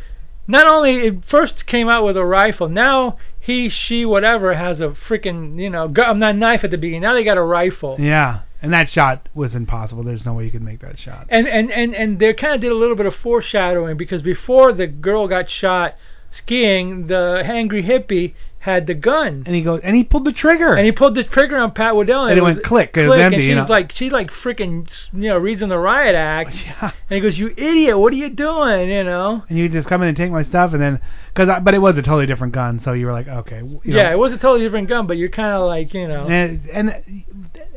not 0.47 0.65
only 0.71 1.07
it 1.07 1.25
first 1.25 1.65
came 1.67 1.89
out 1.89 2.05
with 2.05 2.15
a 2.15 2.23
rifle, 2.25 2.69
now 2.69 3.17
he, 3.43 3.69
she, 3.69 4.05
whatever, 4.05 4.53
has 4.53 4.79
a 4.79 4.89
freaking, 4.89 5.59
you 5.59 5.69
know, 5.69 5.87
gu- 5.87 6.13
not 6.13 6.35
knife 6.35 6.63
at 6.63 6.69
the 6.69 6.77
beginning. 6.77 7.01
Now 7.01 7.15
they 7.15 7.23
got 7.23 7.37
a 7.37 7.43
rifle. 7.43 7.97
Yeah, 7.99 8.41
and 8.61 8.71
that 8.71 8.87
shot 8.87 9.27
was 9.33 9.55
impossible. 9.55 10.03
There's 10.03 10.27
no 10.27 10.33
way 10.33 10.45
you 10.45 10.51
could 10.51 10.61
make 10.61 10.81
that 10.81 10.99
shot. 10.99 11.25
And 11.29 11.47
and 11.47 11.71
and 11.71 11.95
and 11.95 12.19
they 12.19 12.33
kind 12.33 12.53
of 12.53 12.61
did 12.61 12.71
a 12.71 12.75
little 12.75 12.95
bit 12.95 13.07
of 13.07 13.15
foreshadowing 13.15 13.97
because 13.97 14.21
before 14.21 14.73
the 14.73 14.85
girl 14.85 15.27
got 15.27 15.49
shot 15.49 15.95
skiing, 16.29 17.07
the 17.07 17.41
angry 17.43 17.81
hippie 17.81 18.35
had 18.61 18.85
the 18.85 18.93
gun. 18.93 19.43
And 19.45 19.55
he 19.55 19.63
goes, 19.63 19.81
and 19.83 19.95
he 19.95 20.03
pulled 20.03 20.25
the 20.25 20.31
trigger. 20.31 20.75
And 20.75 20.85
he 20.85 20.91
pulled 20.91 21.15
the 21.15 21.23
trigger 21.23 21.57
on 21.57 21.71
Pat 21.71 21.93
Woodell, 21.93 22.21
and, 22.21 22.31
And 22.31 22.39
it 22.39 22.43
went 22.43 22.63
click, 22.63 22.95
it 22.95 23.07
was 23.07 23.19
empty, 23.19 23.35
And 23.35 23.41
she's 23.41 23.49
you 23.49 23.55
know. 23.55 23.65
like, 23.67 23.91
she 23.91 24.11
like 24.11 24.29
freaking, 24.29 24.87
you 25.13 25.29
know, 25.29 25.37
reads 25.37 25.63
in 25.63 25.69
the 25.69 25.79
riot 25.79 26.15
act. 26.15 26.55
And 27.11 27.17
he 27.17 27.19
goes, 27.19 27.37
"You 27.37 27.53
idiot! 27.57 27.99
What 27.99 28.13
are 28.13 28.15
you 28.15 28.29
doing?" 28.29 28.89
You 28.89 29.03
know. 29.03 29.43
and 29.49 29.57
you 29.57 29.67
just 29.67 29.89
come 29.89 30.01
in 30.01 30.07
and 30.07 30.15
take 30.15 30.31
my 30.31 30.43
stuff, 30.43 30.71
and 30.71 30.81
then 30.81 31.01
because 31.33 31.61
but 31.61 31.73
it 31.73 31.79
was 31.79 31.97
a 31.97 32.01
totally 32.01 32.25
different 32.25 32.53
gun, 32.53 32.79
so 32.79 32.93
you 32.93 33.05
were 33.05 33.11
like, 33.11 33.27
okay, 33.27 33.57
you 33.57 33.63
know. 33.63 33.81
yeah, 33.83 34.11
it 34.11 34.17
was 34.17 34.31
a 34.31 34.37
totally 34.37 34.61
different 34.61 34.87
gun, 34.87 35.07
but 35.07 35.17
you're 35.17 35.29
kind 35.29 35.53
of 35.53 35.67
like, 35.67 35.93
you 35.93 36.07
know. 36.07 36.27
And, 36.27 36.69
and 36.69 37.23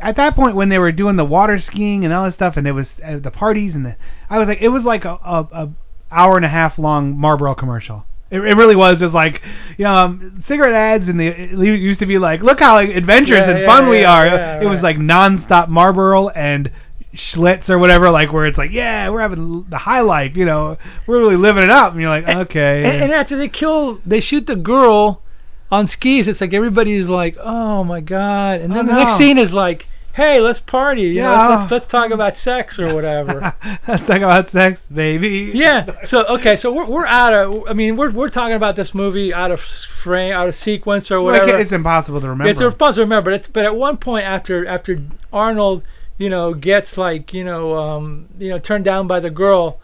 at 0.00 0.16
that 0.16 0.34
point, 0.34 0.54
when 0.54 0.68
they 0.68 0.78
were 0.78 0.92
doing 0.92 1.16
the 1.16 1.24
water 1.24 1.58
skiing 1.58 2.04
and 2.04 2.14
all 2.14 2.24
that 2.24 2.34
stuff, 2.34 2.56
and 2.56 2.66
it 2.66 2.72
was 2.72 2.88
uh, 3.04 3.18
the 3.18 3.30
parties 3.30 3.74
and 3.74 3.86
the, 3.86 3.96
I 4.30 4.38
was 4.38 4.48
like, 4.48 4.60
it 4.60 4.68
was 4.68 4.84
like 4.84 5.04
a, 5.04 5.18
a, 5.24 5.48
a 5.52 5.70
hour 6.10 6.36
and 6.36 6.44
a 6.44 6.48
half 6.48 6.78
long 6.78 7.16
Marlboro 7.18 7.54
commercial. 7.54 8.04
It, 8.34 8.40
it 8.40 8.56
really 8.56 8.76
was 8.76 8.98
just 8.98 9.14
like, 9.14 9.42
you 9.78 9.84
know, 9.84 9.94
um, 9.94 10.42
cigarette 10.46 10.74
ads, 10.74 11.08
and 11.08 11.18
the 11.20 11.26
it 11.28 11.52
used 11.58 12.00
to 12.00 12.06
be 12.06 12.18
like, 12.18 12.42
look 12.42 12.60
how 12.60 12.78
adventurous 12.78 13.40
Yeah, 13.40 13.50
and 13.50 13.60
yeah, 13.60 13.66
fun 13.66 13.88
we 13.88 14.04
are. 14.04 14.26
yeah, 14.26 14.60
it 14.62 14.66
was 14.66 14.80
like 14.80 14.96
nonstop 14.96 15.68
Marlboro 15.68 16.28
and 16.28 16.70
Schlitz 17.14 17.70
or 17.70 17.78
whatever, 17.78 18.10
like 18.10 18.32
where 18.32 18.46
it's 18.46 18.58
like, 18.58 18.72
yeah, 18.72 19.08
we're 19.08 19.20
having 19.20 19.64
the 19.70 19.78
high 19.78 20.00
life, 20.00 20.36
you 20.36 20.44
know, 20.44 20.76
we're 21.06 21.18
really 21.20 21.36
living 21.36 21.62
it 21.62 21.70
up, 21.70 21.92
and 21.92 22.00
you're 22.00 22.10
like, 22.10 22.26
okay. 22.26 22.84
And, 22.84 23.04
and 23.04 23.12
after 23.12 23.36
they 23.36 23.48
kill, 23.48 24.00
they 24.04 24.20
shoot 24.20 24.46
the 24.46 24.56
girl 24.56 25.22
on 25.70 25.86
skis. 25.88 26.26
It's 26.28 26.40
like 26.40 26.52
everybody's 26.52 27.06
like, 27.06 27.36
"Oh 27.40 27.84
my 27.84 28.00
god!" 28.00 28.60
And 28.60 28.72
then 28.74 28.88
Oh, 28.88 28.92
the 28.92 28.98
no. 28.98 29.04
next 29.04 29.18
scene 29.18 29.38
is 29.38 29.52
like, 29.52 29.86
"Hey, 30.14 30.40
let's 30.40 30.60
party. 30.60 31.02
You 31.02 31.08
Yeah. 31.08 31.30
let's, 31.30 31.60
let's, 31.60 31.72
let's 31.72 31.86
talk 31.92 32.10
about 32.10 32.36
sex 32.36 32.78
or 32.78 32.94
whatever." 32.94 33.54
Let's 33.86 34.06
talk 34.06 34.16
about 34.16 34.50
sex, 34.50 34.80
baby. 34.92 35.52
yeah. 35.54 36.04
So 36.06 36.24
okay, 36.26 36.56
so 36.56 36.72
we're 36.72 36.86
we're 36.86 37.06
out 37.06 37.34
of. 37.34 37.64
I 37.68 37.72
mean, 37.72 37.96
we're 37.96 38.10
we're 38.10 38.28
talking 38.28 38.56
about 38.56 38.76
this 38.76 38.94
movie 38.94 39.32
out 39.32 39.50
of 39.50 39.60
frame, 40.02 40.32
out 40.32 40.48
of 40.48 40.54
sequence 40.56 41.10
or 41.10 41.20
Like, 41.20 41.42
whatever. 41.42 41.58
it's 41.60 41.72
impossible 41.72 42.20
to 42.20 42.28
remember. 42.28 42.50
It's 42.50 42.60
impossible 42.60 42.94
to 42.94 43.00
remember. 43.02 43.30
But 43.30 43.40
it's 43.40 43.48
but 43.48 43.64
at 43.64 43.76
one 43.76 43.96
point 43.98 44.24
after 44.24 44.66
after 44.66 44.98
Arnold 45.32 45.82
you 46.18 46.28
know, 46.30 46.54
gets 46.54 46.96
like 46.96 47.32
you 47.32 47.44
know, 47.44 47.74
um, 47.76 48.28
you 48.38 48.48
know, 48.48 48.58
turned 48.58 48.84
down 48.84 49.06
by 49.06 49.20
the 49.20 49.30
girl. 49.30 49.80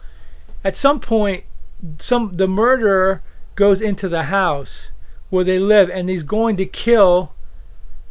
At 0.63 0.77
some 0.77 0.99
point, 0.99 1.43
some 1.99 2.37
the 2.37 2.47
murderer 2.47 3.21
goes 3.55 3.81
into 3.81 4.07
the 4.07 4.23
house 4.23 4.91
where 5.29 5.43
they 5.43 5.59
live, 5.59 5.89
and 5.89 6.09
he's 6.09 6.23
going 6.23 6.57
to 6.57 6.65
kill, 6.65 7.33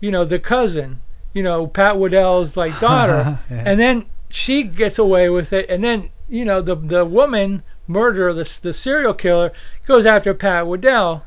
you 0.01 0.11
know, 0.11 0.25
the 0.25 0.39
cousin, 0.39 1.01
you 1.33 1.43
know, 1.43 1.67
Pat 1.67 1.95
Woodell's 1.95 2.57
like 2.57 2.79
daughter, 2.79 3.39
Yeah. 3.51 3.63
and 3.67 3.81
then 3.81 4.07
she 4.31 4.63
gets 4.65 4.99
away 4.99 5.29
with 5.29 5.53
it, 5.53 5.69
and 5.69 5.83
then 5.83 6.11
you 6.29 6.45
know 6.45 6.63
the 6.63 6.75
the 6.77 7.05
woman 7.05 7.63
murderer, 7.87 8.33
the 8.33 8.49
the 8.63 8.73
serial 8.73 9.15
killer, 9.15 9.53
goes 9.87 10.07
after 10.07 10.35
Pat 10.35 10.65
Woodell. 10.67 11.23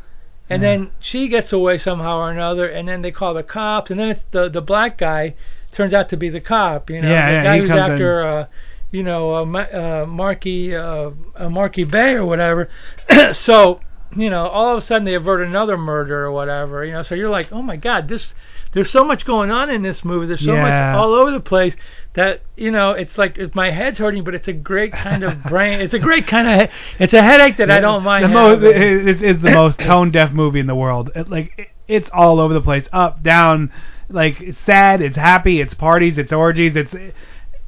And 0.49 0.61
Yeah. 0.61 0.69
then 0.69 0.91
she 0.99 1.29
gets 1.29 1.53
away 1.53 1.77
somehow 1.77 2.17
or 2.19 2.31
another, 2.31 2.67
and 2.67 2.87
then 2.87 3.01
they 3.01 3.11
call 3.11 3.33
the 3.33 3.43
cops, 3.43 3.89
and 3.89 3.99
then 3.99 4.09
it's 4.09 4.23
the 4.31 4.49
the 4.49 4.61
black 4.61 4.97
guy 4.97 5.35
turns 5.71 5.93
out 5.93 6.09
to 6.09 6.17
be 6.17 6.29
the 6.29 6.41
cop, 6.41 6.89
you 6.89 7.01
know, 7.01 7.09
Yeah, 7.09 7.37
the 7.37 7.43
guy 7.43 7.55
he 7.55 7.61
who's 7.61 7.69
after, 7.71 8.23
uh, 8.27 8.45
you 8.91 9.03
know, 9.03 9.33
uh, 9.33 9.41
uh, 9.41 10.05
Marki 10.05 10.73
uh, 10.73 11.11
uh, 11.35 11.47
Marki 11.49 11.89
Bey 11.89 12.13
or 12.13 12.25
whatever. 12.25 12.69
so, 13.31 13.79
you 14.15 14.29
know, 14.29 14.45
all 14.47 14.73
of 14.73 14.83
a 14.83 14.85
sudden 14.85 15.05
they 15.05 15.15
avert 15.15 15.41
another 15.47 15.77
murder 15.77 16.25
or 16.25 16.31
whatever, 16.31 16.85
you 16.85 16.91
know. 16.93 17.03
So 17.03 17.15
you're 17.15 17.29
like, 17.29 17.51
oh 17.51 17.61
my 17.63 17.77
God, 17.77 18.07
this 18.07 18.33
there's 18.73 18.91
so 18.91 19.03
much 19.03 19.25
going 19.25 19.51
on 19.51 19.69
in 19.69 19.81
this 19.83 20.03
movie. 20.03 20.27
There's 20.27 20.43
so 20.43 20.53
Yeah. 20.53 20.61
much 20.61 20.95
all 20.95 21.13
over 21.13 21.31
the 21.31 21.39
place 21.39 21.73
that 22.15 22.41
you 22.55 22.69
know 22.71 22.91
it's 22.91 23.17
like 23.17 23.37
it's, 23.37 23.53
my 23.55 23.71
head's 23.71 23.97
hurting, 23.97 24.23
but 24.23 24.33
it's 24.35 24.47
a 24.47 24.53
great 24.53 24.91
kind 24.91 25.23
of 25.23 25.43
brain. 25.49 25.79
It's 25.81 25.93
a 25.93 25.99
great 25.99 26.27
kind 26.27 26.47
of 26.47 26.69
he- 26.69 26.75
it's 27.03 27.13
a 27.13 27.21
headache 27.21 27.57
that 27.57 27.71
I 27.71 27.79
don't 27.79 28.03
mind. 28.03 28.23
The 28.25 28.29
most 28.29 28.63
is, 28.63 29.21
is 29.21 29.41
the 29.41 29.51
most 29.51 29.79
tone 29.79 30.11
deaf 30.11 30.31
movie 30.31 30.59
in 30.59 30.67
the 30.67 30.75
world. 30.75 31.11
It, 31.15 31.29
like 31.29 31.53
it, 31.57 31.67
it's 31.87 32.09
all 32.13 32.39
over 32.39 32.53
the 32.53 32.61
place, 32.61 32.85
up, 32.93 33.23
down. 33.23 33.71
Like 34.09 34.39
it's 34.41 34.59
sad, 34.65 35.01
it's 35.01 35.15
happy, 35.15 35.59
it's 35.61 35.73
parties, 35.73 36.17
it's 36.17 36.31
orgies. 36.31 36.75
It's 36.75 36.93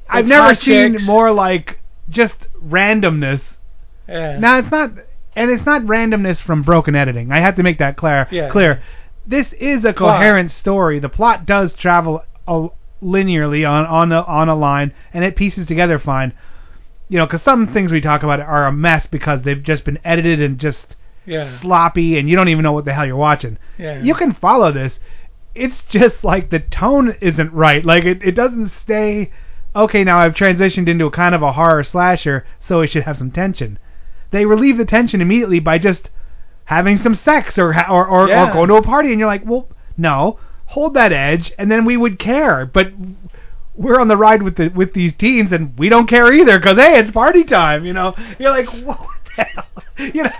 I've 0.08 0.26
never 0.28 0.54
seen 0.54 0.94
chicks. 0.94 1.04
more 1.04 1.32
like 1.32 1.80
just 2.10 2.36
randomness. 2.64 3.42
Yeah. 4.08 4.38
Now 4.38 4.60
it's 4.60 4.70
not, 4.70 4.92
and 5.36 5.50
it's 5.50 5.66
not 5.66 5.82
randomness 5.84 6.40
from 6.42 6.62
broken 6.62 6.96
editing. 6.96 7.32
I 7.32 7.40
have 7.42 7.56
to 7.56 7.64
make 7.64 7.80
that 7.80 7.98
clear. 7.98 8.28
Yeah. 8.32 8.50
Clear. 8.52 8.84
This 9.28 9.54
is 9.54 9.84
a 9.86 9.94
coherent 9.94 10.52
story. 10.52 11.00
The 11.00 11.10
plot 11.10 11.46
does 11.46 11.74
travel 11.74 12.24
a, 12.48 12.68
linearly 13.02 13.68
on 13.68 13.86
on 13.86 14.12
a, 14.12 14.22
on 14.22 14.50
a 14.50 14.56
line, 14.56 14.94
and 15.14 15.24
it 15.24 15.36
pieces 15.36 15.66
together 15.68 16.00
fine. 16.00 16.34
You 17.10 17.20
know, 17.20 17.26
because 17.26 17.42
some 17.44 17.72
things 17.74 17.92
we 17.92 18.02
talk 18.02 18.24
about 18.24 18.40
are 18.40 18.68
a 18.68 18.72
mess 18.72 19.08
because 19.10 19.42
they've 19.44 19.62
just 19.62 19.84
been 19.86 20.00
edited 20.04 20.42
and 20.42 20.58
just 20.60 20.96
Yeah. 21.26 21.60
sloppy, 21.60 22.18
and 22.18 22.30
you 22.30 22.36
don't 22.36 22.50
even 22.50 22.64
know 22.64 22.72
what 22.72 22.86
the 22.86 22.94
hell 22.94 23.06
you're 23.06 23.16
watching. 23.16 23.58
Yeah. 23.78 24.02
You 24.02 24.16
can 24.16 24.34
follow 24.34 24.72
this. 24.72 25.00
It's 25.54 25.82
just 25.90 26.24
like 26.24 26.50
the 26.50 26.60
tone 26.60 27.16
isn't 27.22 27.54
right. 27.54 27.84
Like 27.86 28.04
it, 28.06 28.22
it 28.24 28.32
doesn't 28.36 28.70
stay. 28.70 29.32
Okay, 29.76 30.04
now 30.04 30.18
I've 30.20 30.34
transitioned 30.34 30.88
into 30.88 31.06
a 31.06 31.12
kind 31.12 31.36
of 31.36 31.42
a 31.44 31.54
horror 31.54 31.84
slasher, 31.84 32.46
so 32.60 32.82
it 32.82 32.88
should 32.92 33.04
have 33.04 33.18
some 33.18 33.32
tension. 33.32 33.78
They 34.32 34.46
relieve 34.46 34.78
the 34.78 34.86
tension 34.86 35.22
immediately 35.22 35.60
by 35.60 35.78
just 35.78 36.10
having 36.66 36.98
some 36.98 37.16
sex 37.16 37.58
or 37.58 37.70
or 37.90 38.08
or, 38.08 38.28
Yeah. 38.30 38.50
or 38.50 38.54
going 38.54 38.70
to 38.70 38.76
a 38.76 38.82
party, 38.82 39.10
and 39.12 39.20
you're 39.20 39.28
like, 39.28 39.46
well, 39.46 39.68
no, 39.98 40.40
hold 40.66 40.94
that 40.96 41.12
edge, 41.14 41.54
and 41.58 41.72
then 41.72 41.86
we 41.86 41.96
would 41.98 42.20
care. 42.20 42.66
But 42.66 42.92
we're 43.76 44.00
on 44.00 44.08
the 44.08 44.18
ride 44.18 44.42
with 44.44 44.56
the 44.56 44.70
with 44.70 44.94
these 44.94 45.14
teens, 45.16 45.52
and 45.52 45.78
we 45.78 45.90
don't 45.90 46.08
care 46.08 46.34
either 46.34 46.60
because 46.60 46.78
hey, 46.78 47.00
it's 47.00 47.12
party 47.12 47.44
time. 47.44 47.86
You 47.86 47.94
know, 47.94 48.16
you're 48.40 48.52
like, 48.52 48.68
what 48.86 49.00
the 49.38 49.44
hell? 49.44 49.66
You 49.98 50.24
know, 50.24 50.32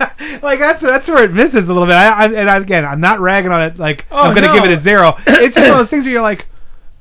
like 0.42 0.58
that's 0.58 0.82
that's 0.82 1.08
where 1.08 1.24
it 1.24 1.32
misses 1.32 1.64
a 1.64 1.72
little 1.72 1.86
bit. 1.86 1.94
I, 1.94 2.08
I 2.08 2.24
and 2.26 2.50
I, 2.50 2.58
again, 2.58 2.84
I'm 2.84 3.00
not 3.00 3.20
ragging 3.20 3.50
on 3.50 3.62
it. 3.62 3.78
Like 3.78 4.04
Oh, 4.10 4.18
I'm 4.18 4.34
gonna 4.34 4.48
no. 4.48 4.52
give 4.54 4.64
it 4.70 4.78
a 4.78 4.82
zero. 4.82 5.14
It's 5.26 5.54
just 5.54 5.70
one 5.70 5.80
of 5.80 5.86
those 5.86 5.88
things 5.90 6.04
where 6.04 6.12
you're 6.12 6.20
like, 6.20 6.44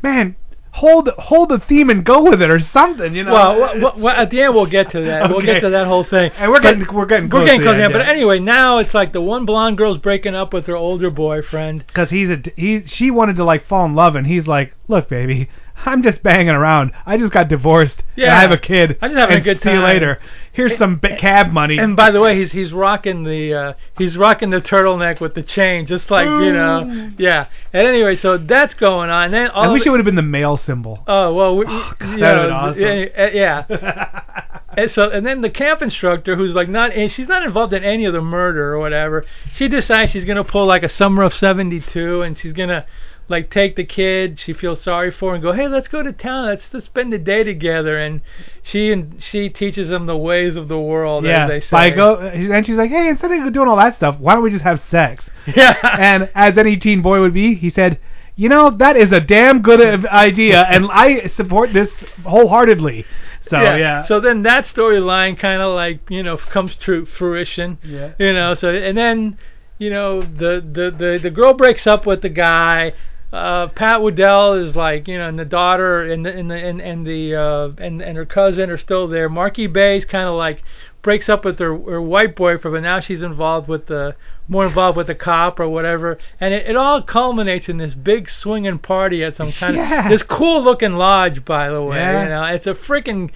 man. 0.01 0.37
Hold 0.75 1.07
hold 1.17 1.49
the 1.49 1.59
theme 1.59 1.89
and 1.89 2.03
go 2.03 2.21
with 2.23 2.41
it 2.41 2.49
or 2.49 2.59
something, 2.59 3.15
you 3.15 3.23
know. 3.23 3.31
Well, 3.31 3.79
wha- 3.81 3.93
wha- 3.97 4.09
at 4.11 4.29
the 4.29 4.41
end 4.41 4.53
we'll 4.55 4.65
get 4.65 4.91
to 4.91 5.01
that. 5.05 5.29
We'll 5.29 5.39
get 5.41 5.61
to 5.61 5.69
that 5.69 5.87
whole 5.87 6.03
thing. 6.03 6.31
And 6.37 6.51
we're 6.51 6.57
But 6.61 6.77
getting 6.79 6.93
we're 6.93 7.05
getting 7.05 7.29
we're 7.29 7.45
getting 7.45 7.61
to 7.61 7.65
close 7.67 7.79
end, 7.79 7.93
that. 7.93 7.97
But 7.99 8.07
anyway, 8.09 8.39
now 8.39 8.79
it's 8.79 8.93
like 8.93 9.13
the 9.13 9.21
one 9.21 9.45
blonde 9.45 9.77
girl's 9.77 9.99
breaking 9.99 10.35
up 10.35 10.51
with 10.53 10.65
her 10.67 10.75
older 10.75 11.09
boyfriend. 11.09 11.87
because 11.87 12.09
he's 12.09 12.29
a 12.29 12.41
he 12.57 12.85
she 12.85 13.09
wanted 13.09 13.37
to 13.37 13.45
like 13.45 13.65
fall 13.65 13.85
in 13.85 13.95
love 13.95 14.15
and 14.15 14.27
he's 14.27 14.47
like 14.47 14.73
look 14.89 15.07
baby 15.07 15.49
i'm 15.85 16.01
just 16.03 16.21
banging 16.23 16.49
around 16.55 16.91
i 17.05 17.17
just 17.17 17.31
got 17.33 17.47
divorced 17.49 17.97
and 17.97 18.05
Yeah. 18.25 18.37
i 18.37 18.41
have 18.41 18.51
a 18.51 18.57
kid 18.57 18.97
I'm 19.01 19.11
just 19.11 19.19
having 19.19 19.33
a 19.33 19.35
and 19.37 19.43
good 19.43 19.61
see 19.61 19.69
you 19.69 19.75
time." 19.75 19.83
later 19.83 20.19
here's 20.53 20.77
some 20.77 20.95
b- 20.97 21.15
cab 21.17 21.51
money 21.51 21.77
And 21.77 21.95
by 21.97 22.11
the 22.11 22.21
way, 22.21 22.37
he's 22.37 22.51
he's 22.53 22.71
rocking 22.71 23.23
the 23.25 23.53
uh, 23.53 23.73
he's 23.97 24.15
rocking 24.15 24.51
the 24.51 24.61
turtleneck 24.61 25.19
with 25.19 25.35
the 25.35 25.43
chain, 25.43 25.85
just 25.85 26.09
like 26.09 26.23
you 26.23 26.53
know, 26.53 27.11
yeah. 27.17 27.47
And 27.73 27.85
anyway, 27.85 28.15
so 28.15 28.37
that's 28.37 28.73
going 28.73 29.09
on. 29.09 29.31
Then 29.31 29.47
all 29.49 29.65
i 29.65 29.67
wish 29.67 29.81
it- 29.81 29.87
it 29.87 29.89
would 29.89 29.99
have 29.99 30.05
been 30.05 30.15
the 30.15 30.21
male 30.21 30.55
symbol 30.55 31.03
Oh 31.07 31.33
well, 31.33 31.57
we, 31.57 31.65
God, 31.65 31.95
you 31.99 32.19
that'd 32.19 32.21
know, 32.21 32.43
been 32.43 32.53
awesome. 32.53 32.81
yeah, 32.81 33.65
yeah. 33.67 34.59
and 34.77 34.89
so 34.89 35.09
and 35.09 35.25
then 35.25 35.41
the 35.41 35.49
camp 35.49 35.81
instructor, 35.81 36.37
who's 36.37 36.53
like 36.53 36.69
not, 36.69 36.91
and 36.93 37.11
she's 37.11 37.27
not 37.27 37.43
involved 37.43 37.73
in 37.73 37.83
any 37.83 38.05
of 38.05 38.13
the 38.13 38.21
murder 38.21 38.73
or 38.73 38.79
whatever. 38.79 39.25
She 39.53 39.67
decides 39.67 40.11
she's 40.13 40.23
gonna 40.23 40.45
pull 40.45 40.65
like 40.65 40.83
a 40.83 40.89
summer 40.89 41.23
of 41.23 41.33
'72, 41.33 42.21
and 42.21 42.37
she's 42.37 42.53
gonna 42.53 42.85
like 43.27 43.49
take 43.49 43.75
the 43.75 43.83
kid 43.83 44.39
she 44.39 44.53
feels 44.53 44.81
sorry 44.81 45.11
for 45.11 45.33
and 45.33 45.41
go, 45.41 45.51
hey, 45.51 45.67
let's 45.67 45.87
go 45.87 46.03
to 46.03 46.11
town, 46.11 46.45
let's 46.47 46.63
just 46.71 46.85
spend 46.85 47.11
the 47.11 47.17
day 47.17 47.43
together. 47.43 47.97
And 47.97 48.21
she 48.63 48.91
and 48.91 49.21
she 49.21 49.49
teaches 49.49 49.89
them 49.89 50.05
the 50.05 50.17
ways 50.17 50.55
of 50.55 50.67
the 50.67 50.79
world, 50.79 51.25
yeah 51.25 51.43
as 51.43 51.49
they 51.49 51.59
say. 51.61 51.67
by 51.71 51.89
go 51.89 52.17
and 52.17 52.65
she's 52.65 52.77
like 52.77 52.89
hey 52.89 53.09
instead 53.09 53.31
of 53.31 53.53
doing 53.53 53.67
all 53.67 53.77
that 53.77 53.95
stuff 53.95 54.19
why 54.19 54.33
don't 54.33 54.43
we 54.43 54.49
just 54.51 54.63
have 54.63 54.81
sex 54.89 55.29
Yeah. 55.55 55.75
and 55.99 56.29
as 56.33 56.57
any 56.57 56.77
teen 56.77 57.01
boy 57.01 57.19
would 57.19 57.33
be 57.33 57.55
he 57.55 57.69
said 57.69 57.99
you 58.35 58.49
know 58.49 58.69
that 58.71 58.97
is 58.97 59.11
a 59.11 59.19
damn 59.21 59.61
good 59.61 60.05
idea 60.07 60.63
and 60.63 60.87
i 60.91 61.27
support 61.27 61.73
this 61.73 61.89
wholeheartedly 62.23 63.05
so 63.49 63.61
yeah, 63.61 64.03
So 64.05 64.19
then 64.19 64.41
that 64.43 64.65
storyline 64.65 65.37
kind 65.37 65.61
of 65.61 65.75
like 65.75 65.99
you 66.09 66.23
know 66.23 66.37
comes 66.37 66.75
to 66.77 67.05
fruition. 67.05 67.77
Yeah. 67.83 68.13
You 68.17 68.33
know. 68.33 68.55
So 68.55 68.69
and 68.69 68.97
then 68.97 69.37
you 69.77 69.89
know 69.91 70.21
the 70.21 70.61
the 70.61 70.89
the 70.97 71.19
the 71.21 71.29
girl 71.29 71.53
breaks 71.53 71.85
up 71.85 72.05
with 72.07 72.21
the 72.23 72.29
guy. 72.29 72.93
Uh, 73.33 73.67
Pat 73.67 73.99
Woodell 73.99 74.63
is 74.63 74.75
like 74.75 75.07
you 75.07 75.17
know, 75.17 75.27
and 75.27 75.37
the 75.37 75.45
daughter 75.45 76.01
and 76.03 76.25
the 76.25 76.29
and 76.31 76.49
the 76.49 76.55
and, 76.55 76.79
and 76.81 77.05
the 77.05 77.35
uh, 77.35 77.69
and 77.83 78.01
and 78.01 78.15
her 78.17 78.25
cousin 78.25 78.69
are 78.69 78.77
still 78.77 79.07
there. 79.07 79.29
Marki 79.29 79.71
Bey's 79.71 80.05
kind 80.05 80.27
of 80.29 80.35
like 80.35 80.63
breaks 81.01 81.27
up 81.29 81.43
with 81.45 81.59
her, 81.59 81.77
her 81.77 82.01
white 82.01 82.35
boyfriend, 82.35 82.73
but 82.73 82.81
now 82.81 82.99
she's 82.99 83.21
involved 83.21 83.67
with 83.67 83.87
the 83.87 84.15
more 84.47 84.65
involved 84.67 84.95
with 84.97 85.07
the 85.07 85.15
cop 85.15 85.59
or 85.59 85.67
whatever, 85.67 86.17
and 86.39 86.53
it, 86.53 86.67
it 86.67 86.75
all 86.75 87.01
culminates 87.01 87.67
in 87.67 87.77
this 87.77 87.93
big 87.93 88.29
swinging 88.29 88.79
party 88.79 89.23
at 89.23 89.35
some 89.35 89.51
kind 89.51 89.75
Yeah. 89.75 90.05
of 90.05 90.11
this 90.11 90.23
cool 90.23 90.63
looking 90.63 90.93
lodge, 90.93 91.43
by 91.43 91.69
the 91.69 91.81
way. 91.81 91.97
Yeah. 91.97 92.23
You 92.23 92.29
know, 92.29 92.43
it's 92.45 92.67
a 92.67 92.73
freaking 92.73 93.31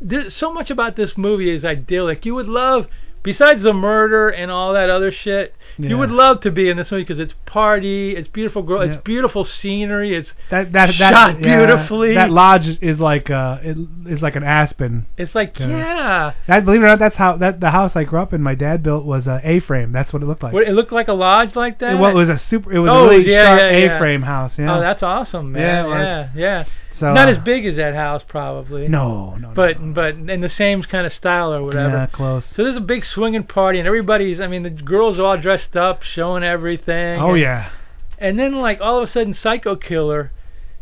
there's 0.00 0.34
so 0.34 0.52
much 0.52 0.70
about 0.70 0.96
this 0.96 1.16
movie 1.16 1.50
is 1.54 1.64
idyllic. 1.64 2.24
You 2.26 2.34
would 2.34 2.46
love, 2.48 2.86
besides 3.22 3.62
the 3.62 3.72
murder 3.72 4.28
and 4.30 4.50
all 4.50 4.72
that 4.74 4.88
other 4.90 5.10
shit, 5.12 5.54
Yeah. 5.78 5.90
you 5.90 5.98
would 5.98 6.10
love 6.10 6.40
to 6.42 6.50
be 6.50 6.68
in 6.68 6.76
this 6.76 6.90
movie 6.90 7.04
because 7.04 7.18
it's 7.18 7.34
party, 7.46 8.16
it's 8.16 8.28
beautiful 8.28 8.62
girl, 8.62 8.84
Yeah. 8.84 8.92
it's 8.94 9.02
beautiful 9.02 9.44
scenery, 9.44 10.14
it's 10.14 10.32
that 10.50 10.72
that 10.72 10.94
that 10.98 11.14
shot 11.14 11.34
yeah, 11.44 11.56
beautifully. 11.56 12.14
that 12.14 12.30
lodge 12.30 12.78
is 12.82 12.98
like 13.00 13.30
uh 13.30 13.58
it 13.62 13.76
is 14.06 14.20
like 14.22 14.36
an 14.36 14.42
aspen 14.44 15.06
it's 15.16 15.34
like 15.34 15.58
Yeah. 15.58 16.32
I 16.48 16.60
believe 16.60 16.82
it 16.82 16.84
or 16.84 16.88
not, 16.88 16.98
that's 16.98 17.16
how 17.16 17.36
that 17.38 17.60
the 17.60 17.70
house 17.70 17.96
I 17.96 18.04
grew 18.04 18.20
up 18.20 18.32
in. 18.32 18.42
My 18.42 18.54
dad 18.54 18.82
built 18.82 19.04
was 19.04 19.26
a 19.26 19.40
A-frame. 19.44 19.92
That's 19.92 20.12
what 20.12 20.22
it 20.22 20.26
looked 20.26 20.42
like. 20.42 20.52
What, 20.52 20.66
it 20.66 20.72
looked 20.72 20.92
like 20.92 21.08
a 21.08 21.12
lodge 21.12 21.56
like 21.56 21.78
that. 21.80 21.94
It, 21.94 21.98
well, 21.98 22.10
it 22.10 22.14
was 22.14 22.28
a 22.28 22.38
super. 22.38 22.72
It 22.72 22.78
was 22.78 22.90
Oh, 22.92 23.06
a 23.06 23.10
really 23.10 23.24
sharp 23.28 23.60
yeah, 23.60 23.70
yeah. 23.76 23.96
A-frame 23.96 24.22
house. 24.22 24.58
Yeah. 24.58 24.76
Oh, 24.76 24.80
that's 24.80 25.02
awesome, 25.02 25.52
man. 25.52 25.88
Yeah, 25.88 26.28
yeah. 26.34 26.64
So, 27.00 27.12
Not 27.14 27.28
uh, 27.28 27.32
as 27.32 27.38
big 27.38 27.64
as 27.64 27.76
that 27.76 27.94
house, 27.94 28.22
probably. 28.22 28.86
No, 28.86 29.30
no, 29.36 29.48
no. 29.48 29.54
But 29.54 29.94
but 29.94 30.14
in 30.16 30.42
the 30.42 30.50
same 30.50 30.82
kind 30.82 31.06
of 31.06 31.12
style 31.14 31.52
or 31.54 31.62
whatever. 31.64 31.96
Yeah, 31.96 32.06
close. 32.06 32.44
So 32.54 32.62
there's 32.62 32.76
a 32.76 32.80
big 32.80 33.06
swinging 33.06 33.44
party, 33.44 33.78
and 33.78 33.88
everybody's. 33.88 34.38
I 34.38 34.46
mean, 34.46 34.62
the 34.64 34.70
girls 34.70 35.18
are 35.18 35.24
all 35.24 35.38
dressed 35.38 35.76
up, 35.76 36.02
showing 36.02 36.44
everything. 36.44 37.18
Oh 37.18 37.30
and, 37.30 37.40
yeah. 37.40 37.70
And 38.18 38.38
then 38.38 38.52
like 38.60 38.82
all 38.82 38.98
of 38.98 39.08
a 39.08 39.10
sudden, 39.10 39.32
Psycho 39.32 39.76
Killer 39.76 40.30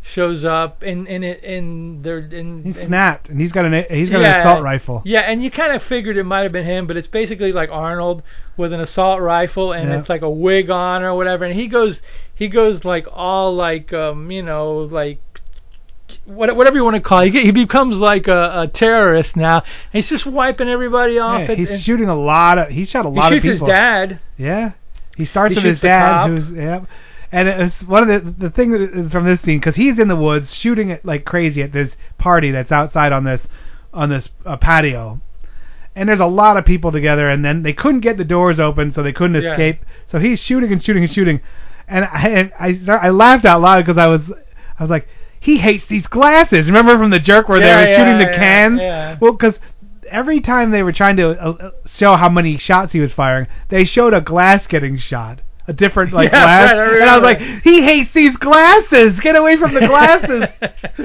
shows 0.03 0.45
up, 0.45 0.83
and 0.83 1.07
and 1.07 1.25
it 1.25 1.45
and 1.45 2.03
they're 2.03 2.19
and- 2.19 2.75
snapped, 2.75 3.29
and 3.29 3.41
he's 3.41 3.53
got 3.53 3.64
an 3.64 3.75
a- 3.75 3.87
he's 3.89 4.11
got 4.11 4.21
Yeah. 4.21 4.35
an 4.35 4.41
assault 4.41 4.64
rifle. 4.64 5.03
Yeah, 5.05 5.21
and 5.21 5.45
you 5.45 5.51
kind 5.53 5.73
of 5.73 5.83
figured 5.85 6.16
it 6.16 6.25
might 6.25 6.43
have 6.43 6.53
been 6.53 6.64
him, 6.66 6.89
but 6.89 6.97
it's 6.97 7.07
basically 7.07 7.53
like 7.53 7.69
Arnold 7.71 8.23
with 8.57 8.73
an 8.73 8.81
assault 8.81 9.21
rifle, 9.21 9.73
and 9.73 9.89
Yeah. 9.91 10.01
it's 10.01 10.09
like 10.09 10.23
a 10.23 10.31
wig 10.31 10.69
on 10.69 11.03
or 11.05 11.14
whatever, 11.14 11.45
and 11.45 11.55
he 11.55 11.69
goes 11.69 12.01
he 12.35 12.49
goes 12.49 12.85
like 12.85 13.07
all 13.12 13.55
like 13.55 13.93
um 13.93 14.31
you 14.31 14.43
know 14.43 14.79
like 14.91 15.21
whatever 16.25 16.77
you 16.77 16.85
want 16.85 16.97
to 16.97 17.03
call 17.03 17.21
it. 17.21 17.33
He, 17.33 17.51
becomes 17.51 17.97
like 17.97 18.29
a, 18.29 18.63
a 18.63 18.69
terrorist 18.69 19.37
now. 19.37 19.63
He's 19.93 20.09
just 20.09 20.27
wiping 20.27 20.69
everybody 20.69 21.19
off. 21.19 21.49
Yeah, 21.49 21.55
he's 21.55 21.71
and 21.71 21.83
shooting 21.83 22.09
a 22.09 22.17
lot 22.17 22.59
of. 22.59 22.69
He 22.69 22.85
shot 22.85 23.07
a 23.07 23.11
he 23.11 23.17
lot 23.17 23.33
of 23.33 23.43
people. 23.43 23.51
He 23.51 23.59
shoots 23.59 23.61
his 23.61 23.69
dad. 23.69 24.21
Yeah. 24.37 24.73
He 25.17 25.25
starts 25.25 25.53
He 25.53 25.57
with 25.57 25.65
his 25.65 25.81
dad, 25.81 26.29
who's 26.29 26.51
yeah. 26.51 26.85
And 27.31 27.49
it's 27.49 27.83
one 27.83 28.09
of 28.09 28.25
the 28.25 28.31
the 28.31 28.51
thing 28.51 28.71
that- 28.71 29.11
from 29.11 29.25
this 29.27 29.41
scene 29.43 29.59
because 29.59 29.75
he's 29.77 29.99
in 29.99 30.09
the 30.09 30.17
woods 30.17 30.55
shooting 30.55 30.91
it 30.91 31.05
like 31.05 31.25
crazy 31.25 31.63
at 31.63 31.73
this 31.73 31.91
party 32.17 32.51
that's 32.53 32.73
outside 32.73 33.13
on 33.13 33.25
this 33.25 33.41
on 33.93 34.09
this 34.11 34.29
uh, 34.47 34.57
patio. 34.57 35.21
And 35.97 36.09
there's 36.09 36.21
a 36.21 36.27
lot 36.27 36.57
of 36.57 36.65
people 36.65 36.93
together, 36.93 37.29
and 37.29 37.45
then 37.45 37.63
they 37.65 37.73
couldn't 37.73 38.01
get 38.01 38.17
the 38.17 38.25
doors 38.25 38.61
open, 38.61 38.93
so 38.93 39.03
they 39.03 39.13
couldn't 39.13 39.43
Yeah. 39.43 39.51
escape. 39.51 39.85
So 40.07 40.21
he's 40.21 40.39
shooting 40.39 40.73
and 40.73 40.83
shooting 40.83 41.03
and 41.03 41.13
shooting, 41.13 41.41
and 41.89 42.05
I 42.05 42.53
I, 42.59 42.81
I 42.89 43.11
laughed 43.11 43.45
out 43.45 43.61
loud 43.61 43.85
because 43.85 43.99
I 43.99 44.07
was 44.07 44.23
I 44.79 44.83
was 44.83 44.91
like, 44.91 45.09
he 45.41 45.59
hates 45.59 45.86
these 45.89 46.07
glasses. 46.07 46.66
Remember 46.66 46.97
from 46.99 47.11
the 47.11 47.18
jerk 47.20 47.49
where 47.49 47.61
Yeah, 47.61 47.84
they 47.84 47.93
were 47.93 47.99
shooting 47.99 48.18
the 48.18 48.32
yeah, 48.32 48.36
cans? 48.36 48.80
yeah. 48.80 49.18
Well, 49.20 49.32
because 49.32 49.55
every 50.11 50.41
time 50.41 50.70
they 50.70 50.82
were 50.82 50.93
trying 50.93 51.16
to 51.16 51.30
uh, 51.30 51.51
uh, 51.51 51.70
show 51.86 52.16
how 52.16 52.28
many 52.28 52.59
shots 52.59 52.93
he 52.93 53.01
was 53.01 53.12
firing, 53.12 53.47
they 53.68 53.84
showed 53.84 54.14
a 54.14 54.20
glass 54.20 54.66
getting 54.66 54.99
shot. 54.99 55.41
A 55.69 55.73
different 55.75 56.14
like 56.14 56.31
Yeah, 56.33 56.43
glass, 56.45 56.73
right, 56.73 56.81
I 56.81 57.01
and 57.01 57.11
I 57.11 57.16
was 57.19 57.23
like, 57.23 57.39
he 57.62 57.83
hates 57.83 58.12
these 58.14 58.35
glasses. 58.39 59.21
Get 59.21 59.37
away 59.37 59.59
from 59.59 59.75
the 59.75 59.81
glasses. 59.81 60.45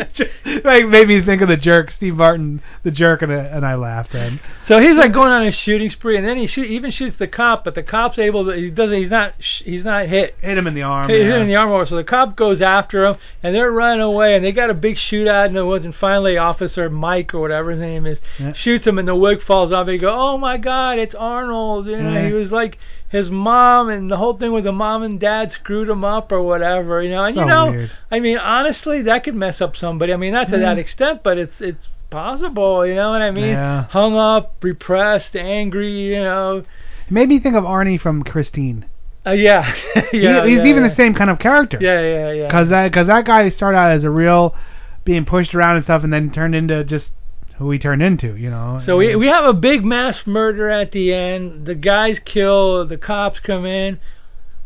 Just, 0.13 0.31
like 0.63 0.87
made 0.87 1.09
me 1.09 1.21
think 1.21 1.41
of 1.41 1.49
the 1.49 1.57
jerk, 1.57 1.91
Steve 1.91 2.15
Martin, 2.15 2.61
the 2.83 2.91
jerk, 2.91 3.21
and, 3.21 3.31
I- 3.31 3.43
and 3.43 3.65
I 3.65 3.75
laughed. 3.75 4.15
And 4.15 4.39
So 4.65 4.79
he's 4.79 4.95
like 4.95 5.11
going 5.11 5.27
on 5.27 5.43
a 5.45 5.51
shooting 5.51 5.89
spree, 5.89 6.15
and 6.17 6.25
then 6.25 6.37
he 6.37 6.47
shoot, 6.47 6.65
even 6.67 6.91
shoots 6.91 7.17
the 7.17 7.27
cop, 7.27 7.65
but 7.65 7.75
the 7.75 7.83
cop's 7.83 8.17
able 8.17 8.45
to. 8.45 8.53
He 8.53 8.69
doesn't. 8.69 8.97
He's 8.97 9.09
not. 9.09 9.33
He's 9.39 9.83
not 9.83 10.07
hit. 10.07 10.35
hit 10.39 10.57
him 10.57 10.65
in 10.67 10.75
the 10.75 10.83
arm. 10.83 11.09
He's 11.09 11.19
yeah. 11.19 11.33
hit 11.33 11.41
in 11.41 11.47
the 11.49 11.55
arm 11.57 11.69
over. 11.69 11.85
So 11.85 11.97
the 11.97 12.03
cop 12.05 12.37
goes 12.37 12.61
after 12.61 13.05
him, 13.05 13.17
and 13.43 13.53
they're 13.53 13.69
running 13.69 13.99
away, 14.01 14.35
and 14.35 14.45
they 14.45 14.53
got 14.53 14.69
a 14.69 14.73
big 14.73 14.95
shootout, 14.95 15.47
and 15.47 15.57
it 15.57 15.63
was, 15.63 15.83
and 15.83 15.93
finally 15.93 16.37
Officer 16.37 16.89
Mike 16.89 17.33
or 17.33 17.41
whatever 17.41 17.71
his 17.71 17.81
name 17.81 18.05
is 18.05 18.19
Yeah. 18.39 18.53
shoots 18.53 18.87
him, 18.87 18.97
and 18.97 19.09
the 19.09 19.15
wig 19.15 19.41
falls 19.41 19.73
off. 19.73 19.87
And 19.87 19.95
you 19.95 19.99
go, 19.99 20.13
oh 20.15 20.37
my 20.37 20.55
God, 20.55 20.99
it's 20.99 21.15
Arnold. 21.15 21.87
You 21.87 22.01
know, 22.01 22.25
he 22.25 22.31
was 22.31 22.49
like 22.49 22.77
his 23.09 23.29
mom, 23.29 23.89
and 23.89 24.09
the 24.09 24.17
whole 24.17 24.37
thing 24.37 24.51
with 24.53 24.63
the 24.63 24.71
mom 24.71 25.03
and 25.03 25.19
dad 25.19 25.51
screwed 25.51 25.89
him 25.89 26.03
up 26.03 26.31
or 26.31 26.41
whatever. 26.41 27.01
You 27.03 27.09
know, 27.09 27.23
and 27.25 27.35
you 27.35 27.45
know, 27.45 27.71
weird. 27.71 27.91
I 28.11 28.19
mean, 28.19 28.37
honestly, 28.37 29.01
that 29.03 29.23
could 29.23 29.35
mess 29.35 29.59
up 29.61 29.75
somebody. 29.75 30.13
I 30.13 30.17
mean, 30.17 30.33
not 30.33 30.49
to 30.49 30.57
Yeah. 30.57 30.73
that 30.73 30.77
extent, 30.77 31.21
but 31.23 31.37
it's 31.37 31.59
it's 31.59 31.87
possible. 32.09 32.85
You 32.85 32.95
know 32.95 33.09
what 33.11 33.21
I 33.21 33.31
mean? 33.31 33.49
Yeah. 33.49 33.83
Hung 33.89 34.15
up, 34.15 34.55
repressed, 34.61 35.35
angry. 35.35 35.91
You 36.13 36.23
know. 36.23 36.57
It 37.07 37.11
made 37.11 37.27
me 37.27 37.39
think 37.39 37.55
of 37.55 37.63
Arnie 37.63 37.99
from 37.99 38.23
Christine. 38.23 38.85
Uh, 39.25 39.31
yeah. 39.31 39.73
He- 40.11 40.19
yeah. 40.19 40.45
he's 40.45 40.57
yeah, 40.57 40.65
even 40.65 40.83
yeah. 40.83 40.89
the 40.89 40.95
same 40.95 41.13
kind 41.13 41.29
of 41.29 41.39
character. 41.39 41.77
Yeah, 41.81 42.01
yeah, 42.01 42.31
yeah. 42.31 42.51
Cause 42.51 42.69
that, 42.69 42.91
cause 42.93 43.07
that 43.07 43.25
guy 43.25 43.49
started 43.49 43.77
out 43.77 43.91
as 43.91 44.03
a 44.03 44.09
real, 44.09 44.53
being 45.05 45.25
pushed 45.25 45.55
around 45.55 45.77
and 45.77 45.85
stuff, 45.85 46.03
and 46.03 46.11
then 46.13 46.29
turned 46.31 46.55
into 46.55 46.83
just 46.83 47.11
who 47.57 47.71
he 47.71 47.79
turned 47.79 48.01
into. 48.01 48.35
You 48.35 48.49
know. 48.49 48.81
So 48.85 48.97
we 48.97 49.15
we 49.15 49.27
have 49.27 49.45
a 49.45 49.53
big 49.53 49.83
mass 49.85 50.25
murder 50.25 50.69
at 50.69 50.91
the 50.91 51.13
end. 51.13 51.65
The 51.65 51.75
guys 51.75 52.19
kill. 52.23 52.85
The 52.85 52.97
cops 52.97 53.39
come 53.39 53.65
in. 53.65 53.99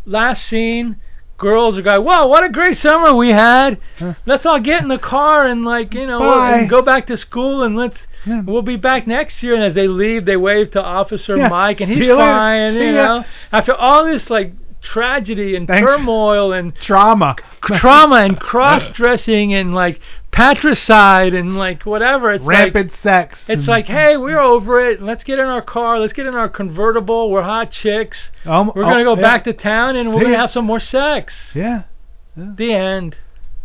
Last 0.07 0.47
scene, 0.47 0.95
girls 1.37 1.77
are 1.77 1.81
going, 1.81 2.03
"Wow, 2.03 2.27
what 2.27 2.43
a 2.45 2.49
great 2.49 2.77
summer 2.77 3.13
we 3.13 3.31
had! 3.31 3.77
Huh. 3.99 4.13
Let's 4.25 4.45
all 4.45 4.59
get 4.59 4.81
in 4.81 4.87
the 4.87 4.97
car 4.97 5.45
and 5.45 5.65
like 5.65 5.93
you 5.93 6.07
know 6.07 6.19
Bye." 6.19 6.59
and 6.59 6.69
go 6.69 6.81
back 6.81 7.07
to 7.07 7.17
school 7.17 7.61
and 7.63 7.75
let's 7.75 7.97
Yeah. 8.25 8.41
we'll 8.41 8.61
be 8.61 8.77
back 8.77 9.05
next 9.05 9.43
year." 9.43 9.53
And 9.53 9.63
as 9.65 9.73
they 9.73 9.87
leave, 9.89 10.23
they 10.25 10.37
wave 10.37 10.71
to 10.71 10.81
Officer 10.81 11.35
Yeah. 11.35 11.49
Mike, 11.49 11.81
and 11.81 11.91
he's 11.91 12.05
you 12.05 12.15
fine. 12.15 12.73
See 12.73 12.85
You 12.85 12.91
know, 12.93 13.25
after 13.51 13.73
all 13.73 14.05
this 14.05 14.29
like 14.29 14.53
tragedy 14.87 15.55
and 15.55 15.67
Thanks. 15.67 15.87
turmoil 15.87 16.53
and 16.53 16.75
trauma. 16.75 17.35
trauma 17.61 18.17
and 18.17 18.39
cross 18.39 18.87
dressing 18.89 19.53
and 19.53 19.75
like 19.75 19.99
patricide 20.31 21.33
and 21.33 21.57
like 21.57 21.85
whatever, 21.85 22.31
it's 22.31 22.45
like 22.45 22.73
Rampant 22.73 22.91
sex. 23.01 23.39
it's 23.47 23.67
like, 23.67 23.85
hey, 23.85 24.17
we're 24.17 24.39
over 24.39 24.85
it. 24.85 25.01
Let's 25.01 25.23
get 25.23 25.39
in 25.39 25.45
our 25.45 25.61
car. 25.61 25.99
Let's 25.99 26.13
get 26.13 26.25
in 26.25 26.35
our 26.35 26.49
convertible. 26.49 27.29
We're 27.29 27.43
hot 27.43 27.71
chicks. 27.71 28.31
Um, 28.45 28.71
We're 28.75 28.85
oh, 28.85 28.89
gonna 28.89 29.03
go 29.03 29.15
yeah. 29.15 29.21
back 29.21 29.43
to 29.45 29.53
town 29.53 29.95
and 29.95 30.13
we're 30.13 30.23
gonna 30.23 30.37
have 30.37 30.51
some 30.51 30.65
more 30.65 30.79
sex. 30.79 31.33
Yeah. 31.53 31.83
The 32.35 32.73
end. 32.73 33.17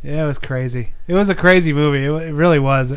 Yeah, 0.02 0.24
it 0.24 0.26
was 0.26 0.38
crazy. 0.38 0.94
It 1.06 1.14
was 1.14 1.28
a 1.28 1.34
crazy 1.34 1.72
movie. 1.72 2.04
It, 2.04 2.28
it 2.28 2.32
really 2.32 2.58
was. 2.58 2.90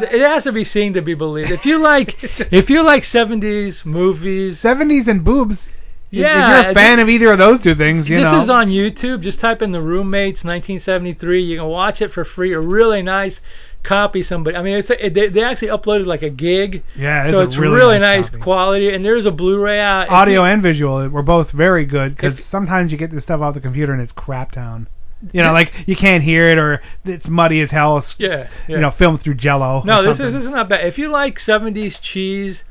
It 0.00 0.26
has 0.26 0.44
to 0.44 0.52
be 0.52 0.64
seen 0.64 0.92
to 0.94 1.02
be 1.02 1.14
believed. 1.14 1.50
If 1.50 1.64
you 1.64 1.78
like, 1.78 2.16
if 2.52 2.68
you 2.68 2.82
like 2.82 3.04
'70s 3.04 3.84
movies, 3.84 4.60
70s 4.60 5.08
and 5.08 5.24
boobs. 5.24 5.58
Yeah, 6.10 6.60
If 6.60 6.64
you're 6.64 6.70
a 6.70 6.74
fan 6.74 7.00
of 7.00 7.08
either 7.08 7.32
of 7.32 7.38
those 7.38 7.60
two 7.60 7.74
things, 7.74 8.08
you 8.08 8.16
know. 8.16 8.24
this 8.24 8.32
know. 8.32 8.42
is 8.42 8.50
on 8.50 8.68
YouTube. 8.68 9.20
Just 9.20 9.40
type 9.40 9.60
in 9.60 9.72
The 9.72 9.82
Roommates 9.82 10.44
1973. 10.44 11.44
You 11.44 11.58
can 11.58 11.68
watch 11.68 12.00
it 12.00 12.12
for 12.12 12.24
free. 12.24 12.52
A 12.54 12.60
really 12.60 13.02
nice 13.02 13.40
copy. 13.82 14.22
Somebody. 14.22 14.56
I 14.56 14.62
mean, 14.62 14.74
it's 14.74 14.90
a, 14.90 15.06
it, 15.06 15.14
they, 15.14 15.28
they 15.28 15.42
actually 15.42 15.68
uploaded 15.68 16.06
like 16.06 16.22
a 16.22 16.30
gig. 16.30 16.82
yeah, 16.96 17.24
it's 17.24 17.32
so 17.32 17.42
it's 17.42 17.56
really, 17.56 17.98
nice, 17.98 18.30
copy. 18.30 18.42
quality. 18.42 18.94
And 18.94 19.04
there's 19.04 19.26
a 19.26 19.30
Blu-ray 19.30 19.80
out. 19.80 20.08
Audio 20.08 20.44
and 20.44 20.62
visual 20.62 21.08
were 21.08 21.22
both 21.22 21.50
very 21.50 21.84
good 21.84 22.16
because 22.16 22.40
sometimes 22.50 22.90
you 22.90 22.98
get 22.98 23.10
this 23.10 23.24
stuff 23.24 23.40
off 23.40 23.54
the 23.54 23.60
computer 23.60 23.92
and 23.92 24.00
it's 24.00 24.12
crap 24.12 24.52
town. 24.52 24.88
You 25.32 25.42
know, 25.42 25.52
like 25.52 25.72
you 25.86 25.96
can't 25.96 26.22
hear 26.22 26.44
it 26.44 26.58
or 26.58 26.80
it's 27.04 27.26
muddy 27.26 27.60
as 27.60 27.70
hell. 27.70 27.98
It's, 27.98 28.14
Yeah, 28.18 28.48
yeah. 28.68 28.76
You 28.76 28.80
know, 28.80 28.92
filmed 28.92 29.20
through 29.20 29.34
Jello. 29.34 29.82
No, 29.84 30.02
this 30.02 30.20
is 30.20 30.32
this 30.32 30.44
is 30.44 30.48
not 30.48 30.68
bad. 30.68 30.86
If 30.86 30.96
you 30.96 31.08
like 31.08 31.40
70s 31.40 32.00
cheese, 32.00 32.62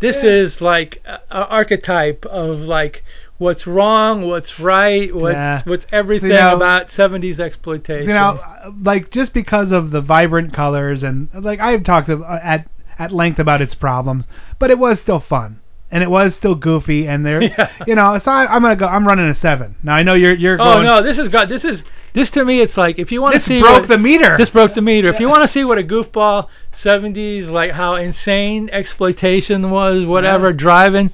this 0.00 0.22
Yeah. 0.22 0.30
is 0.30 0.60
like 0.60 1.02
a, 1.04 1.18
a 1.30 1.46
archetype 1.46 2.24
of 2.26 2.58
like 2.60 3.02
what's 3.38 3.66
wrong, 3.66 4.26
what's 4.26 4.58
right, 4.58 5.14
what's 5.14 5.34
Yeah. 5.34 5.62
what's 5.64 5.86
everything 5.92 6.30
now- 6.30 6.56
about 6.56 6.90
70s 6.90 7.38
exploitation. 7.40 8.08
you 8.08 8.14
know, 8.14 8.40
uh, 8.64 8.70
like 8.82 9.10
just 9.10 9.32
because 9.32 9.70
of 9.72 9.90
the 9.90 10.00
vibrant 10.00 10.52
colors 10.52 11.02
and 11.02 11.28
like 11.34 11.60
I've 11.60 11.84
talked 11.84 12.08
at 12.10 12.68
at 12.98 13.12
length 13.12 13.38
about 13.38 13.62
its 13.62 13.74
problems, 13.76 14.24
but 14.58 14.70
it 14.70 14.78
was 14.78 14.98
still 15.00 15.20
fun 15.20 15.60
and 15.90 16.02
it 16.02 16.10
was 16.10 16.34
still 16.34 16.54
goofy 16.54 17.06
and 17.08 17.24
there, 17.24 17.42
Yeah. 17.58 17.70
you 17.86 17.94
know. 17.94 18.18
So 18.18 18.30
I, 18.30 18.46
I'm 18.54 18.62
gonna 18.62 18.76
go. 18.76 18.86
I'm 18.86 19.06
running 19.06 19.28
a 19.28 19.34
seven. 19.34 19.76
Now 19.82 19.94
I 19.94 20.02
know 20.02 20.14
you're 20.14 20.34
you're 20.34 20.60
oh 20.60 20.64
going. 20.64 20.84
no, 20.86 21.02
this 21.02 21.18
is 21.18 21.28
got 21.28 21.48
this 21.48 21.64
is 21.64 21.82
this 22.14 22.30
to 22.32 22.44
me 22.44 22.60
it's 22.60 22.76
like 22.76 22.98
if 22.98 23.12
you 23.12 23.20
want 23.22 23.34
to 23.34 23.38
this 23.38 23.46
see 23.46 23.60
broke 23.60 23.80
what, 23.82 23.88
the 23.88 23.98
meter. 23.98 24.36
this 24.36 24.48
broke 24.50 24.74
the 24.74 24.80
meter. 24.82 25.08
If 25.08 25.20
you 25.20 25.28
want 25.28 25.42
to 25.42 25.48
see 25.48 25.64
what 25.64 25.78
a 25.78 25.82
goofball 25.82 26.48
70s 26.74 27.48
like 27.48 27.72
how 27.72 27.94
insane 27.96 28.68
exploitation 28.72 29.70
was, 29.70 30.04
whatever 30.04 30.52
driving, 30.52 31.10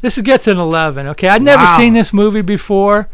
this 0.00 0.16
gets 0.18 0.46
an 0.46 0.58
11. 0.58 1.06
Okay, 1.08 1.28
I'd 1.28 1.42
never 1.42 1.62
Wow. 1.64 1.78
seen 1.78 1.94
this 1.94 2.12
movie 2.12 2.42
before. 2.42 3.08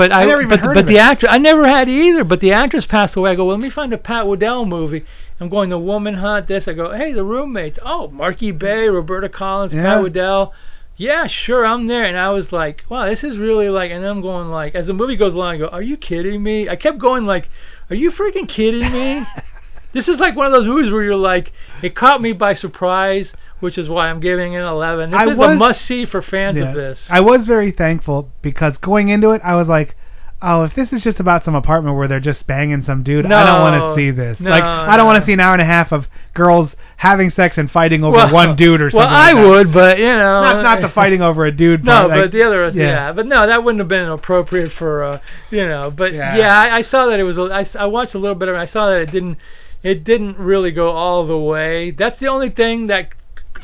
But 0.00 0.12
I, 0.12 0.22
I 0.22 0.24
never 0.24 0.40
even 0.40 0.48
but, 0.48 0.60
heard 0.60 0.74
but 0.74 0.80
of 0.84 0.86
the 0.86 0.96
it. 0.96 1.00
actress 1.00 1.30
I 1.30 1.36
never 1.36 1.68
had 1.68 1.86
either. 1.90 2.24
But 2.24 2.40
the 2.40 2.52
actress 2.52 2.86
passed 2.86 3.16
away. 3.16 3.32
I 3.32 3.34
go, 3.34 3.44
well, 3.44 3.56
let 3.56 3.62
me 3.62 3.68
find 3.68 3.92
a 3.92 3.98
Pat 3.98 4.24
Woodell 4.24 4.66
movie. 4.66 5.04
I'm 5.38 5.50
going 5.50 5.68
the 5.68 5.78
Woman 5.78 6.14
Hunt. 6.14 6.48
This 6.48 6.66
I 6.66 6.72
go, 6.72 6.96
hey, 6.96 7.12
the 7.12 7.22
roommates. 7.22 7.78
Oh, 7.82 8.10
Marki 8.10 8.58
Bey, 8.58 8.88
Roberta 8.88 9.28
Collins, 9.28 9.74
Yeah. 9.74 9.82
Pat 9.82 10.04
Woodell. 10.04 10.52
Yeah, 10.96 11.26
sure, 11.26 11.66
I'm 11.66 11.86
there. 11.86 12.04
And 12.04 12.16
I 12.18 12.30
was 12.30 12.50
like, 12.50 12.82
wow, 12.88 13.08
this 13.08 13.22
is 13.22 13.36
really 13.36 13.68
like. 13.68 13.90
And 13.90 14.02
then 14.02 14.10
I'm 14.10 14.22
going 14.22 14.48
like, 14.48 14.74
as 14.74 14.86
the 14.86 14.94
movie 14.94 15.16
goes 15.16 15.34
along, 15.34 15.56
I 15.56 15.58
go, 15.58 15.68
are 15.68 15.82
you 15.82 15.98
kidding 15.98 16.42
me? 16.42 16.66
I 16.68 16.76
kept 16.76 16.98
going 16.98 17.26
like, 17.26 17.50
are 17.90 17.96
you 17.96 18.10
freaking 18.10 18.48
kidding 18.48 18.90
me? 18.92 19.26
this 19.92 20.08
is 20.08 20.18
like 20.18 20.34
one 20.34 20.46
of 20.46 20.52
those 20.52 20.66
movies 20.66 20.90
where 20.90 21.02
you're 21.02 21.14
like, 21.16 21.52
it 21.82 21.94
caught 21.94 22.22
me 22.22 22.32
by 22.32 22.54
surprise, 22.54 23.32
which 23.60 23.78
is 23.78 23.88
why 23.88 24.08
I'm 24.08 24.20
giving 24.20 24.54
it 24.54 24.58
an 24.60 24.66
11. 24.66 25.10
This 25.10 25.20
I 25.20 25.30
is 25.30 25.38
a 25.38 25.54
must 25.54 25.82
see 25.82 26.04
for 26.06 26.20
fans 26.22 26.56
Yeah. 26.58 26.70
of 26.70 26.74
this. 26.74 27.06
I 27.10 27.20
was 27.20 27.46
very 27.46 27.70
thankful 27.70 28.30
because 28.42 28.76
going 28.78 29.08
into 29.08 29.30
it, 29.30 29.40
I 29.44 29.54
was 29.54 29.68
like, 29.68 29.94
oh, 30.42 30.64
if 30.64 30.74
this 30.74 30.92
is 30.92 31.02
just 31.02 31.20
about 31.20 31.44
some 31.44 31.54
apartment 31.54 31.96
where 31.96 32.08
they're 32.08 32.18
just 32.20 32.46
banging 32.46 32.82
some 32.82 33.02
dude, 33.02 33.26
I 33.26 33.44
don't 33.44 33.60
want 33.60 33.74
to 33.96 34.00
see 34.00 34.10
this. 34.10 34.40
No, 34.40 34.50
like, 34.50 34.64
I 34.64 34.96
don't 34.96 35.06
want 35.06 35.20
to 35.20 35.26
see 35.26 35.32
an 35.34 35.40
hour 35.40 35.52
and 35.52 35.62
a 35.62 35.66
half 35.66 35.92
of 35.92 36.06
girls 36.34 36.74
having 36.96 37.30
sex 37.30 37.56
and 37.58 37.70
fighting 37.70 38.04
over 38.04 38.16
Well- 38.16 38.32
one 38.32 38.56
dude 38.56 38.80
or 38.80 38.90
something. 38.90 38.98
Well. 39.06 39.08
I 39.08 39.32
like 39.32 39.46
would, 39.46 39.72
but 39.72 39.98
you 39.98 40.04
know, 40.04 40.42
Not, 40.42 40.62
not 40.62 40.80
the 40.82 40.88
fighting 40.90 41.22
over 41.22 41.46
a 41.46 41.52
dude. 41.52 41.82
No, 41.84 41.92
part, 41.92 42.08
but 42.10 42.18
like- 42.20 42.30
the 42.32 42.42
other, 42.46 42.68
yeah. 42.68 42.82
yeah. 42.84 43.12
but 43.12 43.26
no, 43.26 43.46
that 43.46 43.64
wouldn't 43.64 43.80
have 43.80 43.88
been 43.88 44.06
appropriate 44.08 44.72
for, 44.72 45.04
uh, 45.04 45.18
you 45.50 45.66
know. 45.66 45.90
But 45.90 46.12
Yeah. 46.14 46.36
yeah, 46.36 46.58
I, 46.58 46.76
I 46.78 46.82
saw 46.82 47.06
that 47.06 47.18
it 47.20 47.24
was. 47.24 47.38
a- 47.38 47.42
I, 47.42 47.66
I 47.78 47.86
watched 47.86 48.14
a 48.14 48.18
little 48.18 48.34
bit 48.34 48.48
of 48.48 48.54
it. 48.54 48.58
I 48.58 48.66
saw 48.66 48.90
that 48.90 49.00
it 49.00 49.10
didn't, 49.10 49.38
it 49.82 50.04
didn't 50.04 50.38
really 50.38 50.70
go 50.72 50.90
all 50.90 51.26
the 51.26 51.38
way. 51.38 51.90
That's 51.90 52.18
the 52.20 52.28
only 52.28 52.50
thing 52.50 52.86
that 52.88 53.08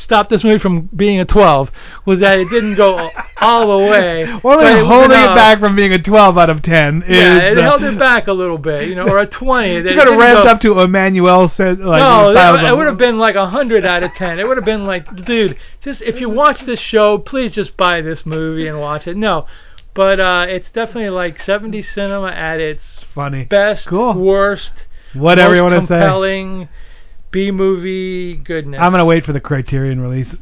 stopped 0.00 0.30
this 0.30 0.42
movie 0.44 0.58
from 0.58 0.82
being 0.94 1.20
a 1.20 1.24
12 1.24 1.70
was 2.04 2.18
that 2.20 2.38
it 2.38 2.48
didn't 2.50 2.74
go 2.74 3.10
all 3.40 3.66
the 3.78 3.86
way. 3.86 4.24
Well, 4.44 4.58
but 4.58 4.72
it 4.76 4.82
was 4.82 4.92
holding 4.92 5.18
it 5.18 5.34
back 5.34 5.58
from 5.58 5.74
being 5.76 5.92
a 5.92 6.02
12 6.02 6.38
out 6.38 6.50
of 6.50 6.62
10 6.62 7.02
is 7.04 7.16
Yeah, 7.16 7.38
it 7.40 7.58
held 7.58 7.82
it 7.82 7.98
back 7.98 8.26
a 8.28 8.32
little 8.32 8.58
bit, 8.58 8.88
you 8.88 8.94
know, 8.94 9.08
or 9.08 9.18
a 9.18 9.26
20. 9.28 9.68
It 9.68 9.84
You 9.86 9.90
could 9.98 10.08
have 10.08 10.18
ramped 10.18 10.44
go- 10.44 10.50
up 10.50 10.60
to 10.62 10.80
Emmanuel 10.80 11.48
said 11.48 11.78
like 11.80 12.00
no, 12.00 12.32
that, 12.32 12.64
it 12.64 12.76
would 12.76 12.86
have 12.86 12.98
been 12.98 13.18
like 13.18 13.34
a 13.34 13.46
hundred 13.48 13.84
out 13.86 14.02
of 14.02 14.12
ten. 14.14 14.38
It 14.38 14.46
would 14.46 14.56
have 14.56 14.64
been 14.66 14.86
like, 14.86 15.24
dude, 15.24 15.56
just 15.80 16.02
if 16.02 16.20
you 16.20 16.28
watch 16.28 16.62
this 16.62 16.80
show, 16.80 17.18
please 17.18 17.52
just 17.52 17.76
buy 17.76 18.00
this 18.00 18.24
movie 18.26 18.66
and 18.68 18.78
watch 18.80 19.06
it. 19.06 19.16
No, 19.16 19.46
but 19.94 20.20
uh, 20.20 20.46
it's 20.48 20.68
definitely 20.72 21.10
like 21.10 21.38
70s 21.38 21.86
cinema 21.94 22.28
at 22.28 22.60
its 22.60 22.84
funny. 23.14 23.44
best, 23.44 23.86
Cool. 23.86 24.12
worst, 24.14 24.72
Whatever 25.14 25.54
you 25.54 25.62
want 25.62 25.72
to 25.74 25.80
say. 25.80 25.86
compelling 26.00 26.68
B 27.36 27.50
movie 27.50 28.34
goodness. 28.36 28.80
I'm 28.82 28.92
gonna 28.92 29.04
wait 29.04 29.26
for 29.26 29.34
the 29.34 29.40
Criterion 29.40 30.00
release. 30.00 30.34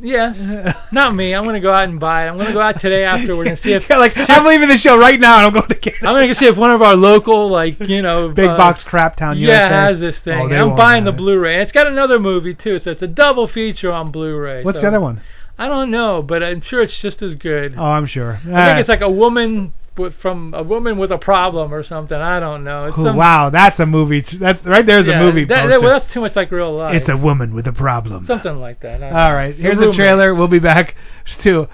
Yes, 0.00 0.38
not 0.92 1.14
me. 1.14 1.34
I'm 1.34 1.44
gonna 1.44 1.60
go 1.60 1.70
out 1.70 1.84
and 1.84 2.00
buy 2.00 2.24
it. 2.24 2.30
I'm 2.30 2.38
gonna 2.38 2.54
go 2.54 2.62
out 2.62 2.80
today 2.80 3.04
afterward 3.04 3.46
and 3.46 3.58
see 3.58 3.72
if 3.74 3.82
Yeah, 3.90 3.98
like 3.98 4.12
I'm 4.16 4.46
leaving 4.46 4.70
the 4.70 4.78
show 4.78 4.96
right 4.98 5.20
now 5.20 5.36
and 5.36 5.46
I'm 5.48 5.52
going 5.52 5.68
to 5.68 5.74
get 5.74 5.94
it. 5.96 6.02
I'm 6.02 6.14
gonna 6.14 6.34
see 6.34 6.46
if 6.46 6.56
one 6.56 6.70
of 6.70 6.80
our 6.80 6.96
local, 6.96 7.50
like 7.50 7.78
you 7.80 8.00
know, 8.00 8.28
Big 8.34 8.48
uh, 8.48 8.56
box 8.56 8.82
crap 8.84 9.16
town. 9.16 9.36
Yeah, 9.36 9.48
USA. 9.48 9.68
has 9.68 10.00
this 10.00 10.16
Oh, 10.16 10.24
thing. 10.24 10.48
they 10.48 10.56
I'm 10.56 10.74
buying 10.74 11.04
the 11.04 11.10
it. 11.10 11.18
Blu-ray. 11.18 11.54
And 11.54 11.62
it's 11.64 11.72
got 11.72 11.86
another 11.86 12.18
movie 12.18 12.54
too, 12.54 12.78
so 12.78 12.92
it's 12.92 13.02
a 13.02 13.06
double 13.06 13.46
feature 13.46 13.92
on 13.92 14.10
Blu-ray. 14.10 14.64
What's 14.64 14.78
so- 14.78 14.82
the 14.82 14.88
other 14.88 15.00
one? 15.00 15.20
I 15.58 15.66
don't 15.68 15.90
know, 15.90 16.22
but 16.22 16.42
I'm 16.42 16.62
sure 16.62 16.80
it's 16.80 16.98
just 16.98 17.20
as 17.20 17.34
good. 17.34 17.74
Oh, 17.76 17.84
I'm 17.84 18.06
sure. 18.06 18.40
I 18.50 18.64
think 18.64 18.80
it's 18.80 18.88
like 18.88 19.02
a 19.02 19.10
woman 19.10 19.74
from 20.20 20.54
a 20.54 20.62
woman 20.62 20.96
with 20.98 21.10
a 21.12 21.18
problem 21.18 21.74
or 21.74 21.82
something. 21.82 22.16
I 22.16 22.40
don't 22.40 22.64
know. 22.64 22.86
It's 22.86 22.96
some- 22.96 23.16
wow, 23.16 23.50
that's 23.50 23.78
a 23.80 23.86
movie. 23.86 24.22
t- 24.22 24.38
That 24.38 24.64
right 24.64 24.84
there's 24.86 25.06
yeah, 25.06 25.20
a 25.20 25.24
movie. 25.24 25.44
That, 25.44 25.66
that- 25.66 25.80
well, 25.82 25.92
that's 25.98 26.10
too 26.12 26.20
much 26.20 26.34
like 26.36 26.50
real 26.50 26.74
life. 26.74 26.94
it's 26.94 27.08
a 27.08 27.16
woman 27.16 27.54
with 27.54 27.66
a 27.66 27.72
problem. 27.72 28.24
something 28.26 28.56
like 28.60 28.80
that. 28.80 29.02
I 29.02 29.08
don't 29.10 29.16
All 29.18 29.28
know. 29.30 29.34
right, 29.34 29.54
here's 29.54 29.76
the 29.76 29.82
Roommates. 29.86 29.96
trailer. 29.96 30.34
We'll 30.34 30.48
be 30.48 30.58
back 30.58 30.94
to 31.40 31.68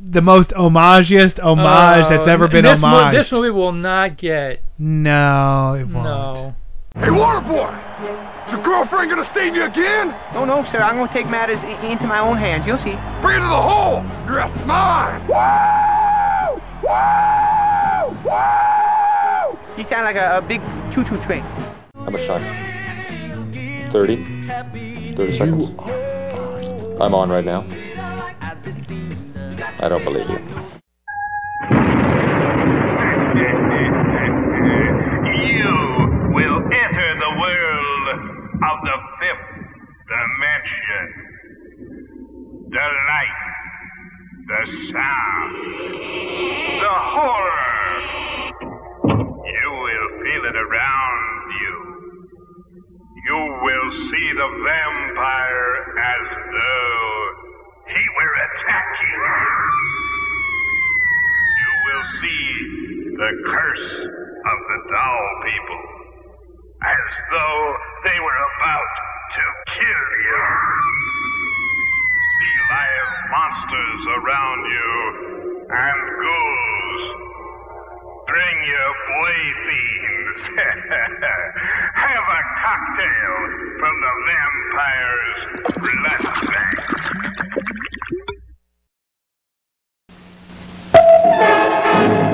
the 0.00 0.20
most 0.22 0.50
homagiest 0.50 1.38
homage 1.42 2.06
Oh, 2.06 2.08
that's 2.10 2.28
ever 2.28 2.48
been 2.48 2.64
this 2.64 2.80
mo- 2.80 2.88
homage. 2.88 3.16
this 3.16 3.30
movie 3.32 3.50
will 3.50 3.72
not 3.72 4.16
get 4.16 4.62
no, 4.78 5.74
it 5.74 5.84
won't. 5.88 6.04
no. 6.04 6.54
Hey, 6.96 7.10
water 7.10 7.40
boy! 7.46 7.68
Is 8.46 8.52
your 8.54 8.62
girlfriend 8.64 9.10
gonna 9.10 9.28
stain 9.30 9.54
you 9.54 9.64
again? 9.64 10.14
No, 10.34 10.44
no, 10.44 10.64
sir. 10.72 10.78
I'm 10.80 10.96
going 10.96 11.06
to 11.06 11.14
take 11.14 11.28
matters 11.28 11.58
i- 11.62 11.86
into 11.92 12.06
my 12.06 12.18
own 12.18 12.36
hands. 12.38 12.64
You'll 12.66 12.78
see. 12.78 12.96
Bring 13.22 13.36
it 13.36 13.44
to 13.44 13.48
the 13.48 13.62
hole! 13.62 14.02
You're 14.26 14.40
at 14.40 14.66
mine! 14.66 15.28
Woo! 15.28 16.60
Woo! 16.82 17.47
Woo! 18.24 19.58
You 19.76 19.84
sound 19.88 20.04
like 20.04 20.16
a, 20.16 20.38
a 20.38 20.42
big 20.42 20.60
choo-choo 20.94 21.18
train. 21.26 21.42
How 21.94 22.10
much 22.10 22.26
time? 22.26 22.42
30? 23.92 25.14
30 25.16 25.38
seconds? 25.38 25.78
I'm 27.00 27.14
on 27.14 27.30
right 27.30 27.44
now. 27.44 27.62
I 29.80 29.88
don't 29.88 30.04
believe 30.04 30.28
you. 30.28 30.38
You 35.38 35.70
will 36.34 36.58
enter 36.58 37.08
the 37.22 37.32
world 37.38 38.06
of 38.58 38.76
the 38.82 38.96
fifth 39.20 39.46
dimension. 40.10 41.04
The 42.70 42.82
light, 42.82 43.38
the 44.48 44.64
sound, 44.92 45.52
the 46.80 46.96
horror. 47.12 47.68
You 49.44 49.68
will 49.76 50.08
feel 50.24 50.42
it 50.48 50.56
around 50.56 51.44
you. 51.60 51.76
You 53.28 53.40
will 53.60 53.90
see 54.08 54.28
the 54.40 54.50
vampire 54.64 55.72
as 56.00 56.24
though 56.48 57.28
he 57.92 58.02
were 58.16 58.34
attacking 58.48 59.12
you 59.20 59.68
You 61.60 61.70
will 61.84 62.04
see 62.24 62.48
the 63.20 63.32
curse 63.52 63.90
of 64.48 64.58
the 64.64 64.78
doll 64.88 65.28
people 65.44 65.82
as 66.88 67.04
though 67.32 67.76
they 68.04 68.16
were 68.16 68.40
about 68.56 68.92
to 69.36 69.44
kill 69.76 70.08
you. 70.24 71.17
See 72.38 72.58
live 72.70 73.10
monsters 73.32 74.02
around 74.14 74.62
you 74.70 74.90
and 75.74 76.00
ghouls. 76.22 77.02
Bring 78.28 78.58
your 78.62 78.94
playthings. 79.10 80.38
Have 81.98 82.28
a 82.30 82.42
cocktail 82.62 83.34
from 83.80 83.94
the 84.04 84.14
vampire's 84.28 85.40
blood 85.82 86.22
bank. 92.14 92.27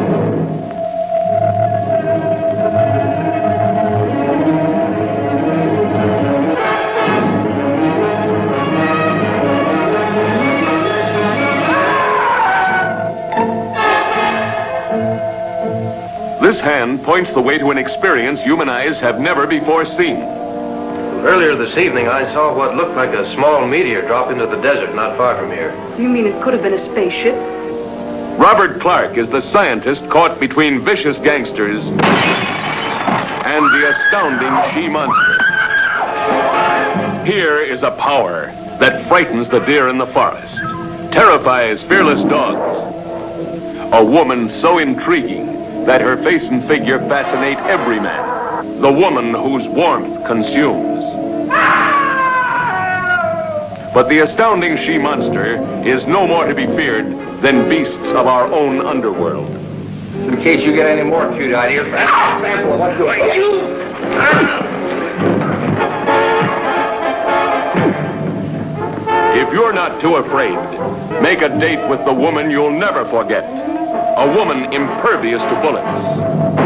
This 16.45 16.61
hand 16.61 17.03
points 17.05 17.33
the 17.33 17.41
way 17.41 17.57
to 17.57 17.71
an 17.71 17.79
experience 17.79 18.39
human 18.39 18.69
eyes 18.69 19.01
have 19.01 19.19
never 19.19 19.47
before 19.47 19.87
seen. 19.87 20.21
Earlier 21.25 21.57
this 21.57 21.75
evening, 21.79 22.07
I 22.07 22.31
saw 22.35 22.55
what 22.55 22.77
looked 22.77 22.95
like 22.97 23.15
a 23.15 23.33
small 23.33 23.67
meteor 23.67 24.07
drop 24.07 24.31
into 24.31 24.45
the 24.47 24.61
desert 24.61 24.95
not 24.95 25.17
far 25.17 25.39
from 25.39 25.51
here. 25.51 25.73
You 25.99 26.11
mean 26.11 26.27
it 26.27 26.43
could 26.43 26.53
have 26.53 26.63
been 26.63 26.75
a 26.75 26.85
spaceship? 26.93 27.35
Robert 28.39 28.79
Clark 28.83 29.17
is 29.17 29.27
the 29.31 29.41
scientist 29.53 30.03
caught 30.11 30.39
between 30.39 30.85
vicious 30.85 31.17
gangsters 31.25 31.83
and 31.87 31.97
the 33.73 33.89
astounding 33.89 34.55
she 34.75 34.87
monster. 34.91 35.39
Here 37.25 37.61
is 37.61 37.83
a 37.83 37.93
power 37.93 38.53
that 38.81 39.09
frightens 39.09 39.49
the 39.49 39.61
deer 39.61 39.89
in 39.89 39.97
the 39.97 40.09
forest, 40.09 40.55
terrifies 41.11 41.83
fearless 41.85 42.23
dogs. 42.25 42.93
A 43.95 44.05
woman 44.05 44.51
so 44.61 44.77
intriguing 44.77 45.54
that 45.87 46.01
her 46.01 46.17
face 46.25 46.45
and 46.45 46.67
figure 46.67 46.99
fascinate 47.09 47.59
every 47.59 48.01
man. 48.01 48.81
The 48.81 48.93
woman 48.93 49.35
whose 49.35 49.69
warmth 49.69 50.27
consumes. 50.27 51.05
But 53.95 54.09
the 54.09 54.19
astounding 54.21 54.77
she 54.79 54.99
monster 54.99 55.57
is 55.87 56.05
no 56.07 56.27
more 56.27 56.47
to 56.47 56.55
be 56.55 56.67
feared 56.67 57.07
than 57.43 57.69
beasts 57.69 58.09
of 58.09 58.27
our 58.27 58.53
own 58.53 58.85
underworld. 58.85 59.49
In 59.49 60.37
case 60.43 60.65
you 60.65 60.75
get 60.75 60.87
any 60.87 61.09
more 61.09 61.31
cute 61.37 61.55
ideas, 61.55 61.87
that's 61.93 62.11
a 62.11 62.41
sample 62.43 62.73
of 62.75 62.81
what's 62.81 62.99
going 62.99 63.21
on. 63.21 64.65
If 69.37 69.53
you're 69.53 69.73
not 69.73 70.01
too 70.01 70.17
afraid, 70.17 70.57
make 71.21 71.43
a 71.43 71.49
date 71.61 71.89
with 71.89 72.05
the 72.05 72.13
woman 72.13 72.51
you'll 72.51 72.77
never 72.77 73.05
forget. 73.11 73.45
A 74.17 74.27
woman 74.37 74.73
impervious 74.73 75.43
to 75.43 75.61
bullets. 75.61 76.64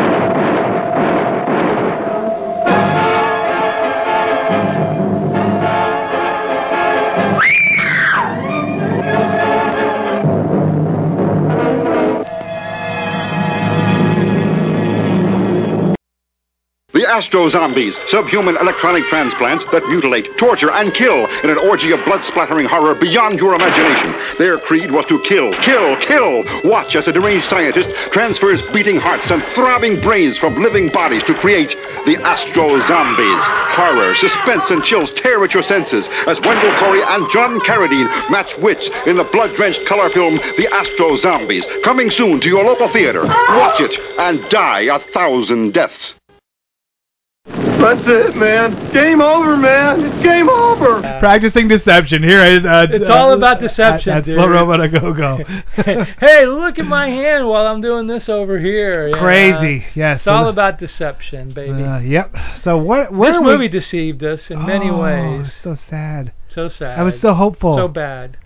The 16.99 17.07
Astro 17.09 17.49
Zombies, 17.49 17.97
subhuman 18.09 18.57
electronic 18.57 19.05
transplants 19.05 19.65
that 19.71 19.87
mutilate, 19.87 20.37
torture, 20.37 20.73
and 20.73 20.93
kill 20.93 21.27
in 21.45 21.49
an 21.49 21.57
orgy 21.57 21.93
of 21.93 22.05
blood 22.05 22.25
splattering 22.25 22.67
horror 22.67 22.97
beyond 22.97 23.39
your 23.39 23.55
imagination. 23.55 24.17
Their 24.37 24.59
creed 24.59 24.91
was 24.91 25.05
to 25.05 25.23
kill, 25.23 25.55
kill, 25.63 25.97
kill. 25.99 26.43
Watch 26.69 26.97
as 26.97 27.07
a 27.07 27.13
deranged 27.13 27.49
scientist 27.49 27.89
transfers 28.11 28.61
beating 28.73 28.99
hearts 28.99 29.31
and 29.31 29.45
throbbing 29.55 30.01
brains 30.01 30.39
from 30.39 30.61
living 30.61 30.89
bodies 30.89 31.23
to 31.31 31.39
create 31.39 31.71
the 32.05 32.21
Astro 32.21 32.81
Zombies. 32.89 33.45
Horror, 33.79 34.17
suspense, 34.17 34.69
and 34.71 34.83
chills 34.83 35.13
tear 35.13 35.45
at 35.45 35.55
your 35.55 35.63
senses 35.63 36.09
as 36.27 36.41
Wendell 36.41 36.77
Corey 36.81 37.05
and 37.05 37.31
John 37.31 37.61
Carradine 37.61 38.09
match 38.29 38.59
wits 38.59 38.91
in 39.07 39.17
the 39.17 39.31
blood 39.31 39.55
drenched 39.55 39.87
color 39.87 40.11
film 40.11 40.35
The 40.35 40.69
Astro 40.75 41.17
Zombies. 41.19 41.65
Coming 41.85 42.11
soon 42.11 42.41
to 42.41 42.49
your 42.49 42.65
local 42.65 42.89
theater. 42.93 43.25
Watch 43.25 43.81
it 43.81 43.97
and 44.19 44.51
die 44.51 44.93
a 44.93 44.99
thousand 45.13 45.75
deaths. 45.75 46.15
That's 47.79 48.01
it, 48.07 48.37
man. 48.37 48.93
Game 48.93 49.21
over, 49.21 49.57
man. 49.57 50.01
It's 50.05 50.23
game 50.23 50.49
over. 50.49 51.01
Practicing 51.21 51.69
deception. 51.69 52.23
Here 52.23 52.41
is. 52.43 52.65
Uh, 52.65 52.87
It's 52.91 53.09
uh, 53.09 53.13
all 53.15 53.33
about 53.33 53.61
deception, 53.61 54.15
That's 54.15 54.27
dude. 54.27 54.37
Slow 54.37 54.49
Robot 54.49 54.81
a 54.81 54.89
Go 54.89 55.13
Go. 55.13 55.39
hey, 56.21 56.45
look 56.47 56.79
at 56.79 56.85
my 56.87 57.09
hand 57.09 57.47
while 57.47 57.67
I'm 57.67 57.81
doing 57.81 58.07
this 58.07 58.29
over 58.29 58.59
here. 58.59 59.09
yeah. 59.09 59.19
Crazy, 59.19 59.87
yes. 59.95 60.21
It's 60.21 60.27
all 60.27 60.49
about 60.49 60.79
deception, 60.79 61.51
baby. 61.53 61.83
Uh, 61.83 62.01
yep. 62.01 62.35
So 62.63 62.77
what? 62.77 63.13
Where 63.13 63.31
this 63.31 63.37
are 63.39 63.43
movie 63.45 63.59
we? 63.59 63.69
deceived 63.69 64.25
us 64.25 64.51
in 64.51 64.65
many 64.67 64.91
Oh, 64.91 65.01
ways. 65.03 65.53
So 65.63 65.75
sad. 65.75 66.33
So 66.49 66.69
sad. 66.69 66.99
I 66.99 67.03
was 67.03 67.21
so 67.21 67.33
hopeful. 67.35 67.77
So 67.77 67.89
bad. 67.89 68.37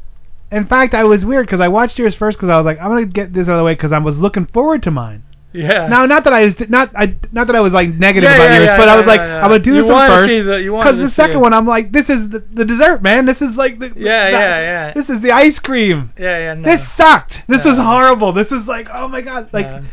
In 0.51 0.67
fact, 0.67 0.93
I 0.95 1.05
was 1.05 1.25
weird 1.25 1.47
because 1.47 1.61
I 1.61 1.69
watched 1.69 1.99
yours 1.99 2.15
first 2.15 2.37
because 2.39 2.51
I 2.51 2.59
was 2.59 2.67
like, 2.67 2.79
I'm 2.79 2.89
gonna 2.89 3.07
get 3.07 3.33
this 3.33 3.49
out 3.49 3.53
of 3.53 3.59
the 3.59 3.65
way 3.65 3.75
because 3.75 3.93
I 3.93 3.99
was 3.99 4.19
looking 4.19 4.45
forward 4.47 4.83
to 4.83 4.91
mine. 4.91 5.23
Yeah. 5.53 5.87
Now, 5.87 6.07
not 6.07 6.25
that 6.25 6.33
I 6.33 6.47
was 6.47 6.55
not 6.69 6.91
I 6.97 7.17
not 7.31 7.47
that 7.47 7.57
I 7.57 7.61
was 7.61 7.73
like 7.73 7.91
negative 7.91 8.25
Yeah, 8.31 8.35
about 8.37 8.45
yeah, 8.45 8.57
yours, 8.57 8.67
yeah, 8.67 8.77
but 8.77 8.89
I 8.89 8.97
was 8.97 9.07
like. 9.07 9.21
I'm 9.21 9.43
gonna 9.43 9.59
do 9.59 9.75
this 9.75 9.87
one 9.87 10.09
wanna 10.09 10.29
see 10.29 10.41
the- 10.41 10.63
you 10.63 10.73
wanted 10.73 10.93
Because 10.93 11.01
to 11.01 11.09
the 11.09 11.15
second 11.15 11.41
one, 11.41 11.53
I'm 11.53 11.67
like, 11.67 11.93
this 11.93 12.09
is 12.09 12.31
the, 12.31 12.43
the 12.53 12.65
dessert, 12.65 13.03
man. 13.03 13.27
This 13.27 13.41
is 13.43 13.55
like 13.57 13.79
the 13.79 13.87
Yeah, 13.97 14.27
the- 14.27 14.31
yeah, 14.31 14.61
yeah. 14.61 14.93
This 14.95 15.09
is 15.11 15.21
the 15.21 15.31
ice 15.31 15.59
cream. 15.59 16.13
Yeah, 16.19 16.39
yeah. 16.39 16.55
No. 16.55 16.63
This 16.77 16.87
sucked. 16.97 17.43
This 17.49 17.65
is 17.67 17.77
horrible. 17.77 18.33
This 18.33 18.51
is 18.51 18.67
like, 18.67 18.89
oh 18.93 19.09
my 19.09 19.21
god, 19.21 19.49
like. 19.53 19.67
No. 19.67 19.85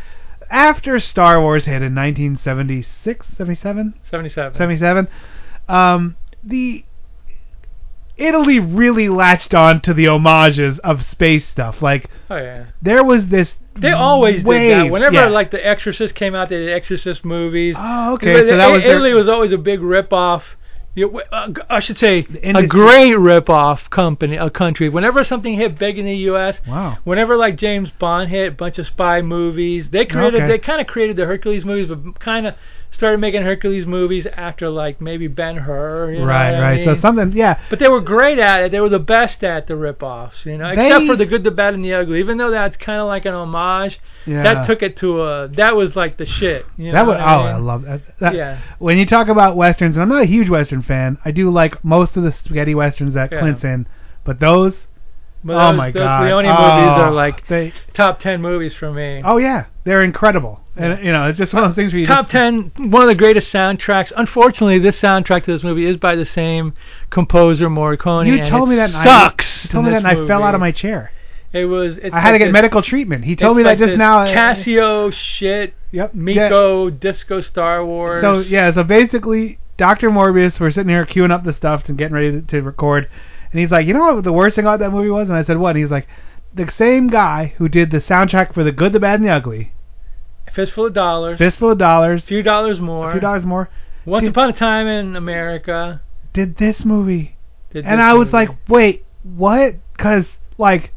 After 0.52 0.98
Star 0.98 1.40
Wars 1.40 1.66
hit 1.66 1.80
in 1.80 1.94
1976, 1.94 3.24
77, 3.38 3.94
77. 4.10 4.54
77, 4.56 5.08
um, 5.68 6.16
the 6.42 6.84
Italy 8.20 8.58
really 8.58 9.08
latched 9.08 9.54
on 9.54 9.80
to 9.82 9.94
the 9.94 10.06
homages 10.06 10.78
of 10.80 11.02
space 11.04 11.46
stuff. 11.48 11.80
Like 11.82 12.08
Oh 12.28 12.36
yeah. 12.36 12.66
there 12.82 13.02
was 13.04 13.28
this. 13.28 13.56
They 13.76 13.92
always 13.92 14.44
wave, 14.44 14.60
did 14.70 14.78
that. 14.86 14.90
Whenever 14.90 15.14
yeah. 15.14 15.26
like 15.28 15.50
The 15.50 15.64
Exorcist 15.66 16.14
came 16.14 16.34
out, 16.34 16.48
they 16.50 16.58
did 16.58 16.68
Exorcist 16.74 17.24
movies. 17.24 17.76
Oh, 17.78 18.14
okay, 18.14 18.34
so 18.34 18.44
that 18.56 18.70
was 18.70 18.82
their- 18.82 18.92
Italy 18.92 19.14
was 19.14 19.28
always 19.28 19.52
a 19.52 19.58
big 19.58 19.80
rip 19.80 20.12
off 20.12 20.42
Yeah, 20.94 21.06
w- 21.06 21.24
uh, 21.32 21.52
I 21.70 21.78
should 21.80 21.96
say 21.98 22.26
a 22.42 22.66
great 22.66 23.14
rip-off 23.14 23.88
company, 23.90 24.36
a 24.36 24.50
country. 24.50 24.88
Whenever 24.88 25.22
something 25.22 25.54
hit 25.54 25.78
big 25.78 25.98
in 25.98 26.04
the 26.04 26.16
U.S., 26.32 26.60
Wow. 26.66 26.98
whenever 27.04 27.36
like 27.36 27.56
James 27.56 27.90
Bond 27.98 28.28
hit, 28.28 28.48
a 28.48 28.56
bunch 28.56 28.76
of 28.80 28.86
spy 28.88 29.22
movies, 29.22 29.88
they 29.90 30.04
created, 30.04 30.42
Okay. 30.42 30.46
they 30.48 30.58
kind 30.58 30.80
of 30.80 30.88
created 30.88 31.14
the 31.16 31.26
Hercules 31.26 31.64
movies, 31.64 31.88
but 31.88 32.18
kind 32.18 32.48
of 32.48 32.54
started 32.90 33.18
making 33.20 33.42
Hercules 33.42 33.86
movies 33.86 34.26
after 34.32 34.68
like 34.68 35.00
maybe 35.00 35.26
Ben 35.28 35.56
Hur. 35.56 36.12
You 36.12 36.20
know 36.20 36.26
right, 36.26 36.50
what 36.50 36.60
I 36.60 36.70
right. 36.70 36.84
So 36.84 36.98
something, 37.00 37.32
yeah. 37.32 37.60
But 37.70 37.78
they 37.78 37.88
were 37.88 38.00
great 38.00 38.38
at 38.38 38.64
it. 38.64 38.72
They 38.72 38.80
were 38.80 38.88
the 38.88 38.98
best 38.98 39.42
at 39.44 39.66
the 39.66 39.76
rip-offs, 39.76 40.44
you 40.44 40.58
know, 40.58 40.74
They- 40.74 40.86
except 40.86 41.06
for 41.06 41.16
the 41.16 41.26
good, 41.26 41.44
the 41.44 41.50
bad, 41.50 41.74
and 41.74 41.84
the 41.84 41.94
ugly. 41.94 42.18
Even 42.20 42.38
though 42.38 42.50
that's 42.50 42.76
kind 42.76 43.00
of 43.00 43.06
like 43.06 43.24
an 43.24 43.34
homage, 43.34 44.00
Yeah. 44.26 44.42
that 44.42 44.66
took 44.66 44.82
it 44.82 44.96
to 44.98 45.22
a. 45.22 45.48
That 45.48 45.76
was 45.76 45.96
like 45.96 46.16
the 46.16 46.26
shit. 46.26 46.66
You 46.76 46.92
that 46.92 47.02
know 47.02 47.08
would, 47.08 47.18
what 47.18 47.20
I 47.20 47.34
oh, 47.34 47.44
mean? 47.44 47.54
I 47.54 47.58
love 47.58 47.82
that. 47.82 48.00
that. 48.20 48.34
Yeah. 48.34 48.58
When 48.78 48.98
you 48.98 49.06
talk 49.06 49.28
about 49.28 49.56
westerns, 49.56 49.96
and 49.96 50.02
I'm 50.02 50.08
not 50.08 50.22
a 50.22 50.26
huge 50.26 50.48
western 50.48 50.82
fan. 50.82 51.18
I 51.24 51.30
do 51.30 51.50
like 51.50 51.84
most 51.84 52.16
of 52.16 52.22
the 52.22 52.32
spaghetti 52.32 52.74
westerns 52.74 53.14
that 53.14 53.32
Yeah. 53.32 53.40
Clint's 53.40 53.64
in, 53.64 53.86
but 54.24 54.40
those, 54.40 54.74
But 55.42 55.54
oh 55.54 55.68
those, 55.68 55.76
my 55.76 55.90
those 55.90 56.00
god, 56.02 56.24
Leone 56.24 56.46
oh, 56.46 56.48
movies 56.48 56.98
are 56.98 57.08
oh. 57.08 57.12
like 57.12 57.46
they, 57.48 57.72
top 57.94 58.20
ten 58.20 58.42
movies 58.42 58.74
for 58.74 58.92
me. 58.92 59.22
oh 59.24 59.38
yeah, 59.38 59.66
they're 59.84 60.02
incredible. 60.02 60.60
And 60.76 61.04
you 61.04 61.12
know, 61.12 61.28
it's 61.28 61.38
just 61.38 61.52
one 61.52 61.64
of 61.64 61.70
those 61.70 61.76
things 61.76 61.92
where 61.92 62.00
you 62.00 62.06
Top 62.06 62.28
ten, 62.28 62.72
one 62.76 63.02
of 63.02 63.08
the 63.08 63.14
greatest 63.14 63.52
soundtracks. 63.52 64.12
Unfortunately, 64.16 64.78
this 64.78 65.00
soundtrack 65.00 65.44
to 65.44 65.52
this 65.52 65.62
movie 65.62 65.86
is 65.86 65.96
by 65.96 66.14
the 66.14 66.26
same 66.26 66.74
composer, 67.10 67.68
Morricone. 67.68 68.26
You 68.26 68.44
told 68.48 68.68
me 68.68 68.76
that. 68.76 68.94
I- 68.94 69.04
sucks. 69.04 69.64
you 69.64 69.70
told 69.70 69.86
me 69.86 69.90
that, 69.92 70.04
and 70.04 70.06
this 70.06 70.24
I 70.24 70.26
fell 70.26 70.42
out 70.42 70.54
of 70.54 70.60
my 70.60 70.72
chair. 70.72 71.12
It 71.52 71.64
was. 71.64 71.98
It's 71.98 72.14
I 72.14 72.20
had 72.20 72.32
to 72.32 72.38
get 72.38 72.52
medical 72.52 72.82
treatment. 72.82 73.24
He 73.24 73.34
told 73.34 73.56
me 73.56 73.64
like 73.64 73.78
that 73.78 73.86
just 73.86 73.98
now. 73.98 74.20
Uh, 74.20 74.34
Casio 74.34 75.12
shit. 75.12 75.74
Yep. 75.92 76.14
Meco 76.14 76.90
Disco 76.90 77.40
Star 77.40 77.84
Wars. 77.84 78.22
So 78.22 78.38
yeah, 78.38 78.72
so 78.72 78.84
basically, 78.84 79.58
Doctor 79.76 80.10
Morbius, 80.10 80.60
we're 80.60 80.70
sitting 80.70 80.90
here 80.90 81.04
queuing 81.04 81.32
up 81.32 81.42
the 81.42 81.52
stuff 81.52 81.88
and 81.88 81.98
getting 81.98 82.14
ready 82.14 82.32
to, 82.32 82.42
to 82.42 82.62
record, 82.62 83.08
and 83.52 83.60
he's 83.60 83.70
like, 83.70 83.86
you 83.86 83.94
know 83.94 84.14
what 84.14 84.24
the 84.24 84.32
worst 84.32 84.56
thing 84.56 84.64
about 84.64 84.78
that 84.80 84.90
movie 84.92 85.10
was? 85.10 85.28
And 85.28 85.36
I 85.36 85.44
said, 85.44 85.58
what? 85.58 85.70
And 85.76 85.78
he's 85.84 85.90
like, 85.90 86.06
the 86.54 86.70
same 86.76 87.08
guy 87.08 87.54
who 87.58 87.68
did 87.68 87.90
the 87.90 87.98
soundtrack 88.00 88.54
for 88.54 88.64
The 88.64 88.72
Good, 88.72 88.92
the 88.92 89.00
Bad, 89.00 89.20
and 89.20 89.28
the 89.28 89.32
Ugly, 89.32 89.72
Fistful 90.54 90.86
of 90.86 90.94
Dollars. 90.94 91.38
Fistful 91.38 91.72
of 91.72 91.78
Dollars, 91.78 92.24
A 92.24 92.26
few 92.26 92.42
dollars 92.42 92.80
more. 92.80 93.10
a 93.10 93.12
few 93.12 93.20
dollars 93.20 93.44
more, 93.44 93.68
Once 94.04 94.24
did- 94.24 94.30
upon 94.30 94.50
a 94.50 94.52
time 94.52 94.86
in 94.88 95.14
America. 95.16 96.00
did 96.32 96.56
this 96.58 96.84
movie, 96.84 97.36
Did 97.72 97.84
and 97.86 97.98
this 98.00 98.04
I 98.04 98.14
was 98.14 98.26
movie. 98.26 98.36
like, 98.36 98.50
wait, 98.68 99.04
what? 99.22 99.74
Because 99.96 100.24
like. 100.58 100.92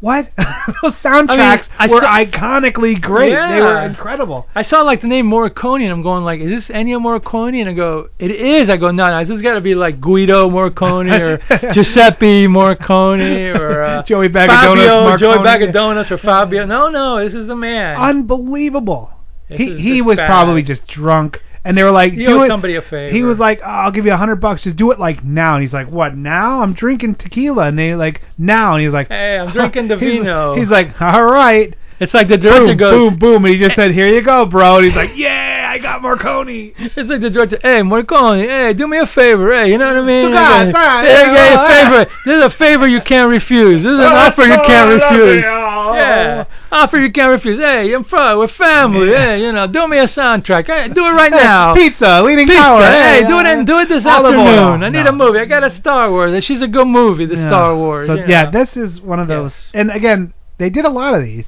What? 0.00 0.30
Those 0.36 0.92
soundtracks 1.02 1.66
I 1.78 1.86
were 1.88 2.00
saw- 2.00 2.18
iconically 2.18 3.00
great. 3.00 3.30
They 3.30 3.60
were 3.60 3.80
incredible. 3.80 4.46
I 4.54 4.62
saw 4.62 4.82
like 4.82 5.00
the 5.00 5.06
name 5.06 5.26
Morricone, 5.30 5.82
and 5.82 5.90
I'm 5.90 6.02
going 6.02 6.22
like, 6.22 6.40
is 6.40 6.50
this 6.50 6.68
Ennio 6.68 7.00
Morricone? 7.00 7.60
And 7.60 7.70
I 7.70 7.72
go, 7.72 8.08
it 8.18 8.30
is. 8.30 8.68
I 8.68 8.76
go, 8.76 8.90
no, 8.90 9.06
no, 9.06 9.20
this 9.20 9.30
has 9.30 9.42
got 9.42 9.54
to 9.54 9.60
be 9.62 9.74
like 9.74 10.00
Guido 10.00 10.50
Morricone 10.50 11.10
or 11.18 11.72
Giuseppe 11.72 12.46
Morricone 12.46 13.58
or 13.58 13.82
uh, 13.82 14.02
Joey 14.06 14.28
Bag 14.28 14.50
of 14.50 14.56
Donuts, 14.56 14.86
Fabio, 14.86 15.16
Joey 15.16 15.28
Marconi. 15.28 15.44
Bag 15.44 15.62
of 15.62 15.72
Donuts 15.72 16.10
or 16.10 16.18
Fabio. 16.18 16.66
No, 16.66 16.88
no, 16.88 17.24
this 17.24 17.34
is 17.34 17.46
the 17.46 17.56
man. 17.56 17.96
Unbelievable. 17.96 19.10
This 19.48 19.58
he 19.58 19.78
he 19.80 20.02
was 20.02 20.16
bad. 20.16 20.26
probably 20.26 20.62
just 20.62 20.86
drunk, 20.88 21.40
and 21.66 21.76
they 21.76 21.82
were 21.82 21.90
like, 21.90 22.14
"Do 22.14 22.42
it." 22.44 22.48
somebody 22.48 22.76
a 22.76 22.82
favor. 22.82 23.10
He 23.10 23.22
was 23.24 23.38
like, 23.38 23.60
oh, 23.62 23.66
"I'll 23.68 23.90
give 23.90 24.06
you 24.06 24.12
a 24.12 24.16
hundred 24.16 24.36
bucks. 24.36 24.62
Just 24.62 24.76
do 24.76 24.90
it 24.92 24.98
like 25.00 25.24
now." 25.24 25.54
And 25.56 25.62
he's 25.64 25.72
like, 25.72 25.90
"What 25.90 26.16
now? 26.16 26.62
I'm 26.62 26.72
drinking 26.72 27.16
tequila." 27.16 27.66
And 27.68 27.78
they 27.78 27.94
like 27.94 28.22
now, 28.38 28.74
and 28.74 28.84
he's 28.84 28.92
like, 28.92 29.08
Hey, 29.08 29.36
I'm 29.38 29.52
drinking 29.52 29.88
the 29.88 29.98
he's- 29.98 30.18
vino. 30.22 30.54
He's 30.56 30.68
like, 30.68 31.00
"All 31.00 31.24
right." 31.24 31.74
It's 31.98 32.12
like 32.12 32.28
the 32.28 32.36
director 32.36 32.66
Boom, 32.66 32.76
goes, 32.76 32.92
boom, 33.10 33.18
boom, 33.18 33.44
and 33.46 33.54
he 33.54 33.58
just 33.60 33.74
said, 33.74 33.90
"Here 33.92 34.06
you 34.06 34.22
go, 34.22 34.44
bro." 34.46 34.76
And 34.76 34.84
he's 34.84 34.94
like, 34.94 35.12
"Yeah, 35.16 35.65
I 35.76 35.78
got 35.78 36.02
Marconi." 36.02 36.72
It's 36.78 36.96
like 37.08 37.20
the 37.20 37.30
director, 37.30 37.58
hey, 37.62 37.82
Marconi, 37.82 38.46
hey, 38.46 38.72
do 38.72 38.86
me 38.88 38.98
a 38.98 39.06
favor, 39.06 39.52
hey, 39.52 39.70
you 39.70 39.78
know 39.78 39.86
what 39.86 39.96
I 39.96 40.06
mean? 40.06 40.26
Look 40.30 40.34
out, 40.38 40.66
Hey, 40.66 40.66
all 40.66 40.72
right, 40.72 41.04
hey, 41.06 41.12
yeah, 41.12 41.34
hey, 41.34 41.52
oh, 41.52 41.56
well, 41.56 42.04
favor. 42.04 42.10
This 42.24 42.34
is 42.34 42.42
a 42.42 42.50
favor 42.50 42.86
you 42.86 43.00
can't 43.00 43.30
refuse. 43.30 43.82
This 43.82 43.92
is 43.92 43.98
an 43.98 44.04
Oh, 44.04 44.16
offer 44.24 44.42
you 44.42 44.54
oh, 44.54 44.66
can't 44.66 44.90
so 44.90 44.96
lovely, 45.06 45.18
refuse. 45.36 45.44
oh. 45.46 45.94
Yeah, 45.94 46.44
offer 46.72 46.98
you 47.00 47.12
can't 47.12 47.30
refuse. 47.30 47.58
Hey, 47.60 47.92
I'm 47.94 48.04
from, 48.04 48.38
we're 48.38 48.48
family. 48.48 49.08
Hey, 49.14 49.40
you 49.40 49.52
know, 49.52 49.66
do 49.66 49.86
me 49.86 49.98
a 49.98 50.06
soundtrack. 50.06 50.66
Hey, 50.66 50.88
do 50.88 51.06
it 51.06 51.10
right 51.12 51.32
Hey, 51.32 51.42
now. 51.42 51.74
Pizza, 51.74 52.22
leading 52.22 52.46
Pizza, 52.46 52.60
tower. 52.60 52.82
Hey, 52.82 53.22
hey, 53.22 53.28
do 53.28 53.38
it 53.38 53.46
and 53.46 53.66
do 53.66 53.78
it 53.78 53.88
this 53.88 54.04
afternoon. 54.04 54.82
I 54.82 54.88
need 54.88 55.04
No. 55.04 55.10
a 55.10 55.12
movie. 55.12 55.38
I 55.38 55.44
got 55.44 55.62
a 55.64 55.70
Star 55.70 56.10
Wars. 56.10 56.42
She's 56.44 56.62
a 56.62 56.66
good 56.68 56.88
movie, 56.88 57.26
the 57.26 57.36
Yeah. 57.36 57.48
Star 57.48 57.76
Wars. 57.76 58.08
So 58.08 58.14
yeah, 58.14 58.44
know. 58.44 58.50
this 58.50 58.76
is 58.76 59.00
one 59.00 59.20
of 59.20 59.28
those. 59.28 59.52
And 59.74 59.90
again, 59.90 60.32
they 60.58 60.70
did 60.70 60.84
a 60.84 60.90
lot 60.90 61.14
of 61.14 61.22
these. 61.22 61.46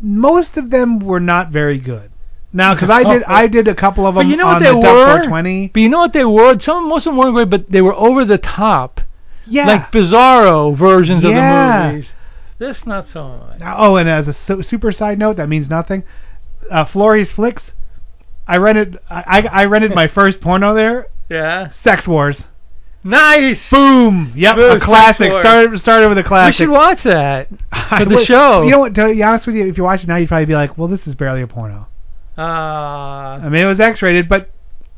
Most 0.00 0.56
of 0.56 0.70
them 0.70 1.00
were 1.00 1.20
not 1.20 1.50
very 1.50 1.78
good. 1.78 2.11
Now, 2.52 2.74
because 2.74 2.90
I 2.90 3.02
did, 3.04 3.22
I 3.24 3.46
did 3.46 3.66
a 3.68 3.74
couple 3.74 4.06
of 4.06 4.14
them 4.14 4.26
But 4.26 4.30
you 4.30 4.36
know 4.36 4.46
on 4.46 4.54
what 4.54 4.58
they 4.62 4.70
the 4.70 4.76
were? 4.76 4.82
420. 5.06 5.68
But 5.68 5.80
you 5.82 5.88
know 5.88 6.00
what 6.00 6.12
they 6.12 6.24
were? 6.24 6.58
Some 6.60 6.88
most 6.88 7.06
of 7.06 7.12
them 7.12 7.16
weren't 7.18 7.34
great, 7.34 7.48
but 7.50 7.70
they 7.70 7.80
were 7.80 7.94
over 7.94 8.24
the 8.24 8.36
top. 8.38 9.00
Yeah. 9.46 9.66
Like 9.66 9.90
bizarro 9.92 10.76
versions 10.76 11.24
Yeah. 11.24 11.30
of 11.30 11.34
the 11.34 11.92
movies. 11.92 12.10
This 12.58 12.86
not 12.86 13.08
so 13.08 13.26
much. 13.28 13.60
Oh, 13.64 13.96
and 13.96 14.08
as 14.08 14.28
a 14.28 14.34
su- 14.34 14.62
super 14.62 14.92
side 14.92 15.18
note, 15.18 15.36
that 15.38 15.48
means 15.48 15.68
nothing. 15.68 16.04
Uh, 16.70 16.84
Flores 16.84 17.30
Flicks. 17.32 17.62
I 18.46 18.58
rented. 18.58 18.98
I, 19.10 19.24
I 19.52 19.62
I 19.62 19.64
rented 19.64 19.94
my 19.94 20.06
first 20.06 20.40
porno 20.40 20.74
there. 20.74 21.08
Yeah. 21.28 21.70
Sex 21.82 22.06
Wars. 22.06 22.40
Nice. 23.02 23.68
Boom. 23.70 24.32
Yep. 24.36 24.56
Boom, 24.56 24.76
a 24.76 24.80
classic. 24.80 25.32
Started 25.32 25.78
started 25.80 26.08
with 26.08 26.18
a 26.18 26.22
classic. 26.22 26.60
We 26.60 26.64
should 26.66 26.70
watch 26.72 27.02
that 27.02 27.48
for 27.98 28.04
the 28.04 28.24
show. 28.24 28.62
You 28.62 28.70
know 28.70 28.78
what? 28.80 28.94
To 28.94 29.06
be 29.12 29.22
honest 29.22 29.46
with 29.46 29.56
you, 29.56 29.66
if 29.66 29.76
you 29.76 29.82
watch 29.84 30.04
it 30.04 30.06
now, 30.06 30.16
you'd 30.16 30.28
probably 30.28 30.46
be 30.46 30.54
like, 30.54 30.78
"Well, 30.78 30.86
this 30.88 31.04
is 31.08 31.14
barely 31.16 31.42
a 31.42 31.46
porno." 31.48 31.88
Ah. 32.38 33.34
I 33.42 33.48
mean, 33.48 33.64
it 33.64 33.68
was 33.68 33.80
X-rated, 33.80 34.28
but 34.28 34.50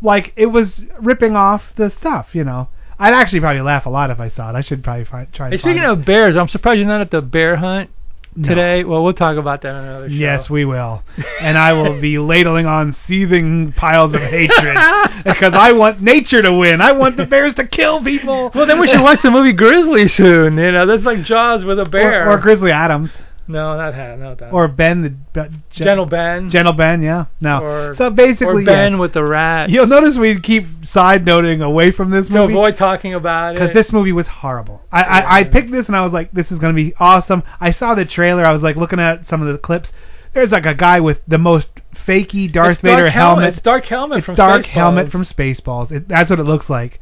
like 0.03 0.32
it 0.37 0.47
was 0.47 0.68
ripping 1.01 1.37
off 1.37 1.62
the 1.76 1.91
stuff. 1.99 2.28
You 2.32 2.45
know, 2.45 2.68
I'd 2.99 3.14
actually 3.14 3.41
probably 3.41 3.62
laugh 3.62 3.87
a 3.87 3.91
lot 3.91 4.11
if 4.11 4.20
I 4.20 4.28
saw 4.30 4.51
it. 4.51 4.55
I 4.57 4.61
should 4.61 4.85
probably 4.85 5.05
find, 5.05 5.32
try. 5.32 5.47
Hey, 5.49 5.53
and 5.53 5.61
speaking 5.61 5.82
find 5.82 5.99
of 6.01 6.05
bears, 6.07 6.37
I'm 6.37 6.49
surprised 6.49 6.78
you're 6.78 6.87
not 6.87 7.01
at 7.01 7.11
the 7.11 7.22
bear 7.22 7.57
hunt 7.57 7.91
No. 8.37 8.49
today. 8.49 8.85
Well, 8.85 9.03
we'll 9.03 9.14
talk 9.14 9.37
about 9.37 9.62
that 9.62 9.74
on 9.74 9.85
another 9.85 10.09
show. 10.09 10.14
Yes, 10.14 10.49
we 10.51 10.64
will, 10.64 11.03
and 11.41 11.57
I 11.59 11.72
will 11.72 12.01
be 12.01 12.18
ladling 12.30 12.66
on 12.66 12.95
seething 13.07 13.72
piles 13.72 14.14
of 14.14 14.20
hatred 14.20 14.76
because 15.24 15.55
I 15.55 15.72
want 15.72 16.03
nature 16.03 16.43
to 16.43 16.53
win. 16.53 16.80
I 16.80 16.93
want 16.93 17.16
the 17.16 17.26
bears 17.26 17.55
to 17.55 17.66
kill 17.66 18.03
people. 18.05 18.51
Well, 18.55 18.66
then 18.66 18.78
we 18.78 18.87
should 18.89 19.03
watch 19.03 19.22
the 19.22 19.30
movie 19.30 19.53
Grizzly 19.53 20.07
soon. 20.09 20.57
You 20.59 20.70
know, 20.72 20.87
that's 20.87 21.05
like 21.05 21.22
Jaws 21.24 21.64
with 21.64 21.80
a 21.80 21.85
bear. 21.85 22.28
or, 22.28 22.32
or 22.35 22.39
Grizzly 22.39 22.70
Adams, 22.72 23.11
no, 23.47 23.76
not 23.76 23.95
ha- 23.95 24.16
no, 24.16 24.34
that. 24.34 24.53
or 24.53 24.68
Ben 24.68 25.03
the 25.03 25.11
Be- 25.11 25.49
Gen- 25.70 25.86
Gentle 25.86 26.07
Ben. 26.07 26.51
Gentle 26.51 26.72
Ben. 26.72 27.03
Yeah, 27.03 27.26
no. 27.40 27.61
Or- 27.62 27.95
so 27.97 28.11
basically, 28.11 28.62
or 28.62 28.66
Ben 28.66 28.92
yes. 28.92 29.01
with 29.01 29.12
the 29.12 29.24
rat. 29.24 29.70
You'll 29.70 29.86
notice 29.86 30.16
we 30.16 30.40
keep 30.40 30.66
side 30.86 31.24
noting 31.24 31.61
away 31.62 31.90
from 31.92 32.11
this 32.11 32.28
movie. 32.28 32.53
to 32.53 32.59
avoid 32.59 32.76
talking 32.76 33.14
about 33.14 33.55
it. 33.57 33.61
because 33.61 33.74
this 33.74 33.92
movie 33.92 34.12
was 34.12 34.26
horrible. 34.28 34.80
I, 34.92 35.03
I 35.03 35.38
I 35.40 35.45
picked 35.45 35.70
this 35.70 35.86
and 35.86 35.97
I 35.97 36.03
was 36.03 36.12
like, 36.12 36.30
this 36.32 36.51
is 36.53 36.59
gonna 36.59 36.74
be 36.74 36.95
awesome. 36.99 37.42
I 37.61 37.70
saw 37.72 37.95
the 37.95 38.05
trailer. 38.05 38.45
I 38.45 38.53
was 38.53 38.62
like 38.62 38.76
looking 38.76 39.01
at 39.01 39.28
some 39.28 39.42
of 39.42 39.49
the 39.53 39.59
clips. 39.59 39.90
There's 40.32 40.51
like 40.51 40.66
a 40.66 40.74
guy 40.74 40.99
with 41.01 41.18
the 41.28 41.38
most 41.38 41.68
fakey 42.07 42.51
Darth 42.53 42.72
It's 42.72 42.82
Dark 42.82 42.97
Vader 42.99 43.11
Helmet. 43.11 43.12
helmet. 43.12 43.49
It's 43.55 43.62
Dark 43.62 43.84
Helmet 43.84 44.18
It's 44.18 44.26
from 44.26 44.34
Dark 44.34 44.62
Spaceballs. 44.62 44.66
Helmet 44.66 45.11
from 45.12 45.24
Spaceballs. 45.24 45.92
It, 45.92 46.09
that's 46.09 46.28
what 46.28 46.40
it 46.40 46.45
looks 46.45 46.68
like. 46.68 47.01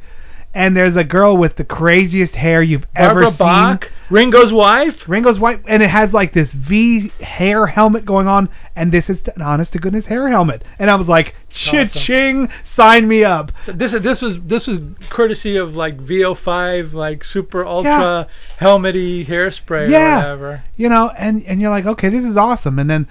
And 0.53 0.77
there's 0.77 0.95
a 0.95 1.03
girl 1.03 1.35
with 1.35 1.55
the 1.55 1.63
craziest 1.63 2.35
hair 2.35 2.61
you've 2.61 2.85
Barbara 2.93 3.27
ever 3.29 3.37
Bach, 3.37 3.85
seen. 3.85 3.91
Ringo's 4.09 4.51
wife. 4.51 5.07
Ringo's 5.07 5.39
wife, 5.39 5.59
and 5.67 5.81
it 5.81 5.89
has 5.89 6.13
like 6.13 6.33
this 6.33 6.51
V 6.51 7.09
hair 7.19 7.67
helmet 7.67 8.05
going 8.05 8.27
on, 8.27 8.49
and 8.75 8.91
this 8.91 9.09
is 9.09 9.19
an 9.35 9.41
honest 9.41 9.73
to 9.73 9.79
goodness 9.79 10.05
hair 10.05 10.29
helmet. 10.29 10.63
And 10.79 10.89
I 10.89 10.95
was 10.95 11.07
like, 11.07 11.35
cha-ching, 11.49 12.49
sign 12.75 13.07
me 13.07 13.23
up. 13.23 13.51
So 13.65 13.71
this 13.71 13.93
is 13.93 14.03
this 14.03 14.21
was 14.21 14.37
this 14.43 14.67
was 14.67 14.79
courtesy 15.09 15.57
of 15.57 15.75
like 15.75 15.97
VO5 15.97 16.93
like 16.93 17.23
super 17.23 17.65
ultra 17.65 18.27
helmety 18.57 19.25
hairspray 19.25 19.87
or 19.87 19.89
yeah, 19.89 20.17
whatever. 20.17 20.63
you 20.75 20.89
know, 20.89 21.09
and 21.09 21.43
and 21.45 21.61
you're 21.61 21.71
like, 21.71 21.85
okay, 21.85 22.09
this 22.09 22.25
is 22.25 22.37
awesome. 22.37 22.79
And 22.79 22.89
then, 22.89 23.07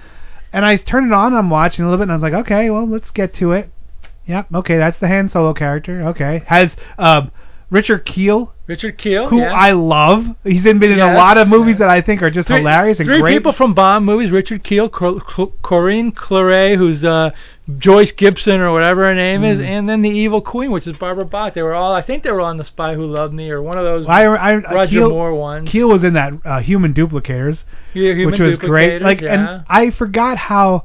and 0.53 0.64
I 0.64 0.76
turned 0.76 1.07
it 1.07 1.12
on. 1.12 1.34
I'm 1.34 1.51
watching 1.51 1.84
a 1.84 1.88
little 1.88 1.99
bit, 1.99 2.05
and 2.05 2.12
I 2.12 2.16
was 2.16 2.22
like, 2.22 2.45
okay, 2.45 2.70
well, 2.70 2.88
let's 2.88 3.11
get 3.11 3.34
to 3.36 3.53
it. 3.53 3.70
Yep, 4.26 4.55
okay, 4.55 4.78
that's 4.78 5.01
the 5.01 5.09
Han 5.09 5.28
Solo 5.28 5.53
character. 5.53 6.03
Okay, 6.09 6.43
has 6.47 6.72
um, 6.99 7.32
Richard 7.73 8.05
Kiel, 8.05 8.53
Richard 8.66 8.99
Kiel, 8.99 9.29
who 9.31 9.39
yeah. 9.41 9.53
I 9.53 9.70
love. 9.73 10.27
He's 10.45 10.62
been 10.62 10.83
in 10.83 11.01
a 11.01 11.14
lot 11.14 11.39
of 11.39 11.49
movies 11.49 11.79
that 11.79 11.89
I 11.89 12.03
think 12.03 12.20
are 12.23 12.31
just 12.31 12.47
Three- 12.47 12.59
hilarious 12.59 13.01
and 13.01 13.09
three 13.09 13.20
great. 13.20 13.35
people 13.39 13.53
from 13.55 13.73
Bond 13.73 14.05
movies: 14.05 14.31
Richard 14.31 14.62
Kiel, 14.62 14.91
Cor- 14.91 15.20
Cor- 15.20 15.53
Corinne 15.62 16.12
Cléry, 16.12 16.77
who's 16.77 17.03
uh, 17.03 17.31
Joyce 17.79 18.12
Gibson 18.12 18.61
or 18.61 18.73
whatever 18.73 19.05
her 19.07 19.14
name 19.14 19.43
is, 19.43 19.59
Mm. 19.59 19.64
and 19.66 19.89
then 19.89 20.03
the 20.03 20.11
evil 20.11 20.43
queen, 20.43 20.70
which 20.70 20.87
is 20.87 20.97
Barbara 20.99 21.25
Bach. 21.25 21.55
They 21.55 21.62
were 21.62 21.73
all, 21.75 21.95
I 21.95 22.03
think, 22.03 22.25
they 22.25 22.31
were 22.31 22.43
on 22.43 22.59
The 22.59 22.64
Spy 22.64 22.95
Who 22.95 23.07
Loved 23.07 23.33
Me 23.33 23.51
or 23.51 23.62
one 23.62 23.79
of 23.79 23.85
those 23.85 24.05
I, 24.07 24.25
I, 24.27 24.55
Roger 24.57 24.91
Kiel, 24.99 25.09
Moore 25.09 25.35
ones. 25.35 25.68
Kiel 25.70 25.89
was 25.89 26.05
in 26.05 26.12
that 26.12 26.35
uh, 26.45 26.61
Human 26.61 26.93
Duplicators, 26.93 27.61
Yeah, 27.95 28.12
Human 28.12 28.33
which 28.33 28.41
was 28.41 28.57
great. 28.59 29.01
Like, 29.01 29.23
yeah. 29.23 29.33
and 29.57 29.64
I 29.68 29.91
forgot 29.91 30.37
how 30.37 30.85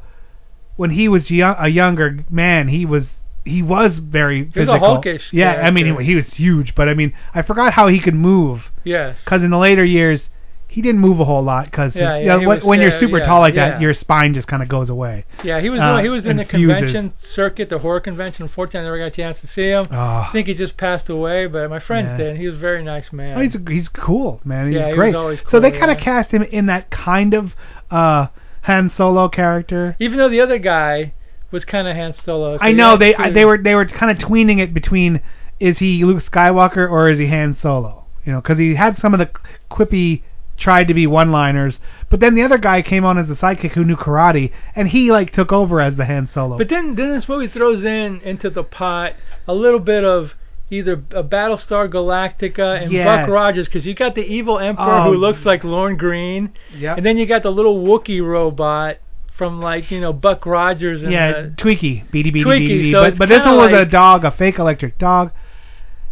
when 0.78 0.92
he 0.92 1.10
was 1.10 1.30
young, 1.30 1.56
a 1.60 1.68
younger 1.68 2.20
man, 2.30 2.70
he 2.70 2.86
was 2.86 3.08
he 3.48 3.62
was 3.64 3.98
very 4.00 4.46
He 4.54 4.60
was 4.60 4.68
a 4.70 4.74
physical. 4.74 5.02
hulkish 5.02 5.22
yeah, 5.32 5.54
I 5.64 5.72
mean 5.72 5.86
character. 5.86 6.04
he, 6.04 6.10
he 6.12 6.16
was 6.16 6.28
huge, 6.34 6.76
but 6.76 6.88
I 6.90 6.94
mean 6.94 7.14
I 7.34 7.42
forgot 7.42 7.74
how 7.74 7.88
he 7.88 8.00
could 8.00 8.16
move. 8.16 8.64
Yes. 8.84 9.20
Because 9.24 9.42
in 9.44 9.50
the 9.52 9.58
later 9.58 9.84
years, 9.84 10.30
he 10.70 10.82
didn't 10.82 11.00
move 11.02 11.20
a 11.20 11.26
whole 11.26 11.42
lot 11.42 11.66
because 11.66 11.96
Yeah, 11.96 12.18
yeah, 12.18 12.26
know, 12.38 12.40
when, 12.48 12.58
was 12.58 12.64
when 12.64 12.82
you're 12.82 12.92
super 12.92 13.20
tall 13.22 13.40
like 13.40 13.56
yeah. 13.56 13.70
that, 13.72 13.82
your 13.82 13.94
spine 13.94 14.34
just 14.36 14.48
kind 14.48 14.62
of 14.62 14.70
goes 14.70 14.90
away. 14.90 15.26
Yeah, 15.44 15.60
he 15.60 15.70
was 15.70 15.82
uh, 15.82 15.98
he 16.00 16.10
was 16.10 16.24
doing 16.24 16.38
the 16.38 16.46
fuses. 16.46 16.76
convention 16.78 17.14
circuit, 17.20 17.70
the 17.70 17.80
horror 17.80 18.00
convention. 18.02 18.44
Unfortunately, 18.44 18.82
I 18.82 18.84
never 18.84 19.00
got 19.00 19.06
a 19.06 19.12
chance 19.12 19.40
to 19.42 19.48
see 19.48 19.70
him. 19.70 19.88
Oh. 19.90 19.96
I 19.98 20.30
think 20.34 20.48
he 20.48 20.54
just 20.54 20.78
passed 20.78 21.10
away, 21.10 21.48
but 21.48 21.70
my 21.70 21.80
friends 21.80 22.12
did. 22.18 22.28
and 22.28 22.38
He 22.38 22.46
was 22.48 22.56
a 22.56 22.60
very 22.60 22.84
nice 22.84 23.12
man. 23.12 23.38
Oh, 23.38 23.42
he's 23.42 23.56
he's 23.68 23.90
cool, 23.90 24.40
man. 24.44 24.68
He's 24.68 24.76
Yeah, 24.76 24.88
he 24.88 24.92
was 24.94 25.00
great. 25.00 25.16
always 25.16 25.40
so 25.50 25.60
they 25.60 25.72
cool, 25.72 25.80
kind 25.80 25.92
of 25.92 25.98
cast 26.00 26.32
him 26.32 26.44
in 26.44 26.66
that 26.68 26.92
kind 26.92 27.34
of 27.34 27.54
uh 27.90 28.28
Han 28.64 28.92
Solo 28.96 29.30
character. 29.30 29.96
Even 30.00 30.18
though 30.18 30.30
the 30.30 30.42
other 30.42 30.60
guy 30.60 31.14
was 31.52 31.66
kind 31.66 31.88
of 31.88 31.96
Han 31.96 32.14
Solo. 32.14 32.58
so 32.58 32.64
I 32.64 32.72
know 32.74 32.98
they 32.98 33.14
they 33.32 33.46
were 33.46 33.58
they 33.58 33.76
were 33.76 33.86
kind 33.86 34.12
of 34.12 34.18
tweening 34.18 34.60
it 34.62 34.74
between 34.74 35.22
is 35.60 35.78
he 35.80 36.04
Luke 36.04 36.24
Skywalker 36.24 36.90
or 36.90 37.10
is 37.10 37.20
he 37.20 37.28
Han 37.28 37.58
Solo? 37.62 38.06
You 38.26 38.34
know, 38.34 38.42
because 38.42 38.60
he 38.60 38.76
had 38.76 38.98
some 39.00 39.14
of 39.14 39.20
the 39.20 39.30
quippy 39.72 40.24
tried 40.58 40.88
to 40.88 40.94
be 40.94 41.06
one-liners, 41.08 41.80
but 42.10 42.20
then 42.20 42.34
the 42.36 42.42
other 42.42 42.58
guy 42.58 42.82
came 42.82 43.06
on 43.06 43.18
as 43.18 43.28
the 43.28 43.36
sidekick 43.36 43.72
who 43.74 43.86
knew 43.86 43.96
karate, 43.96 44.52
and 44.76 44.88
he 44.90 45.12
like 45.12 45.32
took 45.32 45.52
over 45.52 45.80
as 45.80 45.96
the 45.96 46.06
Han 46.06 46.28
Solo. 46.34 46.58
But 46.58 46.68
then, 46.70 46.96
then 46.96 47.12
this 47.14 47.30
movie 47.30 47.48
throws 47.48 47.86
in 47.86 48.20
into 48.22 48.50
the 48.50 48.64
pot 48.64 49.14
a 49.48 49.54
little 49.54 49.80
bit 49.80 50.04
of 50.04 50.34
either 50.70 50.94
a 51.12 51.24
Battlestar 51.24 51.88
Galactica 51.88 52.82
and 52.84 52.92
Yes. 52.92 53.06
Buck 53.06 53.30
Rogers, 53.30 53.68
because 53.68 53.86
you 53.86 53.94
got 53.96 54.16
the 54.16 54.26
evil 54.26 54.60
Emperor 54.60 54.84
Oh. 54.98 55.04
who 55.04 55.14
looks 55.18 55.46
like 55.46 55.64
Lorne 55.64 55.96
Greene, 55.96 56.50
Yep. 56.76 56.98
and 56.98 57.06
then 57.06 57.18
you 57.18 57.26
got 57.26 57.44
the 57.44 57.52
little 57.52 57.82
Wookiee 57.82 58.22
robot 58.26 58.98
from 59.38 59.62
like 59.62 59.92
you 59.92 60.02
know 60.02 60.12
Buck 60.12 60.46
Rogers 60.46 61.04
and 61.04 61.12
yeah, 61.12 61.42
the, 61.44 61.50
Twiki, 61.50 62.10
beady 62.12 62.32
beady 62.32 62.44
Twiki, 62.44 62.68
beady. 62.68 62.92
so 62.92 63.00
but 63.00 63.18
but 63.18 63.30
this 63.30 63.46
one 63.46 63.58
was 63.58 63.72
a 63.72 63.86
dog, 63.86 64.26
a 64.26 64.32
fake 64.32 64.60
electric 64.60 64.98
dog. 64.98 65.32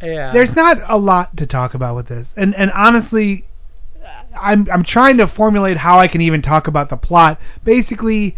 yeah. 0.02 0.32
There's 0.32 0.56
not 0.56 0.78
a 0.88 0.98
lot 0.98 1.36
to 1.38 1.46
talk 1.46 1.74
about 1.74 1.96
with 1.96 2.08
this, 2.08 2.28
and 2.38 2.56
and 2.56 2.72
honestly, 2.72 3.46
I'm 4.40 4.68
I'm 4.72 4.84
trying 4.84 5.18
to 5.18 5.28
formulate 5.28 5.78
how 5.78 5.98
I 5.98 6.08
can 6.08 6.22
even 6.22 6.42
talk 6.42 6.68
about 6.68 6.90
the 6.90 6.98
plot. 6.98 7.40
Basically, 7.64 8.38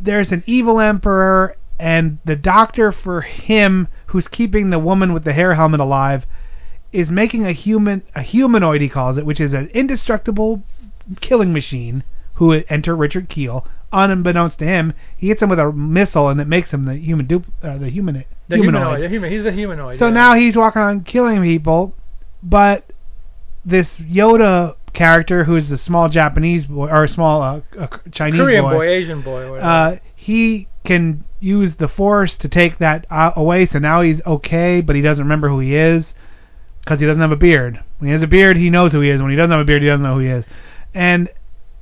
there's 0.00 0.32
an 0.32 0.42
evil 0.46 0.80
emperor, 0.80 1.56
and 1.78 2.18
the 2.24 2.36
doctor 2.36 2.90
for 2.90 3.20
him, 3.20 3.88
who's 4.06 4.28
keeping 4.28 4.70
the 4.70 4.78
woman 4.78 5.12
with 5.12 5.24
the 5.24 5.34
hair 5.34 5.54
helmet 5.54 5.80
alive, 5.80 6.24
is 6.92 7.10
making 7.10 7.44
a 7.44 7.52
human 7.52 8.02
a 8.14 8.22
humanoid 8.22 8.80
he 8.80 8.88
calls 8.88 9.18
it, 9.18 9.26
which 9.26 9.40
is 9.40 9.52
an 9.52 9.68
indestructible 9.74 10.62
killing 11.20 11.52
machine. 11.52 12.02
Who 12.34 12.52
enter 12.68 12.96
Richard 12.96 13.28
Kiel. 13.28 13.66
Unbeknownst 13.92 14.58
to 14.58 14.64
him, 14.64 14.92
he 15.16 15.28
hits 15.28 15.40
him 15.40 15.48
with 15.48 15.60
a 15.60 15.70
missile, 15.70 16.28
and 16.28 16.40
it 16.40 16.48
makes 16.48 16.72
him 16.72 16.84
the 16.84 16.96
human 16.96 17.26
dup- 17.26 17.44
uh, 17.62 17.78
the 17.78 17.88
human 17.88 18.24
the 18.48 18.56
humanoid. 18.56 19.02
the 19.02 19.08
human. 19.08 19.30
He's 19.30 19.44
the 19.44 19.52
humanoid. 19.52 20.00
so 20.00 20.08
yeah. 20.08 20.14
now 20.14 20.34
he's 20.34 20.56
walking 20.56 20.82
around 20.82 21.06
killing 21.06 21.42
people, 21.42 21.94
but 22.42 22.90
this 23.64 23.88
Yoda 24.00 24.74
character, 24.94 25.44
who's 25.44 25.70
a 25.70 25.78
small 25.78 26.08
Japanese 26.08 26.66
boy 26.66 26.88
or 26.88 27.04
a 27.04 27.08
small 27.08 27.42
uh, 27.42 27.60
uh, 27.78 27.86
Chinese 28.12 28.40
Korean 28.40 28.64
boy, 28.64 28.72
boy, 28.72 28.88
Asian 28.88 29.22
boy, 29.22 29.58
uh, 29.58 29.98
he 30.14 30.68
can 30.84 31.24
use 31.40 31.72
the 31.78 31.88
Force 31.88 32.34
to 32.36 32.48
take 32.48 32.78
that 32.78 33.06
uh, 33.10 33.32
away. 33.36 33.66
So 33.66 33.78
now 33.78 34.02
he's 34.02 34.20
okay, 34.26 34.80
but 34.80 34.96
he 34.96 35.02
doesn't 35.02 35.22
remember 35.22 35.48
who 35.48 35.60
he 35.60 35.74
is 35.74 36.14
because 36.80 37.00
he 37.00 37.06
doesn't 37.06 37.20
have 37.20 37.32
a 37.32 37.36
beard. 37.36 37.82
When 37.98 38.08
he 38.08 38.12
has 38.12 38.22
a 38.22 38.26
beard, 38.26 38.56
he 38.56 38.70
knows 38.70 38.92
who 38.92 39.00
he 39.00 39.10
is. 39.10 39.20
When 39.20 39.30
he 39.30 39.36
doesn't 39.36 39.50
have 39.50 39.60
a 39.60 39.64
beard, 39.64 39.82
he 39.82 39.88
doesn't 39.88 40.02
know 40.02 40.14
who 40.14 40.20
he 40.20 40.28
is. 40.28 40.44
And 40.92 41.28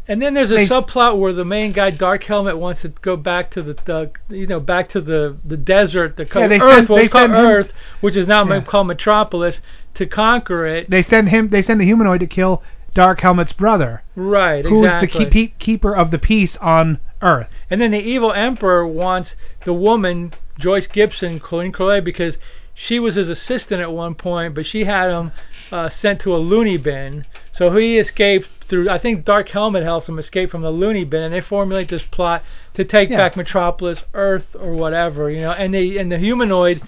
And 0.09 0.21
then 0.21 0.35
there's 0.35 0.51
a 0.51 0.57
They- 0.57 0.67
subplot 0.67 1.17
where 1.19 1.33
the 1.33 1.45
main 1.45 1.73
guy, 1.73 1.91
Dark 1.91 2.25
Helmet, 2.25 2.59
wants 2.59 2.83
to 2.83 2.89
go 2.89 3.17
back 3.17 3.51
to 3.53 3.63
the, 3.63 3.75
the 3.85 4.11
you 4.35 4.47
know, 4.47 4.59
back 4.61 4.89
to 4.91 5.01
the 5.01 5.37
the 5.45 5.57
desert, 5.57 6.17
the 6.17 6.27
Yeah, 6.35 6.49
they 6.49 6.61
Earth, 6.61 6.75
send- 6.75 6.89
well, 6.89 6.97
they 6.97 7.05
it's 7.05 7.13
called 7.13 7.31
send 7.31 7.35
him- 7.35 7.47
Earth, 7.47 7.73
which 8.01 8.17
is 8.17 8.27
now 8.27 8.45
Yeah. 8.45 8.61
called 8.63 8.89
Metropolis, 8.89 9.61
to 9.95 10.07
conquer 10.07 10.67
it. 10.67 10.91
they 10.91 11.03
send 11.03 11.29
him, 11.29 11.51
they 11.51 11.63
send 11.63 11.81
the 11.81 11.85
humanoid 11.85 12.21
to 12.21 12.27
kill 12.27 12.63
Dark 12.95 13.21
Helmet's 13.21 13.53
brother, 13.53 14.03
Right, 14.17 14.65
who 14.65 14.81
is 14.81 14.87
exactly. 14.87 15.25
the 15.25 15.31
keep, 15.31 15.59
keeper 15.59 15.95
of 15.95 16.11
the 16.11 16.19
peace 16.19 16.57
on 16.61 16.99
Earth. 17.23 17.47
And 17.71 17.81
then 17.81 17.93
the 17.93 18.01
evil 18.01 18.33
emperor 18.33 18.87
wants 18.87 19.35
the 19.65 19.73
woman, 19.73 20.33
Joyce 20.59 20.87
Gibson, 20.89 21.39
Colleen 21.41 21.73
Crowley, 21.73 22.01
because 22.01 22.39
she 22.75 22.99
was 22.99 23.15
his 23.15 23.29
assistant 23.29 23.81
at 23.81 23.93
one 23.93 24.15
point, 24.15 24.55
but 24.55 24.67
she 24.67 24.85
had 24.85 25.11
him 25.11 25.31
uh, 25.73 25.89
sent 25.89 26.21
to 26.21 26.37
a 26.37 26.39
loony 26.39 26.77
bin. 26.77 27.25
So 27.53 27.75
he 27.77 27.99
escaped 27.99 28.47
through, 28.69 28.89
I 28.91 28.99
think 28.99 29.25
Dark 29.25 29.49
Helmet 29.49 29.83
helps 29.83 30.09
him 30.09 30.19
escape 30.19 30.51
from 30.51 30.63
the 30.63 30.71
loony 30.71 31.05
bin, 31.05 31.23
and 31.23 31.35
they 31.35 31.41
formulate 31.41 31.89
this 31.89 32.03
plot 32.03 32.45
to 32.75 32.85
take 32.85 33.11
Yeah. 33.11 33.17
back 33.17 33.37
Metropolis, 33.37 34.01
Earth, 34.15 34.55
or 34.59 34.75
whatever, 34.75 35.31
you 35.31 35.41
know. 35.41 35.51
And 35.53 35.75
the 35.75 35.99
and 35.99 36.13
the 36.13 36.19
humanoid. 36.19 36.83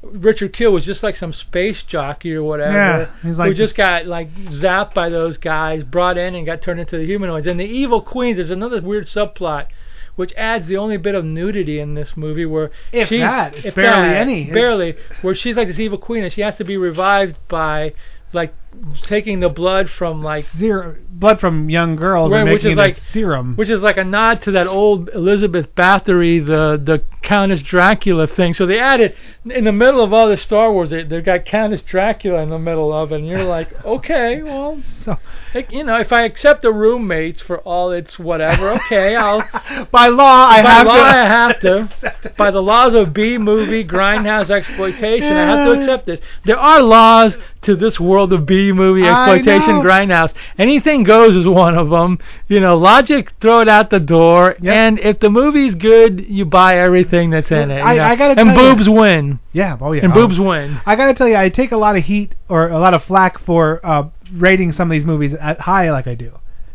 Richard 0.00 0.52
Kiel 0.52 0.70
was 0.70 0.84
just 0.84 1.02
like 1.02 1.16
some 1.16 1.32
space 1.32 1.82
jockey 1.82 2.32
or 2.32 2.44
whatever, 2.44 2.72
Yeah, 2.72 3.06
he's 3.20 3.36
like 3.36 3.48
who 3.48 3.54
just 3.54 3.74
got 3.76 4.06
like 4.06 4.32
zapped 4.32 4.94
by 4.94 5.08
those 5.08 5.38
guys, 5.38 5.82
brought 5.82 6.16
in 6.16 6.36
and 6.36 6.46
got 6.46 6.62
turned 6.62 6.78
into 6.78 6.96
the 6.96 7.04
humanoids. 7.04 7.48
And 7.48 7.58
the 7.58 7.64
evil 7.64 8.00
queen, 8.00 8.36
there's 8.36 8.50
another 8.52 8.80
weird 8.80 9.06
subplot, 9.06 9.66
which 10.14 10.32
adds 10.36 10.68
the 10.68 10.76
only 10.76 10.98
bit 10.98 11.16
of 11.16 11.24
nudity 11.24 11.80
in 11.80 11.94
this 11.94 12.16
movie, 12.16 12.46
where 12.46 12.70
If 12.92 13.08
she's 13.08 13.22
that, 13.22 13.54
if 13.64 13.74
barely 13.74 14.08
that, 14.10 14.16
any. 14.18 14.44
Barely, 14.44 14.94
where 15.22 15.34
she's 15.34 15.56
like 15.56 15.66
this 15.66 15.80
evil 15.80 15.98
queen 15.98 16.22
and 16.22 16.32
she 16.32 16.42
has 16.42 16.54
to 16.58 16.64
be 16.64 16.76
revived 16.76 17.36
by 17.48 17.92
like 18.32 18.54
taking 19.02 19.40
the 19.40 19.48
blood 19.48 19.88
from 19.90 20.22
like 20.22 20.46
Zero 20.56 20.96
blood 21.10 21.40
from 21.40 21.68
young 21.68 21.96
girls 21.96 22.30
Right, 22.30 22.42
and 22.42 22.50
which 22.50 22.62
making 22.62 22.72
is 22.72 22.76
like 22.78 22.96
serum. 23.12 23.56
which 23.56 23.70
is 23.70 23.80
like 23.80 23.96
a 23.96 24.04
nod 24.04 24.42
to 24.42 24.52
that 24.52 24.66
old 24.68 25.08
Elizabeth 25.14 25.74
Bathory, 25.74 26.44
the 26.44 26.80
the 26.82 27.02
Countess 27.22 27.60
Dracula 27.60 28.26
thing. 28.26 28.54
So 28.54 28.66
they 28.66 28.78
added 28.78 29.14
in 29.44 29.64
the 29.64 29.72
middle 29.72 30.02
of 30.02 30.12
all 30.12 30.28
the 30.28 30.36
Star 30.36 30.72
Wars, 30.72 30.90
they 30.90 31.02
they 31.02 31.20
got 31.20 31.44
Countess 31.44 31.80
Dracula 31.82 32.40
in 32.42 32.50
the 32.50 32.58
middle 32.58 32.92
of 32.92 33.10
it, 33.12 33.16
and 33.16 33.26
you're 33.26 33.44
like, 33.44 33.68
okay, 33.84 34.42
well, 34.42 34.80
so 35.04 35.16
like, 35.54 35.72
you 35.72 35.82
know, 35.82 35.98
if 35.98 36.12
I 36.12 36.24
accept 36.24 36.62
the 36.62 36.72
roommates 36.72 37.42
for 37.42 37.58
all 37.60 37.90
its 37.90 38.18
whatever, 38.18 38.70
okay, 38.72 39.16
I'll 39.16 39.40
by 39.90 40.08
law 40.08 40.46
I 40.48 40.62
by 40.62 40.70
have 40.70 40.86
law 40.86 40.96
to. 40.96 41.00
I 41.02 41.28
have 41.28 41.60
to. 41.60 41.88
By 42.38 42.50
the 42.52 42.62
laws 42.62 42.94
of 42.94 43.12
B 43.12 43.36
movie 43.36 43.84
grindhouse 43.84 44.50
exploitation, 44.50 45.32
I 45.32 45.44
have 45.56 45.66
to 45.66 45.72
accept 45.72 46.06
this. 46.06 46.20
There 46.44 46.58
are 46.58 46.80
laws 46.80 47.36
to 47.62 47.74
this 47.74 47.98
world 47.98 48.32
of 48.32 48.46
B 48.46 48.57
movie 48.72 49.04
exploitation 49.04 49.80
grindhouse. 49.82 50.32
Anything 50.58 51.02
goes 51.04 51.34
is 51.36 51.46
one 51.46 51.76
of 51.76 51.90
them. 51.90 52.18
You 52.48 52.60
know, 52.60 52.76
logic, 52.76 53.32
throw 53.40 53.60
it 53.60 53.68
out 53.68 53.90
the 53.90 54.00
door. 54.00 54.56
And 54.64 54.98
if 54.98 55.20
the 55.20 55.30
movie's 55.30 55.74
good, 55.74 56.24
you 56.28 56.44
buy 56.44 56.78
everything 56.78 57.30
that's 57.30 57.50
in 57.50 57.70
it. 57.70 57.76
you 57.78 57.82
I- 57.82 57.96
know. 57.96 58.02
I 58.04 58.16
gotta 58.16 58.40
and 58.40 58.50
tell 58.50 58.64
you- 58.68 58.74
boobs 58.74 58.88
win. 58.88 59.38
Yeah, 59.52 59.76
oh 59.80 59.92
yeah. 59.92 60.02
And 60.04 60.12
oh. 60.12 60.14
boobs 60.14 60.38
win. 60.38 60.80
I 60.86 60.96
gotta 60.96 61.14
tell 61.14 61.28
you, 61.28 61.36
I 61.36 61.48
take 61.48 61.72
a 61.72 61.76
lot 61.76 61.96
of 61.96 62.04
heat 62.04 62.34
or 62.48 62.68
a 62.68 62.78
lot 62.78 62.94
of 62.94 63.04
flack 63.04 63.38
for 63.40 63.80
uh, 63.84 64.08
rating 64.32 64.72
some 64.72 64.88
of 64.90 64.92
these 64.92 65.06
movies 65.06 65.34
at 65.40 65.60
high 65.60 65.90
like 65.90 66.06
I 66.06 66.14
do. 66.14 66.32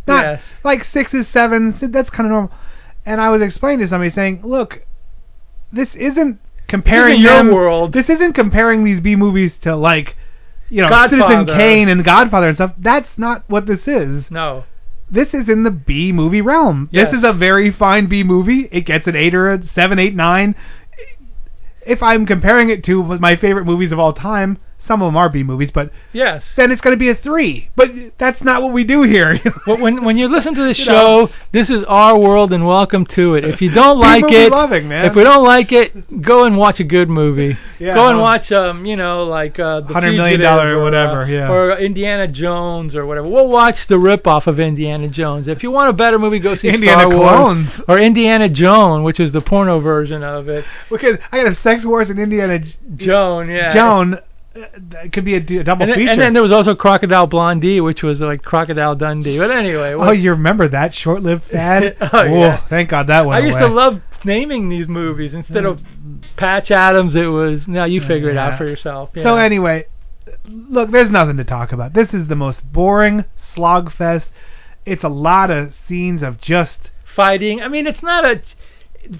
Not 0.07 0.23
Yes. 0.25 0.41
like 0.63 0.84
sixes, 0.84 1.27
sevens. 1.29 1.75
That's 1.81 2.09
kind 2.09 2.27
of 2.27 2.31
normal. 2.31 2.51
And 3.05 3.19
I 3.21 3.29
was 3.29 3.41
explaining 3.41 3.79
to 3.86 3.88
somebody 3.89 4.11
saying, 4.11 4.41
look, 4.43 4.81
this 5.71 5.93
isn't 5.95 6.39
comparing 6.67 7.19
your 7.19 7.31
them- 7.34 7.51
world. 7.51 7.93
This 7.93 8.09
isn't 8.09 8.34
comparing 8.34 8.84
these 8.84 8.99
B 9.01 9.15
movies 9.15 9.53
to 9.61 9.75
like, 9.75 10.15
you 10.74 10.82
know, 10.82 10.89
Godfather. 10.89 11.36
Citizen 11.36 11.57
Kane 11.57 11.88
and 11.88 12.03
Godfather 12.03 12.47
and 12.47 12.57
stuff. 12.57 12.74
That's 12.80 13.09
not 13.15 13.47
what 13.47 13.67
this 13.67 13.88
is. 13.88 14.26
No. 14.32 14.65
This 15.09 15.32
is 15.34 15.47
in 15.47 15.61
the 15.61 15.69
B 15.69 16.11
movie 16.11 16.41
realm. 16.41 16.89
Yes. 16.91 17.11
This 17.11 17.19
is 17.19 17.24
a 17.24 17.32
very 17.32 17.71
fine 17.71 18.07
B 18.07 18.24
movie. 18.24 18.69
It 18.71 18.82
gets 18.82 19.05
an 19.05 19.15
eight 19.15 19.36
or 19.36 19.53
a 19.53 19.63
seven, 19.67 19.99
eight, 19.99 20.15
nine. 20.15 20.55
If 21.86 22.01
I'm 22.01 22.26
comparing 22.26 22.69
it 22.69 22.84
to 22.86 23.03
my 23.03 23.36
favorite 23.36 23.65
movies 23.65 23.91
of 23.91 23.99
all 23.99 24.13
time, 24.13 24.57
some 24.86 25.01
of 25.01 25.07
them 25.07 25.15
are 25.17 25.29
B 25.29 25.43
movies, 25.43 25.71
but 25.71 25.91
Yes. 26.11 26.43
then 26.55 26.71
it's 26.71 26.81
going 26.81 26.93
to 26.95 26.99
be 26.99 27.09
a 27.09 27.15
three. 27.15 27.69
But 27.75 27.91
that's 28.17 28.41
not 28.43 28.61
what 28.61 28.73
we 28.73 28.84
do 28.84 29.01
here. 29.03 29.39
But 29.65 29.79
when 29.79 30.03
when 30.03 30.17
you 30.17 30.27
listen 30.27 30.53
to 30.55 30.63
this 30.63 30.77
You 30.79 30.86
show, 30.86 30.91
know. 31.25 31.29
this 31.53 31.69
is 31.69 31.84
our 31.86 32.19
world 32.19 32.51
and 32.51 32.65
welcome 32.67 33.05
to 33.07 33.36
it. 33.36 33.45
If 33.45 33.61
you 33.61 33.71
don't 33.71 33.97
like 34.09 34.25
it, 34.31 34.51
loving, 34.51 34.91
if 34.91 35.15
we 35.15 35.23
don't 35.23 35.43
like 35.43 35.71
it, 35.71 36.21
go 36.21 36.43
and 36.45 36.57
watch 36.57 36.79
a 36.79 36.84
good 36.84 37.09
movie. 37.09 37.57
Yeah, 37.79 37.95
go 37.95 38.07
and 38.09 38.19
watch 38.19 38.51
um, 38.51 38.86
you 38.86 38.95
know, 38.95 39.23
like 39.25 39.59
uh 39.59 39.81
the 39.81 39.93
$100 39.93 40.15
million 40.15 40.41
or, 40.41 40.81
whatever, 40.84 41.23
uh, 41.23 41.27
yeah. 41.27 41.49
or 41.51 41.77
Indiana 41.77 42.27
Jones 42.27 42.95
or 42.95 43.05
whatever. 43.05 43.27
We'll 43.27 43.47
watch 43.49 43.88
the 43.88 43.95
ripoff 43.95 44.47
of 44.47 44.59
Indiana 44.59 45.07
Jones. 45.09 45.47
If 45.47 45.63
you 45.63 45.71
want 45.71 45.89
a 45.89 45.93
better 45.93 46.19
movie, 46.19 46.39
go 46.39 46.55
see 46.55 46.67
Indiana 46.69 47.03
Star 47.03 47.17
Wars 47.17 47.67
or 47.88 47.99
Indiana 47.99 48.49
Jones, 48.49 49.03
which 49.03 49.19
is 49.19 49.31
the 49.31 49.41
porno 49.41 49.79
version 49.79 50.23
of 50.23 50.49
it. 50.49 50.65
Because 50.89 51.17
I 51.31 51.41
got 51.43 51.51
a 51.51 51.55
Sex 51.55 51.86
Wars 51.86 52.09
and 52.09 52.19
Indiana 52.19 52.59
J- 52.59 52.75
Joan, 52.97 53.49
yeah. 53.49 53.73
Joan. 53.73 54.19
That 54.55 55.11
could 55.11 55.25
be 55.25 55.33
a, 55.35 55.39
d- 55.39 55.57
a 55.57 55.63
double 55.63 55.83
And 55.83 55.91
then, 55.91 55.97
feature. 55.97 56.11
and 56.11 56.21
then 56.21 56.33
there 56.33 56.43
was 56.43 56.51
also 56.51 56.75
Crocodile 56.75 57.25
Blondie, 57.25 57.81
which 57.81 58.03
was 58.03 58.19
like 58.19 58.43
Crocodile 58.43 58.95
Dundee. 58.95 59.39
But 59.39 59.49
anyway, 59.49 59.93
oh, 59.93 60.11
you 60.11 60.31
remember 60.31 60.67
that 60.67 60.93
short-lived 60.93 61.43
fad? 61.51 61.97
Oh, 61.99 62.23
yeah. 62.23 62.65
thank 62.67 62.89
God 62.89 63.07
that 63.07 63.25
went 63.25 63.37
I 63.41 63.45
used 63.45 63.57
away. 63.57 63.67
to 63.67 63.73
love 63.73 64.01
naming 64.23 64.69
these 64.69 64.87
movies 64.87 65.33
instead 65.33 65.65
of 65.65 65.81
Patch 66.37 66.69
Adams. 66.69 67.15
It 67.15 67.25
was 67.25 67.67
now 67.67 67.85
you 67.85 67.99
figure 67.99 68.29
it 68.29 68.37
out 68.37 68.57
for 68.59 68.67
yourself. 68.67 69.09
So 69.21 69.37
anyway, 69.37 69.87
look, 70.45 70.91
there's 70.91 71.09
nothing 71.09 71.37
to 71.37 71.43
talk 71.43 71.71
about. 71.71 71.93
This 71.93 72.13
is 72.13 72.27
the 72.27 72.35
most 72.35 72.61
boring 72.71 73.25
slog 73.55 73.91
fest. 73.91 74.27
It's 74.85 75.03
a 75.03 75.09
lot 75.09 75.49
of 75.49 75.73
scenes 75.87 76.21
of 76.21 76.39
just 76.39 76.91
fighting. 77.15 77.61
I 77.61 77.67
mean, 77.69 77.87
it's 77.87 78.03
not 78.03 78.23
a 78.23 78.41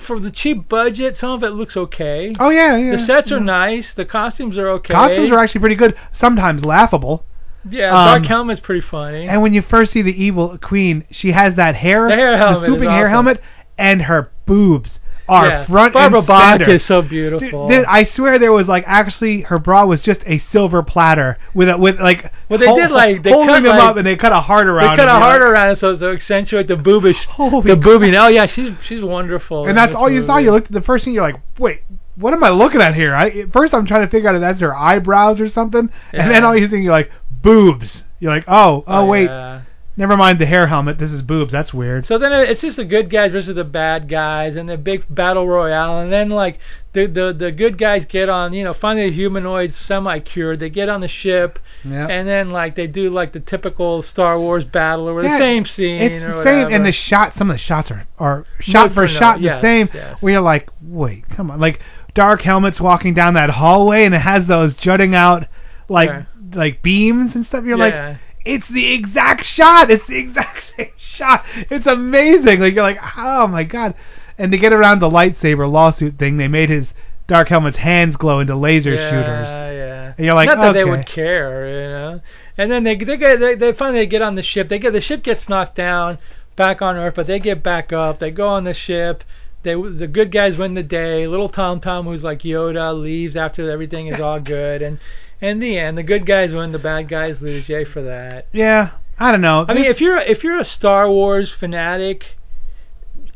for 0.06 0.20
the 0.20 0.32
cheap 0.32 0.68
budget. 0.70 1.18
Some 1.18 1.32
of 1.32 1.44
it 1.44 1.50
looks 1.52 1.76
okay. 1.78 2.36
Oh 2.40 2.50
yeah, 2.50 2.78
yeah. 2.78 2.96
the 2.96 3.06
sets 3.06 3.32
are 3.32 3.40
nice. 3.40 3.94
The 3.94 4.06
costumes 4.06 4.58
are 4.58 4.70
okay. 4.70 4.94
Costumes 4.94 5.32
are 5.32 5.40
actually 5.40 5.62
pretty 5.62 5.76
good. 5.76 5.96
Sometimes 6.14 6.64
laughable. 6.66 7.26
Yeah, 7.70 7.90
Um, 7.98 8.06
Dark 8.22 8.26
Helmet's 8.26 8.60
pretty 8.60 8.82
funny. 8.82 9.26
And 9.28 9.42
when 9.42 9.54
you 9.54 9.62
first 9.62 9.94
see 9.94 10.02
the 10.02 10.22
evil 10.24 10.58
queen, 10.58 11.06
she 11.12 11.32
has 11.32 11.56
that 11.56 11.76
hair, 11.76 12.10
The 12.10 12.16
hair 12.16 12.38
helmet 12.38 12.66
swooping 12.66 12.84
is 12.84 12.90
hair 12.90 13.04
awesome. 13.06 13.12
helmet, 13.12 13.42
and 13.78 14.02
her 14.04 14.32
boobs 14.46 15.00
are 15.28 15.48
yeah. 15.48 15.66
front 15.66 15.94
Barbara 15.94 16.20
and 16.20 16.28
Bach 16.28 16.60
center. 16.60 16.70
is 16.72 16.84
so 16.86 17.02
beautiful. 17.02 17.68
Dude, 17.68 17.86
I 17.86 18.04
swear 18.06 18.40
there 18.40 18.52
was 18.52 18.68
like 18.68 18.84
actually 18.88 19.42
her 19.42 19.58
bra 19.60 19.86
was 19.86 20.02
just 20.02 20.22
a 20.26 20.40
silver 20.52 20.84
platter 20.84 21.38
with 21.54 21.70
a, 21.70 21.78
with 21.78 22.00
like 22.00 22.32
Well, 22.50 22.60
they 22.60 22.66
hol- 22.66 22.76
did, 22.78 22.92
like, 22.92 23.24
they 23.24 23.32
holding 23.32 23.48
cut, 23.56 23.62
them 23.64 23.78
like- 23.78 23.82
up 23.84 23.98
and 23.98 24.06
they 24.06 24.16
cut 24.16 24.32
a 24.32 24.40
heart 24.42 24.68
around. 24.68 24.92
they 24.92 25.04
cut 25.04 25.08
a 25.08 25.12
heart 25.20 25.42
like- 25.42 25.50
around 25.50 25.70
it 25.72 25.80
so 25.80 25.96
to 25.96 26.10
accentuate 26.12 26.68
the 26.68 26.76
boobish, 26.76 27.26
the 27.64 27.76
boobing. 27.76 28.16
Oh 28.18 28.28
yeah, 28.28 28.46
she's 28.46 28.74
she's 28.84 29.02
wonderful. 29.02 29.68
and 29.68 29.78
that's 29.78 29.96
all 29.96 30.10
you 30.12 30.26
saw. 30.26 30.38
You 30.38 30.52
looked 30.52 30.68
at 30.68 30.74
the 30.74 30.82
first 30.82 31.06
thing, 31.06 31.14
you're 31.14 31.24
like, 31.24 31.40
wait, 31.58 31.82
what 32.16 32.34
am 32.34 32.44
I 32.44 32.50
looking 32.50 32.82
at 32.82 32.94
here? 32.96 33.16
I, 33.16 33.46
first, 33.52 33.74
I'm 33.74 33.86
trying 33.86 34.02
to 34.02 34.08
figure 34.10 34.30
out 34.30 34.36
if 34.36 34.42
that's 34.42 34.60
her 34.62 34.76
eyebrows 34.76 35.40
or 35.40 35.48
something, 35.50 35.90
and 36.12 36.30
then 36.32 36.44
all 36.44 36.56
you 36.58 36.68
think 36.68 36.84
you're 36.84 36.92
like 36.92 37.10
boobs. 37.32 38.04
You're 38.20 38.32
like, 38.34 38.46
oh, 38.48 38.84
oh, 38.88 39.00
Oh, 39.00 39.06
wait, 39.06 39.26
yeah. 39.26 39.62
Never 39.98 40.18
mind 40.18 40.40
the 40.40 40.46
hair 40.46 40.68
helmet. 40.68 40.98
This 40.98 41.12
is 41.12 41.22
boobs. 41.22 41.52
That's 41.52 41.74
weird. 41.74 42.06
So 42.06 42.18
then 42.18 42.32
it's 42.34 42.62
just 42.62 42.78
the 42.78 42.86
good 42.86 43.10
guys 43.10 43.32
versus 43.32 43.56
the 43.56 43.64
bad 43.64 44.10
guys, 44.10 44.56
and 44.56 44.70
the 44.70 44.78
big 44.78 45.04
battle 45.10 45.48
royale, 45.48 46.00
and 46.00 46.12
then 46.12 46.30
like 46.30 46.60
the 46.94 47.06
the 47.08 47.34
the 47.38 47.52
good 47.52 47.78
guys 47.78 48.06
get 48.08 48.30
on, 48.30 48.54
you 48.54 48.64
know, 48.64 48.74
finally 48.74 49.10
the 49.10 49.16
humanoids 49.16 49.78
semi-cured. 49.78 50.60
They 50.60 50.70
get 50.70 50.90
on 50.90 51.02
the 51.02 51.08
ship, 51.08 51.60
Yeah. 51.84 52.08
and 52.08 52.28
then 52.28 52.52
like 52.52 52.76
they 52.76 52.88
do 52.88 53.10
like 53.10 53.34
the 53.34 53.40
typical 53.40 54.02
Star 54.04 54.40
Wars 54.40 54.64
battle 54.66 55.08
or 55.10 55.24
Yeah, 55.24 55.34
the 55.34 55.38
same 55.40 55.66
scene 55.66 56.02
It's 56.02 56.24
the 56.26 56.44
same, 56.44 56.74
and 56.74 56.86
the 56.86 56.92
shot. 56.92 57.36
Some 57.36 57.50
of 57.50 57.56
the 57.56 57.60
shots 57.64 57.92
are 57.92 58.06
are 58.20 58.46
shot 58.62 58.88
Note 58.88 58.94
for 58.96 59.08
for 59.08 59.14
shot 59.14 59.38
the 59.40 59.44
yes, 59.46 59.62
same. 59.62 59.90
yes. 59.94 60.22
Where 60.22 60.34
you're 60.34 60.42
like, 60.42 60.70
wait, 60.82 61.28
come 61.30 61.50
on, 61.52 61.60
like 61.60 61.80
dark 62.14 62.42
helmets 62.42 62.80
walking 62.80 63.14
down 63.14 63.34
that 63.36 63.50
hallway, 63.50 64.06
and 64.06 64.14
it 64.14 64.22
has 64.22 64.46
those 64.46 64.74
jutting 64.76 65.16
out 65.16 65.48
like 65.90 66.10
like 66.54 66.84
beams 66.84 67.34
and 67.36 67.46
stuff. 67.46 67.64
You're 67.66 67.78
Yeah. 67.80 68.08
like, 68.10 68.18
it's 68.46 68.68
the 68.70 68.94
exact 68.94 69.46
shot. 69.46 69.90
It's 69.90 70.06
the 70.08 70.18
exact 70.18 70.64
same 70.78 70.92
shot. 70.98 71.46
It's 71.70 71.88
amazing. 71.88 72.60
Like 72.60 72.74
you're 72.74 72.84
like, 72.84 73.00
oh 73.18 73.48
my 73.48 73.64
god. 73.64 73.96
And 74.38 74.52
to 74.52 74.58
get 74.58 74.74
around 74.74 75.00
the 75.00 75.10
lightsaber 75.10 75.72
lawsuit 75.72 76.18
thing, 76.18 76.38
they 76.38 76.48
made 76.48 76.70
his 76.70 76.88
dark 77.28 77.48
helmet's 77.48 77.78
hands 77.78 78.18
glow 78.18 78.40
into 78.40 78.56
laser 78.56 78.94
yeah, 78.94 79.10
shooters. 79.10 79.50
Yeah, 79.50 80.14
And 80.18 80.26
you're 80.26 80.36
like, 80.36 80.48
not 80.48 80.58
that 80.58 80.74
they 80.74 80.84
would 80.84 81.06
care, 81.06 81.68
you 81.68 81.90
know. 81.90 82.22
And 82.58 82.72
then 82.72 82.84
they 82.84 82.96
they 82.96 83.18
get 83.18 83.40
they, 83.40 83.56
they 83.56 83.74
finally 83.74 84.06
get 84.06 84.22
on 84.22 84.36
the 84.36 84.44
ship. 84.44 84.70
They 84.70 84.80
get 84.80 84.94
the 84.94 85.02
ship 85.02 85.24
gets 85.24 85.48
knocked 85.48 85.76
down 85.76 86.20
back 86.56 86.82
on 86.82 86.98
Earth, 86.98 87.14
but 87.16 87.28
they 87.28 87.40
get 87.40 87.64
back 87.64 87.92
up. 87.94 88.20
They 88.20 88.32
go 88.32 88.48
on 88.48 88.64
the 88.64 88.74
ship. 88.74 89.24
They 89.64 89.76
the 89.76 90.08
good 90.08 90.32
guys 90.32 90.58
win 90.58 90.74
the 90.74 90.84
day. 90.84 91.28
Little 91.28 91.50
Tom 91.50 91.80
Tom, 91.80 92.06
who's 92.06 92.22
like 92.22 92.42
Yoda, 92.42 93.00
leaves 93.00 93.36
after 93.36 93.70
everything 93.72 94.08
is 94.08 94.20
all 94.20 94.40
good. 94.40 94.82
And 94.82 95.00
in 95.44 95.60
the 95.60 95.78
end, 95.78 95.98
the 95.98 96.04
good 96.04 96.26
guys 96.26 96.54
win. 96.54 96.72
The 96.72 96.80
bad 96.80 97.10
guys 97.10 97.42
lose. 97.42 97.68
Yay 97.68 97.84
for 97.86 98.02
that. 98.02 98.48
Yeah, 98.54 98.92
I 99.20 99.32
don't 99.32 99.42
know. 99.42 99.66
I 99.68 99.74
mean, 99.74 99.86
if 99.86 100.00
you're 100.00 100.18
if 100.18 100.44
you're 100.44 100.58
a 100.58 100.66
Star 100.66 101.10
Wars 101.10 101.52
fanatic, 101.52 102.38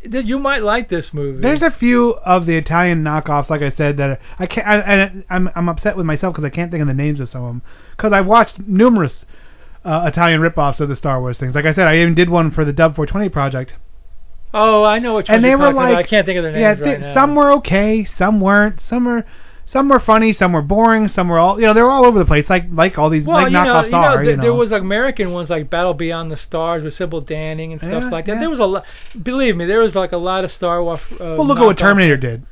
th- 0.10 0.26
you 0.26 0.40
might 0.40 0.64
like 0.64 0.90
this 0.90 1.14
movie. 1.14 1.42
There's 1.42 1.62
a 1.62 1.70
few 1.70 2.12
of 2.26 2.46
the 2.46 2.56
Italian 2.56 3.04
knockoffs, 3.04 3.50
like 3.50 3.62
I 3.62 3.72
said, 3.72 3.98
that 3.98 4.22
I 4.40 4.48
can't. 4.48 4.66
I, 4.66 4.78
and 4.78 5.26
I'm 5.30 5.50
I'm 5.54 5.70
upset 5.70 5.98
with 5.98 6.06
myself 6.06 6.34
because 6.34 6.46
I 6.46 6.50
can't 6.50 6.72
think 6.72 6.82
of 6.82 6.88
the 6.88 6.94
names 6.94 7.20
of 7.20 7.30
some 7.30 7.44
of 7.44 7.50
them. 7.50 7.62
Because 7.96 8.14
I've 8.14 8.26
watched 8.26 8.60
numerous 8.60 9.26
uh, 9.84 10.06
Italian 10.08 10.40
ripoffs 10.40 10.80
of 10.80 10.88
the 10.88 10.96
Star 10.96 11.20
Wars 11.20 11.38
things. 11.38 11.56
Like 11.56 11.66
I 11.66 11.74
said, 11.74 11.88
I 11.88 11.98
even 11.98 12.16
did 12.16 12.30
one 12.30 12.52
for 12.52 12.64
the 12.64 12.74
Dub 12.74 12.96
420 12.96 13.30
project, 13.30 13.74
oh, 14.54 14.86
I 14.86 15.00
know 15.00 15.16
which 15.16 15.30
and 15.30 15.36
ones 15.36 15.44
they 15.44 15.50
you're 15.50 15.58
were 15.58 15.66
talking 15.66 15.76
like, 15.78 15.90
about. 15.90 16.06
I 16.06 16.08
can't 16.08 16.26
think 16.26 16.38
of 16.38 16.44
their 16.44 16.58
yeah, 16.58 16.74
names 16.74 16.80
right 16.82 16.90
th- 16.92 17.02
now. 17.02 17.14
some 17.14 17.36
were 17.36 17.52
okay, 17.58 18.06
some 18.06 18.40
weren't, 18.40 18.80
some 18.82 19.06
were. 19.06 19.26
Some 19.70 19.90
were 19.90 20.00
funny, 20.00 20.32
some 20.32 20.54
were 20.54 20.62
boring, 20.62 21.10
some 21.10 21.28
were 21.28 21.38
all 21.38 21.60
you 21.60 21.68
know 21.68 21.74
they 21.74 21.82
were 21.82 21.92
all 21.92 22.06
over 22.06 22.18
the 22.18 22.26
place, 22.26 22.50
like 22.50 22.64
like 22.72 22.98
all 22.98 23.10
these 23.10 23.26
Well, 23.26 23.36
like 23.36 23.48
you 23.48 23.52
know, 23.52 23.60
knockoffs 23.60 23.86
you 23.88 23.92
know, 23.92 23.98
are. 23.98 24.18
th- 24.24 24.30
you 24.32 24.36
know, 24.38 24.42
there 24.42 24.54
was 24.54 24.72
American 24.72 25.34
ones 25.34 25.50
like 25.50 25.70
Battle 25.70 25.94
Beyond 25.94 26.32
the 26.32 26.38
Stars 26.38 26.84
with 26.84 26.94
Sybil 26.94 27.22
Danning 27.22 27.72
and 27.74 27.80
stuff 27.82 28.04
Yeah, 28.04 28.10
like 28.10 28.26
that. 28.28 28.36
yeah. 28.36 28.40
There 28.40 28.50
was 28.50 28.60
a 28.60 28.64
lot. 28.66 28.86
Believe 29.22 29.58
me, 29.58 29.66
there 29.66 29.82
was 29.82 29.94
like 29.94 30.14
a 30.14 30.18
lot 30.18 30.46
of 30.46 30.52
Star 30.54 30.82
Wars. 30.82 31.02
Uh, 31.12 31.16
well, 31.38 31.46
look 31.46 31.60
at 31.60 31.66
what. 31.66 31.78
Terminator 31.78 32.16
did. 32.18 32.46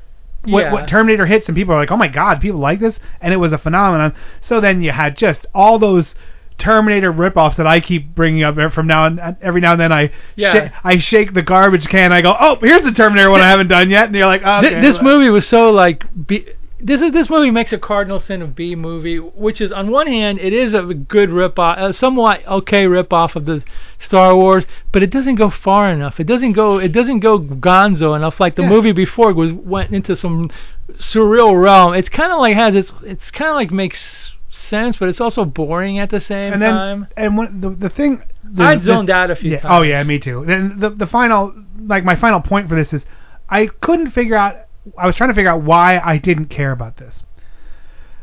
What, 0.44 0.60
Yeah. 0.60 0.72
what 0.74 0.86
Terminator 0.88 1.24
hits 1.26 1.48
and 1.48 1.56
people 1.56 1.74
are 1.74 1.78
like, 1.78 1.90
oh 1.90 1.96
my 1.96 2.06
god, 2.08 2.40
people 2.40 2.60
like 2.60 2.80
this, 2.80 3.00
and 3.22 3.32
it 3.32 3.38
was 3.38 3.50
a 3.52 3.58
phenomenon. 3.58 4.14
So 4.42 4.60
then 4.60 4.82
you 4.82 4.92
had 4.92 5.16
just 5.16 5.46
all 5.54 5.78
those 5.78 6.14
Terminator 6.58 7.12
ripoffs 7.12 7.56
that 7.56 7.66
I 7.66 7.80
keep 7.80 8.14
bringing 8.14 8.42
up 8.42 8.56
from 8.72 8.86
now 8.86 9.06
and 9.06 9.36
every 9.42 9.60
now 9.60 9.72
and 9.72 9.80
then. 9.80 9.92
I 9.92 10.10
Yeah. 10.36 10.52
sha- 10.52 10.74
I 10.84 10.98
shake 10.98 11.34
the 11.34 11.42
garbage 11.42 11.86
can. 11.88 12.12
I 12.12 12.22
go, 12.22 12.36
oh, 12.38 12.58
here's 12.62 12.82
the 12.84 12.92
Terminator 12.92 13.30
one 13.30 13.40
I 13.40 13.48
haven't 13.48 13.68
done 13.68 13.90
yet, 13.90 14.06
and 14.06 14.14
you're 14.14 14.26
like, 14.26 14.42
oh, 14.44 14.58
okay. 14.58 14.80
this 14.80 15.00
movie 15.02 15.30
was 15.30 15.46
so 15.46 15.70
like. 15.70 16.04
B- 16.26 16.46
this 16.78 17.00
is 17.00 17.12
this 17.12 17.30
movie 17.30 17.50
makes 17.50 17.72
a 17.72 17.78
cardinal 17.78 18.20
sin 18.20 18.42
of 18.42 18.54
B 18.54 18.74
movie, 18.74 19.16
which 19.18 19.60
is 19.60 19.72
on 19.72 19.90
one 19.90 20.06
hand 20.06 20.38
it 20.38 20.52
is 20.52 20.74
a 20.74 20.82
good 20.82 21.30
rip 21.30 21.58
off, 21.58 21.78
a 21.78 21.92
somewhat 21.92 22.46
okay 22.46 22.86
rip 22.86 23.12
off 23.12 23.34
of 23.34 23.46
the 23.46 23.62
Star 23.98 24.36
Wars, 24.36 24.64
but 24.92 25.02
it 25.02 25.10
doesn't 25.10 25.36
go 25.36 25.48
far 25.50 25.90
enough. 25.90 26.20
It 26.20 26.24
doesn't 26.24 26.52
go 26.52 26.78
it 26.78 26.92
doesn't 26.92 27.20
go 27.20 27.38
gonzo 27.38 28.14
enough 28.14 28.38
like 28.40 28.56
the 28.56 28.62
Yeah. 28.62 28.68
movie 28.68 28.92
before 28.92 29.32
was 29.32 29.52
went 29.52 29.92
into 29.92 30.14
some 30.14 30.50
surreal 30.98 31.60
realm. 31.62 31.94
It's 31.94 32.08
kind 32.10 32.32
of 32.32 32.38
like 32.40 32.54
has 32.56 32.74
its 32.74 32.92
it's 33.04 33.30
kind 33.30 33.50
of 33.50 33.54
like 33.56 33.70
makes 33.70 34.32
sense, 34.50 34.96
but 34.98 35.08
it's 35.08 35.20
also 35.20 35.44
boring 35.44 35.98
at 35.98 36.10
the 36.10 36.20
same 36.20 36.52
and 36.52 36.62
then 36.62 36.74
time. 36.74 37.06
and 37.16 37.36
what 37.36 37.60
the 37.60 37.70
the 37.70 37.88
thing. 37.88 38.22
The, 38.44 38.62
I 38.62 38.76
the- 38.76 38.82
zoned 38.84 39.10
out 39.10 39.30
a 39.30 39.36
few 39.36 39.50
yeah, 39.52 39.60
times. 39.60 39.74
Oh 39.78 39.82
yeah, 39.82 40.02
me 40.04 40.18
too. 40.18 40.44
Then 40.46 40.78
the 40.78 40.90
the 40.90 41.06
final 41.06 41.54
like 41.80 42.04
my 42.04 42.16
final 42.16 42.40
point 42.40 42.68
for 42.68 42.74
this 42.76 42.92
is 42.92 43.02
I 43.48 43.66
couldn't 43.80 44.10
figure 44.10 44.36
out. 44.36 44.65
I 44.96 45.06
was 45.06 45.16
trying 45.16 45.30
to 45.30 45.34
figure 45.34 45.50
out 45.50 45.62
why 45.62 45.98
I 45.98 46.18
didn't 46.18 46.46
care 46.46 46.72
about 46.72 46.96
this. 46.96 47.22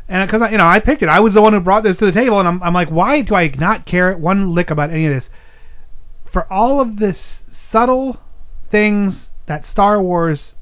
And 0.08 0.26
because 0.26 0.50
you 0.50 0.58
know 0.58 0.66
I 0.66 0.80
picked 0.80 1.02
it, 1.02 1.08
I 1.08 1.20
was 1.20 1.34
the 1.34 1.42
one 1.42 1.52
who 1.52 1.60
brought 1.60 1.82
this 1.82 1.96
to 1.96 2.06
the 2.06 2.12
table, 2.12 2.38
and 2.38 2.46
I'm 2.46 2.62
I'm 2.62 2.74
like, 2.74 2.90
why 2.90 3.22
do 3.22 3.34
I 3.34 3.48
not 3.48 3.86
care 3.86 4.16
one 4.16 4.54
lick 4.54 4.70
about 4.70 4.90
any 4.90 5.06
of 5.06 5.14
this? 5.14 5.30
For 6.30 6.50
all 6.52 6.80
of 6.80 6.98
this 6.98 7.40
subtle 7.70 8.18
things 8.70 9.28
that 9.46 9.66
Star 9.66 10.02
Wars 10.02 10.54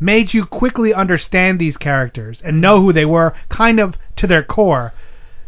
made 0.00 0.34
you 0.34 0.44
quickly 0.44 0.92
understand 0.92 1.58
these 1.58 1.76
characters 1.76 2.42
and 2.42 2.60
know 2.60 2.80
who 2.80 2.92
they 2.92 3.04
were, 3.04 3.34
kind 3.48 3.78
of 3.78 3.96
to 4.16 4.26
their 4.26 4.42
core. 4.42 4.92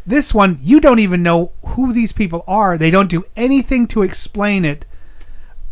This 0.07 0.33
one, 0.33 0.61
you 0.63 0.81
don't 0.81 1.01
even 1.01 1.23
know 1.23 1.51
who 1.65 1.93
these 1.93 2.13
people 2.13 2.45
are. 2.47 2.79
They 2.79 2.91
don't 2.91 3.11
do 3.11 3.25
anything 3.37 3.89
to 3.89 4.03
explain 4.03 4.65
it. 4.65 4.85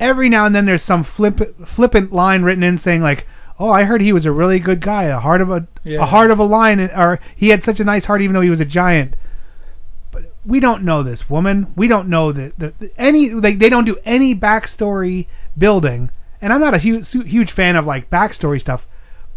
Every 0.00 0.28
now 0.28 0.44
and 0.44 0.54
then, 0.54 0.66
there's 0.66 0.82
some 0.82 1.04
flip, 1.04 1.56
flippant 1.76 2.12
line 2.12 2.42
written 2.42 2.64
in 2.64 2.78
saying 2.78 3.00
like, 3.00 3.26
"Oh, 3.60 3.70
I 3.70 3.84
heard 3.84 4.00
he 4.00 4.12
was 4.12 4.26
a 4.26 4.32
really 4.32 4.58
good 4.58 4.80
guy, 4.80 5.04
a 5.04 5.20
heart 5.20 5.40
of 5.40 5.50
a 5.50 5.66
Yeah. 5.84 6.02
a 6.02 6.06
heart 6.06 6.30
of 6.32 6.38
a 6.40 6.44
lion, 6.44 6.80
or 6.80 7.20
he 7.36 7.50
had 7.50 7.62
such 7.64 7.78
a 7.80 7.84
nice 7.84 8.04
heart 8.06 8.20
even 8.20 8.34
though 8.34 8.40
he 8.40 8.50
was 8.50 8.60
a 8.60 8.64
giant." 8.64 9.14
But 10.10 10.32
we 10.44 10.58
don't 10.60 10.82
know 10.84 11.02
this 11.02 11.28
woman. 11.30 11.68
We 11.76 11.86
don't 11.88 12.08
know 12.08 12.32
that 12.32 12.58
the, 12.58 12.72
the- 12.78 12.90
any 13.00 13.30
like 13.30 13.58
they 13.60 13.68
don't 13.68 13.84
do 13.84 13.96
any 14.04 14.34
backstory 14.34 15.26
building. 15.56 16.10
And 16.42 16.52
I'm 16.52 16.60
not 16.60 16.74
a 16.74 16.78
huge 16.78 17.10
huge 17.12 17.52
fan 17.52 17.76
of 17.76 17.86
like 17.86 18.10
backstory 18.10 18.60
stuff, 18.60 18.86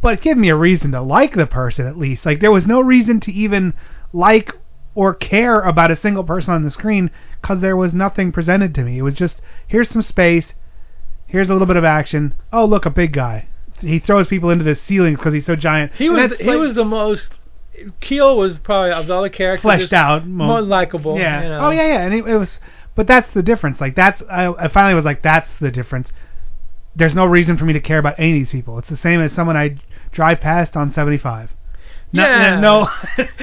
but 0.02 0.22
give 0.22 0.38
me 0.38 0.50
a 0.50 0.56
reason 0.56 0.92
to 0.92 1.02
like 1.02 1.34
the 1.36 1.46
person 1.46 1.86
at 1.86 1.98
least. 1.98 2.26
Like 2.26 2.40
there 2.40 2.52
was 2.52 2.66
no 2.66 2.82
reason 2.82 3.20
to 3.22 3.32
even 3.32 3.74
like 4.14 4.52
or 4.96 5.14
care 5.14 5.62
about 5.62 5.92
a 5.92 5.96
single 5.96 6.24
person 6.24 6.54
on 6.56 6.64
the 6.64 6.72
screen 6.72 7.12
because 7.42 7.60
there 7.62 7.78
was 7.78 7.94
nothing 7.94 8.32
presented 8.32 8.74
to 8.76 8.84
me. 8.84 8.98
It 8.98 9.04
was 9.04 9.14
just 9.14 9.42
here's 9.68 9.90
some 9.90 10.02
space, 10.02 10.54
here's 11.28 11.50
a 11.50 11.54
little 11.54 11.68
bit 11.68 11.76
of 11.78 11.86
action. 11.86 12.34
Oh 12.52 12.66
look, 12.66 12.86
a 12.86 12.90
big 12.90 13.14
guy. 13.14 13.46
He 13.80 14.00
throws 14.00 14.28
people 14.28 14.50
into 14.50 14.64
the 14.64 14.76
ceilings 14.76 15.20
because 15.20 15.34
he's 15.34 15.46
so 15.46 15.56
giant. 15.56 15.92
He 15.94 16.10
was 16.10 16.32
he 16.38 16.44
like, 16.46 16.60
was 16.60 16.74
the 16.74 16.86
most 16.86 17.32
Kiel 18.02 18.38
was 18.38 18.58
probably 18.58 18.92
of 18.92 19.10
all 19.12 19.22
the 19.22 19.30
characters 19.30 19.62
fleshed 19.62 19.94
out, 19.94 20.26
most 20.28 20.48
most- 20.48 20.68
likable. 20.68 21.18
Yeah. 21.18 21.44
You 21.44 21.50
know. 21.50 21.60
Oh 21.60 21.70
yeah, 21.70 21.88
yeah. 21.88 22.02
And 22.02 22.14
it, 22.14 22.26
it 22.28 22.38
was, 22.38 22.60
but 22.96 23.08
that's 23.08 23.32
the 23.34 23.44
difference. 23.44 23.80
Like 23.80 23.96
that's 23.96 24.22
I, 24.30 24.48
I 24.54 24.68
finally 24.68 24.96
was 24.96 25.06
like, 25.06 25.22
that's 25.22 25.50
the 25.62 25.72
difference. 25.72 26.10
There's 26.96 27.14
no 27.14 27.26
reason 27.26 27.58
for 27.58 27.66
me 27.66 27.74
to 27.74 27.80
care 27.80 28.00
about 28.00 28.16
any 28.18 28.32
of 28.32 28.36
these 28.36 28.52
people. 28.52 28.80
It's 28.80 28.90
the 28.90 28.98
same 28.98 29.22
as 29.22 29.32
someone 29.34 29.56
I 29.56 29.78
drive 30.12 30.40
past 30.42 30.76
on 30.76 30.92
75. 30.92 31.52
No, 32.14 32.24
Yeah. 32.24 32.60
no, 32.60 32.90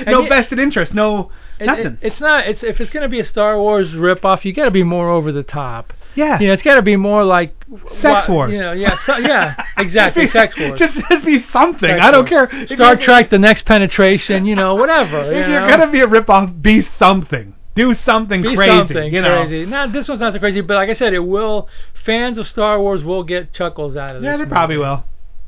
no 0.05 0.27
vested 0.29 0.59
interest. 0.59 0.93
No 0.95 1.31
nothing. 1.61 1.87
it- 1.87 1.99
it's 2.03 2.21
not. 2.21 2.49
It's 2.49 2.65
if 2.65 2.81
it's 2.81 2.91
gonna 2.91 3.09
be 3.09 3.21
a 3.21 3.25
Star 3.25 3.57
Wars 3.59 3.93
ripoff, 3.93 4.45
you 4.45 4.53
got 4.53 4.65
to 4.65 4.71
be 4.73 4.83
more 4.83 5.11
over 5.11 5.31
the 5.31 5.45
top. 5.45 5.93
Yeah. 6.15 6.39
You 6.41 6.49
know, 6.49 6.53
it's 6.53 6.63
got 6.63 6.77
to 6.77 6.83
be 6.83 6.97
more 6.97 7.25
like 7.25 7.55
Sex 8.01 8.29
wa- 8.29 8.35
wars. 8.35 8.53
You 8.53 8.61
know, 8.61 8.73
yeah, 8.73 8.97
so, 9.05 9.17
yeah, 9.17 9.67
exactly, 9.79 10.29
sex 10.29 10.57
wars. 10.59 10.79
Just, 10.79 10.95
just 10.95 11.25
be 11.25 11.45
something. 11.51 11.89
Sex 11.89 12.01
I 12.03 12.11
don't 12.11 12.31
wars. 12.31 12.49
care. 12.51 12.67
Star 12.69 12.97
Trek: 12.97 13.31
The 13.31 13.39
Next 13.39 13.65
Penetration. 13.65 14.47
You 14.47 14.55
know, 14.55 14.75
whatever. 14.75 15.23
If 15.35 15.49
you 15.49 15.53
you're 15.53 15.69
gonna 15.69 15.91
be 15.91 16.01
a 16.01 16.07
ripoff, 16.07 16.63
be 16.63 16.87
something. 16.99 17.55
Do 17.75 17.93
something 17.95 18.43
be 18.43 18.55
crazy. 18.55 18.71
something 18.77 19.13
you 19.13 19.21
know. 19.21 19.47
crazy. 19.47 19.67
Now 19.67 19.89
this 19.89 20.09
one's 20.09 20.21
not 20.21 20.33
so 20.33 20.39
crazy, 20.39 20.61
but 20.61 20.75
like 20.75 20.91
I 20.91 20.95
said, 20.95 21.13
it 21.13 21.19
will. 21.19 21.69
Fans 22.05 22.39
of 22.39 22.47
Star 22.47 22.81
Wars 22.81 23.03
will 23.03 23.25
get 23.25 23.53
chuckles 23.53 23.97
out 23.97 24.15
of 24.15 24.23
this. 24.23 24.27
Yeah, 24.27 24.33
they 24.37 24.45
movie. 24.45 24.51
probably 24.51 24.77
will. 24.77 25.05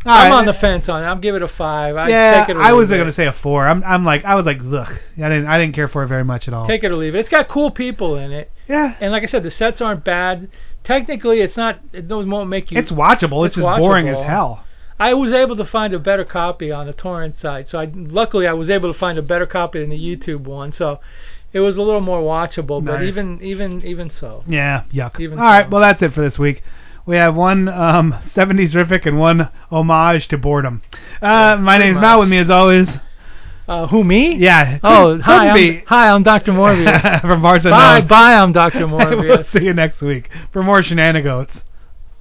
I'm 0.07 0.32
All 0.32 0.38
on 0.38 0.46
the 0.46 0.54
fence 0.54 0.88
on 0.88 1.02
it. 1.02 1.07
I'm 1.07 1.20
giving 1.20 1.42
it 1.42 1.44
a 1.44 1.48
five. 1.48 1.96
I 1.96 2.09
yeah, 2.09 2.40
take 2.40 2.50
it 2.50 2.57
or 2.57 2.62
I 2.62 2.72
was 2.72 2.90
it. 2.90 2.96
gonna 2.96 3.12
say 3.12 3.26
a 3.26 3.32
four. 3.32 3.66
I'm, 3.66 3.82
I'm 3.84 4.04
like, 4.04 4.24
I 4.24 4.34
was 4.34 4.46
like, 4.46 4.59
look, 4.61 4.88
I 4.88 5.28
didn't, 5.28 5.46
I 5.46 5.59
didn't 5.59 5.74
care 5.74 5.88
for 5.88 6.02
it 6.04 6.09
very 6.09 6.24
much 6.24 6.48
at 6.48 6.54
all. 6.54 6.66
Take 6.66 6.84
it 6.84 6.90
or 6.90 6.96
leave 6.96 7.14
it. 7.14 7.18
It's 7.18 7.28
got 7.28 7.48
cool 7.48 7.70
people 7.70 8.16
in 8.16 8.32
it. 8.32 8.50
Yeah. 8.68 8.96
And 9.00 9.12
like 9.12 9.22
I 9.22 9.26
said, 9.26 9.42
the 9.42 9.50
sets 9.50 9.80
aren't 9.80 10.04
bad. 10.04 10.48
Technically, 10.84 11.40
it's 11.40 11.57
not. 11.57 11.80
It 11.92 12.07
won't 12.09 12.48
make 12.48 12.70
you. 12.70 12.78
It's 12.78 12.92
watchable. 12.92 13.44
It's, 13.46 13.57
just 13.57 13.66
boring 13.66 14.09
as 14.09 14.18
hell. 14.20 14.64
I 14.98 15.12
was 15.14 15.32
able 15.32 15.57
to 15.57 15.64
find 15.64 15.92
a 15.92 15.98
better 15.98 16.24
copy 16.24 16.72
on 16.72 16.86
the 16.86 16.92
torrent 16.92 17.38
site. 17.38 17.68
So 17.68 17.78
I 17.78 17.90
luckily 17.92 18.46
I 18.46 18.52
was 18.54 18.70
able 18.70 18.92
to 18.92 18.98
find 18.98 19.18
a 19.18 19.22
better 19.22 19.46
copy 19.46 19.80
than 19.80 19.90
the 19.90 19.98
YouTube 19.98 20.44
one. 20.44 20.72
So 20.72 21.00
it 21.52 21.61
was 21.61 21.76
a 21.76 21.82
little 21.82 22.00
more 22.00 22.22
watchable. 22.22 22.82
Nice. 22.82 22.94
But 22.94 23.02
even 23.04 23.42
even 23.42 23.84
even 23.84 24.11
so, 24.11 24.44
Yeah, 24.46 24.84
yuck. 24.92 25.20
Even 25.20 25.38
All 25.38 25.44
right, 25.44 25.68
well 25.68 25.82
that's 25.82 26.00
it 26.02 26.12
for 26.12 26.22
this 26.22 26.38
week. 26.38 26.62
We 27.07 27.16
have 27.16 27.36
one 27.36 27.68
um, 27.68 28.14
70s 28.34 28.72
rific 28.74 29.07
and 29.07 29.16
one 29.18 29.48
homage 29.70 30.26
to 30.28 30.38
boredom. 30.38 30.82
Uh, 31.22 31.57
my 31.57 31.78
name 31.78 31.92
is. 31.92 32.00
Mal. 32.00 32.18
With 32.18 32.28
me 32.28 32.38
as 32.38 32.50
always. 32.50 32.88
uh, 33.68 33.86
who 33.86 34.02
me? 34.02 34.34
Yeah. 34.36 34.80
Oh, 34.82 35.18
hi. 35.20 35.48
I'm, 35.50 35.82
hi, 35.86 36.11
I'm 36.11 36.24
Dr. 36.24 36.50
Morbius. 36.50 37.20
From 37.20 37.42
Mars 37.42 37.62
bye, 37.62 38.00
bye, 38.00 38.34
I'm 38.34 38.52
Dr. 38.52 38.80
Morbius. 38.88 39.20
we'll 39.20 39.44
see 39.52 39.64
you 39.64 39.72
next 39.72 40.00
week 40.02 40.28
for 40.52 40.64
more 40.64 40.82
shenanigans. 40.82 41.50